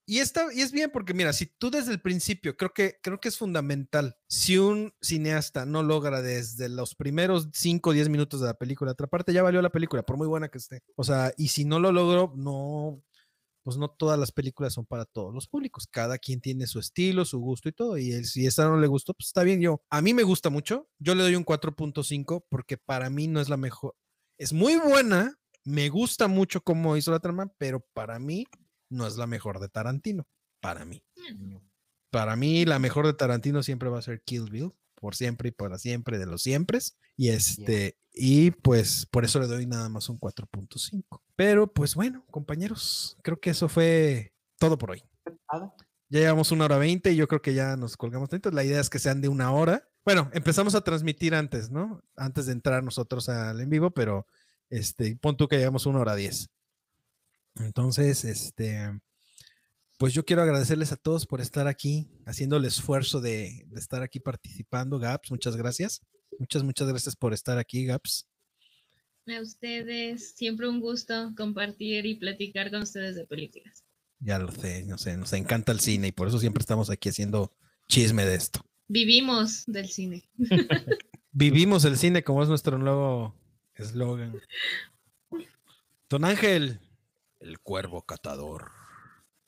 y 0.06 0.20
está 0.20 0.54
y 0.54 0.62
es 0.62 0.72
bien 0.72 0.92
porque 0.94 1.14
mira, 1.14 1.34
si 1.34 1.48
tú 1.48 1.72
desde 1.72 1.92
el 1.92 2.02
principio 2.02 2.56
creo 2.58 2.74
que 2.74 2.98
creo 3.02 3.20
que 3.20 3.30
es 3.30 3.38
fundamental 3.38 4.18
si 4.28 4.58
un 4.58 4.94
cineasta 5.02 5.66
no 5.66 5.84
logra 5.84 6.22
desde 6.22 6.70
los 6.70 6.96
primeros 6.96 7.50
5 7.54 7.90
o 7.92 7.94
10 7.94 8.10
minutos 8.10 8.42
de 8.42 8.48
la 8.48 8.54
película 8.56 8.92
atraparte, 8.92 9.34
ya 9.34 9.44
valió 9.44 9.62
la 9.62 9.72
película, 9.72 10.04
por 10.04 10.18
muy 10.18 10.28
buena 10.28 10.50
que 10.50 10.58
esté. 10.60 10.82
O 10.96 11.04
sea, 11.04 11.34
y 11.38 11.48
si 11.50 11.66
no 11.66 11.80
lo 11.80 11.92
logro, 11.92 12.34
no 12.36 13.02
pues 13.64 13.78
no 13.78 13.90
todas 13.90 14.20
las 14.20 14.32
películas 14.32 14.74
son 14.74 14.86
para 14.86 15.06
todos 15.06 15.34
los 15.34 15.48
públicos. 15.48 15.88
Cada 15.92 16.18
quien 16.20 16.40
tiene 16.42 16.68
su 16.68 16.80
estilo, 16.80 17.26
su 17.26 17.40
gusto 17.40 17.68
y 17.70 17.72
todo. 17.74 17.98
Y 17.98 18.12
el- 18.12 18.26
si 18.26 18.46
esta 18.46 18.66
no 18.68 18.78
le 18.80 18.88
gustó, 18.88 19.14
pues 19.16 19.28
está 19.28 19.44
bien. 19.44 19.60
Yo, 19.62 19.82
a 19.90 20.02
mí 20.02 20.14
me 20.14 20.24
gusta 20.24 20.50
mucho. 20.52 20.88
Yo 21.00 21.16
le 21.16 21.24
doy 21.24 21.36
un 21.36 21.44
4.5 21.44 22.46
porque 22.50 22.78
para 22.78 23.10
mí 23.10 23.28
no 23.28 23.42
es 23.42 23.50
la 23.50 23.58
mejor. 23.58 23.96
Es 24.38 24.54
muy 24.54 24.76
buena. 24.78 25.36
Me 25.64 25.90
gusta 25.90 26.28
mucho 26.28 26.62
cómo 26.62 26.96
hizo 26.96 27.12
la 27.12 27.20
trama, 27.20 27.52
pero 27.58 27.80
para 27.94 28.20
mí 28.20 28.46
no 28.90 29.08
es 29.08 29.18
la 29.18 29.28
mejor 29.28 29.60
de 29.60 29.70
Tarantino. 29.70 30.28
Para 30.62 30.86
mí. 30.86 31.04
Para 32.10 32.36
mí, 32.36 32.66
la 32.66 32.80
mejor 32.80 33.06
de 33.06 33.14
Tarantino 33.14 33.62
siempre 33.64 33.90
va 33.90 34.00
a 34.00 34.04
ser 34.04 34.22
Kill 34.24 34.50
Bill. 34.50 34.74
Por 34.96 35.16
siempre 35.16 35.50
y 35.50 35.52
para 35.52 35.78
siempre 35.78 36.18
de 36.18 36.26
los 36.26 36.42
siempre. 36.42 36.80
Y 37.18 37.30
este, 37.30 37.98
y 38.14 38.52
pues 38.52 39.06
por 39.06 39.26
eso 39.26 39.40
le 39.40 39.48
doy 39.48 39.66
nada 39.66 39.90
más 39.90 40.10
un 40.10 40.20
4.5. 40.20 41.22
Pero 41.36 41.72
pues 41.72 41.96
bueno, 41.96 42.26
compañeros, 42.32 43.18
creo 43.22 43.40
que 43.40 43.50
eso 43.50 43.68
fue 43.68 44.34
todo 44.58 44.78
por 44.78 44.92
hoy. 44.92 45.04
Ya 46.10 46.20
llevamos 46.20 46.52
una 46.52 46.66
hora 46.66 46.78
veinte 46.78 47.12
y 47.12 47.16
yo 47.16 47.28
creo 47.28 47.42
que 47.42 47.54
ya 47.54 47.76
nos 47.76 47.98
colgamos 47.98 48.30
tanto. 48.30 48.52
La 48.52 48.64
idea 48.64 48.80
es 48.80 48.90
que 48.90 49.00
sean 49.00 49.22
de 49.22 49.28
una 49.28 49.52
hora. 49.52 49.88
Bueno, 50.06 50.30
empezamos 50.34 50.76
a 50.76 50.82
transmitir 50.82 51.36
antes, 51.36 51.72
¿no? 51.72 52.02
Antes 52.16 52.46
de 52.46 52.54
entrar 52.54 52.84
nosotros 52.84 53.28
al 53.28 53.60
en 53.60 53.70
vivo, 53.70 53.92
pero 53.92 54.28
este, 54.70 55.16
pon 55.18 55.36
tú 55.36 55.48
que 55.48 55.58
llevamos 55.58 55.86
una 55.86 56.00
hora 56.00 56.16
diez. 56.16 56.50
Entonces, 57.56 58.26
este, 58.26 59.00
pues 59.98 60.14
yo 60.14 60.26
quiero 60.26 60.42
agradecerles 60.42 60.92
a 60.92 60.98
todos 60.98 61.26
por 61.26 61.42
estar 61.42 61.68
aquí, 61.68 62.10
haciendo 62.26 62.58
el 62.58 62.66
esfuerzo 62.66 63.22
de, 63.22 63.66
de 63.68 63.80
estar 63.80 64.04
aquí 64.04 64.20
participando. 64.20 65.00
Gaps, 65.00 65.32
muchas 65.32 65.56
gracias. 65.56 66.02
Muchas, 66.38 66.64
muchas 66.64 66.88
gracias 66.88 67.16
por 67.16 67.34
estar 67.34 67.58
aquí, 67.58 67.86
Gaps. 67.86 68.28
A 69.28 69.42
ustedes, 69.42 70.36
siempre 70.36 70.68
un 70.68 70.80
gusto 70.80 71.34
compartir 71.36 72.06
y 72.06 72.16
platicar 72.16 72.70
con 72.70 72.84
ustedes 72.84 73.16
de 73.16 73.26
películas. 73.26 73.84
Ya 74.20 74.38
lo 74.38 74.52
sé, 74.52 74.84
no 74.84 74.98
sé, 74.98 75.18
nos 75.18 75.34
encanta 75.34 75.72
el 75.72 75.80
cine 75.80 76.08
y 76.08 76.12
por 76.12 76.28
eso 76.28 76.40
siempre 76.40 76.62
estamos 76.62 76.90
aquí 76.90 77.10
haciendo 77.10 77.52
chisme 77.88 78.26
de 78.26 78.36
esto. 78.36 78.62
Vivimos 78.88 79.66
del 79.66 79.90
cine. 79.90 80.30
Vivimos 81.32 81.86
el 81.86 81.98
cine 81.98 82.24
como 82.24 82.44
es 82.44 82.50
nuestro 82.50 82.78
nuevo 82.78 83.36
eslogan. 83.74 84.40
Don 86.08 86.24
Ángel, 86.24 86.80
el 87.46 87.60
cuervo 87.60 88.02
catador. 88.04 88.72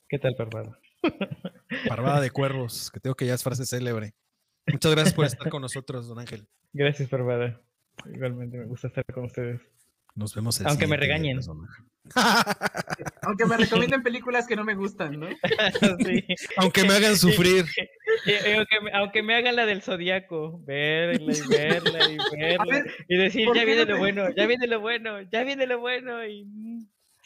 ¿Qué 0.08 0.18
tal, 0.18 0.34
Parvado? 0.36 0.76
Parvada 1.88 2.20
de 2.20 2.30
cuervos, 2.30 2.90
que 2.90 3.00
tengo 3.00 3.14
que 3.14 3.26
ya 3.26 3.34
es 3.34 3.42
frase 3.42 3.66
célebre. 3.66 4.14
Muchas 4.66 4.92
gracias 4.92 5.14
por 5.14 5.24
estar 5.26 5.48
con 5.50 5.62
nosotros, 5.62 6.08
don 6.08 6.18
Ángel. 6.18 6.46
Gracias, 6.72 7.08
Parvada. 7.08 7.60
Igualmente 8.12 8.56
me 8.58 8.66
gusta 8.66 8.88
estar 8.88 9.04
con 9.12 9.24
ustedes. 9.24 9.60
Nos 10.14 10.34
vemos 10.34 10.58
el 10.60 10.66
Aunque 10.66 10.86
me 10.86 10.96
regañen. 10.96 11.36
personaje. 11.36 11.82
Aunque 13.22 13.46
me 13.46 13.56
recomienden 13.56 14.02
películas 14.02 14.46
que 14.46 14.56
no 14.56 14.64
me 14.64 14.74
gustan, 14.74 15.18
¿no? 15.20 15.28
Sí. 16.06 16.24
Aunque 16.56 16.84
me 16.84 16.94
hagan 16.94 17.16
sufrir. 17.16 17.66
Aunque, 18.56 18.80
me- 18.82 18.92
aunque 18.94 19.22
me 19.22 19.34
hagan 19.36 19.56
la 19.56 19.66
del 19.66 19.82
zodiaco, 19.82 20.60
verla 20.64 21.32
y 21.32 21.48
verla 21.48 22.10
y 22.10 22.16
verla 22.36 22.64
ver, 22.64 22.94
y 23.08 23.16
decir 23.16 23.46
¿por 23.46 23.56
ya 23.56 23.64
viene 23.64 23.84
no 23.84 23.86
lo 23.90 23.94
te- 23.94 23.98
bueno, 24.00 24.30
ya 24.34 24.46
viene 24.46 24.66
lo 24.66 24.80
bueno, 24.80 25.20
ya 25.30 25.44
viene 25.44 25.66
lo 25.66 25.78
bueno 25.80 26.26
y 26.26 26.46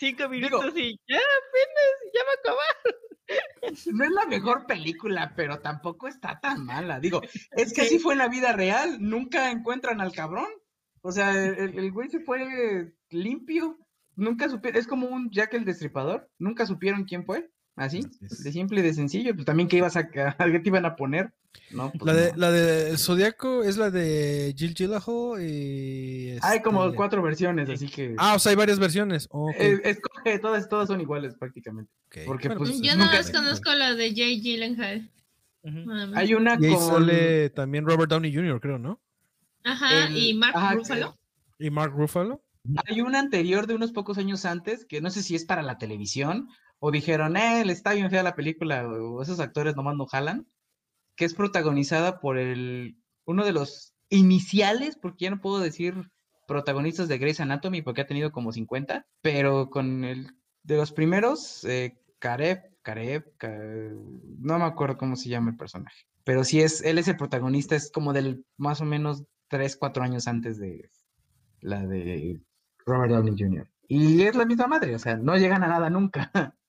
cinco 0.06 0.28
minutos 0.28 0.72
y 0.76 0.98
ya 1.08 1.16
apenas, 1.18 1.94
ya 2.14 2.20
va 2.24 2.30
a 2.30 2.40
acabar. 2.40 2.76
No 3.92 4.04
es 4.04 4.10
la 4.10 4.26
mejor 4.26 4.66
película, 4.66 5.32
pero 5.36 5.60
tampoco 5.60 6.08
está 6.08 6.38
tan 6.40 6.64
mala. 6.64 6.98
Digo, 7.00 7.22
es 7.52 7.72
que 7.72 7.82
así 7.82 7.98
fue 7.98 8.12
en 8.14 8.18
la 8.18 8.28
vida 8.28 8.52
real. 8.52 8.98
Nunca 9.00 9.50
encuentran 9.50 10.00
al 10.00 10.12
cabrón. 10.12 10.48
O 11.02 11.12
sea, 11.12 11.30
el, 11.32 11.54
el- 11.58 11.78
el 11.78 11.92
güey 11.92 12.08
se 12.10 12.20
fue 12.20 12.92
limpio. 13.10 13.78
Nunca 14.16 14.48
supieron. 14.48 14.78
Es 14.80 14.86
como 14.86 15.06
un 15.06 15.30
Jack 15.30 15.54
el 15.54 15.64
Destripador. 15.64 16.28
Nunca 16.38 16.66
supieron 16.66 17.04
quién 17.04 17.24
fue. 17.24 17.50
Así, 17.76 17.98
Así 18.00 18.18
es. 18.26 18.44
de 18.44 18.52
simple 18.52 18.80
y 18.80 18.82
de 18.82 18.94
sencillo. 18.94 19.34
Pues 19.34 19.46
también, 19.46 19.68
¿qué 19.68 19.78
ibas 19.78 19.96
a, 19.96 20.00
a 20.38 20.44
qué 20.50 20.58
te 20.60 20.68
iban 20.68 20.84
a 20.84 20.94
poner? 20.96 21.32
No, 21.70 21.90
pues 21.90 22.02
La 22.04 22.12
de, 22.14 22.32
no. 22.32 22.38
la 22.38 22.50
de 22.50 22.90
El 22.90 22.98
Zodíaco 22.98 23.62
es 23.62 23.76
la 23.76 23.90
de 23.90 24.54
Jill 24.56 24.74
Gyllenhaal 24.74 25.42
y... 25.42 26.36
Hay 26.42 26.60
como 26.62 26.84
este- 26.84 26.96
cuatro 26.96 27.22
versiones, 27.22 27.68
Sí. 27.68 27.74
así 27.74 27.88
que. 27.88 28.14
Ah, 28.18 28.34
o 28.34 28.38
sea, 28.38 28.50
hay 28.50 28.56
varias 28.56 28.78
versiones. 28.78 29.26
Ok, 29.30 29.54
eh, 29.58 29.80
escoge, 29.84 30.38
todas, 30.38 30.68
todas 30.68 30.88
son 30.88 31.00
iguales 31.00 31.34
prácticamente. 31.34 31.90
porque, 32.26 32.48
Bueno, 32.48 32.58
pues, 32.58 32.70
Yo 32.80 32.92
nunca- 32.92 32.96
nada 33.06 33.12
más 33.18 33.30
conozco 33.30 33.72
la 33.74 33.94
de 33.94 34.14
Jay 34.14 34.40
Gyllenhaal. 34.40 35.10
Más. 35.64 36.10
Hay 36.14 36.34
una 36.34 36.56
Y 36.60 36.66
ahí 36.66 36.74
con. 36.74 36.82
sale 36.82 37.50
también 37.50 37.86
Robert 37.86 38.10
Downey 38.10 38.34
Jr., 38.34 38.60
creo, 38.60 38.78
¿no? 38.78 39.00
Ajá, 39.64 40.06
el- 40.08 40.16
y 40.16 40.34
Mark 40.34 40.52
ajá, 40.56 40.74
Ruffalo. 40.74 41.16
Y 41.58 41.70
Mark 41.70 41.92
Ruffalo. 41.96 42.42
Hay 42.86 43.00
una 43.00 43.18
anterior 43.20 43.66
de 43.66 43.74
unos 43.74 43.92
pocos 43.92 44.18
años 44.18 44.44
antes, 44.44 44.84
que 44.84 45.00
no 45.00 45.10
sé 45.10 45.22
si 45.22 45.34
es 45.36 45.44
para 45.44 45.62
la 45.62 45.78
televisión, 45.78 46.48
o 46.84 46.90
dijeron, 46.90 47.36
eh, 47.36 47.64
le 47.64 47.72
está 47.72 47.92
bien 47.92 48.10
fea 48.10 48.24
la 48.24 48.34
película, 48.34 48.88
o 48.88 49.22
esos 49.22 49.38
actores 49.38 49.76
nomás 49.76 49.94
no 49.94 50.04
jalan, 50.06 50.48
que 51.14 51.24
es 51.24 51.32
protagonizada 51.32 52.18
por 52.18 52.38
el, 52.38 52.96
uno 53.24 53.44
de 53.44 53.52
los 53.52 53.94
iniciales, 54.08 54.96
porque 55.00 55.26
ya 55.26 55.30
no 55.30 55.40
puedo 55.40 55.60
decir 55.60 56.10
protagonistas 56.48 57.06
de 57.06 57.18
Grey's 57.18 57.38
Anatomy, 57.38 57.82
porque 57.82 58.00
ha 58.00 58.06
tenido 58.08 58.32
como 58.32 58.50
50, 58.50 59.06
pero 59.20 59.70
con 59.70 60.02
el 60.02 60.34
de 60.64 60.76
los 60.76 60.90
primeros, 60.90 61.64
eh, 61.66 62.00
Karev, 62.18 62.62
Karev, 62.82 63.32
Ka- 63.36 63.48
no 64.40 64.58
me 64.58 64.64
acuerdo 64.64 64.98
cómo 64.98 65.14
se 65.14 65.28
llama 65.28 65.52
el 65.52 65.56
personaje, 65.56 66.04
pero 66.24 66.42
sí 66.42 66.62
es, 66.62 66.82
él 66.82 66.98
es 66.98 67.06
el 67.06 67.16
protagonista, 67.16 67.76
es 67.76 67.92
como 67.92 68.12
del 68.12 68.44
más 68.56 68.80
o 68.80 68.84
menos 68.84 69.22
3, 69.46 69.76
4 69.76 70.02
años 70.02 70.26
antes 70.26 70.58
de 70.58 70.90
la 71.60 71.86
de 71.86 72.40
Robert 72.86 73.12
Downey 73.12 73.34
Jr. 73.38 73.70
Y 73.86 74.22
es 74.22 74.34
la 74.34 74.46
misma 74.46 74.66
madre, 74.66 74.96
o 74.96 74.98
sea, 74.98 75.16
no 75.16 75.36
llegan 75.36 75.62
a 75.62 75.68
nada 75.68 75.90
nunca. 75.90 76.32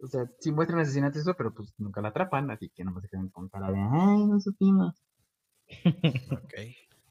O 0.00 0.06
sea, 0.06 0.24
sí 0.38 0.52
muestran 0.52 0.80
asesinatos 0.80 1.18
y 1.18 1.20
eso, 1.20 1.34
pero 1.34 1.52
pues 1.52 1.74
nunca 1.78 2.00
la 2.00 2.08
atrapan, 2.08 2.50
así 2.50 2.70
que 2.70 2.84
nomás 2.84 3.02
se 3.02 3.08
quedan 3.08 3.28
con 3.30 3.48
cara 3.48 3.70
de, 3.70 3.78
ay, 3.78 4.26
no 4.26 4.40
supimos. 4.40 5.02
Ok. 6.32 6.54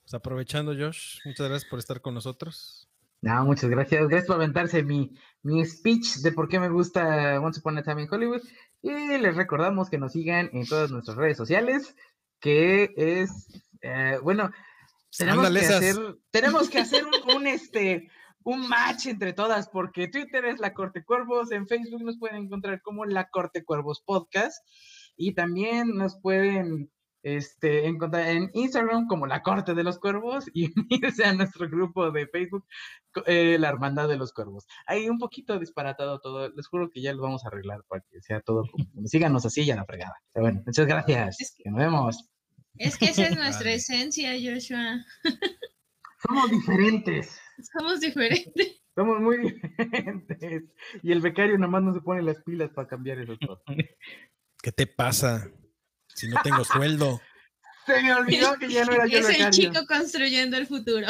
Pues 0.04 0.14
aprovechando, 0.14 0.74
Josh, 0.74 1.20
muchas 1.26 1.50
gracias 1.50 1.70
por 1.70 1.80
estar 1.80 2.00
con 2.02 2.14
nosotros. 2.14 2.90
No, 3.22 3.44
muchas 3.44 3.70
gracias. 3.70 4.08
Gracias 4.08 4.28
por 4.28 4.38
aventarse 4.38 4.84
mi, 4.84 5.14
mi 5.44 5.66
speech 5.66 6.18
de 6.20 6.32
por 6.32 6.48
qué 6.48 6.60
me 6.60 6.70
gusta 6.70 7.42
Once 7.42 7.60
Upon 7.60 7.78
a 7.78 7.84
Time 7.84 8.04
in 8.04 8.08
Hollywood. 8.10 8.42
Y 8.82 9.18
les 9.18 9.36
recordamos 9.36 9.90
que 9.90 9.98
nos 9.98 10.14
sigan 10.14 10.50
en 10.54 10.66
todas 10.66 10.92
nuestras 10.92 11.18
redes 11.18 11.36
sociales, 11.36 11.94
que 12.40 12.94
es, 12.96 13.50
eh, 13.82 14.18
bueno, 14.24 14.52
tenemos 15.18 15.40
Ándale, 15.46 15.60
que 15.60 15.66
esas. 15.66 15.78
hacer, 15.78 16.18
tenemos 16.32 16.70
que 16.70 16.80
hacer 16.80 17.04
un, 17.06 17.36
un, 17.36 17.48
este, 17.48 18.10
un 18.48 18.66
match 18.70 19.08
entre 19.08 19.34
todas, 19.34 19.68
porque 19.68 20.08
Twitter 20.08 20.46
es 20.46 20.60
La 20.60 20.74
Corte 20.74 21.04
Cuervos, 21.04 21.52
en 21.52 21.68
Facebook 21.68 22.02
nos 22.02 22.18
pueden 22.18 22.44
encontrar 22.46 22.82
como 22.82 23.04
La 23.04 23.28
Corte 23.30 23.66
Cuervos 23.66 24.02
Podcast, 24.02 24.66
y 25.18 25.34
también 25.34 25.98
nos 25.98 26.18
pueden 26.22 26.90
este, 27.24 27.88
encontrar 27.88 28.26
en 28.28 28.50
Instagram 28.54 29.08
como 29.08 29.28
La 29.28 29.44
Corte 29.44 29.74
de 29.74 29.84
los 29.84 30.00
Cuervos 30.00 30.46
y 30.54 30.72
unirse 30.90 31.26
a 31.26 31.34
nuestro 31.34 31.68
grupo 31.68 32.10
de 32.10 32.26
Facebook, 32.28 32.66
eh, 33.26 33.58
La 33.60 33.68
Hermandad 33.68 34.08
de 34.08 34.16
los 34.16 34.32
Cuervos. 34.32 34.66
Hay 34.86 35.10
un 35.10 35.20
poquito 35.20 35.60
disparatado 35.60 36.22
todo, 36.22 36.48
les 36.48 36.68
juro 36.68 36.90
que 36.90 37.02
ya 37.02 37.12
lo 37.12 37.24
vamos 37.24 37.44
a 37.44 37.50
arreglar 37.50 37.84
para 37.90 38.02
que 38.10 38.22
sea 38.22 38.40
todo 38.40 38.64
como, 38.72 38.86
síganos 39.08 39.46
así 39.46 39.66
ya 39.66 39.76
la 39.76 39.84
fregada. 39.86 40.16
Pero 40.32 40.46
bueno, 40.46 40.64
muchas 40.66 40.88
gracias, 40.88 41.42
Es 41.42 41.54
que- 41.58 41.64
que 41.64 41.70
nos 41.72 41.80
vemos. 41.80 42.30
Es 42.76 42.98
que 42.98 43.06
esa 43.08 43.24
es 43.26 43.36
nuestra 43.36 43.74
esencia, 43.74 44.32
Joshua. 44.42 45.04
Somos 46.26 46.50
diferentes. 46.50 47.42
Somos 47.78 48.00
diferentes. 48.00 48.82
Somos 48.96 49.20
muy 49.20 49.38
diferentes. 49.38 50.64
Y 51.04 51.12
el 51.12 51.22
becario 51.22 51.58
nomás 51.58 51.84
no 51.84 51.94
se 51.94 52.02
pone 52.02 52.22
las 52.22 52.42
pilas 52.44 52.70
para 52.72 52.88
cambiar 52.88 53.20
esas 53.20 53.38
cosas. 53.40 53.64
¿Qué 54.62 54.72
te 54.72 54.88
pasa? 54.88 55.50
Si 56.08 56.28
no 56.28 56.38
tengo 56.44 56.64
sueldo. 56.64 57.22
Se 57.86 58.02
me 58.04 58.14
olvidó 58.14 58.56
que 58.60 58.68
ya 58.70 58.84
no 58.84 58.92
era 58.92 59.08
yo 59.08 59.20
el 59.20 59.26
Es 59.26 59.40
el 59.40 59.50
chico 59.52 59.86
construyendo 59.88 60.58
el 60.58 60.68
futuro. 60.68 61.08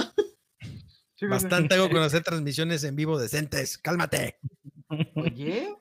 Bastante 1.28 1.74
hago 1.74 1.90
con 1.90 2.04
hacer 2.04 2.22
transmisiones 2.22 2.84
en 2.84 2.96
vivo 2.96 3.18
decentes. 3.18 3.80
Cálmate. 3.80 4.38
Oye, 5.16 5.74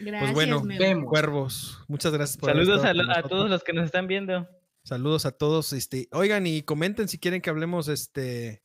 Gracias, 0.00 0.32
bueno, 0.32 0.62
Memo. 0.62 0.78
vemos. 0.80 1.10
Cuervos, 1.10 1.84
muchas 1.88 2.12
gracias 2.12 2.38
por 2.38 2.48
Saludos 2.50 2.84
a, 2.84 2.94
lo- 2.94 3.10
a 3.12 3.22
todos 3.22 3.50
los 3.50 3.62
que 3.62 3.74
nos 3.74 3.84
están 3.84 4.06
viendo. 4.06 4.48
Saludos 4.82 5.26
a 5.26 5.32
todos. 5.32 5.74
Este, 5.74 6.08
oigan 6.12 6.46
y 6.46 6.62
comenten 6.62 7.08
si 7.08 7.18
quieren 7.18 7.42
que 7.42 7.50
hablemos 7.50 7.88
este. 7.88 8.62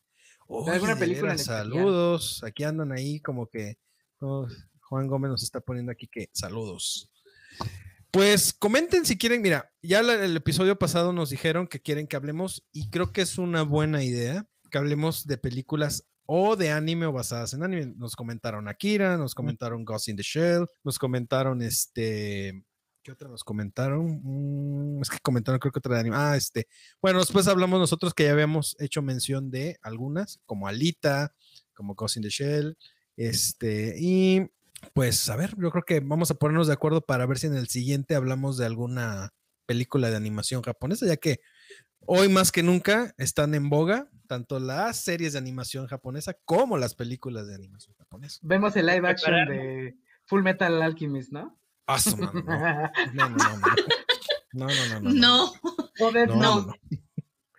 Oye, 0.53 0.95
película 0.99 1.31
veras, 1.31 1.45
saludos. 1.45 2.43
Aquí 2.43 2.63
andan 2.63 2.91
ahí 2.91 3.19
como 3.19 3.47
que 3.47 3.77
oh, 4.19 4.47
Juan 4.81 5.07
Gómez 5.07 5.31
nos 5.31 5.43
está 5.43 5.59
poniendo 5.61 5.91
aquí 5.91 6.07
que 6.07 6.29
saludos. 6.33 7.09
Pues 8.11 8.51
comenten 8.53 9.05
si 9.05 9.17
quieren. 9.17 9.41
Mira, 9.41 9.71
ya 9.81 10.03
la- 10.03 10.25
el 10.25 10.35
episodio 10.35 10.77
pasado 10.77 11.13
nos 11.13 11.29
dijeron 11.29 11.67
que 11.67 11.79
quieren 11.79 12.07
que 12.07 12.17
hablemos 12.17 12.63
y 12.73 12.89
creo 12.89 13.13
que 13.13 13.21
es 13.21 13.37
una 13.37 13.63
buena 13.63 14.03
idea 14.03 14.45
que 14.69 14.77
hablemos 14.77 15.25
de 15.27 15.37
películas 15.37 16.03
o 16.25 16.55
de 16.55 16.71
anime 16.71 17.05
o 17.05 17.13
basadas 17.13 17.53
en 17.53 17.63
anime. 17.63 17.93
Nos 17.97 18.15
comentaron 18.15 18.67
Akira, 18.67 19.17
nos 19.17 19.33
comentaron 19.33 19.85
Ghost 19.85 20.09
in 20.09 20.17
the 20.17 20.23
Shell, 20.23 20.65
nos 20.83 20.99
comentaron 20.99 21.61
este. 21.61 22.65
¿Qué 23.03 23.11
otra 23.11 23.27
nos 23.29 23.43
comentaron? 23.43 24.21
Mm, 24.23 25.01
es 25.01 25.09
que 25.09 25.17
comentaron, 25.19 25.59
creo 25.59 25.71
que 25.71 25.79
otra 25.79 25.95
de 25.95 26.01
anime. 26.01 26.15
Ah, 26.17 26.37
este. 26.37 26.67
Bueno, 27.01 27.19
después 27.19 27.47
hablamos 27.47 27.79
nosotros 27.79 28.13
que 28.13 28.25
ya 28.25 28.31
habíamos 28.31 28.75
hecho 28.79 29.01
mención 29.01 29.49
de 29.49 29.77
algunas, 29.81 30.39
como 30.45 30.67
Alita, 30.67 31.33
como 31.73 31.95
Ghost 31.95 32.17
in 32.17 32.23
the 32.23 32.29
Shell. 32.29 32.77
Este, 33.17 33.95
y 33.99 34.51
pues 34.93 35.29
a 35.29 35.35
ver, 35.35 35.55
yo 35.57 35.71
creo 35.71 35.83
que 35.83 35.99
vamos 35.99 36.31
a 36.31 36.35
ponernos 36.35 36.67
de 36.67 36.73
acuerdo 36.73 37.01
para 37.01 37.25
ver 37.25 37.37
si 37.39 37.47
en 37.47 37.55
el 37.55 37.67
siguiente 37.67 38.15
hablamos 38.15 38.57
de 38.57 38.65
alguna 38.65 39.33
película 39.65 40.09
de 40.09 40.17
animación 40.17 40.61
japonesa, 40.61 41.05
ya 41.05 41.17
que 41.17 41.39
hoy 42.01 42.29
más 42.29 42.51
que 42.51 42.63
nunca 42.63 43.13
están 43.17 43.55
en 43.55 43.69
boga 43.69 44.09
tanto 44.27 44.59
las 44.59 45.03
series 45.03 45.33
de 45.33 45.39
animación 45.39 45.87
japonesa 45.87 46.33
como 46.45 46.77
las 46.77 46.95
películas 46.95 47.47
de 47.47 47.55
animación 47.55 47.95
japonesa. 47.97 48.39
Vemos 48.41 48.75
el 48.75 48.85
live 48.85 49.07
action 49.07 49.47
de 49.47 49.97
Full 50.25 50.41
Metal 50.41 50.81
Alchemist, 50.81 51.31
¿no? 51.31 51.60
Ah, 51.87 51.99
su 51.99 52.15
no. 52.17 52.31
No, 52.31 52.41
no, 53.13 53.29
no, 53.29 53.57
no. 53.57 53.75
No, 54.53 54.67
no, 54.67 54.99
no, 54.99 54.99
no. 54.99 55.11
No, 55.11 55.51
No, 55.99 56.11
Note. 56.11 56.27
no, 56.27 56.61
no. 56.67 56.73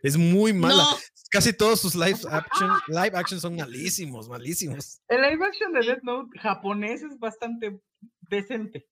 Es 0.03 0.17
muy 0.17 0.53
mala. 0.53 0.75
no. 0.83 0.97
Casi 1.31 1.53
todos 1.55 1.81
sus 1.81 1.95
live 1.95 2.19
action, 2.31 2.71
live 2.89 3.13
action 3.17 3.41
son 3.41 3.57
malísimos, 3.57 4.29
malísimos. 4.29 5.01
El 5.09 5.23
live 5.23 5.47
action 5.47 5.73
de 5.73 5.81
Death 5.81 6.03
Note 6.03 6.39
japonés 6.39 7.03
es 7.03 7.19
bastante 7.19 7.81
decente. 8.29 8.87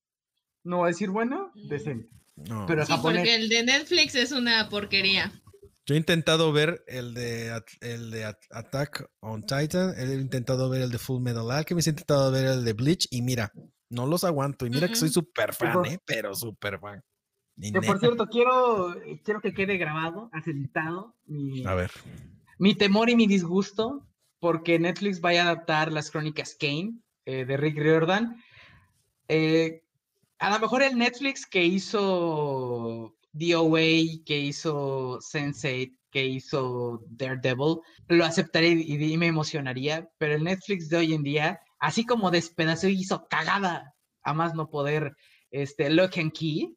No 0.65 0.79
voy 0.79 0.87
a 0.87 0.93
decir 0.93 1.11
bueno, 1.11 1.53
Mm. 1.55 1.69
decente. 1.69 2.09
No. 2.37 2.65
Pero 2.67 2.87
Sí, 2.87 2.93
japonés. 2.93 3.21
porque 3.21 3.35
el 3.35 3.49
de 3.51 3.63
Netflix 3.65 4.15
es 4.15 4.33
una 4.33 4.69
porquería. 4.71 5.31
Yo 5.85 5.95
he 5.95 5.99
intentado 5.99 6.53
ver 6.53 6.83
el 6.87 7.13
de, 7.13 7.61
el 7.83 8.11
de 8.11 8.25
At- 8.25 8.39
Attack 8.51 9.11
on 9.21 9.43
Titan, 9.43 9.93
he 9.99 10.15
intentado 10.15 10.71
ver 10.71 10.81
el 10.83 10.91
de 10.91 10.99
Full 10.99 11.21
Metal 11.21 11.51
Alchemist, 11.51 11.89
he 11.89 11.91
intentado 11.91 12.31
ver 12.31 12.47
el 12.47 12.65
de 12.65 12.73
Bleach 12.73 13.07
y 13.11 13.21
mira, 13.21 13.53
no 13.91 14.07
los 14.07 14.25
aguanto. 14.25 14.67
Y 14.67 14.71
mira 14.71 14.89
que 14.89 14.97
soy 14.97 15.11
súper 15.11 15.53
fan, 15.53 15.85
¿eh? 15.85 15.99
Pero 16.05 16.35
súper 16.35 16.79
fan. 16.79 17.03
Que 17.61 17.83
por 17.83 17.99
cierto, 17.99 18.27
quiero, 18.27 18.97
quiero 19.23 19.41
que 19.41 19.53
quede 19.53 19.77
grabado, 19.77 20.31
asentado, 20.33 21.15
mi, 21.27 21.67
A 21.67 21.75
ver. 21.75 21.91
mi 22.59 22.75
temor 22.75 23.11
y 23.11 23.17
mi 23.17 23.27
disgusto 23.27 24.07
porque 24.39 24.79
Netflix 24.79 25.21
vaya 25.21 25.43
a 25.43 25.51
adaptar 25.51 25.93
las 25.93 26.11
crónicas 26.11 26.57
Kane 26.59 26.95
eh, 27.27 27.45
de 27.45 27.57
Rick 27.59 27.77
Riordan. 27.77 28.43
Eh, 29.29 29.83
a 30.39 30.51
lo 30.51 30.59
mejor 30.59 30.83
el 30.83 30.97
Netflix 30.97 31.45
que 31.47 31.63
hizo 31.63 33.15
DOA, 33.33 34.23
que 34.25 34.39
hizo 34.39 35.19
Sense8, 35.19 35.95
que 36.11 36.25
hizo 36.25 37.05
Daredevil, 37.11 37.81
lo 38.09 38.25
aceptaré 38.25 38.71
y, 38.71 39.13
y 39.13 39.17
me 39.19 39.27
emocionaría, 39.27 40.09
pero 40.19 40.35
el 40.35 40.45
Netflix 40.45 40.89
de 40.89 40.97
hoy 40.97 41.15
en 41.15 41.23
día, 41.23 41.61
así 41.81 42.05
como 42.07 42.31
despedazó 42.31 42.89
y 42.89 43.01
hizo 43.01 43.27
cagada 43.29 43.95
a 44.23 44.35
más 44.35 44.55
no 44.55 44.71
poder 44.71 45.17
este, 45.51 45.91
Lock 45.91 46.19
and 46.19 46.33
Key, 46.33 46.77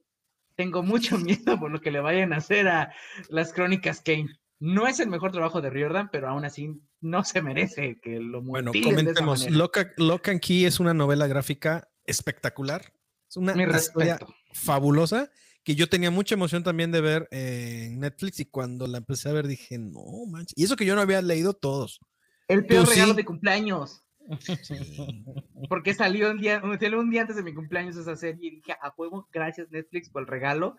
tengo 0.56 0.82
mucho 0.82 1.18
miedo 1.20 1.60
por 1.60 1.72
lo 1.72 1.82
que 1.82 1.92
le 1.92 2.00
vayan 2.00 2.34
a 2.34 2.38
hacer 2.38 2.68
a 2.68 2.94
las 3.30 3.54
crónicas 3.54 4.02
Kane. 4.02 4.30
No 4.60 4.88
es 4.88 5.00
el 5.02 5.10
mejor 5.10 5.32
trabajo 5.32 5.62
de 5.62 5.70
Riordan, 5.70 6.10
pero 6.10 6.30
aún 6.30 6.46
así 6.46 6.72
no 7.02 7.24
se 7.26 7.42
merece 7.42 8.00
que 8.02 8.20
lo 8.20 8.42
Bueno, 8.42 8.72
comentemos. 8.72 9.50
Lock, 9.50 9.78
Lock 9.98 10.30
and 10.30 10.40
Key 10.40 10.66
es 10.66 10.80
una 10.80 10.94
novela 10.94 11.28
gráfica 11.28 11.90
espectacular. 12.06 12.94
Es 13.30 13.36
una 13.36 13.54
Mi 13.56 13.64
historia 13.64 14.14
respeto. 14.18 14.34
fabulosa 14.54 15.30
que 15.64 15.76
yo 15.76 15.90
tenía 15.90 16.12
mucha 16.12 16.36
emoción 16.36 16.64
también 16.64 16.92
de 16.92 17.02
ver 17.02 17.28
en 17.32 18.00
Netflix 18.00 18.40
y 18.40 18.46
cuando 18.46 18.88
la 18.88 19.00
empecé 19.00 19.30
a 19.30 19.34
ver 19.34 19.48
dije, 19.48 19.78
no 19.78 20.26
manches. 20.28 20.54
Y 20.58 20.64
eso 20.64 20.76
que 20.76 20.86
yo 20.86 20.96
no 20.96 21.02
había 21.02 21.22
leído 21.22 21.54
todos. 21.54 22.00
El 22.48 22.66
peor 22.66 22.86
Tú 22.86 22.92
regalo 22.92 23.14
sí. 23.14 23.18
de 23.18 23.26
cumpleaños. 23.26 24.03
Sí. 24.40 24.76
Porque 25.70 25.94
salió 25.94 26.32
un 26.32 26.40
día, 26.40 26.62
salió 26.80 27.00
un 27.00 27.10
día 27.10 27.22
antes 27.22 27.36
de 27.36 27.44
mi 27.44 27.54
cumpleaños 27.54 27.96
esa 27.98 28.16
serie 28.16 28.48
y 28.48 28.56
dije, 28.58 28.76
a 28.82 28.90
juego, 28.92 29.28
gracias 29.32 29.70
Netflix 29.72 30.10
por 30.10 30.22
el 30.24 30.28
regalo. 30.28 30.78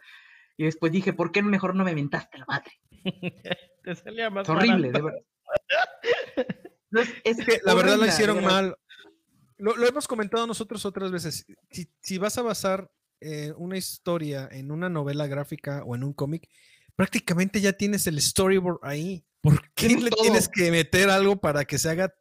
Y 0.56 0.64
después 0.64 0.92
dije, 0.92 1.12
¿por 1.12 1.32
qué 1.32 1.42
mejor 1.42 1.74
no 1.74 1.84
me 1.84 1.94
mentaste 1.94 2.38
la 2.38 2.46
madre? 2.46 2.72
Te 3.82 3.94
salía 3.96 4.30
más 4.30 4.44
Es 4.44 4.50
horrible, 4.50 4.92
de 4.92 5.02
verdad. 5.02 5.20
No, 6.90 7.00
es, 7.00 7.12
es 7.24 7.44
que 7.44 7.58
la 7.64 7.74
verdad 7.74 7.96
lo 7.96 8.06
hicieron 8.06 8.36
verdad. 8.36 8.50
mal. 8.50 8.76
Lo, 9.58 9.74
lo 9.76 9.84
hemos 9.88 10.06
comentado 10.06 10.46
nosotros 10.46 10.86
otras 10.86 11.10
veces. 11.10 11.44
Si, 11.72 11.88
si 12.00 12.18
vas 12.18 12.38
a 12.38 12.42
basar 12.42 12.88
eh, 13.20 13.52
una 13.56 13.76
historia 13.76 14.48
en 14.52 14.70
una 14.70 14.88
novela 14.88 15.26
gráfica 15.26 15.82
o 15.84 15.96
en 15.96 16.04
un 16.04 16.12
cómic, 16.12 16.48
prácticamente 16.94 17.60
ya 17.60 17.72
tienes 17.72 18.06
el 18.06 18.20
storyboard 18.20 18.78
ahí. 18.82 19.24
¿Por 19.40 19.60
qué 19.74 19.88
Tienes 19.88 20.04
le 20.04 20.10
todo. 20.10 20.22
tienes 20.22 20.48
que 20.48 20.70
meter 20.70 21.10
algo 21.10 21.40
para 21.40 21.64
que 21.64 21.78
se 21.78 21.90
haga? 21.90 22.14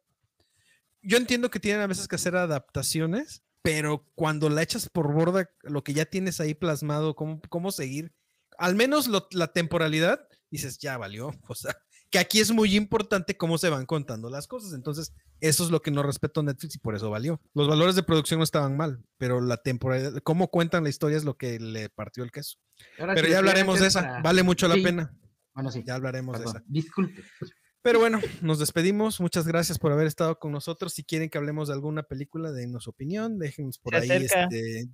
Yo 1.06 1.16
entiendo 1.16 1.50
que 1.50 1.60
tienen 1.60 1.82
a 1.82 1.86
veces 1.86 2.08
que 2.08 2.16
hacer 2.16 2.36
adaptaciones, 2.36 3.42
pero 3.62 4.06
cuando 4.14 4.48
la 4.48 4.62
echas 4.62 4.88
por 4.88 5.12
borda, 5.12 5.48
lo 5.62 5.82
que 5.84 5.94
ya 5.94 6.04
tienes 6.04 6.40
ahí 6.40 6.54
plasmado, 6.54 7.14
cómo, 7.14 7.40
cómo 7.48 7.70
seguir, 7.72 8.12
al 8.58 8.74
menos 8.74 9.06
lo- 9.08 9.28
la 9.32 9.48
temporalidad, 9.52 10.28
dices, 10.50 10.78
ya 10.78 10.96
valió. 10.98 11.30
O 11.48 11.54
sea, 11.54 11.76
que 12.10 12.18
aquí 12.20 12.38
es 12.40 12.52
muy 12.52 12.76
importante 12.76 13.36
cómo 13.36 13.58
se 13.58 13.70
van 13.70 13.86
contando 13.86 14.30
las 14.30 14.46
cosas. 14.46 14.72
Entonces, 14.72 15.12
eso 15.40 15.64
es 15.64 15.70
lo 15.70 15.82
que 15.82 15.90
no 15.90 16.02
respetó 16.04 16.42
Netflix 16.44 16.76
y 16.76 16.78
por 16.78 16.94
eso 16.94 17.10
valió. 17.10 17.40
Los 17.54 17.66
valores 17.68 17.96
de 17.96 18.04
producción 18.04 18.38
no 18.38 18.44
estaban 18.44 18.76
mal, 18.76 19.02
pero 19.18 19.40
la 19.40 19.56
temporalidad, 19.56 20.22
cómo 20.22 20.48
cuentan 20.48 20.84
la 20.84 20.90
historia 20.90 21.16
es 21.16 21.24
lo 21.24 21.36
que 21.36 21.58
le 21.58 21.88
partió 21.90 22.22
el 22.22 22.30
queso. 22.30 22.58
Ahora, 23.00 23.14
Pero 23.14 23.26
ya 23.28 23.38
hablaremos 23.38 23.80
de 23.80 23.88
esa, 23.88 24.00
hacer 24.00 24.22
vale 24.22 24.42
mucho 24.44 24.68
la 24.68 24.74
Sí. 24.76 24.82
pena. 24.82 25.12
Bueno, 25.54 25.70
sí. 25.72 25.82
Ya 25.86 25.94
hablaremos 25.96 26.38
de 26.38 26.44
perdón, 26.44 26.56
esa. 26.62 26.64
Disculpe. 26.68 27.24
Pero 27.84 27.98
bueno, 28.00 28.18
nos 28.40 28.58
despedimos. 28.58 29.20
Muchas 29.20 29.46
gracias 29.46 29.78
por 29.78 29.92
haber 29.92 30.06
estado 30.06 30.38
con 30.38 30.52
nosotros. 30.52 30.94
Si 30.94 31.04
quieren 31.04 31.28
que 31.28 31.36
hablemos 31.36 31.68
de 31.68 31.74
alguna 31.74 32.02
película, 32.02 32.50
denos 32.50 32.88
opinión, 32.88 33.38
déjenos 33.38 33.78
por 33.78 33.94
Se 33.94 34.00
ahí. 34.00 34.24
acerca. 34.24 34.44
Este... 34.44 34.88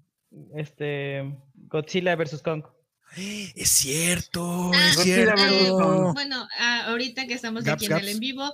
Este 0.56 1.36
Godzilla 1.54 2.16
versus 2.16 2.42
Kong. 2.42 2.64
Es 3.16 3.68
cierto, 3.70 4.70
Ah, 4.74 4.88
es 4.90 4.96
Godzilla 4.96 5.36
cierto. 5.36 6.12
Bueno, 6.14 6.46
ah, 6.58 6.86
ahorita 6.88 7.26
que 7.28 7.34
estamos 7.34 7.62
Gaps, 7.62 7.82
aquí 7.84 7.92
en 7.92 7.98
el 7.98 8.08
en 8.08 8.18
vivo, 8.20 8.52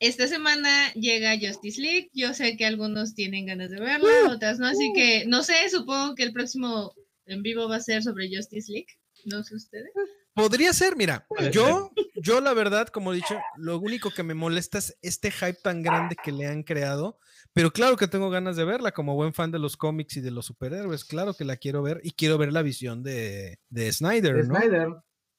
esta 0.00 0.26
semana 0.28 0.92
llega 0.92 1.38
Justice 1.38 1.80
League. 1.80 2.10
Yo 2.12 2.34
sé 2.34 2.56
que 2.58 2.66
algunos 2.66 3.14
tienen 3.14 3.46
ganas 3.46 3.70
de 3.70 3.80
verla, 3.80 4.30
otras 4.30 4.58
no, 4.58 4.66
así 4.66 4.92
que 4.94 5.24
no 5.26 5.42
sé, 5.42 5.54
supongo 5.70 6.14
que 6.14 6.24
el 6.24 6.32
próximo 6.32 6.94
en 7.26 7.42
vivo 7.42 7.68
va 7.68 7.76
a 7.76 7.80
ser 7.80 8.02
sobre 8.02 8.34
Justice 8.34 8.70
League. 8.70 8.88
No 9.24 9.42
sé 9.42 9.54
ustedes. 9.54 9.92
Podría 10.34 10.72
ser, 10.72 10.94
mira, 10.96 11.26
yo, 11.52 11.90
yo 12.14 12.40
la 12.40 12.54
verdad, 12.54 12.88
como 12.88 13.12
he 13.12 13.16
dicho, 13.16 13.36
lo 13.56 13.78
único 13.78 14.10
que 14.10 14.22
me 14.22 14.34
molesta 14.34 14.78
es 14.78 14.96
este 15.02 15.30
hype 15.32 15.58
tan 15.62 15.82
grande 15.82 16.16
que 16.22 16.30
le 16.30 16.46
han 16.46 16.62
creado, 16.62 17.18
pero 17.52 17.72
claro 17.72 17.96
que 17.96 18.06
tengo 18.06 18.30
ganas 18.30 18.56
de 18.56 18.64
verla, 18.64 18.92
como 18.92 19.16
buen 19.16 19.34
fan 19.34 19.50
de 19.50 19.58
los 19.58 19.76
cómics 19.76 20.16
y 20.16 20.20
de 20.20 20.30
los 20.30 20.46
superhéroes, 20.46 21.04
claro 21.04 21.34
que 21.34 21.44
la 21.44 21.56
quiero 21.56 21.82
ver 21.82 22.00
y 22.04 22.12
quiero 22.12 22.38
ver 22.38 22.52
la 22.52 22.62
visión 22.62 23.02
de, 23.02 23.58
de 23.68 23.92
Snyder, 23.92 24.36
De 24.36 24.42
¿no? 24.44 24.54
Snyder. 24.54 24.88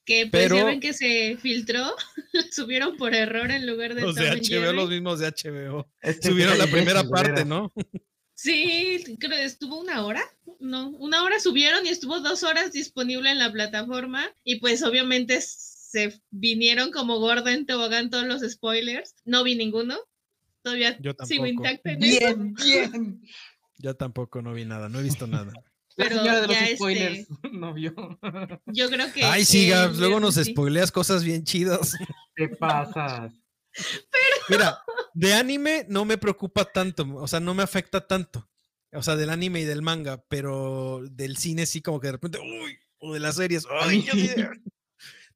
Que 0.05 0.25
pues 0.25 0.49
ya 0.49 0.65
ven 0.65 0.79
que 0.79 0.93
se 0.93 1.37
filtró, 1.39 1.95
subieron 2.51 2.97
por 2.97 3.13
error 3.13 3.51
en 3.51 3.67
lugar 3.67 3.93
de 3.93 4.01
Los 4.01 4.15
de 4.15 4.23
HBO, 4.23 4.73
los 4.73 4.89
mismos 4.89 5.19
de 5.19 5.27
HBO. 5.27 5.87
Este 6.01 6.29
Subieron 6.29 6.57
la 6.57 6.65
primera 6.71 7.03
parte. 7.03 7.45
¿no? 7.45 7.71
Sí, 8.41 9.03
creo 9.19 9.31
que 9.31 9.43
estuvo 9.43 9.81
una 9.81 10.05
hora. 10.05 10.23
No, 10.61 10.91
una 10.91 11.23
hora 11.23 11.41
subieron 11.41 11.85
y 11.85 11.89
estuvo 11.89 12.21
dos 12.21 12.43
horas 12.43 12.71
disponible 12.71 13.29
en 13.29 13.37
la 13.37 13.51
plataforma. 13.51 14.33
Y 14.45 14.61
pues 14.61 14.81
obviamente 14.81 15.41
se 15.41 16.21
vinieron 16.29 16.91
como 16.91 17.19
gorda 17.19 17.53
en 17.53 17.65
tobogán 17.65 18.09
todos 18.09 18.25
los 18.25 18.41
spoilers. 18.49 19.13
No 19.25 19.43
vi 19.43 19.55
ninguno. 19.55 19.97
Todavía 20.61 20.97
Yo 21.01 21.11
sigo 21.25 21.43
tampoco. 21.43 21.47
intacta 21.47 21.91
en 21.91 22.03
eso. 22.03 22.19
Bien, 22.37 22.53
bien. 22.53 23.21
Yo 23.77 23.95
tampoco 23.97 24.41
no 24.41 24.53
vi 24.53 24.63
nada, 24.63 24.87
no 24.87 25.01
he 25.01 25.03
visto 25.03 25.27
nada. 25.27 25.51
La 25.97 26.05
Pero 26.05 26.19
señora 26.19 26.39
de 26.39 26.47
los 26.47 26.55
ya, 26.55 26.63
este, 26.63 26.75
spoilers 26.77 27.27
no 27.51 27.73
vio. 27.73 27.93
Yo 28.67 28.89
creo 28.89 29.11
que. 29.11 29.23
Ay, 29.25 29.43
sí, 29.43 29.65
el 29.65 29.71
Gabs, 29.71 29.97
luego 29.97 30.21
nos 30.21 30.35
sí. 30.35 30.45
spoileas 30.45 30.93
cosas 30.93 31.25
bien 31.25 31.43
chidas. 31.43 31.93
¿Qué 32.37 32.47
pasas? 32.47 33.33
Mira, 34.49 34.79
de 35.13 35.33
anime 35.33 35.85
no 35.89 36.05
me 36.05 36.17
preocupa 36.17 36.65
tanto, 36.65 37.05
o 37.15 37.27
sea, 37.27 37.39
no 37.39 37.53
me 37.53 37.63
afecta 37.63 38.05
tanto. 38.07 38.49
O 38.91 39.03
sea, 39.03 39.15
del 39.15 39.29
anime 39.29 39.61
y 39.61 39.65
del 39.65 39.83
manga, 39.83 40.23
pero 40.29 41.01
del 41.11 41.37
cine 41.37 41.65
sí 41.67 41.81
como 41.81 41.99
que 41.99 42.07
de 42.07 42.13
repente, 42.13 42.39
uy, 42.39 42.77
o 42.97 43.13
de 43.13 43.19
las 43.19 43.35
series, 43.35 43.65
ay, 43.81 44.07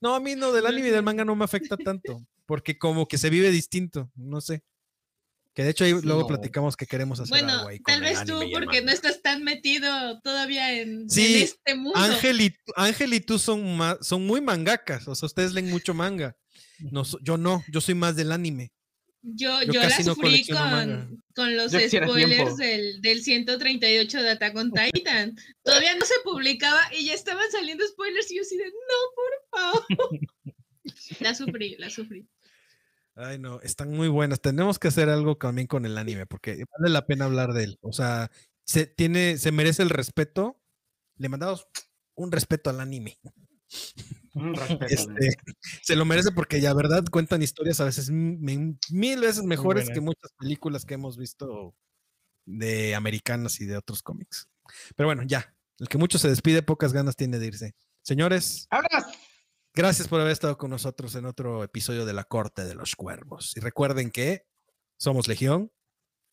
No, 0.01 0.15
a 0.15 0.19
mí 0.19 0.35
no, 0.35 0.51
del 0.51 0.65
anime 0.65 0.87
y 0.87 0.91
del 0.91 1.03
manga 1.03 1.23
no 1.23 1.35
me 1.35 1.45
afecta 1.45 1.77
tanto, 1.77 2.25
porque 2.47 2.77
como 2.79 3.07
que 3.07 3.17
se 3.19 3.29
vive 3.29 3.51
distinto, 3.51 4.11
no 4.15 4.41
sé. 4.41 4.63
Que 5.53 5.63
de 5.63 5.69
hecho 5.69 5.83
ahí 5.85 5.91
luego 6.01 6.21
No. 6.21 6.27
platicamos 6.27 6.75
que 6.75 6.87
queremos 6.87 7.19
hacer 7.19 7.29
Bueno, 7.29 7.53
algo 7.59 7.67
ahí 7.69 7.77
con 7.79 7.93
tal 7.93 8.01
vez 8.01 8.23
tú, 8.25 8.39
porque 8.51 8.81
no 8.81 8.91
estás 8.91 9.21
tan 9.21 9.43
metido 9.43 10.19
todavía 10.21 10.73
en, 10.73 11.01
en 11.03 11.09
Sí, 11.11 11.43
este 11.43 11.75
mundo. 11.75 11.99
Ángel 11.99 12.41
y, 12.41 12.55
Ángel 12.75 13.13
y 13.13 13.19
tú 13.19 13.37
son, 13.37 13.77
ma- 13.77 13.99
son 14.01 14.25
muy 14.25 14.41
mangakas, 14.41 15.07
o 15.07 15.13
sea, 15.13 15.27
ustedes 15.27 15.53
leen 15.53 15.69
mucho 15.69 15.93
manga. 15.93 16.35
No, 16.91 17.05
so- 17.05 17.19
yo 17.21 17.37
no, 17.37 17.63
yo 17.69 17.81
soy 17.81 17.95
más 17.95 18.15
del 18.15 18.31
anime. 18.31 18.71
Yo, 19.21 19.61
Yo 19.61 19.71
yo, 19.73 19.81
la 19.81 19.87
casi 19.87 20.03
no 20.03 20.15
con, 20.15 21.23
con 21.33 21.55
los 21.55 21.71
Yo 21.71 21.79
spoilers 21.79 22.57
del, 22.57 23.01
del 23.01 23.23
138 23.23 24.21
de 24.21 24.29
Attack 24.31 24.55
on 24.57 24.71
Titan. 24.73 25.33
Todavía 25.63 25.95
no 25.95 26.05
se 26.05 26.15
publicaba 26.25 26.81
y 26.93 27.05
ya 27.05 27.13
estaban 27.13 27.49
saliendo 27.49 27.87
spoilers 27.87 28.29
y 28.31 28.35
yo 28.35 28.41
así 28.41 28.57
de, 28.57 28.65
no, 28.65 28.71
por 29.15 29.59
favor. 29.59 29.85
La 31.21 31.33
sufrí, 31.33 31.77
la 31.77 31.89
sufrí. 31.89 32.27
Ay, 33.15 33.39
no, 33.39 33.61
están 33.61 33.91
muy 33.91 34.09
buenas. 34.09 34.41
Tenemos 34.41 34.79
que 34.79 34.89
hacer 34.89 35.07
algo 35.07 35.37
también 35.37 35.67
con 35.67 35.85
el 35.85 35.97
anime, 35.97 36.25
porque 36.25 36.65
vale 36.77 36.91
la 36.91 37.05
pena 37.05 37.25
hablar 37.25 37.53
de 37.53 37.63
él. 37.63 37.77
O 37.81 37.93
sea, 37.93 38.29
se 38.65 38.87
tiene, 38.87 39.37
se 39.37 39.51
merece 39.51 39.83
el 39.83 39.89
respeto. 39.89 40.59
Le 41.17 41.29
mandamos 41.29 41.67
un 42.15 42.31
respeto 42.31 42.69
al 42.69 42.81
anime. 42.81 43.19
Respeto, 44.55 44.85
Este, 44.87 45.37
se 45.81 45.95
lo 45.95 46.05
merece 46.05 46.31
porque 46.31 46.59
ya, 46.59 46.73
verdad, 46.73 47.03
cuentan 47.11 47.43
historias 47.43 47.79
a 47.79 47.85
veces 47.85 48.09
mil 48.09 48.77
veces 49.19 49.43
mejores 49.43 49.89
que 49.89 50.01
muchas 50.01 50.31
películas 50.39 50.85
que 50.85 50.95
hemos 50.95 51.17
visto 51.17 51.75
de 52.45 52.95
americanas 52.95 53.61
y 53.61 53.65
de 53.65 53.77
otros 53.77 54.01
cómics. 54.01 54.49
Pero 54.95 55.07
bueno, 55.07 55.23
ya. 55.23 55.55
El 55.79 55.87
que 55.87 55.97
mucho 55.97 56.17
se 56.17 56.29
despide, 56.29 56.61
pocas 56.61 56.93
ganas 56.93 57.15
tiene 57.15 57.39
de 57.39 57.47
irse. 57.47 57.75
Señores. 58.01 58.67
Gracias 59.73 60.07
por 60.07 60.21
haber 60.21 60.33
estado 60.33 60.57
con 60.57 60.69
nosotros 60.69 61.15
en 61.15 61.25
otro 61.25 61.63
episodio 61.63 62.05
de 62.05 62.13
La 62.13 62.25
Corte 62.25 62.63
de 62.63 62.75
los 62.75 62.95
Cuervos. 62.95 63.57
Y 63.57 63.59
recuerden 63.59 64.11
que 64.11 64.45
somos 64.97 65.27
Legión, 65.27 65.71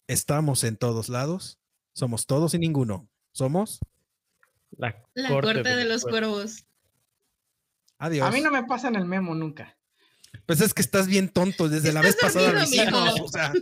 estamos 0.07 0.63
en 0.65 0.77
todos 0.77 1.09
lados, 1.09 1.59
somos 1.95 2.27
todos 2.27 2.53
y 2.55 2.59
ninguno. 2.59 3.09
Somos. 3.33 3.81
La, 4.73 5.03
La 5.15 5.29
corte, 5.31 5.63
de 5.63 5.85
los 5.85 6.05
cuervos. 6.05 6.65
Adiós. 8.01 8.27
A 8.27 8.31
mí 8.33 8.41
no 8.41 8.51
me 8.51 8.65
pasan 8.65 8.97
el 8.97 9.05
memo 9.05 9.35
nunca. 9.35 9.77
Pues 10.47 10.61
es 10.61 10.75
que 10.75 10.83
estás 10.83 11.07
bien 11.07 11.29
tonto, 11.29 11.69
desde 11.69 11.93
la 11.93 12.01
vez 12.01 12.17
pasada 12.17 12.53
lo 12.53 12.59
dormido, 12.61 12.83
hicimos. 12.85 13.15
mijo. 13.15 13.25
O 13.25 13.29
sea, 13.29 13.53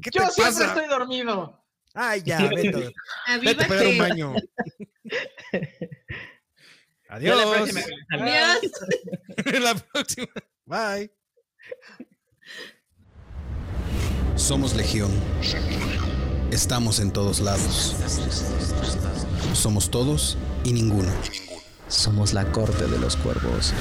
¿qué 0.00 0.10
Yo 0.12 0.24
te 0.26 0.30
siempre 0.32 0.44
pasa? 0.44 0.66
estoy 0.66 0.86
dormido. 0.88 1.62
Ay, 1.92 2.22
ya, 2.24 2.38
vete, 2.48 2.92
vete 3.42 3.64
a 3.64 3.68
pegar 3.68 3.86
un 3.88 3.98
baño. 3.98 4.34
Adiós. 7.08 7.36
La 7.36 7.52
próxima. 7.52 7.80
Adiós. 8.10 8.60
la 9.60 9.74
próxima. 9.74 10.28
Bye. 10.66 11.10
Somos 14.36 14.74
Legión. 14.76 15.10
Estamos 16.52 17.00
en 17.00 17.12
todos 17.12 17.40
lados. 17.40 17.96
Somos 19.52 19.90
todos 19.90 20.38
y 20.64 20.72
ninguno. 20.72 21.12
Somos 21.90 22.32
la 22.34 22.44
corte 22.52 22.86
de 22.86 22.98
los 23.00 23.16
cuervos. 23.16 23.74